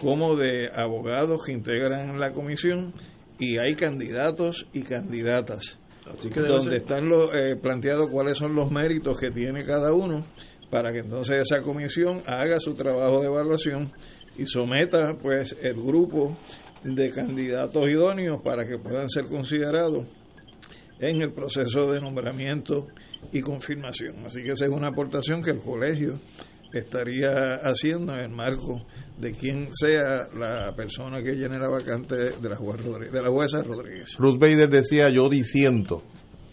como 0.00 0.36
de 0.36 0.68
abogados 0.74 1.42
que 1.44 1.52
integran 1.52 2.18
la 2.18 2.32
comisión 2.32 2.92
y 3.38 3.58
hay 3.58 3.74
candidatos 3.74 4.66
y 4.72 4.82
candidatas 4.82 5.78
donde 6.04 6.76
están 6.76 7.08
los, 7.08 7.34
eh, 7.34 7.56
planteados 7.56 8.08
cuáles 8.10 8.36
son 8.36 8.54
los 8.54 8.70
méritos 8.70 9.18
que 9.18 9.30
tiene 9.30 9.64
cada 9.64 9.92
uno 9.92 10.24
para 10.70 10.92
que 10.92 10.98
entonces 10.98 11.48
esa 11.48 11.62
comisión 11.62 12.22
haga 12.26 12.60
su 12.60 12.74
trabajo 12.74 13.20
de 13.20 13.26
evaluación 13.26 13.90
y 14.36 14.46
someta 14.46 15.14
pues 15.20 15.56
el 15.62 15.74
grupo 15.74 16.36
de 16.82 17.10
candidatos 17.10 17.88
idóneos 17.88 18.42
para 18.42 18.64
que 18.64 18.78
puedan 18.78 19.08
ser 19.08 19.26
considerados 19.26 20.06
en 20.98 21.22
el 21.22 21.32
proceso 21.32 21.90
de 21.92 22.00
nombramiento 22.00 22.88
y 23.32 23.40
confirmación. 23.40 24.26
Así 24.26 24.42
que 24.42 24.52
esa 24.52 24.66
es 24.66 24.70
una 24.70 24.88
aportación 24.88 25.42
que 25.42 25.50
el 25.50 25.58
colegio 25.58 26.18
estaría 26.78 27.54
haciendo 27.56 28.14
en 28.14 28.20
el 28.20 28.30
marco 28.30 28.84
de 29.18 29.32
quien 29.32 29.68
sea 29.72 30.28
la 30.36 30.74
persona 30.76 31.22
que 31.22 31.34
llene 31.34 31.58
la 31.58 31.68
vacante 31.68 32.14
de 32.14 32.48
la, 32.48 32.56
jueza 32.56 32.82
Rodríguez, 32.84 33.12
de 33.12 33.22
la 33.22 33.30
jueza 33.30 33.62
Rodríguez. 33.62 34.16
Ruth 34.18 34.38
Bader 34.38 34.68
decía 34.68 35.08
yo 35.10 35.28
diciendo, 35.28 36.02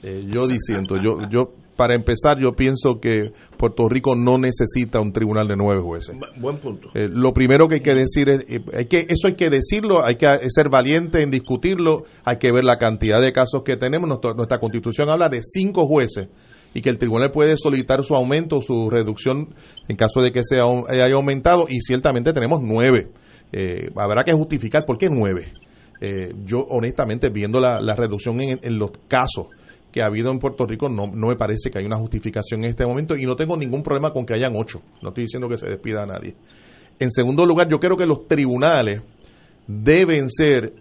eh, 0.03 0.25
yo 0.27 0.47
diciendo, 0.47 0.97
yo, 1.01 1.27
yo 1.29 1.53
para 1.81 1.95
empezar, 1.95 2.37
yo 2.39 2.53
pienso 2.53 2.99
que 2.99 3.31
Puerto 3.57 3.89
Rico 3.89 4.15
no 4.15 4.37
necesita 4.37 4.99
un 4.99 5.11
tribunal 5.11 5.47
de 5.47 5.55
nueve 5.55 5.81
jueces. 5.81 6.15
Buen 6.37 6.57
punto. 6.57 6.89
Eh, 6.93 7.09
lo 7.11 7.33
primero 7.33 7.67
que 7.67 7.75
hay 7.75 7.81
que 7.81 7.95
decir 7.95 8.29
es, 8.29 8.41
eh, 8.47 8.63
hay 8.73 8.85
que, 8.85 9.07
eso 9.09 9.27
hay 9.27 9.33
que 9.33 9.49
decirlo, 9.49 10.03
hay 10.03 10.15
que 10.15 10.27
ser 10.49 10.69
valiente 10.69 11.23
en 11.23 11.31
discutirlo, 11.31 12.03
hay 12.23 12.37
que 12.37 12.51
ver 12.51 12.65
la 12.65 12.77
cantidad 12.77 13.19
de 13.19 13.31
casos 13.31 13.63
que 13.63 13.77
tenemos. 13.77 14.07
Nuestra, 14.35 14.59
constitución 14.59 15.09
habla 15.09 15.27
de 15.29 15.41
cinco 15.41 15.87
jueces 15.87 16.27
y 16.73 16.81
que 16.81 16.89
el 16.89 16.97
tribunal 16.97 17.31
puede 17.31 17.55
solicitar 17.57 18.03
su 18.03 18.15
aumento, 18.15 18.61
su 18.61 18.89
reducción 18.89 19.53
en 19.87 19.95
caso 19.95 20.21
de 20.21 20.31
que 20.31 20.43
sea 20.43 20.63
haya 20.89 21.13
aumentado 21.13 21.65
y 21.69 21.81
ciertamente 21.81 22.33
tenemos 22.33 22.61
nueve. 22.61 23.09
Eh, 23.51 23.89
habrá 23.95 24.23
que 24.23 24.33
justificar 24.33 24.85
por 24.85 24.97
qué 24.97 25.09
nueve. 25.09 25.53
yo 26.45 26.61
honestamente 26.69 27.29
viendo 27.29 27.59
la, 27.59 27.95
reducción 27.95 28.41
en 28.41 28.79
los 28.79 28.91
casos 29.07 29.47
que 29.91 30.01
ha 30.01 30.07
habido 30.07 30.31
en 30.31 30.39
Puerto 30.39 30.65
Rico, 30.65 30.89
no, 30.89 31.07
no 31.07 31.27
me 31.27 31.35
parece 31.35 31.69
que 31.69 31.79
hay 31.79 31.85
una 31.85 31.97
justificación 31.97 32.63
en 32.63 32.69
este 32.69 32.85
momento 32.85 33.15
y 33.15 33.25
no 33.25 33.35
tengo 33.35 33.57
ningún 33.57 33.83
problema 33.83 34.11
con 34.11 34.25
que 34.25 34.33
hayan 34.33 34.53
ocho. 34.55 34.81
No 35.01 35.09
estoy 35.09 35.25
diciendo 35.25 35.49
que 35.49 35.57
se 35.57 35.67
despida 35.67 36.03
a 36.03 36.05
nadie. 36.05 36.35
En 36.99 37.11
segundo 37.11 37.45
lugar, 37.45 37.67
yo 37.69 37.79
creo 37.79 37.97
que 37.97 38.05
los 38.05 38.27
tribunales 38.27 39.01
deben 39.67 40.29
ser 40.29 40.73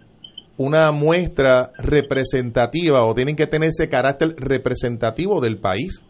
una 0.57 0.91
muestra 0.91 1.71
representativa 1.77 3.05
o 3.05 3.13
tienen 3.13 3.35
que 3.35 3.47
tener 3.47 3.69
ese 3.69 3.87
carácter 3.89 4.35
representativo 4.37 5.41
del 5.41 5.59
país. 5.59 6.01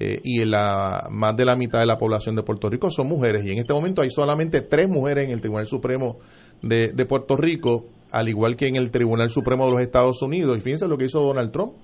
Eh, 0.00 0.20
y 0.24 0.44
la, 0.44 1.06
más 1.10 1.36
de 1.36 1.44
la 1.44 1.54
mitad 1.54 1.78
de 1.78 1.86
la 1.86 1.96
población 1.96 2.34
de 2.34 2.42
Puerto 2.42 2.68
Rico 2.68 2.90
son 2.90 3.06
mujeres. 3.06 3.44
Y 3.44 3.52
en 3.52 3.58
este 3.58 3.72
momento 3.72 4.02
hay 4.02 4.10
solamente 4.10 4.60
tres 4.62 4.88
mujeres 4.88 5.26
en 5.26 5.30
el 5.30 5.40
Tribunal 5.40 5.66
Supremo 5.66 6.18
de, 6.62 6.88
de 6.88 7.06
Puerto 7.06 7.36
Rico, 7.36 7.86
al 8.10 8.28
igual 8.28 8.56
que 8.56 8.66
en 8.66 8.74
el 8.74 8.90
Tribunal 8.90 9.30
Supremo 9.30 9.66
de 9.66 9.70
los 9.70 9.80
Estados 9.82 10.20
Unidos. 10.22 10.58
Y 10.58 10.60
fíjense 10.60 10.88
lo 10.88 10.98
que 10.98 11.04
hizo 11.04 11.20
Donald 11.20 11.52
Trump 11.52 11.74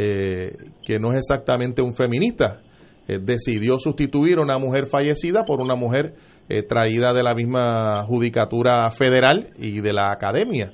eh, 0.00 0.56
que 0.84 1.00
no 1.00 1.10
es 1.10 1.18
exactamente 1.18 1.82
un 1.82 1.92
feminista, 1.92 2.60
eh, 3.08 3.18
decidió 3.20 3.80
sustituir 3.80 4.38
una 4.38 4.56
mujer 4.56 4.86
fallecida 4.86 5.44
por 5.44 5.60
una 5.60 5.74
mujer 5.74 6.14
eh, 6.48 6.62
traída 6.62 7.12
de 7.12 7.24
la 7.24 7.34
misma 7.34 8.04
judicatura 8.04 8.88
federal 8.92 9.50
y 9.58 9.80
de 9.80 9.92
la 9.92 10.12
academia. 10.12 10.70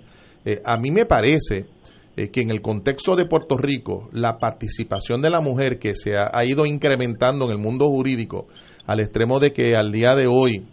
A 0.65 0.77
mí 0.77 0.91
me 0.91 1.07
parece 1.07 1.67
que 2.15 2.41
en 2.41 2.51
el 2.51 2.61
contexto 2.61 3.17
de 3.17 3.27
Puerto 3.27 3.57
Rico, 3.57 4.09
la 4.13 4.39
participación 4.39 5.21
de 5.21 5.31
la 5.31 5.41
mujer 5.41 5.79
que 5.79 5.95
se 5.95 6.17
ha, 6.17 6.31
ha 6.33 6.45
ido 6.45 6.65
incrementando 6.67 7.47
en 7.47 7.53
el 7.53 7.59
mundo 7.59 7.89
jurídico 7.89 8.47
al 8.87 9.01
extremo 9.01 9.41
de 9.41 9.53
que 9.53 9.75
al 9.75 9.91
día 9.91 10.15
de 10.15 10.27
hoy 10.27 10.67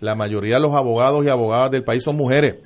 la 0.00 0.14
mayoría 0.14 0.56
de 0.56 0.62
los 0.62 0.74
abogados 0.74 1.24
y 1.24 1.28
abogadas 1.28 1.70
del 1.70 1.84
país 1.84 2.02
son 2.02 2.16
mujeres 2.16 2.56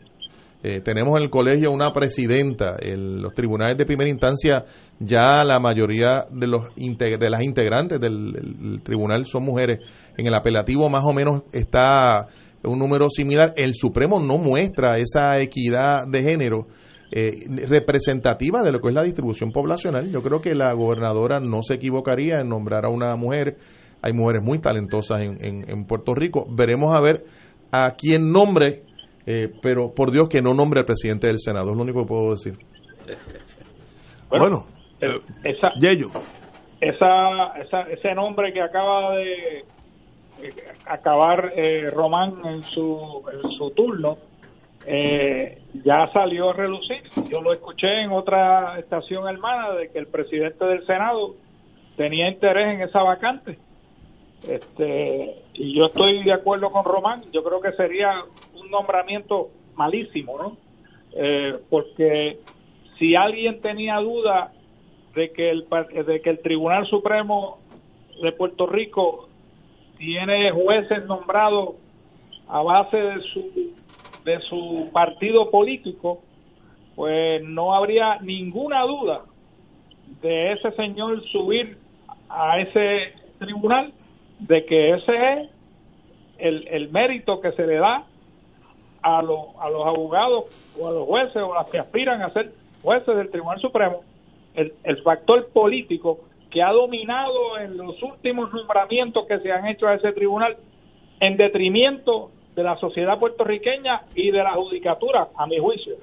eh, 0.64 0.80
tenemos 0.80 1.16
en 1.16 1.24
el 1.24 1.30
colegio 1.30 1.72
una 1.72 1.90
presidenta, 1.90 2.76
en 2.78 3.20
los 3.20 3.34
tribunales 3.34 3.76
de 3.76 3.84
primera 3.84 4.08
instancia 4.08 4.64
ya 5.00 5.42
la 5.42 5.58
mayoría 5.58 6.26
de 6.30 6.46
los 6.46 6.66
de 6.76 7.30
las 7.30 7.42
integrantes 7.42 8.00
del, 8.00 8.80
tribunal 8.84 9.26
son 9.26 9.42
mujeres. 9.42 9.80
En 10.16 10.26
el 10.26 10.34
apelativo 10.34 10.88
más 10.88 11.02
o 11.04 11.12
menos 11.12 11.42
está 11.52 12.28
un 12.64 12.78
número 12.78 13.08
similar. 13.10 13.52
El 13.56 13.74
Supremo 13.74 14.20
no 14.20 14.38
muestra 14.38 14.98
esa 14.98 15.40
equidad 15.40 16.06
de 16.08 16.22
género 16.22 16.66
eh, 17.10 17.46
representativa 17.68 18.62
de 18.62 18.72
lo 18.72 18.80
que 18.80 18.88
es 18.88 18.94
la 18.94 19.02
distribución 19.02 19.50
poblacional. 19.50 20.10
Yo 20.10 20.22
creo 20.22 20.40
que 20.40 20.54
la 20.54 20.72
gobernadora 20.72 21.40
no 21.40 21.62
se 21.62 21.74
equivocaría 21.74 22.40
en 22.40 22.48
nombrar 22.48 22.84
a 22.84 22.88
una 22.88 23.14
mujer. 23.16 23.56
Hay 24.00 24.12
mujeres 24.12 24.42
muy 24.42 24.58
talentosas 24.58 25.22
en, 25.22 25.44
en, 25.44 25.70
en 25.70 25.84
Puerto 25.86 26.14
Rico. 26.14 26.46
Veremos 26.50 26.94
a 26.94 27.00
ver 27.00 27.24
a 27.70 27.94
quién 27.96 28.32
nombre 28.32 28.82
eh, 29.26 29.52
pero 29.62 29.94
por 29.94 30.10
Dios 30.10 30.28
que 30.28 30.42
no 30.42 30.54
nombre 30.54 30.80
al 30.80 30.86
presidente 30.86 31.28
del 31.28 31.38
Senado, 31.38 31.70
es 31.70 31.76
lo 31.76 31.82
único 31.82 32.02
que 32.02 32.08
puedo 32.08 32.30
decir. 32.30 32.54
Bueno, 34.28 34.66
eh, 35.00 35.20
esa, 35.44 35.68
esa, 36.80 37.82
ese 37.82 38.14
nombre 38.14 38.52
que 38.52 38.60
acaba 38.60 39.16
de 39.16 39.64
eh, 40.42 40.54
acabar 40.86 41.52
Román 41.92 42.40
en 42.44 42.62
su, 42.62 43.22
en 43.32 43.50
su 43.52 43.70
turno, 43.70 44.18
ya 45.84 46.10
salió 46.12 46.50
a 46.50 46.52
relucir. 46.54 47.02
Yo 47.30 47.40
lo 47.40 47.52
escuché 47.52 48.02
en 48.02 48.10
otra 48.10 48.78
estación 48.78 49.28
hermana 49.28 49.72
de 49.74 49.90
que 49.90 49.98
el 49.98 50.06
presidente 50.06 50.64
del 50.64 50.84
Senado 50.86 51.36
tenía 51.96 52.28
interés 52.28 52.74
en 52.74 52.82
esa 52.82 53.02
vacante. 53.02 53.58
Este, 54.48 55.36
y 55.54 55.74
yo 55.76 55.86
estoy 55.86 56.24
de 56.24 56.32
acuerdo 56.32 56.70
con 56.72 56.84
Román, 56.84 57.22
yo 57.32 57.44
creo 57.44 57.60
que 57.60 57.72
sería 57.72 58.24
un 58.54 58.70
nombramiento 58.70 59.50
malísimo, 59.76 60.36
¿no? 60.36 60.56
Eh, 61.14 61.58
porque 61.70 62.38
si 62.98 63.14
alguien 63.14 63.60
tenía 63.60 63.98
duda 63.98 64.52
de 65.14 65.30
que 65.30 65.50
el 65.50 65.66
de 66.06 66.20
que 66.22 66.30
el 66.30 66.40
Tribunal 66.40 66.86
Supremo 66.86 67.58
de 68.20 68.32
Puerto 68.32 68.66
Rico 68.66 69.28
tiene 70.02 70.50
jueces 70.50 71.04
nombrados 71.06 71.76
a 72.48 72.60
base 72.60 72.96
de 72.96 73.20
su 73.20 73.72
de 74.24 74.40
su 74.48 74.88
partido 74.92 75.48
político, 75.50 76.22
pues 76.96 77.42
no 77.44 77.72
habría 77.72 78.18
ninguna 78.20 78.82
duda 78.82 79.22
de 80.20 80.52
ese 80.52 80.72
señor 80.72 81.22
subir 81.30 81.78
a 82.28 82.58
ese 82.58 83.14
tribunal 83.38 83.92
de 84.40 84.64
que 84.64 84.94
ese 84.94 85.32
es 85.32 85.50
el, 86.38 86.66
el 86.68 86.90
mérito 86.90 87.40
que 87.40 87.52
se 87.52 87.64
le 87.64 87.76
da 87.76 88.04
a, 89.02 89.18
a 89.18 89.22
los 89.22 89.86
abogados 89.86 90.46
o 90.80 90.88
a 90.88 90.90
los 90.90 91.06
jueces 91.06 91.36
o 91.36 91.54
a 91.54 91.62
los 91.62 91.70
que 91.70 91.78
aspiran 91.78 92.22
a 92.22 92.30
ser 92.30 92.52
jueces 92.82 93.16
del 93.16 93.30
Tribunal 93.30 93.60
Supremo, 93.60 94.00
el, 94.54 94.72
el 94.82 95.00
factor 95.02 95.48
político 95.52 96.20
que 96.52 96.62
ha 96.62 96.70
dominado 96.70 97.58
en 97.58 97.76
los 97.76 98.00
últimos 98.02 98.52
nombramientos 98.52 99.26
que 99.26 99.38
se 99.40 99.50
han 99.50 99.66
hecho 99.66 99.86
a 99.86 99.94
ese 99.94 100.12
tribunal 100.12 100.56
en 101.20 101.36
detrimento 101.36 102.30
de 102.54 102.62
la 102.62 102.76
sociedad 102.76 103.18
puertorriqueña 103.18 104.02
y 104.14 104.30
de 104.30 104.38
la 104.38 104.54
judicatura, 104.54 105.28
a 105.36 105.46
mi 105.46 105.58
juicio. 105.58 105.94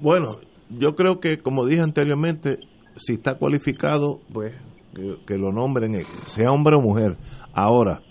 Bueno, 0.00 0.38
yo 0.70 0.94
creo 0.94 1.18
que, 1.18 1.38
como 1.38 1.66
dije 1.66 1.82
anteriormente, 1.82 2.58
si 2.96 3.14
está 3.14 3.36
cualificado, 3.36 4.20
pues 4.32 4.54
que, 5.26 5.38
lo 5.38 5.52
nombren, 5.52 5.96
eh, 5.96 6.04
sea 6.26 6.52
hombre 6.52 6.76
o 6.76 6.80
mujer. 6.80 7.16
Ahora, 7.52 8.02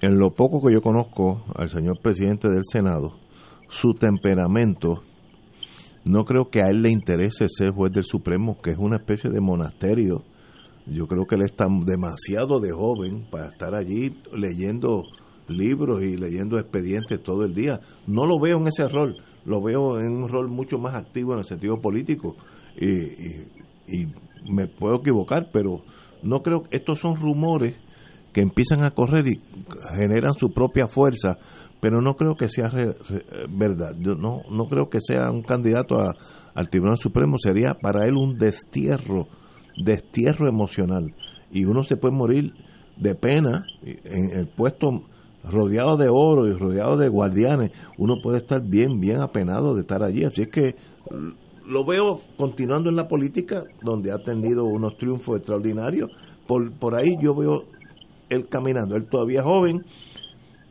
en 0.00 0.18
lo 0.18 0.30
poco 0.30 0.60
que 0.66 0.74
yo 0.74 0.80
conozco 0.82 1.44
al 1.54 1.68
señor 1.68 2.00
presidente 2.00 2.48
del 2.48 2.64
Senado, 2.64 3.12
su 3.68 3.94
temperamento, 3.94 5.02
no 6.04 6.24
creo 6.24 6.50
que 6.50 6.62
a 6.62 6.68
él 6.68 6.82
le 6.82 6.90
interese 6.90 7.46
ser 7.48 7.70
juez 7.70 7.92
del 7.92 8.04
Supremo, 8.04 8.60
que 8.60 8.72
es 8.72 8.78
una 8.78 8.96
especie 8.96 9.30
de 9.30 9.40
monasterio. 9.40 10.24
Yo 10.86 11.06
creo 11.06 11.26
que 11.26 11.36
él 11.36 11.42
está 11.42 11.66
demasiado 11.86 12.58
de 12.58 12.72
joven 12.72 13.26
para 13.30 13.48
estar 13.48 13.74
allí 13.74 14.16
leyendo 14.32 15.04
libros 15.48 16.02
y 16.02 16.16
leyendo 16.16 16.58
expedientes 16.58 17.22
todo 17.22 17.44
el 17.44 17.54
día. 17.54 17.80
No 18.06 18.26
lo 18.26 18.40
veo 18.40 18.58
en 18.58 18.66
ese 18.66 18.88
rol, 18.88 19.14
lo 19.44 19.62
veo 19.62 20.00
en 20.00 20.12
un 20.12 20.28
rol 20.28 20.48
mucho 20.48 20.78
más 20.78 20.94
activo 20.94 21.34
en 21.34 21.40
el 21.40 21.44
sentido 21.44 21.80
político. 21.80 22.36
y, 22.76 24.06
me 24.50 24.66
puedo 24.66 24.96
equivocar, 24.96 25.50
pero 25.52 25.82
no 26.22 26.42
creo 26.42 26.62
que 26.62 26.76
estos 26.76 26.98
son 26.98 27.14
rumores 27.14 27.78
que 28.32 28.40
empiezan 28.40 28.82
a 28.82 28.90
correr 28.90 29.26
y 29.28 29.40
generan 29.94 30.34
su 30.34 30.52
propia 30.52 30.88
fuerza, 30.88 31.38
pero 31.82 32.00
no 32.00 32.14
creo 32.14 32.36
que 32.36 32.46
sea 32.46 32.70
verdad. 33.50 33.96
Yo 33.98 34.14
no, 34.14 34.42
no 34.48 34.68
creo 34.68 34.88
que 34.88 35.00
sea 35.00 35.32
un 35.32 35.42
candidato 35.42 35.96
al 36.54 36.70
Tribunal 36.70 36.96
Supremo, 36.96 37.38
sería 37.38 37.74
para 37.74 38.06
él 38.06 38.14
un 38.16 38.38
destierro, 38.38 39.26
destierro 39.76 40.48
emocional. 40.48 41.12
Y 41.50 41.64
uno 41.64 41.82
se 41.82 41.96
puede 41.96 42.14
morir 42.14 42.52
de 42.96 43.16
pena 43.16 43.66
en 43.82 44.30
el 44.30 44.46
puesto 44.46 45.02
rodeado 45.42 45.96
de 45.96 46.06
oro 46.08 46.46
y 46.46 46.52
rodeado 46.52 46.96
de 46.96 47.08
guardianes, 47.08 47.72
uno 47.98 48.14
puede 48.22 48.38
estar 48.38 48.62
bien, 48.62 49.00
bien 49.00 49.20
apenado 49.20 49.74
de 49.74 49.80
estar 49.80 50.04
allí. 50.04 50.22
Así 50.22 50.42
es 50.42 50.48
que 50.50 50.76
lo 51.66 51.84
veo 51.84 52.20
continuando 52.36 52.90
en 52.90 52.96
la 52.96 53.08
política, 53.08 53.64
donde 53.82 54.12
ha 54.12 54.18
tenido 54.18 54.66
unos 54.66 54.96
triunfos 54.98 55.38
extraordinarios. 55.38 56.12
Por, 56.46 56.70
por 56.74 56.94
ahí 56.94 57.16
yo 57.20 57.34
veo 57.34 57.64
él 58.28 58.46
caminando. 58.48 58.94
Él 58.94 59.06
todavía 59.06 59.40
es 59.40 59.46
joven, 59.46 59.84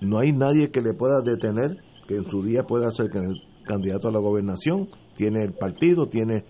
no 0.02 0.20
hay 0.20 0.32
nadie 0.32 0.72
que 0.72 0.82
le 0.82 0.94
pueda 0.94 1.22
detener, 1.22 1.78
que 2.08 2.16
en 2.16 2.30
su 2.30 2.44
día 2.44 2.64
pueda 2.64 2.92
ser 2.92 3.08
candidato 3.66 4.10
a 4.10 4.12
la 4.12 4.20
gobernación. 4.20 4.90
Tiene 5.16 5.44
el 5.44 5.54
partido, 5.54 6.08
tiene 6.08 6.44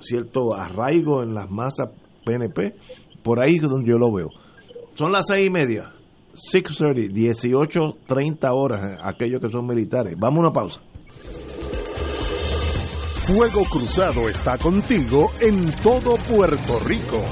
cierto 0.00 0.54
arraigo 0.54 1.22
en 1.22 1.34
las 1.34 1.50
masas 1.50 1.90
PNP. 2.24 2.74
Por 3.22 3.44
ahí 3.44 3.56
es 3.56 3.62
donde 3.62 3.90
yo 3.90 3.98
lo 3.98 4.12
veo. 4.12 4.28
Son 4.94 5.12
las 5.12 5.26
seis 5.26 5.48
y 5.48 5.50
media. 5.50 5.92
6.30, 6.34 7.12
18.30 7.12 8.50
horas, 8.52 8.98
aquellos 9.04 9.40
que 9.40 9.50
son 9.50 9.66
militares. 9.66 10.16
Vamos 10.18 10.38
a 10.38 10.40
una 10.40 10.52
pausa. 10.52 10.80
Fuego 13.26 13.64
Cruzado 13.70 14.28
está 14.28 14.58
contigo 14.58 15.30
en 15.40 15.70
todo 15.82 16.16
Puerto 16.28 16.80
Rico. 16.86 17.22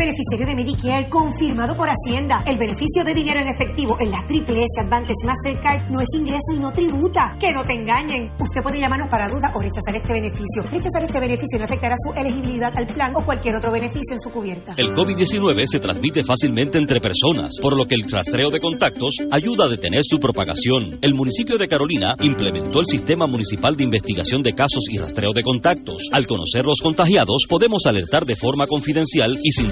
Beneficiario 0.00 0.46
de 0.46 0.54
Medicare 0.54 1.10
confirmado 1.10 1.76
por 1.76 1.86
Hacienda. 1.90 2.42
El 2.46 2.56
beneficio 2.56 3.04
de 3.04 3.12
dinero 3.12 3.40
en 3.40 3.48
efectivo 3.48 3.98
en 4.00 4.10
la 4.10 4.24
Triple 4.26 4.64
S 4.64 4.80
Advantage 4.80 5.26
Mastercard 5.26 5.90
no 5.90 6.00
es 6.00 6.08
ingreso 6.16 6.56
y 6.56 6.58
no 6.58 6.72
tributa. 6.72 7.36
Que 7.38 7.52
no 7.52 7.62
te 7.64 7.74
engañen. 7.74 8.32
Usted 8.40 8.62
puede 8.62 8.80
llamarnos 8.80 9.08
para 9.10 9.28
duda 9.28 9.52
o 9.54 9.60
rechazar 9.60 9.94
este 9.94 10.10
beneficio. 10.14 10.62
Rechazar 10.72 11.04
este 11.04 11.20
beneficio 11.20 11.58
no 11.58 11.64
afectará 11.66 11.94
su 12.00 12.18
elegibilidad 12.18 12.72
al 12.74 12.86
plan 12.86 13.12
o 13.14 13.26
cualquier 13.26 13.56
otro 13.56 13.70
beneficio 13.70 14.16
en 14.16 14.20
su 14.20 14.30
cubierta. 14.30 14.72
El 14.78 14.94
COVID-19 14.94 15.66
se 15.66 15.80
transmite 15.80 16.24
fácilmente 16.24 16.78
entre 16.78 16.98
personas, 17.00 17.58
por 17.60 17.76
lo 17.76 17.84
que 17.84 17.96
el 17.96 18.08
rastreo 18.08 18.48
de 18.48 18.58
contactos 18.58 19.18
ayuda 19.30 19.66
a 19.66 19.68
detener 19.68 20.00
su 20.04 20.18
propagación. 20.18 20.98
El 21.02 21.12
municipio 21.12 21.58
de 21.58 21.68
Carolina 21.68 22.16
implementó 22.22 22.80
el 22.80 22.86
sistema 22.86 23.26
municipal 23.26 23.76
de 23.76 23.84
investigación 23.84 24.42
de 24.42 24.54
casos 24.54 24.88
y 24.88 24.96
rastreo 24.96 25.34
de 25.34 25.42
contactos. 25.42 26.08
Al 26.10 26.26
conocer 26.26 26.64
los 26.64 26.80
contagiados, 26.80 27.44
podemos 27.46 27.84
alertar 27.84 28.24
de 28.24 28.36
forma 28.36 28.66
confidencial 28.66 29.36
y 29.44 29.52
sin 29.52 29.70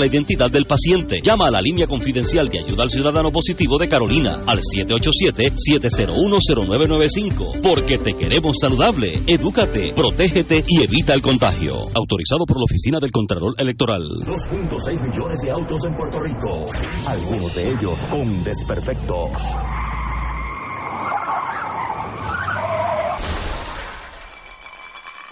la 0.00 0.06
identidad 0.06 0.50
del 0.50 0.66
paciente. 0.66 1.20
Llama 1.22 1.48
a 1.48 1.50
la 1.50 1.60
línea 1.60 1.86
confidencial 1.86 2.48
de 2.48 2.60
ayuda 2.60 2.84
al 2.84 2.90
ciudadano 2.90 3.30
positivo 3.30 3.76
de 3.78 3.86
Carolina 3.88 4.42
al 4.46 4.60
787-701-0995. 4.60 7.60
Porque 7.62 7.98
te 7.98 8.14
queremos 8.14 8.56
saludable. 8.60 9.20
Edúcate, 9.26 9.92
protégete 9.94 10.64
y 10.66 10.82
evita 10.82 11.12
el 11.14 11.22
contagio. 11.22 11.88
Autorizado 11.94 12.46
por 12.46 12.56
la 12.58 12.64
Oficina 12.64 12.98
del 13.00 13.10
Contralor 13.10 13.54
Electoral. 13.58 14.02
2.6 14.02 15.08
millones 15.08 15.40
de 15.42 15.50
autos 15.50 15.80
en 15.86 15.94
Puerto 15.94 16.20
Rico. 16.20 16.66
Algunos 17.06 17.54
de 17.54 17.70
ellos 17.70 17.98
con 18.10 18.44
desperfectos. 18.44 19.30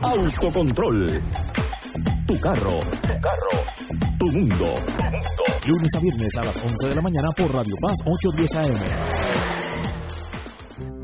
Autocontrol. 0.00 1.20
Tu 2.28 2.38
carro. 2.40 2.78
Tu 2.78 3.08
carro 3.08 3.64
tu 4.18 4.26
mundo. 4.26 4.66
Lunes 5.66 5.94
a 5.96 6.00
viernes 6.00 6.36
a 6.36 6.44
las 6.44 6.62
11 6.62 6.88
de 6.88 6.94
la 6.94 7.00
mañana 7.00 7.30
por 7.34 7.54
Radio 7.54 7.74
Paz 7.80 7.94
810 8.04 8.56
AM. 8.56 8.74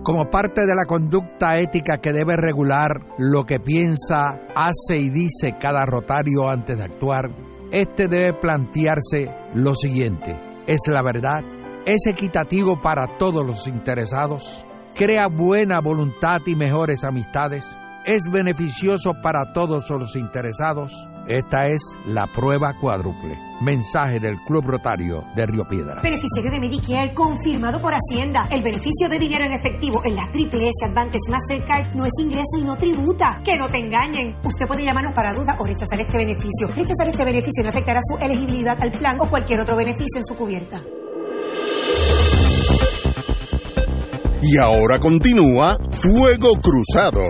Como 0.02 0.28
parte 0.28 0.66
de 0.66 0.74
la 0.74 0.84
conducta 0.84 1.58
ética 1.58 1.96
que 1.96 2.12
debe 2.12 2.34
regular 2.36 2.90
lo 3.16 3.44
que 3.44 3.58
piensa, 3.58 4.38
hace 4.54 4.98
y 4.98 5.08
dice 5.08 5.56
cada 5.58 5.86
rotario 5.86 6.50
antes 6.50 6.76
de 6.76 6.84
actuar, 6.84 7.30
este 7.72 8.06
debe 8.06 8.34
plantearse 8.34 9.34
lo 9.54 9.74
siguiente. 9.74 10.38
¿Es 10.66 10.80
la 10.88 11.02
verdad? 11.02 11.42
¿Es 11.86 12.06
equitativo 12.06 12.78
para 12.82 13.16
todos 13.16 13.46
los 13.46 13.66
interesados? 13.66 14.66
¿Crea 14.94 15.28
buena 15.28 15.80
voluntad 15.80 16.42
y 16.44 16.54
mejores 16.54 17.02
amistades? 17.02 17.64
¿Es 18.04 18.24
beneficioso 18.30 19.14
para 19.22 19.54
todos 19.54 19.88
los 19.88 20.16
interesados? 20.16 21.08
Esta 21.28 21.68
es 21.68 21.80
la 22.04 22.26
prueba 22.26 22.74
cuádruple. 22.78 23.38
Mensaje 23.62 24.20
del 24.20 24.36
Club 24.46 24.64
Rotario 24.66 25.24
de 25.34 25.46
Río 25.46 25.64
Piedra. 25.64 26.02
Beneficiario 26.02 26.50
de 26.50 26.60
Medicare 26.60 27.14
confirmado 27.14 27.80
por 27.80 27.94
Hacienda. 27.94 28.46
El 28.50 28.62
beneficio 28.62 29.08
de 29.08 29.18
dinero 29.18 29.46
en 29.46 29.52
efectivo 29.52 30.02
en 30.04 30.16
la 30.16 30.30
Triple 30.30 30.68
S 30.68 30.84
Advantage 30.84 31.30
Mastercard 31.30 31.94
no 31.94 32.04
es 32.04 32.12
ingreso 32.20 32.58
y 32.60 32.64
no 32.64 32.76
tributa. 32.76 33.40
Que 33.42 33.56
no 33.56 33.68
te 33.70 33.78
engañen. 33.78 34.36
Usted 34.44 34.66
puede 34.66 34.84
llamarnos 34.84 35.14
para 35.14 35.32
duda 35.32 35.56
o 35.58 35.64
rechazar 35.64 35.98
este 35.98 36.18
beneficio. 36.18 36.68
Rechazar 36.68 37.08
este 37.08 37.24
beneficio 37.24 37.62
no 37.62 37.70
afectará 37.70 38.00
su 38.02 38.22
elegibilidad 38.22 38.76
al 38.78 38.90
plan 38.90 39.16
o 39.18 39.30
cualquier 39.30 39.60
otro 39.60 39.76
beneficio 39.76 40.18
en 40.20 40.24
su 40.26 40.34
cubierta. 40.36 40.82
Y 44.42 44.58
ahora 44.58 44.98
continúa 44.98 45.78
Fuego 45.90 46.50
Cruzado. 46.60 47.22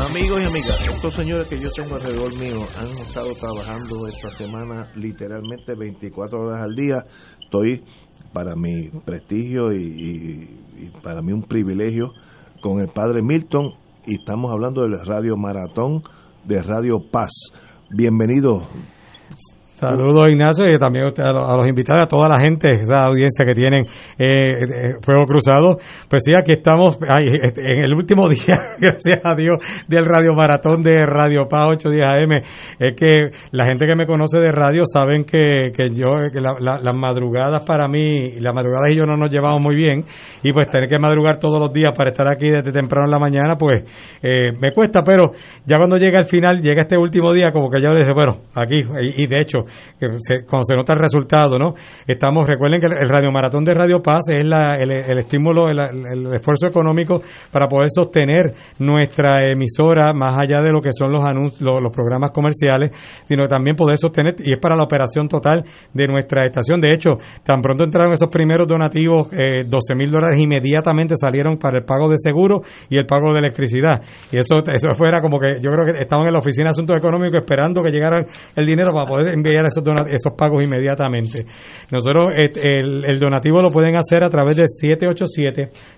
Amigos 0.00 0.40
y 0.40 0.44
amigas, 0.46 0.88
estos 0.88 1.12
señores 1.12 1.46
que 1.46 1.60
yo 1.60 1.68
tengo 1.70 1.94
alrededor 1.94 2.34
mío 2.38 2.66
han 2.78 2.88
estado 2.88 3.34
trabajando 3.34 4.08
esta 4.08 4.30
semana 4.30 4.88
literalmente 4.96 5.74
24 5.74 6.40
horas 6.40 6.62
al 6.62 6.74
día. 6.74 7.04
Estoy, 7.38 7.84
para 8.32 8.56
mi 8.56 8.88
prestigio 9.04 9.74
y, 9.74 10.48
para 11.02 11.20
mí 11.20 11.32
un 11.32 11.42
privilegio, 11.42 12.12
con 12.62 12.80
el 12.80 12.88
padre 12.88 13.22
Milton 13.22 13.74
y 14.06 14.14
estamos 14.14 14.50
hablando 14.50 14.82
del 14.82 14.98
Radio 15.04 15.36
Maratón 15.36 16.00
de 16.44 16.62
Radio 16.62 17.00
Paz. 17.10 17.32
Bienvenido, 17.90 18.66
Saludos 19.80 20.30
Ignacio 20.30 20.70
y 20.70 20.78
también 20.78 21.06
a 21.06 21.32
los, 21.56 21.66
invitados, 21.66 22.02
a 22.02 22.06
toda 22.06 22.28
la 22.28 22.38
gente, 22.38 22.68
esa 22.68 23.04
audiencia 23.04 23.46
que 23.46 23.54
tienen 23.54 23.86
eh, 24.18 24.92
Fuego 25.00 25.24
Cruzado. 25.24 25.78
Pues 26.06 26.22
sí, 26.22 26.34
aquí 26.38 26.52
estamos 26.52 26.98
este, 27.42 27.62
en 27.62 27.84
el 27.86 27.94
último 27.94 28.28
día, 28.28 28.58
gracias 28.78 29.20
a 29.24 29.34
Dios, 29.34 29.56
del 29.88 30.04
Radio 30.04 30.34
Maratón 30.34 30.82
de 30.82 31.06
Radio 31.06 31.48
Pa 31.48 31.66
810 31.68 32.06
AM. 32.06 32.42
Es 32.78 32.92
que 32.94 33.30
la 33.52 33.64
gente 33.64 33.86
que 33.86 33.96
me 33.96 34.04
conoce 34.04 34.38
de 34.38 34.52
radio 34.52 34.82
saben 34.84 35.24
que, 35.24 35.72
que 35.74 35.88
yo, 35.94 36.10
que 36.30 36.42
las 36.42 36.94
madrugadas 36.94 37.62
para 37.64 37.88
mí, 37.88 38.32
las 38.38 38.54
madrugadas 38.54 38.92
y 38.92 38.96
yo 38.96 39.06
no 39.06 39.16
nos 39.16 39.30
llevamos 39.30 39.62
muy 39.62 39.76
bien 39.76 40.04
y 40.42 40.52
pues 40.52 40.68
tener 40.68 40.90
que 40.90 40.98
madrugar 40.98 41.38
todos 41.38 41.58
los 41.58 41.72
días 41.72 41.96
para 41.96 42.10
estar 42.10 42.28
aquí 42.28 42.50
desde 42.50 42.70
temprano 42.70 43.06
en 43.06 43.12
la 43.12 43.18
mañana, 43.18 43.56
pues 43.56 43.82
eh, 44.22 44.52
me 44.60 44.72
cuesta, 44.74 45.00
pero 45.02 45.30
ya 45.64 45.78
cuando 45.78 45.96
llega 45.96 46.18
el 46.18 46.26
final, 46.26 46.60
llega 46.60 46.82
este 46.82 46.98
último 46.98 47.32
día, 47.32 47.50
como 47.50 47.70
que 47.70 47.80
ya 47.80 47.88
dice, 47.94 48.12
bueno, 48.14 48.42
aquí, 48.54 48.82
y 49.16 49.26
de 49.26 49.40
hecho, 49.40 49.60
cuando 50.48 50.64
se 50.64 50.76
nota 50.76 50.92
el 50.92 50.98
resultado, 50.98 51.58
¿no? 51.58 51.74
Estamos, 52.06 52.46
recuerden 52.46 52.80
que 52.80 52.86
el 52.86 53.08
Radio 53.08 53.30
Maratón 53.30 53.64
de 53.64 53.74
Radio 53.74 54.00
Paz 54.02 54.28
es 54.28 54.44
la, 54.44 54.76
el, 54.78 55.18
estímulo, 55.18 55.68
el, 55.68 56.34
esfuerzo 56.34 56.66
económico 56.66 57.20
para 57.50 57.66
poder 57.66 57.88
sostener 57.90 58.54
nuestra 58.78 59.50
emisora 59.50 60.12
más 60.12 60.36
allá 60.38 60.62
de 60.62 60.70
lo 60.70 60.80
que 60.80 60.90
son 60.92 61.12
los 61.12 61.24
anuncios, 61.24 61.60
los, 61.60 61.90
programas 61.92 62.30
comerciales, 62.30 62.92
sino 63.26 63.46
también 63.48 63.76
poder 63.76 63.98
sostener, 63.98 64.34
y 64.38 64.52
es 64.52 64.58
para 64.58 64.76
la 64.76 64.84
operación 64.84 65.28
total 65.28 65.64
de 65.92 66.06
nuestra 66.06 66.46
estación. 66.46 66.80
De 66.80 66.92
hecho, 66.92 67.18
tan 67.42 67.60
pronto 67.60 67.84
entraron 67.84 68.12
esos 68.12 68.28
primeros 68.28 68.66
donativos, 68.68 69.28
eh, 69.32 69.64
12 69.66 69.94
mil 69.94 70.10
dólares 70.10 70.40
inmediatamente 70.40 71.14
salieron 71.16 71.58
para 71.58 71.78
el 71.78 71.84
pago 71.84 72.08
de 72.08 72.16
seguro 72.16 72.62
y 72.88 72.96
el 72.96 73.06
pago 73.06 73.32
de 73.32 73.40
electricidad. 73.40 74.02
Y 74.32 74.38
eso, 74.38 74.56
eso 74.66 74.94
fuera 74.94 75.20
como 75.20 75.38
que 75.38 75.60
yo 75.60 75.70
creo 75.70 75.84
que 75.84 76.02
estaban 76.02 76.26
en 76.26 76.32
la 76.32 76.38
oficina 76.38 76.66
de 76.66 76.70
asuntos 76.70 76.96
económicos 76.96 77.40
esperando 77.40 77.82
que 77.82 77.90
llegara 77.90 78.24
el 78.56 78.66
dinero 78.66 78.92
para 78.92 79.06
poder 79.06 79.34
enviar 79.34 79.59
esos, 79.66 79.84
esos 80.08 80.32
pagos 80.36 80.64
inmediatamente. 80.64 81.44
Nosotros 81.90 82.32
el, 82.36 83.04
el, 83.04 83.18
donativo 83.18 83.60
lo 83.60 83.70
pueden 83.70 83.96
hacer 83.96 84.24
a 84.24 84.30
través 84.30 84.56
de 84.56 84.64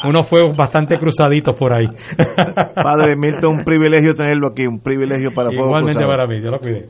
unos 0.05 0.29
fuegos 0.29 0.55
bastante 0.55 0.97
cruzaditos 0.97 1.57
por 1.57 1.75
ahí. 1.75 1.87
Padre 2.75 3.15
Milton, 3.17 3.59
un 3.59 3.63
privilegio 3.63 4.13
tenerlo 4.13 4.49
aquí, 4.49 4.65
un 4.65 4.79
privilegio 4.79 5.33
para 5.33 5.51
Igualmente 5.51 6.05
para 6.05 6.27
mí, 6.27 6.41
yo 6.41 6.51
lo 6.51 6.59
cuidé. 6.59 6.89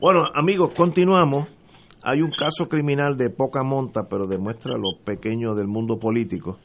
Bueno, 0.00 0.20
amigos, 0.34 0.70
continuamos 0.76 1.48
hay 2.02 2.22
un 2.22 2.30
caso 2.30 2.68
criminal 2.68 3.16
de 3.16 3.28
poca 3.28 3.62
monta, 3.62 4.08
pero 4.08 4.26
demuestra 4.26 4.76
lo 4.78 5.04
pequeño 5.04 5.54
del 5.54 5.66
mundo 5.66 5.98
político. 5.98 6.58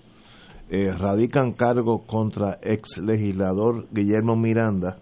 Eh, 0.76 0.92
radican 0.92 1.52
cargos 1.52 2.02
contra 2.08 2.58
ex 2.64 2.98
legislador 2.98 3.86
Guillermo 3.92 4.36
Miranda. 4.36 4.98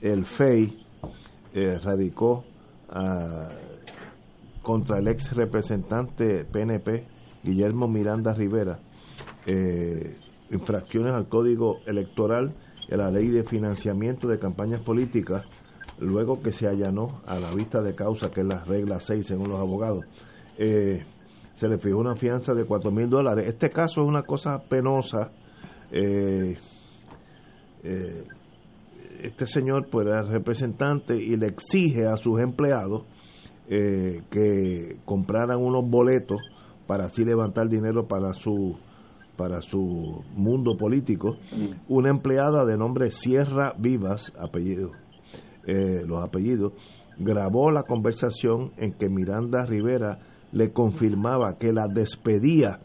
El 0.00 0.24
FEI 0.24 0.76
eh, 1.54 1.78
radicó 1.80 2.42
ah, 2.90 3.46
contra 4.60 4.98
el 4.98 5.06
ex 5.06 5.36
representante 5.36 6.44
PNP 6.44 7.06
Guillermo 7.44 7.86
Miranda 7.86 8.34
Rivera 8.34 8.80
eh, 9.46 10.16
infracciones 10.50 11.14
al 11.14 11.28
código 11.28 11.76
electoral 11.86 12.56
y 12.88 12.94
a 12.94 12.96
la 12.96 13.12
ley 13.12 13.28
de 13.28 13.44
financiamiento 13.44 14.26
de 14.26 14.40
campañas 14.40 14.80
políticas 14.80 15.46
luego 16.00 16.42
que 16.42 16.50
se 16.50 16.66
allanó 16.66 17.22
a 17.24 17.38
la 17.38 17.54
vista 17.54 17.80
de 17.82 17.94
causa, 17.94 18.32
que 18.32 18.40
es 18.40 18.48
la 18.48 18.64
regla 18.64 18.98
6 18.98 19.24
según 19.24 19.48
los 19.48 19.60
abogados, 19.60 20.06
se 21.58 21.68
le 21.68 21.78
fijó 21.78 21.98
una 21.98 22.14
fianza 22.14 22.54
de 22.54 22.64
4 22.64 22.90
mil 22.92 23.10
dólares. 23.10 23.46
Este 23.48 23.70
caso 23.70 24.02
es 24.02 24.06
una 24.06 24.22
cosa 24.22 24.60
penosa. 24.68 25.32
Eh, 25.90 26.56
eh, 27.82 28.24
este 29.22 29.46
señor 29.46 29.88
pues 29.90 30.06
era 30.06 30.22
representante 30.22 31.16
y 31.16 31.36
le 31.36 31.48
exige 31.48 32.06
a 32.06 32.16
sus 32.16 32.40
empleados 32.40 33.04
que 33.68 34.96
compraran 35.04 35.58
unos 35.58 35.86
boletos 35.90 36.40
para 36.86 37.04
así 37.04 37.22
levantar 37.22 37.68
dinero 37.68 38.06
para 38.06 38.32
su 38.32 38.78
para 39.36 39.60
su 39.60 40.24
mundo 40.34 40.76
político. 40.76 41.36
Mm. 41.52 41.92
Una 41.92 42.10
empleada 42.10 42.64
de 42.64 42.76
nombre 42.76 43.10
Sierra 43.10 43.72
Vivas, 43.78 44.32
apellido 44.38 44.90
eh, 45.64 46.02
los 46.04 46.24
apellidos, 46.24 46.72
grabó 47.18 47.70
la 47.70 47.82
conversación 47.82 48.72
en 48.78 48.94
que 48.94 49.10
Miranda 49.10 49.66
Rivera 49.66 50.18
le 50.52 50.72
confirmaba 50.72 51.58
que 51.58 51.72
la 51.72 51.86
despedía, 51.88 52.80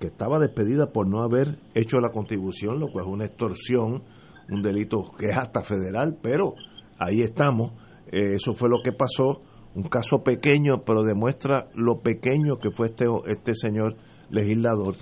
que 0.00 0.08
estaba 0.08 0.38
despedida 0.38 0.92
por 0.92 1.06
no 1.06 1.22
haber 1.22 1.58
hecho 1.74 1.98
la 2.00 2.10
contribución, 2.10 2.80
lo 2.80 2.88
cual 2.88 3.06
es 3.06 3.12
una 3.12 3.24
extorsión, 3.26 4.02
un 4.50 4.62
delito 4.62 5.12
que 5.18 5.26
es 5.26 5.36
hasta 5.36 5.62
federal, 5.62 6.18
pero 6.20 6.54
ahí 6.98 7.22
estamos. 7.22 7.72
Eh, 8.10 8.34
eso 8.34 8.54
fue 8.54 8.68
lo 8.68 8.82
que 8.82 8.92
pasó, 8.92 9.42
un 9.74 9.84
caso 9.84 10.22
pequeño, 10.24 10.82
pero 10.84 11.04
demuestra 11.04 11.68
lo 11.74 12.00
pequeño 12.00 12.58
que 12.58 12.70
fue 12.70 12.86
este, 12.86 13.06
este 13.26 13.54
señor 13.54 13.96
legislador 14.30 14.96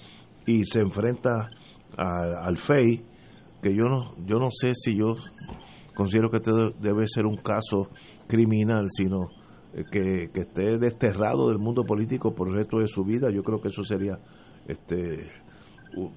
y 0.47 0.65
se 0.65 0.81
enfrenta 0.81 1.51
al 1.97 2.59
FEI, 2.59 3.03
que 3.63 3.75
yo 3.75 3.85
no, 3.85 4.15
yo 4.25 4.39
no 4.39 4.51
sé 4.51 4.73
si 4.75 4.97
yo 4.97 5.17
considero 5.97 6.31
que 6.31 6.37
este 6.37 6.53
debe 6.81 7.07
ser 7.09 7.27
un 7.27 7.37
caso 7.37 7.89
criminal, 8.29 8.87
sino 8.89 9.27
eh, 9.75 9.85
que, 9.91 10.31
esté 10.41 10.79
desterrado 10.79 11.49
del 11.49 11.59
mundo 11.59 11.85
político 11.85 12.35
por 12.35 12.49
el 12.49 12.55
resto 12.55 12.79
de 12.79 12.89
su 12.89 13.05
vida. 13.05 13.31
Yo 13.31 13.43
creo 13.43 13.61
que 13.61 13.69
eso 13.69 13.85
sería 13.85 14.19
este 14.67 15.31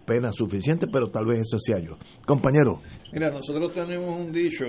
pena 0.05 0.31
suficiente, 0.31 0.85
pero 0.91 1.09
tal 1.09 1.25
vez 1.25 1.41
eso 1.41 1.57
sea 1.57 1.79
yo. 1.79 1.97
Compañero. 2.25 2.81
Mira, 3.13 3.29
nosotros 3.29 3.73
tenemos 3.73 4.19
un 4.19 4.31
dicho 4.31 4.65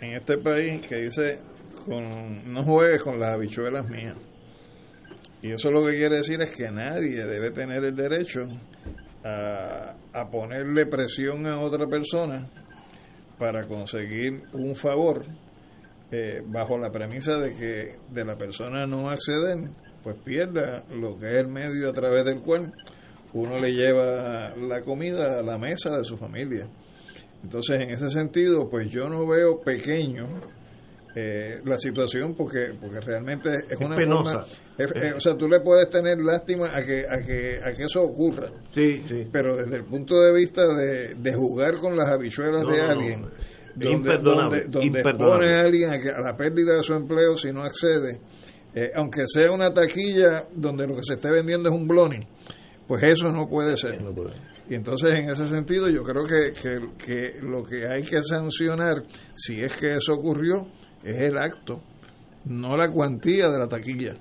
en 0.00 0.14
este 0.14 0.38
país 0.38 0.80
que 0.86 0.96
dice, 0.96 1.40
con, 1.84 2.52
no 2.52 2.62
juegues 2.62 3.02
con 3.02 3.18
las 3.18 3.34
habichuelas 3.34 3.88
mías. 3.88 4.16
Y 5.42 5.52
eso 5.52 5.70
lo 5.70 5.84
que 5.86 5.96
quiere 5.96 6.18
decir 6.18 6.40
es 6.40 6.54
que 6.54 6.70
nadie 6.70 7.24
debe 7.24 7.50
tener 7.50 7.84
el 7.84 7.94
derecho 7.94 8.48
a, 9.24 9.94
a 10.12 10.30
ponerle 10.30 10.86
presión 10.86 11.46
a 11.46 11.60
otra 11.60 11.86
persona 11.86 12.48
para 13.38 13.66
conseguir 13.66 14.42
un 14.52 14.74
favor 14.74 15.24
eh, 16.10 16.42
bajo 16.46 16.78
la 16.78 16.90
premisa 16.90 17.38
de 17.38 17.54
que 17.54 17.96
de 18.10 18.24
la 18.24 18.36
persona 18.36 18.86
no 18.86 19.10
acceder, 19.10 19.58
pues 20.02 20.16
pierda 20.24 20.84
lo 20.90 21.18
que 21.18 21.26
es 21.26 21.38
el 21.38 21.48
medio 21.48 21.90
a 21.90 21.92
través 21.92 22.24
del 22.24 22.40
cual 22.40 22.72
uno 23.34 23.58
le 23.58 23.72
lleva 23.72 24.54
la 24.56 24.80
comida 24.80 25.38
a 25.38 25.42
la 25.42 25.58
mesa 25.58 25.96
de 25.96 26.04
su 26.04 26.16
familia. 26.16 26.68
Entonces, 27.42 27.80
en 27.80 27.90
ese 27.90 28.08
sentido, 28.08 28.68
pues 28.68 28.90
yo 28.90 29.08
no 29.08 29.26
veo 29.26 29.60
pequeño 29.60 30.40
eh, 31.14 31.54
la 31.64 31.78
situación 31.78 32.34
porque 32.34 32.74
porque 32.80 33.00
realmente 33.00 33.50
es, 33.68 33.78
una 33.80 33.96
penosa. 33.96 34.44
o 35.16 35.20
sea, 35.20 35.34
tú 35.36 35.48
le 35.48 35.60
puedes 35.60 35.88
tener 35.88 36.18
lástima 36.18 36.76
a 36.76 36.82
que 36.82 37.04
a 37.08 37.18
que 37.20 37.60
a 37.62 37.72
que 37.72 37.84
eso 37.84 38.02
ocurra. 38.02 38.50
Sí, 38.72 39.02
sí. 39.06 39.26
Pero 39.32 39.56
desde 39.56 39.76
el 39.76 39.84
punto 39.84 40.20
de 40.20 40.32
vista 40.32 40.66
de, 40.74 41.14
de 41.14 41.32
jugar 41.34 41.78
con 41.78 41.96
las 41.96 42.10
habichuelas 42.10 42.66
de 42.66 42.80
alguien, 42.80 43.26
donde, 43.86 43.96
Imperdonable, 43.96 44.60
donde, 44.60 44.64
donde 44.70 44.86
imperdonable. 44.86 45.24
expone 45.46 45.52
a 45.54 45.60
alguien 45.62 45.90
a, 45.90 46.00
que- 46.00 46.10
a 46.10 46.20
la 46.20 46.36
pérdida 46.36 46.76
de 46.76 46.82
su 46.82 46.94
empleo 46.94 47.36
si 47.36 47.52
no 47.52 47.62
accede, 47.62 48.20
eh, 48.74 48.90
aunque 48.96 49.22
sea 49.26 49.50
una 49.52 49.70
taquilla 49.72 50.46
donde 50.54 50.86
lo 50.86 50.94
que 50.96 51.02
se 51.02 51.14
esté 51.14 51.30
vendiendo 51.30 51.68
es 51.68 51.74
un 51.74 51.86
bloni, 51.88 52.20
pues 52.86 53.02
eso 53.02 53.30
no 53.30 53.48
puede 53.48 53.76
ser. 53.76 53.94
Y 54.70 54.74
entonces, 54.74 55.14
en 55.14 55.30
ese 55.30 55.46
sentido, 55.48 55.88
yo 55.88 56.02
creo 56.02 56.24
que, 56.26 56.52
que, 56.52 56.78
que 57.04 57.40
lo 57.40 57.62
que 57.62 57.86
hay 57.86 58.02
que 58.04 58.22
sancionar, 58.22 59.02
si 59.34 59.62
es 59.62 59.74
que 59.76 59.94
eso 59.94 60.12
ocurrió, 60.12 60.66
es 61.02 61.16
el 61.20 61.38
acto, 61.38 61.82
no 62.44 62.76
la 62.76 62.90
cuantía 62.90 63.48
de 63.48 63.58
la 63.58 63.66
taquilla. 63.68 64.14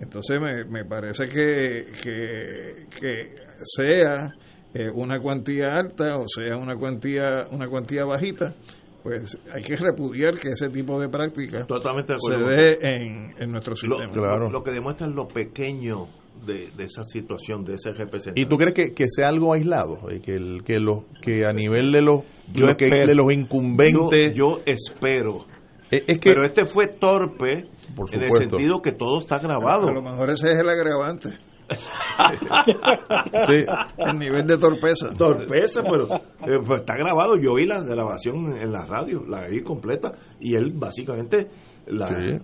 Entonces, 0.00 0.40
me, 0.40 0.64
me 0.64 0.84
parece 0.84 1.26
que, 1.26 1.86
que, 2.02 2.86
que 3.00 3.34
sea 3.62 4.30
eh, 4.74 4.88
una 4.92 5.20
cuantía 5.20 5.74
alta 5.74 6.16
o 6.16 6.26
sea 6.28 6.56
una 6.56 6.74
cuantía, 6.76 7.46
una 7.50 7.68
cuantía 7.68 8.04
bajita, 8.04 8.54
pues 9.02 9.38
hay 9.52 9.62
que 9.62 9.76
repudiar 9.76 10.38
que 10.38 10.50
ese 10.50 10.68
tipo 10.68 11.00
de 11.00 11.08
práctica 11.08 11.66
Totalmente 11.66 12.12
de 12.14 12.18
se 12.18 12.36
dé 12.44 12.78
en, 12.82 13.34
en 13.38 13.50
nuestro 13.52 13.74
sistema. 13.74 14.06
lo- 14.14 14.50
lo 14.50 14.62
que 14.62 14.70
demuestra 14.70 15.06
es 15.08 15.12
lo 15.14 15.26
pequeño 15.28 16.06
de, 16.46 16.70
de 16.76 16.84
esa 16.84 17.04
situación, 17.04 17.64
de 17.64 17.74
ese 17.74 17.92
representante. 17.92 18.40
¿Y 18.40 18.46
tú 18.46 18.56
crees 18.56 18.74
que, 18.74 18.92
que 18.94 19.06
sea 19.08 19.28
algo 19.28 19.52
aislado? 19.54 19.98
Eh, 20.10 20.20
Que, 20.20 20.34
el, 20.34 20.62
que, 20.64 20.80
los 20.80 21.04
que 21.20 21.46
a 21.46 21.52
nivel 21.52 21.92
de 21.92 22.02
los, 22.02 22.22
Yo 22.52 22.66
lo 22.66 22.76
que- 22.76 22.86
espero. 22.86 23.06
de 23.06 23.14
los 23.14 23.32
incumbentes... 23.32 24.34
Yo, 24.34 24.58
yo 24.58 24.62
espero. 24.66 25.44
Es, 25.90 26.04
es 26.06 26.18
que, 26.18 26.30
Pero 26.30 26.44
este 26.46 26.64
fue 26.64 26.86
torpe 26.88 27.66
Por 27.94 28.12
en 28.14 28.22
el 28.22 28.32
sentido 28.32 28.80
que 28.82 28.92
todo 28.92 29.18
está 29.20 29.38
grabado. 29.38 29.88
A 29.88 29.92
lo 29.92 30.02
mejor 30.02 30.30
ese 30.30 30.52
es 30.52 30.58
el 30.58 30.68
agravante. 30.68 31.28
Sí. 33.46 33.64
El 33.98 34.18
nivel 34.18 34.46
de 34.46 34.58
torpeza. 34.58 35.12
Torpeza, 35.16 35.82
pero 35.82 36.04
eh, 36.14 36.60
pues, 36.66 36.80
está 36.80 36.96
grabado. 36.96 37.36
Yo 37.36 37.52
oí 37.52 37.66
la 37.66 37.82
grabación 37.82 38.56
en 38.58 38.70
la 38.72 38.84
radio, 38.86 39.22
la 39.26 39.46
oí 39.48 39.62
completa, 39.62 40.12
y 40.40 40.54
él 40.54 40.72
básicamente 40.74 41.48
la, 41.86 42.08
Sí. 42.08 42.38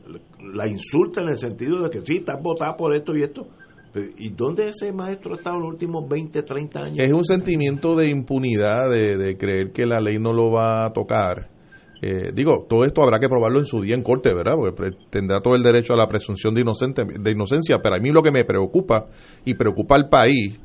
la 0.55 0.69
insulta 0.69 1.21
en 1.23 1.29
el 1.29 1.37
sentido 1.37 1.83
de 1.83 1.91
que 1.91 2.01
sí, 2.05 2.17
estás 2.17 2.41
votada 2.43 2.77
por 2.77 2.95
esto 2.97 3.15
y 3.15 3.23
esto. 3.23 3.47
Pero, 3.93 4.07
¿Y 4.19 4.31
dónde 4.31 4.69
ese 4.69 4.93
maestro 4.93 5.33
ha 5.35 5.37
estado 5.37 5.57
en 5.57 5.63
los 5.63 5.71
últimos 5.73 6.09
20, 6.09 6.43
30 6.43 6.81
años? 6.81 6.99
Es 6.99 7.13
un 7.13 7.25
sentimiento 7.25 7.95
de 7.97 8.11
impunidad, 8.11 8.91
de, 8.91 9.17
de 9.17 9.37
creer 9.37 9.73
que 9.73 9.87
la 9.87 10.01
ley 10.01 10.19
no 10.19 10.33
lo 10.33 10.51
va 10.51 10.85
a 10.87 10.93
tocar. 10.93 11.49
Eh, 12.01 12.31
digo, 12.33 12.67
todo 12.69 12.85
esto 12.85 13.03
habrá 13.03 13.19
que 13.19 13.29
probarlo 13.29 13.59
en 13.59 13.65
su 13.67 13.81
día 13.83 13.95
en 13.95 14.03
corte, 14.03 14.33
¿verdad? 14.33 14.55
Porque 14.57 14.97
tendrá 15.11 15.41
todo 15.41 15.55
el 15.57 15.63
derecho 15.63 15.95
a 15.95 15.97
la 15.97 16.07
presunción 16.09 16.55
de, 16.55 16.61
inocente, 16.61 17.05
de 17.05 17.31
inocencia, 17.31 17.79
pero 17.83 17.97
a 17.97 17.99
mí 17.99 18.11
lo 18.11 18.23
que 18.23 18.31
me 18.31 18.45
preocupa 18.45 19.07
y 19.45 19.55
preocupa 19.55 19.97
al 19.97 20.09
país 20.09 20.61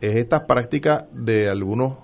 es 0.00 0.16
estas 0.16 0.40
prácticas 0.46 1.04
de 1.12 1.48
algunos 1.48 1.98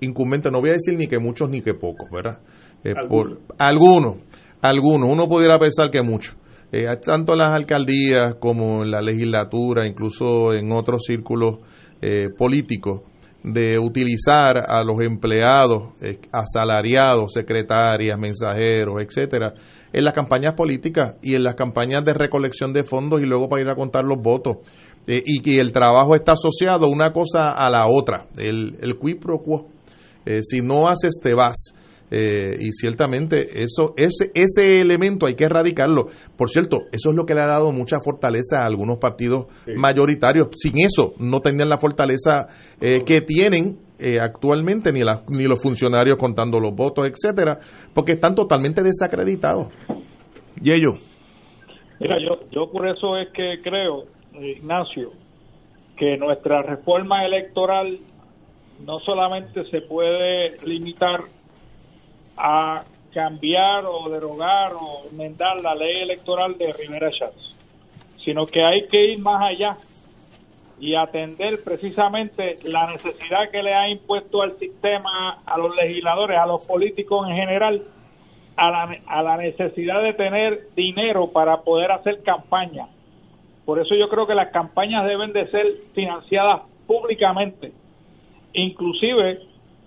incumbentes, 0.00 0.50
no 0.50 0.60
voy 0.60 0.70
a 0.70 0.72
decir 0.74 0.96
ni 0.98 1.06
que 1.06 1.18
muchos 1.18 1.48
ni 1.48 1.62
que 1.62 1.74
pocos, 1.74 2.10
¿verdad? 2.10 2.40
Eh, 2.82 2.94
por- 3.08 3.38
algunos, 3.58 4.16
algunos, 4.60 5.08
uno 5.10 5.28
pudiera 5.28 5.58
pensar 5.58 5.90
que 5.90 6.02
muchos. 6.02 6.36
Eh, 6.72 6.86
tanto 7.06 7.34
en 7.34 7.38
las 7.38 7.54
alcaldías 7.54 8.34
como 8.40 8.82
en 8.82 8.90
la 8.90 9.00
legislatura, 9.00 9.86
incluso 9.86 10.52
en 10.52 10.72
otros 10.72 11.04
círculos 11.06 11.58
eh, 12.02 12.30
políticos, 12.36 13.02
de 13.44 13.78
utilizar 13.78 14.56
a 14.68 14.82
los 14.82 15.00
empleados 15.00 15.92
eh, 16.00 16.18
asalariados, 16.32 17.34
secretarias, 17.34 18.18
mensajeros, 18.18 19.02
etcétera, 19.02 19.52
en 19.92 20.04
las 20.04 20.14
campañas 20.14 20.54
políticas 20.54 21.16
y 21.22 21.34
en 21.34 21.44
las 21.44 21.54
campañas 21.54 22.02
de 22.04 22.14
recolección 22.14 22.72
de 22.72 22.84
fondos 22.84 23.20
y 23.22 23.26
luego 23.26 23.48
para 23.48 23.62
ir 23.62 23.68
a 23.68 23.76
contar 23.76 24.04
los 24.04 24.18
votos. 24.20 24.56
Eh, 25.06 25.22
y 25.26 25.40
que 25.40 25.60
el 25.60 25.72
trabajo 25.72 26.14
está 26.14 26.32
asociado 26.32 26.88
una 26.88 27.12
cosa 27.12 27.48
a 27.48 27.68
la 27.68 27.86
otra, 27.86 28.26
el, 28.38 28.78
el. 28.80 28.98
Eh, 30.24 30.40
si 30.42 30.62
no 30.62 30.88
haces, 30.88 31.20
te 31.22 31.34
vas. 31.34 31.74
Eh, 32.10 32.56
y 32.60 32.70
ciertamente 32.72 33.62
eso 33.62 33.94
ese 33.96 34.30
ese 34.34 34.80
elemento 34.80 35.26
hay 35.26 35.34
que 35.34 35.44
erradicarlo. 35.44 36.08
Por 36.36 36.48
cierto, 36.50 36.82
eso 36.92 37.10
es 37.10 37.16
lo 37.16 37.24
que 37.26 37.34
le 37.34 37.40
ha 37.40 37.46
dado 37.46 37.72
mucha 37.72 37.98
fortaleza 38.04 38.60
a 38.62 38.66
algunos 38.66 38.98
partidos 38.98 39.46
mayoritarios. 39.76 40.48
Sin 40.54 40.74
eso 40.78 41.14
no 41.18 41.40
tenían 41.40 41.68
la 41.68 41.78
fortaleza 41.78 42.46
eh, 42.80 43.02
que 43.04 43.20
tienen 43.22 43.78
eh, 43.98 44.18
actualmente 44.20 44.92
ni 44.92 45.00
la- 45.00 45.22
ni 45.28 45.44
los 45.44 45.62
funcionarios 45.62 46.16
contando 46.18 46.60
los 46.60 46.74
votos, 46.74 47.06
etcétera, 47.08 47.58
porque 47.94 48.12
están 48.12 48.34
totalmente 48.34 48.82
desacreditados. 48.82 49.68
Y 50.60 50.72
ellos, 50.72 51.00
Mira, 52.00 52.16
yo, 52.20 52.40
yo 52.50 52.70
por 52.70 52.86
eso 52.88 53.16
es 53.16 53.28
que 53.32 53.60
creo, 53.62 54.04
Ignacio, 54.40 55.12
que 55.96 56.16
nuestra 56.16 56.60
reforma 56.62 57.24
electoral 57.24 57.98
no 58.84 58.98
solamente 59.00 59.64
se 59.70 59.80
puede 59.82 60.58
limitar 60.66 61.20
a 62.36 62.84
cambiar 63.12 63.84
o 63.86 64.08
derogar 64.10 64.72
o 64.74 65.08
enmendar 65.10 65.60
la 65.60 65.74
ley 65.74 65.94
electoral 66.02 66.58
de 66.58 66.72
Rivera 66.72 67.10
Chávez, 67.12 67.54
sino 68.24 68.44
que 68.46 68.62
hay 68.62 68.88
que 68.88 69.12
ir 69.12 69.18
más 69.20 69.42
allá 69.42 69.76
y 70.80 70.96
atender 70.96 71.62
precisamente 71.62 72.58
la 72.64 72.90
necesidad 72.90 73.50
que 73.50 73.62
le 73.62 73.72
ha 73.72 73.88
impuesto 73.88 74.42
al 74.42 74.58
sistema, 74.58 75.38
a 75.46 75.56
los 75.56 75.74
legisladores, 75.76 76.36
a 76.36 76.46
los 76.46 76.66
políticos 76.66 77.28
en 77.28 77.36
general, 77.36 77.82
a 78.56 78.70
la, 78.70 78.98
a 79.06 79.22
la 79.22 79.36
necesidad 79.36 80.02
de 80.02 80.12
tener 80.14 80.68
dinero 80.74 81.30
para 81.30 81.62
poder 81.62 81.92
hacer 81.92 82.22
campaña. 82.24 82.88
Por 83.64 83.78
eso 83.78 83.94
yo 83.94 84.08
creo 84.08 84.26
que 84.26 84.34
las 84.34 84.50
campañas 84.50 85.06
deben 85.06 85.32
de 85.32 85.48
ser 85.50 85.66
financiadas 85.94 86.62
públicamente. 86.86 87.72
Inclusive 88.52 89.40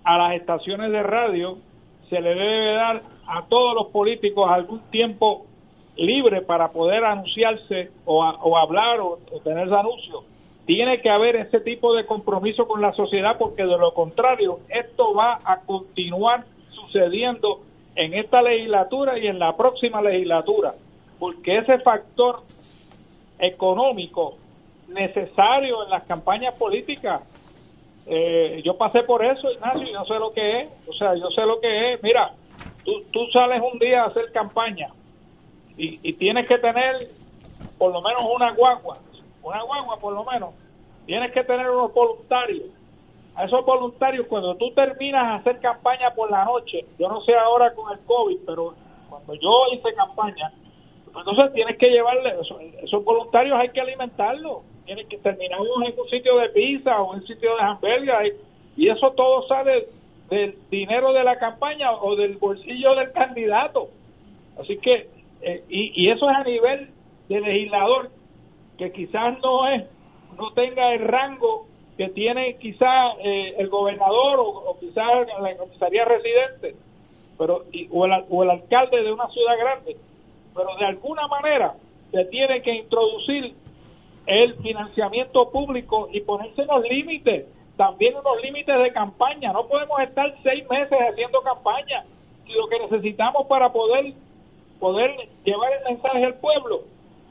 a 0.04 0.18
las 0.18 0.36
estaciones 0.36 0.92
de 0.92 1.04
radio 1.04 1.58
se 2.10 2.20
le 2.22 2.30
debe 2.36 2.74
dar 2.74 3.02
a 3.28 3.46
todos 3.48 3.74
los 3.76 3.88
políticos 3.88 4.50
algún 4.50 4.80
tiempo 4.90 5.46
libre 5.96 6.42
para 6.42 6.72
poder 6.72 7.04
anunciarse 7.04 7.92
o, 8.06 8.24
a- 8.24 8.36
o 8.44 8.58
hablar 8.58 9.00
o, 9.00 9.20
o 9.32 9.40
tener 9.44 9.74
anuncios. 9.74 10.24
Tiene 10.66 11.02
que 11.02 11.10
haber 11.10 11.36
ese 11.38 11.60
tipo 11.62 11.94
de 11.94 12.06
compromiso 12.06 12.68
con 12.68 12.82
la 12.82 12.94
sociedad 12.94 13.38
porque 13.38 13.64
de 13.64 13.78
lo 13.78 13.94
contrario 13.94 14.60
esto 14.70 15.14
va 15.14 15.40
a 15.44 15.62
continuar 15.62 16.46
sucediendo 16.72 17.62
en 17.96 18.14
esta 18.14 18.42
legislatura 18.42 19.18
y 19.18 19.28
en 19.28 19.40
la 19.40 19.56
próxima 19.58 20.02
legislatura, 20.02 20.76
porque 21.20 21.58
ese 21.58 21.80
factor 21.80 22.42
económico 23.40 24.36
necesario 24.88 25.84
en 25.84 25.90
las 25.90 26.04
campañas 26.04 26.54
políticas. 26.56 27.22
Eh, 28.08 28.62
yo 28.64 28.78
pasé 28.78 29.04
por 29.04 29.24
eso, 29.24 29.52
Ignacio, 29.52 29.88
y 29.88 29.92
no 29.92 30.06
sé 30.06 30.14
lo 30.16 30.32
que 30.32 30.62
es. 30.62 30.70
O 30.88 30.94
sea, 30.94 31.16
yo 31.16 31.30
sé 31.32 31.42
lo 31.42 31.60
que 31.60 31.94
es. 31.94 32.04
Mira, 32.04 32.34
tú, 32.84 33.04
tú 33.12 33.26
sales 33.34 33.62
un 33.62 33.78
día 33.80 34.04
a 34.04 34.08
hacer 34.08 34.32
campaña 34.32 34.88
y, 35.78 36.00
y 36.02 36.14
tienes 36.14 36.48
que 36.48 36.58
tener 36.58 37.10
por 37.78 37.92
lo 37.92 38.02
menos 38.02 38.24
una 38.34 38.54
guagua, 38.54 38.98
una 39.44 39.62
guagua 39.62 39.98
por 39.98 40.14
lo 40.14 40.24
menos. 40.24 40.54
Tienes 41.06 41.32
que 41.32 41.44
tener 41.44 41.70
unos 41.70 41.94
voluntarios. 41.94 42.66
A 43.36 43.46
esos 43.46 43.64
voluntarios, 43.66 44.26
cuando 44.28 44.56
tú 44.56 44.72
terminas 44.72 45.28
de 45.28 45.52
hacer 45.52 45.62
campaña 45.62 46.10
por 46.16 46.32
la 46.32 46.44
noche, 46.44 46.86
yo 46.98 47.08
no 47.08 47.22
sé 47.22 47.36
ahora 47.36 47.72
con 47.76 47.92
el 47.92 48.04
COVID, 48.04 48.40
pero 48.46 48.74
cuando 49.10 49.36
yo 49.36 49.50
hice 49.74 49.94
campaña, 49.94 50.52
entonces 51.06 51.54
tienes 51.54 51.78
que 51.78 51.90
llevarle, 51.90 52.32
esos, 52.42 52.60
esos 52.82 53.04
voluntarios 53.04 53.58
hay 53.60 53.70
que 53.70 53.82
alimentarlos. 53.82 54.64
Tienes 54.88 55.08
que 55.08 55.18
terminamos 55.18 55.68
en 55.86 56.00
un 56.00 56.10
sitio 56.10 56.38
de 56.38 56.50
pizza 56.50 57.02
o 57.02 57.14
en 57.14 57.20
un 57.20 57.28
sitio 57.28 57.56
de 57.58 57.62
hamburguesa 57.62 58.20
y, 58.78 58.90
eso 58.90 59.12
todo 59.12 59.46
sale 59.48 59.88
del 60.30 60.56
dinero 60.72 61.12
de 61.12 61.24
la 61.26 61.38
campaña 61.38 61.92
o 61.92 62.16
del 62.16 62.38
bolsillo 62.38 62.96
del 62.96 63.12
candidato. 63.12 63.90
Así 64.58 64.78
que, 64.78 65.10
eh, 65.42 65.64
y, 65.70 65.92
y 65.94 66.10
eso 66.10 66.30
es 66.30 66.38
a 66.38 66.44
nivel 66.44 66.90
de 67.28 67.42
legislador, 67.42 68.10
que 68.78 68.92
quizás 68.94 69.38
no 69.42 69.68
es, 69.68 69.84
no 70.38 70.54
tenga 70.54 70.94
el 70.94 71.02
rango 71.02 71.66
que 71.98 72.08
tiene 72.10 72.56
quizás 72.58 73.16
eh, 73.22 73.56
el 73.58 73.68
gobernador 73.68 74.40
o, 74.40 74.78
quizás 74.80 75.28
la 75.42 75.58
comisaría 75.58 76.06
residente, 76.06 76.76
pero 77.38 77.64
y- 77.74 77.90
o, 77.92 78.06
el, 78.06 78.24
o 78.30 78.44
el 78.44 78.52
alcalde 78.52 79.04
de 79.04 79.12
una 79.12 79.28
ciudad 79.30 79.58
grande, 79.60 79.98
pero 80.56 80.76
de 80.80 80.86
alguna 80.86 81.28
manera 81.28 81.74
se 82.12 82.24
tiene 82.26 82.62
que 82.62 82.74
introducir 82.74 83.54
el 84.28 84.56
financiamiento 84.58 85.50
público 85.50 86.10
y 86.12 86.22
ponerse 86.22 86.62
unos 86.64 86.84
límites, 86.84 87.46
también 87.78 88.16
unos 88.16 88.42
límites 88.42 88.78
de 88.78 88.92
campaña. 88.92 89.54
No 89.54 89.68
podemos 89.68 90.00
estar 90.02 90.34
seis 90.44 90.70
meses 90.70 90.98
haciendo 91.10 91.42
campaña. 91.42 92.04
Lo 92.48 92.68
que 92.68 92.80
necesitamos 92.80 93.48
para 93.48 93.72
poder, 93.72 94.14
poder 94.80 95.12
llevar 95.44 95.72
el 95.74 95.94
mensaje 95.94 96.26
al 96.26 96.36
pueblo 96.36 96.82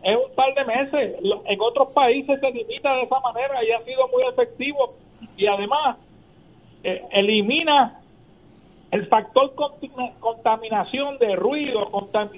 es 0.02 0.16
un 0.16 0.35
par 0.35 0.55
de 0.55 0.64
meses. 0.64 1.16
En 1.47 1.60
otros 1.60 1.89
países 1.89 2.40
se 2.40 2.51
limita 2.51 2.94
de 2.94 3.02
esa 3.02 3.20
manera 3.20 3.62
y 3.64 3.73
ha 3.73 3.82
sido 3.82 4.09
muy 4.09 4.23
efectivo. 4.23 4.94
Y 5.36 5.47
además, 5.47 5.98
eh, 6.85 7.02
elimina 7.10 8.01
el 8.90 9.06
factor 9.09 9.52
contaminación 10.20 11.18
de 11.18 11.35
ruido, 11.35 11.90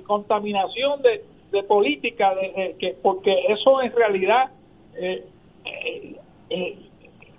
contaminación 0.07 1.03
de, 1.03 1.25
de 1.51 1.63
política, 1.63 2.35
de, 2.35 2.77
que 2.79 2.97
porque 3.03 3.33
eso 3.49 3.81
en 3.83 3.93
realidad 3.93 4.51
eh, 4.95 5.25
eh, 5.65 6.17
eh, 6.51 6.79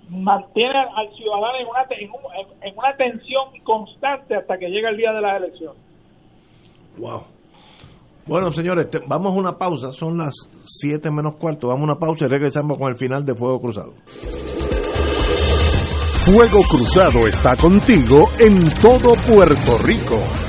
mantiene 0.10 0.80
al 0.96 1.10
ciudadano 1.16 1.58
en 1.60 1.68
una, 1.68 1.88
en, 2.62 2.78
una 2.78 2.96
tensión 2.98 3.50
constante 3.64 4.36
hasta 4.36 4.58
que 4.58 4.68
llega 4.70 4.90
el 4.90 4.98
día 4.98 5.12
de 5.12 5.22
las 5.22 5.38
elecciones. 5.38 5.82
Wow. 6.98 7.24
Bueno, 8.26 8.52
señores, 8.52 8.88
vamos 9.08 9.36
a 9.36 9.40
una 9.40 9.58
pausa. 9.58 9.92
Son 9.92 10.18
las 10.18 10.36
7 10.64 11.10
menos 11.10 11.36
cuarto. 11.36 11.68
Vamos 11.68 11.82
a 11.82 11.92
una 11.94 12.00
pausa 12.00 12.26
y 12.26 12.30
regresamos 12.30 12.78
con 12.78 12.90
el 12.90 12.96
final 12.96 13.26
de 13.26 13.34
Fuego 13.34 13.60
Cruzado. 13.60 13.94
Fuego 16.26 16.60
Cruzado 16.70 17.28
está 17.28 17.56
contigo 17.56 18.30
en 18.40 18.70
todo 18.82 19.16
Puerto 19.26 19.78
Rico. 19.84 20.49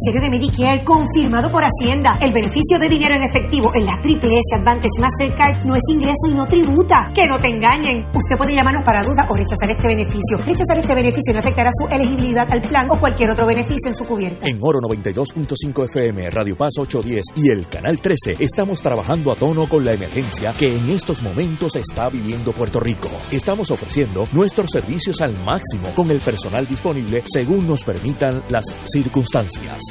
beneficiario 0.01 0.21
de 0.21 0.29
Medicare 0.29 0.83
confirmado 0.83 1.49
por 1.51 1.63
Hacienda. 1.63 2.17
El 2.21 2.33
beneficio 2.33 2.79
de 2.79 2.89
dinero 2.89 3.15
en 3.15 3.23
efectivo 3.23 3.71
en 3.75 3.85
la 3.85 3.99
Triple 4.01 4.33
S 4.33 4.55
Advantage 4.57 4.97
Mastercard 4.99 5.65
no 5.65 5.75
es 5.75 5.81
ingreso 5.93 6.25
y 6.29 6.33
no 6.33 6.45
tributa. 6.47 7.11
Que 7.13 7.27
no 7.27 7.37
te 7.37 7.49
engañen. 7.49 8.05
Usted 8.13 8.37
puede 8.37 8.55
llamarnos 8.55 8.83
para 8.83 9.03
duda 9.03 9.27
o 9.29 9.35
rechazar 9.35 9.69
este 9.69 9.87
beneficio. 9.87 10.37
Rechazar 10.37 10.77
este 10.79 10.95
beneficio 10.95 11.33
no 11.33 11.39
afectará 11.39 11.69
su 11.77 11.87
elegibilidad 11.93 12.47
al 12.49 12.61
plan 12.61 12.89
o 12.89 12.99
cualquier 12.99 13.29
otro 13.31 13.45
beneficio 13.45 13.89
en 13.89 13.95
su 13.95 14.05
cubierta. 14.05 14.45
En 14.47 14.57
Oro 14.61 14.79
92.5 14.79 15.85
FM, 15.85 16.29
Radio 16.31 16.55
Paz 16.57 16.73
810 16.79 17.25
y 17.35 17.49
el 17.51 17.67
Canal 17.67 18.01
13 18.01 18.33
estamos 18.39 18.81
trabajando 18.81 19.31
a 19.31 19.35
tono 19.35 19.67
con 19.69 19.85
la 19.85 19.93
emergencia 19.93 20.53
que 20.57 20.75
en 20.75 20.89
estos 20.89 21.21
momentos 21.21 21.75
está 21.75 22.09
viviendo 22.09 22.53
Puerto 22.53 22.79
Rico. 22.79 23.09
Estamos 23.31 23.69
ofreciendo 23.69 24.25
nuestros 24.31 24.71
servicios 24.71 25.21
al 25.21 25.37
máximo 25.43 25.89
con 25.95 26.09
el 26.09 26.19
personal 26.19 26.65
disponible 26.65 27.21
según 27.25 27.67
nos 27.67 27.83
permitan 27.83 28.43
las 28.49 28.65
circunstancias. 28.85 29.90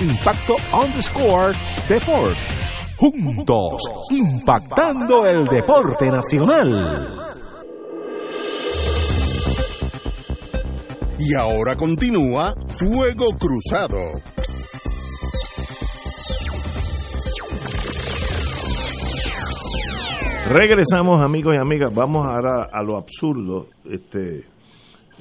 Impacto 0.00 0.56
underscore 0.72 1.54
Deport. 1.88 2.36
Juntos, 2.96 3.82
impactando 4.10 5.26
el 5.26 5.46
deporte 5.46 6.10
nacional. 6.10 7.18
Y 11.18 11.34
ahora 11.34 11.76
continúa 11.76 12.54
Fuego 12.78 13.36
Cruzado. 13.38 13.98
Regresamos 20.48 21.22
amigos 21.22 21.54
y 21.54 21.58
amigas, 21.58 21.94
vamos 21.94 22.26
ahora 22.26 22.68
a 22.72 22.82
lo 22.82 22.96
absurdo, 22.98 23.68
este, 23.84 24.44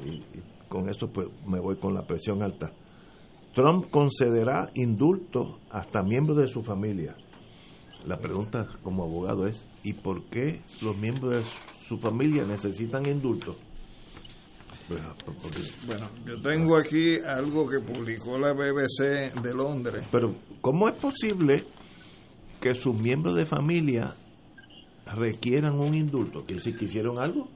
y 0.03 0.21
con 0.67 0.89
eso 0.89 1.07
pues 1.07 1.27
me 1.45 1.59
voy 1.59 1.77
con 1.77 1.93
la 1.93 2.01
presión 2.01 2.41
alta. 2.43 2.71
Trump 3.53 3.89
concederá 3.89 4.69
indultos 4.75 5.59
hasta 5.69 6.01
miembros 6.01 6.37
de 6.37 6.47
su 6.47 6.63
familia. 6.63 7.15
La 8.05 8.17
pregunta 8.17 8.67
como 8.81 9.03
abogado 9.03 9.45
es, 9.45 9.65
¿y 9.83 9.93
por 9.93 10.23
qué 10.23 10.61
los 10.81 10.97
miembros 10.97 11.35
de 11.35 11.43
su 11.85 11.97
familia 11.97 12.45
necesitan 12.45 13.05
indultos? 13.05 13.57
Bueno, 15.85 16.07
yo 16.25 16.41
tengo 16.41 16.75
aquí 16.75 17.17
algo 17.19 17.67
que 17.69 17.79
publicó 17.79 18.37
la 18.37 18.53
BBC 18.53 19.33
de 19.41 19.53
Londres. 19.53 20.05
Pero, 20.11 20.35
¿cómo 20.59 20.89
es 20.89 20.95
posible 20.95 21.63
que 22.59 22.73
sus 22.73 22.95
miembros 22.95 23.35
de 23.35 23.45
familia 23.45 24.15
requieran 25.15 25.79
un 25.79 25.93
indulto? 25.93 26.45
¿Que 26.45 26.59
si 26.59 26.75
quisieron 26.75 27.19
algo? 27.19 27.49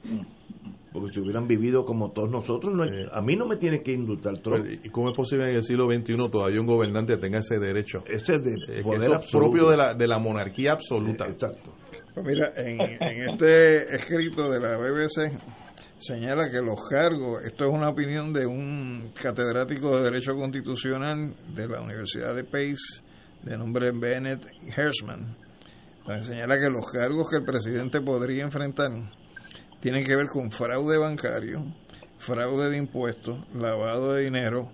Porque 0.95 1.11
si 1.13 1.19
hubieran 1.19 1.45
vivido 1.45 1.83
como 1.83 2.11
todos 2.11 2.31
nosotros, 2.31 2.73
a 3.11 3.21
mí 3.21 3.35
no 3.35 3.45
me 3.45 3.57
tiene 3.57 3.81
que 3.83 3.91
indultar 3.91 4.37
Trump. 4.37 4.65
¿Y 4.81 4.89
cómo 4.89 5.09
es 5.09 5.15
posible 5.15 5.49
en 5.49 5.55
el 5.55 5.63
siglo 5.63 5.87
XXI 5.93 6.15
todavía 6.31 6.61
un 6.61 6.67
gobernante 6.67 7.17
tenga 7.17 7.39
ese 7.39 7.59
derecho? 7.59 8.05
Ese 8.07 8.39
de 8.39 8.81
poder 8.81 9.19
propio 9.29 9.69
de 9.69 9.75
la, 9.75 9.93
de 9.93 10.07
la 10.07 10.19
monarquía 10.19 10.71
absoluta. 10.71 11.27
exacto. 11.27 11.73
Pues 12.13 12.25
mira, 12.25 12.53
en, 12.55 12.79
en 12.79 13.29
este 13.29 13.93
escrito 13.93 14.49
de 14.49 14.61
la 14.61 14.77
BBC 14.77 15.37
señala 15.97 16.49
que 16.49 16.61
los 16.61 16.79
cargos, 16.89 17.43
esto 17.43 17.65
es 17.65 17.73
una 17.73 17.89
opinión 17.89 18.31
de 18.31 18.45
un 18.45 19.11
catedrático 19.21 19.97
de 19.97 20.03
Derecho 20.03 20.33
Constitucional 20.33 21.33
de 21.53 21.67
la 21.67 21.81
Universidad 21.81 22.33
de 22.33 22.45
Pace, 22.45 23.03
de 23.43 23.57
nombre 23.57 23.91
Bennett 23.91 24.45
Hersman, 24.77 25.35
señala 26.23 26.57
que 26.57 26.69
los 26.69 26.85
cargos 26.89 27.27
que 27.29 27.39
el 27.39 27.43
presidente 27.43 27.99
podría 27.99 28.43
enfrentar 28.43 28.91
tienen 29.85 30.03
que 30.03 30.15
ver 30.15 30.25
con 30.25 30.49
fraude 30.49 30.97
bancario, 30.97 31.63
fraude 32.17 32.71
de 32.71 32.77
impuestos, 32.77 33.37
lavado 33.53 34.13
de 34.13 34.23
dinero, 34.23 34.71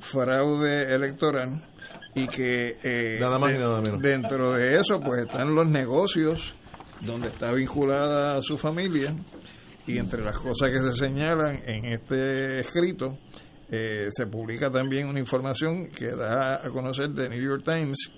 fraude 0.00 0.94
electoral 0.94 1.64
y 2.14 2.26
que 2.26 2.76
eh, 2.82 3.18
dentro 4.02 4.52
de 4.52 4.76
eso 4.76 5.00
pues 5.00 5.22
están 5.22 5.54
los 5.54 5.66
negocios 5.66 6.54
donde 7.00 7.28
está 7.28 7.52
vinculada 7.52 8.42
su 8.42 8.58
familia 8.58 9.14
y 9.86 9.96
entre 9.96 10.22
las 10.22 10.36
cosas 10.36 10.68
que 10.68 10.82
se 10.82 10.92
señalan 10.92 11.62
en 11.64 11.86
este 11.86 12.60
escrito 12.60 13.16
eh, 13.70 14.08
se 14.10 14.26
publica 14.26 14.70
también 14.70 15.08
una 15.08 15.20
información 15.20 15.86
que 15.90 16.10
da 16.10 16.56
a 16.56 16.68
conocer 16.68 17.08
de 17.12 17.30
New 17.30 17.42
York 17.42 17.62
Times 17.64 18.10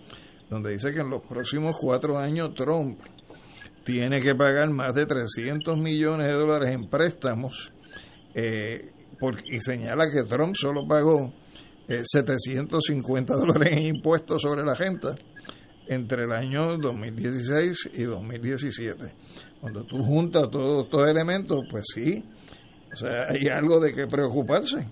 donde 0.51 0.73
dice 0.73 0.91
que 0.91 1.03
en 1.03 1.09
los 1.09 1.23
próximos 1.23 1.77
cuatro 1.81 2.19
años 2.19 2.53
Trump 2.57 2.99
tiene 3.85 4.21
que 4.21 4.35
pagar 4.35 4.71
más 4.71 4.95
de 4.95 5.07
300 5.07 5.77
millones 5.77 6.29
de 6.29 6.35
dólares 6.35 6.71
en 6.71 6.89
préstamos 6.89 7.73
eh, 8.35 8.91
y 9.51 9.59
señala 9.59 10.11
que 10.11 10.25
Trump 10.25 10.55
solo 10.57 10.87
pagó 10.87 11.33
750 11.89 13.33
eh, 13.33 13.37
dólares 13.37 13.73
en 13.73 13.97
impuestos 13.97 14.43
sobre 14.43 14.65
la 14.65 14.75
gente 14.75 15.09
entre 15.87 16.25
el 16.25 16.33
año 16.33 16.77
2016 16.79 17.91
y 17.95 18.03
2017. 18.05 19.15
Cuando 19.61 19.85
tú 19.85 20.03
juntas 20.03 20.51
todos 20.51 20.85
estos 20.85 21.09
elementos, 21.09 21.61
pues 21.71 21.85
sí, 21.95 22.25
o 22.93 22.97
sea, 22.97 23.27
hay 23.29 23.49
algo 23.49 23.81
de 23.81 23.93
que 23.93 24.07
preocuparse. 24.07 24.87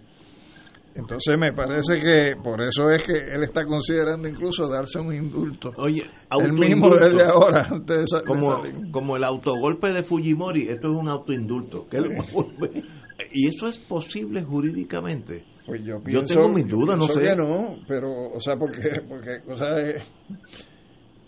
Entonces 0.94 1.36
me 1.38 1.52
parece 1.52 2.00
que 2.00 2.34
por 2.42 2.60
eso 2.60 2.90
es 2.90 3.04
que 3.04 3.12
él 3.12 3.42
está 3.42 3.64
considerando 3.64 4.28
incluso 4.28 4.68
darse 4.68 4.98
un 4.98 5.14
indulto. 5.14 5.72
Oye, 5.76 6.02
el 6.30 6.52
mismo 6.52 6.94
desde 6.94 7.22
ahora, 7.22 7.66
antes 7.70 8.06
de, 8.06 8.24
como, 8.26 8.62
como 8.90 9.16
el 9.16 9.24
autogolpe 9.24 9.92
de 9.92 10.02
Fujimori, 10.02 10.68
esto 10.68 10.88
es 10.88 10.96
un 10.96 11.08
autoindulto. 11.08 11.86
¿Y 13.32 13.48
eso 13.48 13.68
es 13.68 13.78
posible 13.78 14.42
jurídicamente? 14.42 15.44
Pues 15.64 15.82
yo, 15.84 16.02
yo 16.04 16.24
tengo 16.24 16.48
mis 16.48 16.66
dudas, 16.66 16.96
no 16.96 17.06
sé. 17.06 17.20
Que 17.20 17.36
no, 17.36 17.76
pero, 17.86 18.32
o 18.32 18.40
sea, 18.40 18.56
porque, 18.56 19.02
porque 19.08 19.42
o 19.46 19.56
sea, 19.56 19.76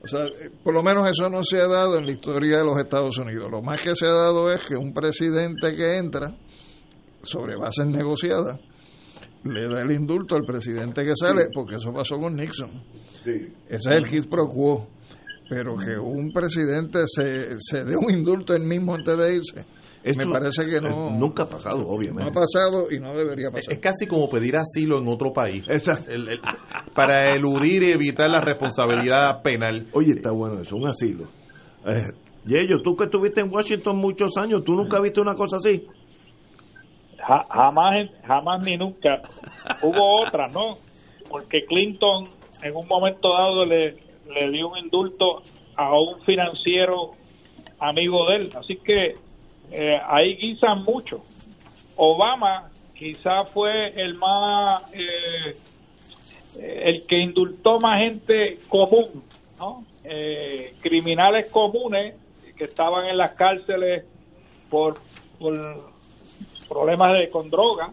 o 0.03 0.07
sea, 0.07 0.27
por 0.65 0.75
lo 0.75 0.83
menos 0.83 1.09
eso 1.09 1.31
no 1.31 1.45
se 1.45 1.61
ha 1.61 1.69
dado 1.69 1.99
en 1.99 2.07
la 2.07 2.13
historia 2.13 2.57
de 2.57 2.65
los 2.65 2.77
Estados 2.79 3.17
Unidos. 3.19 3.49
Lo 3.49 3.63
más 3.63 3.81
que 3.81 3.95
se 3.95 4.07
ha 4.07 4.13
dado 4.13 4.51
es 4.51 4.65
que 4.67 4.75
un 4.75 4.93
presidente 4.93 5.77
que 5.77 5.99
entra 5.99 6.35
sobre 7.23 7.57
bases 7.57 7.87
negociadas 7.87 8.59
le 9.45 9.69
da 9.69 9.83
el 9.83 9.91
indulto 9.93 10.37
al 10.37 10.45
presidente 10.45 11.05
que 11.05 11.13
sale, 11.15 11.49
porque 11.53 11.77
eso 11.77 11.93
pasó 11.93 12.19
con 12.19 12.37
Nixon. 12.37 12.71
Ese 13.25 13.53
es 13.69 13.87
el 13.87 14.07
hit 14.07 14.29
pro 14.29 14.49
quo. 14.49 14.89
Pero 15.49 15.77
que 15.77 15.99
un 15.99 16.33
presidente 16.33 17.01
se, 17.07 17.59
se 17.59 17.85
dé 17.85 17.97
un 17.97 18.11
indulto 18.11 18.55
él 18.55 18.63
mismo 18.63 18.95
antes 18.95 19.19
de 19.19 19.35
irse, 19.35 19.67
me 20.05 20.27
parece 20.27 20.65
que 20.65 20.81
no. 20.81 21.11
Nunca 21.11 21.45
ha 21.45 21.49
pasado, 21.49 21.87
obviamente. 21.87 22.23
No 22.23 22.29
ha 22.31 22.33
pasado 22.33 22.91
y 22.91 22.99
no 22.99 23.15
debería 23.15 23.51
pasar. 23.51 23.73
Es 23.73 23.79
casi 23.79 24.07
como 24.07 24.29
pedir 24.29 24.57
asilo 24.57 24.99
en 24.99 25.09
otro 25.09 25.33
país. 25.33 25.65
para 26.95 27.35
eludir 27.35 27.83
y 27.83 27.93
evitar 27.93 28.31
la 28.31 28.41
responsabilidad 28.41 29.43
penal. 29.43 29.89
Oye, 29.93 30.13
está 30.17 30.33
bueno 30.33 30.61
eso, 30.61 30.77
un 30.77 30.89
asilo. 30.89 31.25
Eh, 31.87 32.13
Yello, 32.45 32.83
tú 32.83 32.97
que 32.97 33.05
estuviste 33.05 33.41
en 33.41 33.53
Washington 33.53 33.97
muchos 33.97 34.31
años, 34.37 34.65
¿tú 34.65 34.75
nunca 34.75 35.01
viste 35.01 35.21
una 35.21 35.35
cosa 35.35 35.59
así? 35.59 35.87
Jamás, 37.23 38.09
jamás 38.27 38.63
ni 38.63 38.77
nunca. 38.77 39.23
Hubo 39.81 40.23
otra, 40.23 40.49
¿no? 40.49 40.79
Porque 41.29 41.65
Clinton 41.65 42.29
en 42.63 42.77
un 42.77 42.87
momento 42.87 43.33
dado 43.33 43.65
le, 43.65 43.97
le 44.33 44.51
dio 44.51 44.69
un 44.69 44.79
indulto 44.79 45.43
a 45.77 45.99
un 45.99 46.21
financiero 46.23 47.13
amigo 47.79 48.29
de 48.29 48.37
él. 48.37 48.51
Así 48.55 48.77
que 48.77 49.17
eh, 49.71 50.01
ahí 50.07 50.37
guisan 50.37 50.85
mucho. 50.85 51.25
Obama 51.97 52.71
quizá 52.95 53.45
fue 53.45 54.01
el 54.01 54.15
más, 54.15 54.83
eh, 54.93 55.57
el 56.57 57.07
que 57.07 57.19
indultó 57.19 57.81
más 57.81 58.01
gente 58.01 58.59
común, 58.69 59.25
¿no? 59.59 59.85
Eh, 60.05 60.75
criminales 60.81 61.51
comunes 61.51 62.17
que 62.57 62.65
estaban 62.65 63.07
en 63.07 63.17
las 63.17 63.33
cárceles 63.33 64.05
por, 64.69 64.99
por 65.39 65.92
problemas 66.69 67.13
de, 67.19 67.31
con 67.31 67.51
droga, 67.51 67.91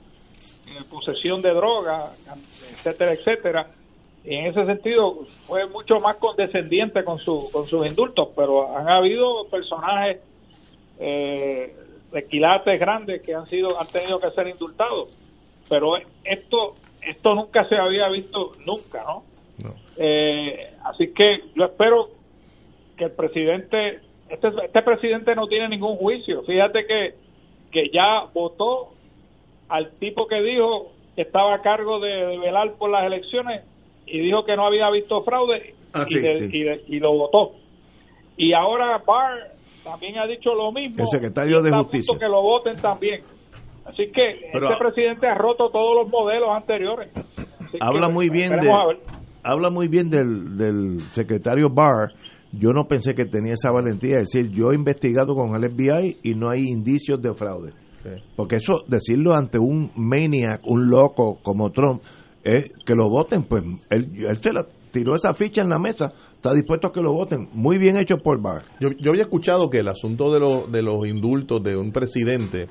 posesión 0.89 1.41
de 1.41 1.53
droga, 1.53 2.13
etcétera, 2.71 3.13
etcétera. 3.13 3.67
Y 4.23 4.35
en 4.35 4.47
ese 4.47 4.65
sentido 4.65 5.25
fue 5.47 5.65
mucho 5.67 5.99
más 5.99 6.17
condescendiente 6.17 7.03
con, 7.03 7.19
su, 7.19 7.49
con 7.51 7.65
sus 7.67 7.87
indultos, 7.87 8.29
pero 8.35 8.75
han 8.77 8.89
habido 8.89 9.47
personajes 9.49 10.19
eh, 10.99 11.75
de 12.11 12.25
quilates 12.27 12.79
grandes 12.79 13.21
que 13.21 13.33
han 13.33 13.47
sido 13.47 13.79
han 13.79 13.87
tenido 13.87 14.19
que 14.19 14.29
ser 14.31 14.47
indultados. 14.47 15.09
Pero 15.69 15.95
esto 16.23 16.75
esto 17.01 17.33
nunca 17.33 17.67
se 17.69 17.75
había 17.75 18.09
visto 18.09 18.51
nunca, 18.65 19.03
¿no? 19.03 19.23
Eh, 19.97 20.73
así 20.85 21.13
que 21.13 21.43
yo 21.55 21.65
espero 21.65 22.09
que 22.97 23.05
el 23.05 23.11
presidente 23.11 23.99
este, 24.29 24.47
este 24.63 24.81
presidente 24.81 25.35
no 25.35 25.47
tiene 25.47 25.69
ningún 25.69 25.95
juicio. 25.95 26.43
Fíjate 26.43 26.85
que 26.85 27.15
que 27.71 27.89
ya 27.93 28.25
votó 28.33 28.89
al 29.69 29.91
tipo 29.99 30.27
que 30.27 30.41
dijo 30.41 30.91
que 31.15 31.23
estaba 31.23 31.55
a 31.55 31.61
cargo 31.61 31.99
de, 31.99 32.37
velar 32.37 32.73
por 32.77 32.89
las 32.89 33.05
elecciones 33.05 33.63
y 34.05 34.19
dijo 34.19 34.43
que 34.45 34.55
no 34.55 34.65
había 34.65 34.89
visto 34.89 35.21
fraude 35.23 35.75
ah, 35.93 36.05
y, 36.09 36.95
y, 36.95 36.99
lo 36.99 37.13
votó. 37.13 37.51
Y 38.37 38.53
ahora 38.53 39.01
Barr 39.05 39.51
también 39.83 40.17
ha 40.17 40.25
dicho 40.25 40.53
lo 40.55 40.71
mismo. 40.71 41.03
El 41.03 41.07
secretario 41.07 41.61
de 41.61 41.71
Justicia. 41.71 42.17
que 42.17 42.27
lo 42.27 42.41
voten 42.41 42.77
también. 42.77 43.21
Así 43.85 44.11
que 44.11 44.49
este 44.53 44.75
presidente 44.77 45.27
ha 45.27 45.35
roto 45.35 45.69
todos 45.69 45.95
los 46.03 46.09
modelos 46.09 46.49
anteriores. 46.51 47.09
habla 47.79 48.09
muy 48.09 48.29
bien 48.29 48.49
de 48.49 48.69
habla 49.41 49.69
muy 49.69 49.87
bien 49.87 50.09
del, 50.09 50.57
del 50.57 50.99
secretario 51.11 51.69
Barr 51.69 52.11
yo 52.51 52.71
no 52.71 52.88
pensé 52.88 53.13
que 53.13 53.26
tenía 53.26 53.53
esa 53.53 53.71
valentía 53.71 54.15
de 54.15 54.19
decir, 54.21 54.49
yo 54.49 54.71
he 54.71 54.76
investigado 54.76 55.35
con 55.35 55.55
el 55.55 55.71
FBI 55.71 56.17
y 56.23 56.34
no 56.35 56.49
hay 56.49 56.63
indicios 56.67 57.21
de 57.21 57.34
fraude. 57.34 57.73
Porque 58.35 58.55
eso, 58.55 58.84
decirlo 58.88 59.35
ante 59.35 59.59
un 59.59 59.91
maniac, 59.95 60.61
un 60.65 60.89
loco 60.89 61.39
como 61.43 61.71
Trump, 61.71 62.01
es 62.43 62.71
que 62.85 62.95
lo 62.95 63.09
voten, 63.09 63.43
pues 63.43 63.63
él, 63.89 64.11
él 64.17 64.38
se 64.38 64.51
la 64.51 64.65
tiró 64.91 65.15
esa 65.15 65.34
ficha 65.34 65.61
en 65.61 65.69
la 65.69 65.77
mesa, 65.77 66.13
está 66.34 66.53
dispuesto 66.53 66.88
a 66.88 66.91
que 66.91 67.01
lo 67.01 67.13
voten. 67.13 67.49
Muy 67.53 67.77
bien 67.77 67.97
hecho 67.99 68.17
por 68.17 68.41
Barr. 68.41 68.63
Yo, 68.80 68.89
yo 68.97 69.11
había 69.11 69.23
escuchado 69.23 69.69
que 69.69 69.80
el 69.80 69.88
asunto 69.88 70.31
de, 70.31 70.71
de 70.71 70.81
los 70.81 71.07
indultos 71.07 71.61
de 71.61 71.76
un 71.76 71.91
presidente 71.91 72.67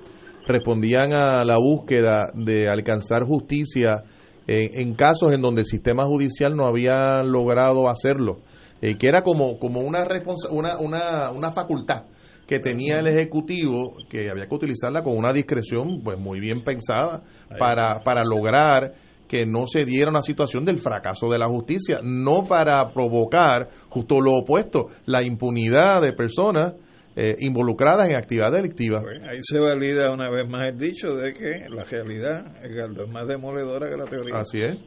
respondían 0.46 1.12
a 1.12 1.44
la 1.44 1.58
búsqueda 1.58 2.32
de 2.34 2.68
alcanzar 2.68 3.24
justicia 3.24 4.04
en, 4.46 4.80
en 4.80 4.94
casos 4.94 5.32
en 5.32 5.42
donde 5.42 5.60
el 5.60 5.66
sistema 5.66 6.04
judicial 6.04 6.56
no 6.56 6.64
había 6.64 7.22
logrado 7.22 7.88
hacerlo. 7.88 8.38
Eh, 8.80 8.96
que 8.96 9.08
era 9.08 9.22
como, 9.22 9.58
como 9.58 9.80
una, 9.80 10.06
una, 10.50 10.78
una, 10.78 11.30
una 11.30 11.52
facultad 11.52 12.04
que 12.46 12.60
tenía 12.60 12.98
el 13.00 13.06
Ejecutivo, 13.06 13.96
que 14.08 14.30
había 14.30 14.46
que 14.46 14.54
utilizarla 14.54 15.02
con 15.02 15.16
una 15.16 15.32
discreción 15.32 16.00
pues 16.02 16.18
muy 16.18 16.40
bien 16.40 16.62
pensada 16.62 17.22
para, 17.58 18.00
para 18.00 18.24
lograr 18.24 18.94
que 19.28 19.44
no 19.44 19.66
se 19.66 19.84
diera 19.84 20.10
una 20.10 20.22
situación 20.22 20.64
del 20.64 20.78
fracaso 20.78 21.28
de 21.28 21.38
la 21.38 21.46
justicia, 21.46 22.00
no 22.02 22.44
para 22.44 22.86
provocar 22.86 23.68
justo 23.90 24.20
lo 24.20 24.32
opuesto, 24.36 24.86
la 25.04 25.22
impunidad 25.22 26.00
de 26.00 26.14
personas 26.14 26.74
eh, 27.14 27.36
involucradas 27.40 28.08
en 28.08 28.16
actividad 28.16 28.50
delictiva. 28.50 29.02
Pues, 29.02 29.20
ahí 29.28 29.40
se 29.42 29.58
valida 29.58 30.12
una 30.12 30.30
vez 30.30 30.48
más 30.48 30.68
el 30.68 30.78
dicho 30.78 31.14
de 31.16 31.34
que 31.34 31.68
la 31.68 31.84
realidad 31.84 32.64
es 32.64 33.08
más 33.10 33.28
demoledora 33.28 33.90
que 33.90 33.96
la 33.96 34.06
teoría. 34.06 34.36
Así 34.36 34.62
es. 34.62 34.78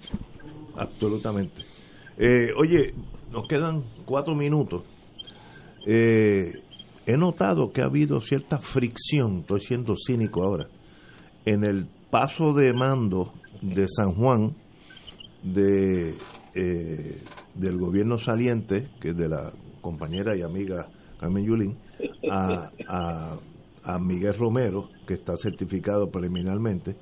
Absolutamente. 0.75 1.61
Eh, 2.17 2.47
oye, 2.57 2.93
nos 3.31 3.47
quedan 3.47 3.83
cuatro 4.05 4.35
minutos. 4.35 4.83
Eh, 5.85 6.51
he 7.05 7.17
notado 7.17 7.71
que 7.71 7.81
ha 7.81 7.85
habido 7.85 8.19
cierta 8.19 8.59
fricción, 8.59 9.39
estoy 9.39 9.61
siendo 9.61 9.95
cínico 9.95 10.43
ahora, 10.43 10.67
en 11.45 11.63
el 11.63 11.87
paso 12.09 12.53
de 12.53 12.73
mando 12.73 13.33
de 13.61 13.87
San 13.87 14.13
Juan 14.13 14.55
de 15.43 16.15
eh, 16.53 17.23
del 17.55 17.77
gobierno 17.77 18.17
saliente, 18.17 18.89
que 18.99 19.09
es 19.09 19.17
de 19.17 19.29
la 19.29 19.53
compañera 19.79 20.37
y 20.37 20.41
amiga 20.41 20.87
Carmen 21.19 21.45
Yulín, 21.45 21.77
a, 22.29 22.69
a, 22.87 23.37
a 23.83 23.99
Miguel 23.99 24.35
Romero, 24.37 24.89
que 25.07 25.15
está 25.15 25.35
certificado 25.37 26.11
preliminarmente, 26.11 26.95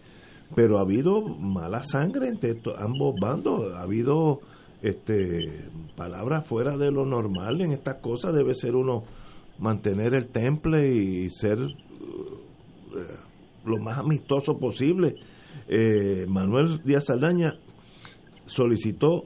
pero 0.56 0.77
ha 0.77 0.81
habido 0.81 1.22
mala 1.22 1.84
sangre 1.84 2.27
entre 2.27 2.56
ambos 2.77 3.15
bandos, 3.19 3.73
ha 3.73 3.81
habido 3.81 4.39
este 4.81 5.65
palabras 5.95 6.47
fuera 6.47 6.77
de 6.77 6.91
lo 6.91 7.06
normal 7.06 7.61
en 7.61 7.72
estas 7.72 7.97
cosas. 7.97 8.34
Debe 8.34 8.53
ser 8.53 8.76
uno 8.76 9.03
mantener 9.60 10.14
el 10.14 10.27
temple 10.27 10.93
y 10.93 11.30
ser 11.30 11.60
eh, 11.60 13.15
lo 13.65 13.77
más 13.77 13.97
amistoso 13.97 14.57
posible. 14.57 15.15
Eh, 15.68 16.26
Manuel 16.27 16.81
Díaz 16.84 17.06
Saldaña 17.06 17.53
solicitó 18.45 19.26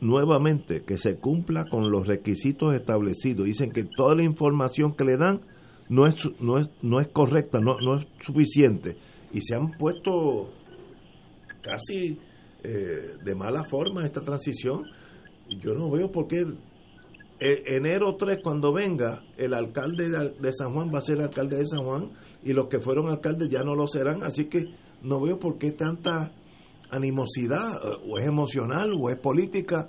nuevamente 0.00 0.82
que 0.84 0.98
se 0.98 1.16
cumpla 1.16 1.64
con 1.68 1.90
los 1.90 2.06
requisitos 2.06 2.74
establecidos. 2.74 3.46
Dicen 3.46 3.72
que 3.72 3.84
toda 3.84 4.14
la 4.14 4.22
información 4.22 4.94
que 4.94 5.04
le 5.04 5.16
dan 5.16 5.40
no 5.88 6.06
es 6.06 6.16
no 6.40 6.58
es 6.58 6.68
no 6.82 7.00
es 7.00 7.08
correcta 7.08 7.58
no, 7.58 7.78
no 7.80 7.98
es 7.98 8.06
suficiente. 8.24 8.96
Y 9.32 9.40
se 9.40 9.56
han 9.56 9.72
puesto 9.72 10.50
casi 11.62 12.18
eh, 12.68 13.16
de 13.22 13.34
mala 13.36 13.62
forma 13.64 14.04
esta 14.04 14.20
transición. 14.20 14.82
Yo 15.48 15.74
no 15.74 15.88
veo 15.88 16.10
por 16.10 16.26
qué 16.26 16.44
enero 17.38 18.16
3 18.16 18.38
cuando 18.42 18.72
venga 18.72 19.22
el 19.36 19.54
alcalde 19.54 20.08
de, 20.08 20.52
San 20.52 20.72
Juan 20.74 20.90
va 20.92 20.98
a 20.98 21.02
ser 21.02 21.20
alcalde 21.20 21.58
de 21.58 21.64
San 21.64 21.84
Juan 21.84 22.10
y 22.42 22.52
los 22.52 22.66
que 22.66 22.80
fueron 22.80 23.08
alcaldes 23.08 23.48
ya 23.50 23.62
no 23.62 23.76
lo 23.76 23.86
serán, 23.86 24.24
así 24.24 24.46
que 24.46 24.64
no 25.02 25.20
veo 25.20 25.38
por 25.38 25.58
qué 25.58 25.70
tanta 25.70 26.32
animosidad, 26.90 27.76
o 28.08 28.18
es 28.18 28.26
emocional 28.26 28.92
o 28.98 29.10
es 29.10 29.18
política, 29.18 29.88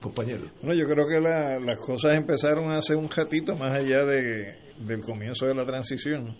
compañero. 0.00 0.50
Bueno, 0.60 0.74
yo 0.74 0.86
creo 0.86 1.06
que 1.06 1.20
las 1.20 1.78
cosas 1.78 2.14
empezaron 2.14 2.70
hace 2.72 2.94
un 2.94 3.08
ratito 3.08 3.56
más 3.56 3.72
allá 3.72 4.04
de, 4.04 4.54
del 4.86 5.00
comienzo 5.00 5.46
de 5.46 5.54
la 5.54 5.64
transición. 5.64 6.36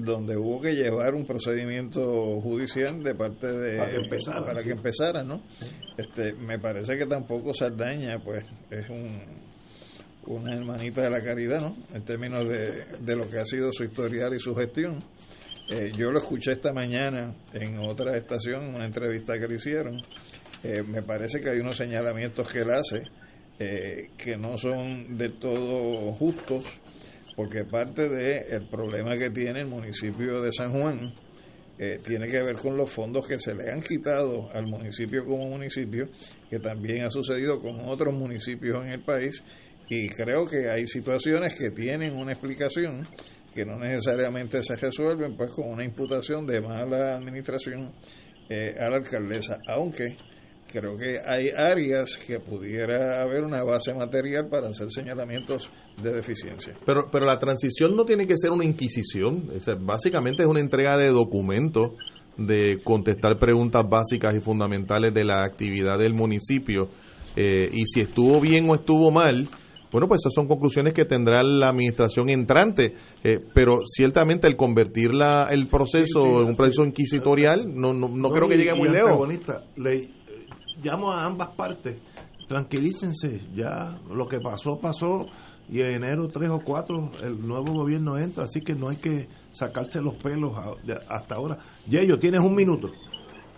Donde 0.00 0.36
hubo 0.36 0.60
que 0.60 0.74
llevar 0.74 1.14
un 1.14 1.26
procedimiento 1.26 2.40
judicial 2.40 3.02
de 3.02 3.14
parte 3.14 3.46
de 3.46 3.76
para 3.76 3.90
que 3.90 3.96
empezara, 3.96 4.46
para 4.46 4.62
que 4.62 4.70
empezara 4.70 5.22
¿no? 5.22 5.42
Este, 5.98 6.32
me 6.32 6.58
parece 6.58 6.96
que 6.96 7.06
tampoco 7.06 7.52
Sardaña 7.52 8.18
pues 8.18 8.44
es 8.70 8.88
un 8.88 9.46
una 10.26 10.56
hermanita 10.56 11.02
de 11.02 11.10
la 11.10 11.22
caridad, 11.22 11.60
¿no? 11.60 11.76
En 11.94 12.02
términos 12.02 12.48
de, 12.48 12.84
de 12.98 13.16
lo 13.16 13.28
que 13.30 13.38
ha 13.38 13.44
sido 13.44 13.70
su 13.72 13.84
historial 13.84 14.34
y 14.34 14.40
su 14.40 14.56
gestión. 14.56 15.04
Eh, 15.68 15.90
yo 15.96 16.12
lo 16.12 16.18
escuché 16.18 16.52
esta 16.52 16.72
mañana 16.72 17.34
en 17.52 17.78
otra 17.78 18.16
estación, 18.16 18.64
en 18.64 18.74
una 18.76 18.86
entrevista 18.86 19.38
que 19.38 19.48
le 19.48 19.56
hicieron. 19.56 20.00
Eh, 20.62 20.82
me 20.82 21.02
parece 21.02 21.40
que 21.40 21.50
hay 21.50 21.58
unos 21.58 21.76
señalamientos 21.76 22.50
que 22.50 22.60
él 22.60 22.70
hace 22.70 23.02
eh, 23.58 24.10
que 24.16 24.36
no 24.36 24.58
son 24.58 25.16
de 25.16 25.30
todo 25.30 26.12
justos, 26.12 26.64
porque 27.36 27.64
parte 27.64 28.08
del 28.08 28.44
el 28.50 28.68
problema 28.68 29.16
que 29.16 29.30
tiene 29.30 29.60
el 29.60 29.66
municipio 29.66 30.40
de 30.40 30.52
San 30.52 30.72
Juan 30.72 31.14
tiene 31.76 32.26
que 32.26 32.42
ver 32.42 32.56
con 32.56 32.74
los 32.74 32.90
fondos 32.90 33.28
que 33.28 33.38
se 33.38 33.54
le 33.54 33.70
han 33.70 33.82
quitado 33.82 34.48
al 34.54 34.66
municipio 34.66 35.26
como 35.26 35.46
municipio, 35.46 36.08
que 36.48 36.58
también 36.58 37.04
ha 37.04 37.10
sucedido 37.10 37.60
con 37.60 37.86
otros 37.86 38.14
municipios 38.14 38.82
en 38.86 38.92
el 38.92 39.02
país 39.02 39.44
y 39.88 40.08
creo 40.08 40.46
que 40.46 40.68
hay 40.68 40.86
situaciones 40.86 41.54
que 41.54 41.70
tienen 41.70 42.16
una 42.16 42.32
explicación 42.32 43.06
que 43.54 43.64
no 43.64 43.78
necesariamente 43.78 44.62
se 44.62 44.76
resuelven 44.76 45.36
pues 45.36 45.50
con 45.50 45.68
una 45.68 45.84
imputación 45.84 46.46
de 46.46 46.60
mala 46.60 47.16
administración 47.16 47.92
eh, 48.50 48.74
a 48.78 48.90
la 48.90 48.96
alcaldesa, 48.96 49.58
aunque 49.66 50.16
creo 50.78 50.96
que 50.96 51.18
hay 51.24 51.48
áreas 51.48 52.18
que 52.26 52.38
pudiera 52.38 53.22
haber 53.22 53.44
una 53.44 53.62
base 53.64 53.94
material 53.94 54.48
para 54.48 54.68
hacer 54.68 54.90
señalamientos 54.90 55.70
de 56.02 56.12
deficiencia. 56.12 56.74
Pero, 56.84 57.08
pero 57.10 57.24
la 57.24 57.38
transición 57.38 57.96
no 57.96 58.04
tiene 58.04 58.26
que 58.26 58.36
ser 58.36 58.50
una 58.50 58.64
inquisición, 58.64 59.48
básicamente 59.80 60.42
es 60.42 60.48
una 60.48 60.60
entrega 60.60 60.98
de 60.98 61.08
documentos 61.08 61.92
de 62.36 62.78
contestar 62.84 63.38
preguntas 63.38 63.88
básicas 63.88 64.34
y 64.34 64.40
fundamentales 64.40 65.14
de 65.14 65.24
la 65.24 65.44
actividad 65.44 65.98
del 65.98 66.12
municipio 66.12 66.90
eh, 67.34 67.70
y 67.72 67.86
si 67.86 68.00
estuvo 68.00 68.40
bien 68.40 68.68
o 68.68 68.74
estuvo 68.74 69.10
mal, 69.10 69.48
bueno, 69.92 70.08
pues 70.08 70.20
esas 70.22 70.34
son 70.34 70.46
conclusiones 70.46 70.92
que 70.92 71.04
tendrá 71.04 71.42
la 71.42 71.68
administración 71.68 72.28
entrante, 72.28 72.94
eh, 73.24 73.38
pero 73.54 73.80
ciertamente 73.86 74.46
el 74.46 74.56
convertir 74.56 75.14
la, 75.14 75.48
el 75.50 75.68
proceso 75.68 76.42
en 76.42 76.48
un 76.48 76.56
proceso 76.56 76.84
inquisitorial 76.84 77.64
no, 77.74 77.94
no, 77.94 78.30
creo 78.30 78.48
que 78.48 78.56
llegue 78.56 78.74
muy 78.74 78.88
lejos. 78.88 79.26
Le, 79.76 80.10
llamo 80.82 81.12
a 81.12 81.24
ambas 81.24 81.48
partes, 81.48 82.00
tranquilícense, 82.48 83.40
ya 83.54 83.98
lo 84.10 84.26
que 84.26 84.40
pasó, 84.40 84.78
pasó, 84.78 85.26
y 85.68 85.80
en 85.80 86.04
enero 86.04 86.28
3 86.28 86.50
o 86.50 86.60
4 86.60 87.10
el 87.24 87.46
nuevo 87.46 87.72
gobierno 87.72 88.18
entra, 88.18 88.44
así 88.44 88.60
que 88.60 88.74
no 88.74 88.88
hay 88.88 88.96
que 88.96 89.26
sacarse 89.50 90.00
los 90.00 90.14
pelos 90.14 90.52
hasta 91.08 91.34
ahora. 91.34 91.58
Yello, 91.88 92.18
tienes 92.18 92.40
un 92.40 92.54
minuto. 92.54 92.90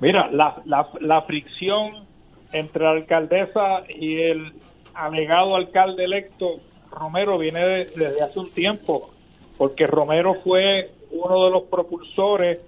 Mira, 0.00 0.30
la, 0.30 0.62
la, 0.64 0.88
la 1.00 1.22
fricción 1.22 2.06
entre 2.52 2.84
la 2.84 2.92
alcaldesa 2.92 3.82
y 3.88 4.14
el 4.14 4.52
alegado 4.94 5.54
alcalde 5.54 6.04
electo 6.04 6.60
Romero 6.90 7.38
viene 7.38 7.60
desde 7.94 8.22
hace 8.22 8.38
un 8.40 8.50
tiempo, 8.50 9.10
porque 9.56 9.86
Romero 9.86 10.34
fue 10.42 10.90
uno 11.10 11.44
de 11.44 11.50
los 11.50 11.64
propulsores 11.64 12.60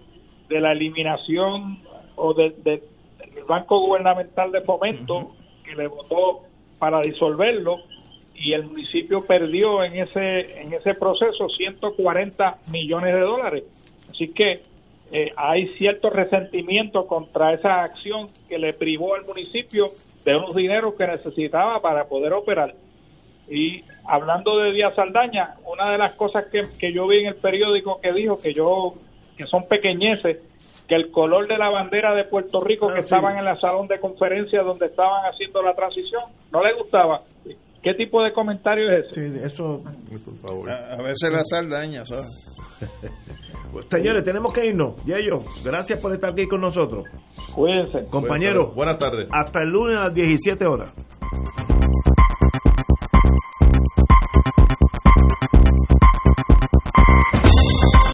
de 0.48 0.60
la 0.60 0.72
eliminación 0.72 1.78
o 2.16 2.34
del 3.34 3.44
Banco 3.44 3.80
Gubernamental 3.80 4.52
de 4.52 4.60
Fomento, 4.62 5.32
que 5.64 5.74
le 5.74 5.86
votó 5.86 6.42
para 6.78 7.00
disolverlo, 7.00 7.78
y 8.34 8.54
el 8.54 8.64
municipio 8.64 9.26
perdió 9.26 9.84
en 9.84 9.96
ese, 9.96 10.62
en 10.62 10.72
ese 10.72 10.94
proceso 10.94 11.48
140 11.48 12.58
millones 12.72 13.14
de 13.14 13.20
dólares. 13.20 13.64
Así 14.10 14.28
que 14.32 14.62
eh, 15.12 15.32
hay 15.36 15.68
cierto 15.76 16.08
resentimiento 16.08 17.06
contra 17.06 17.52
esa 17.52 17.82
acción 17.82 18.28
que 18.48 18.58
le 18.58 18.72
privó 18.72 19.14
al 19.14 19.26
municipio 19.26 19.90
de 20.24 20.36
unos 20.36 20.54
dineros 20.54 20.94
que 20.94 21.06
necesitaba 21.06 21.82
para 21.82 22.04
poder 22.04 22.32
operar. 22.32 22.74
Y 23.50 23.82
hablando 24.06 24.58
de 24.58 24.72
Díaz 24.72 24.94
Saldaña, 24.94 25.56
una 25.66 25.90
de 25.90 25.98
las 25.98 26.14
cosas 26.14 26.46
que, 26.46 26.60
que 26.78 26.92
yo 26.92 27.08
vi 27.08 27.18
en 27.18 27.26
el 27.26 27.34
periódico 27.34 28.00
que 28.00 28.12
dijo 28.12 28.40
que 28.40 28.54
yo 28.54 28.94
que 29.36 29.44
son 29.46 29.66
pequeñeces, 29.66 30.38
que 30.90 30.96
el 30.96 31.12
color 31.12 31.46
de 31.46 31.56
la 31.56 31.70
bandera 31.70 32.16
de 32.16 32.24
Puerto 32.24 32.60
Rico 32.60 32.88
ah, 32.90 32.94
que 32.94 33.00
estaban 33.02 33.38
en 33.38 33.44
la 33.44 33.56
salón 33.60 33.86
de 33.86 34.00
conferencias 34.00 34.64
donde 34.64 34.86
estaban 34.86 35.22
haciendo 35.24 35.62
la 35.62 35.72
transición, 35.72 36.24
no 36.50 36.64
le 36.64 36.74
gustaba. 36.74 37.22
¿Qué 37.80 37.94
tipo 37.94 38.20
de 38.24 38.32
comentario 38.32 38.90
es 38.90 39.06
ese? 39.16 39.44
eso, 39.46 39.84
A, 39.86 41.00
veces 41.00 41.30
la 41.30 41.44
saldaña, 41.44 42.04
¿sabes? 42.04 42.26
Pues, 43.72 43.86
señores, 43.88 44.24
tenemos 44.24 44.52
que 44.52 44.66
irnos. 44.66 44.96
ellos 45.06 45.44
gracias 45.64 46.00
por 46.00 46.12
estar 46.12 46.32
aquí 46.32 46.48
con 46.48 46.60
nosotros. 46.60 47.04
Cuídense. 47.54 48.04
Compañeros, 48.10 48.74
buenas 48.74 48.98
tardes. 48.98 49.28
Hasta 49.30 49.62
el 49.62 49.68
lunes 49.68 49.96
a 49.96 50.06
las 50.06 50.14
17 50.14 50.64
horas. 50.66 50.92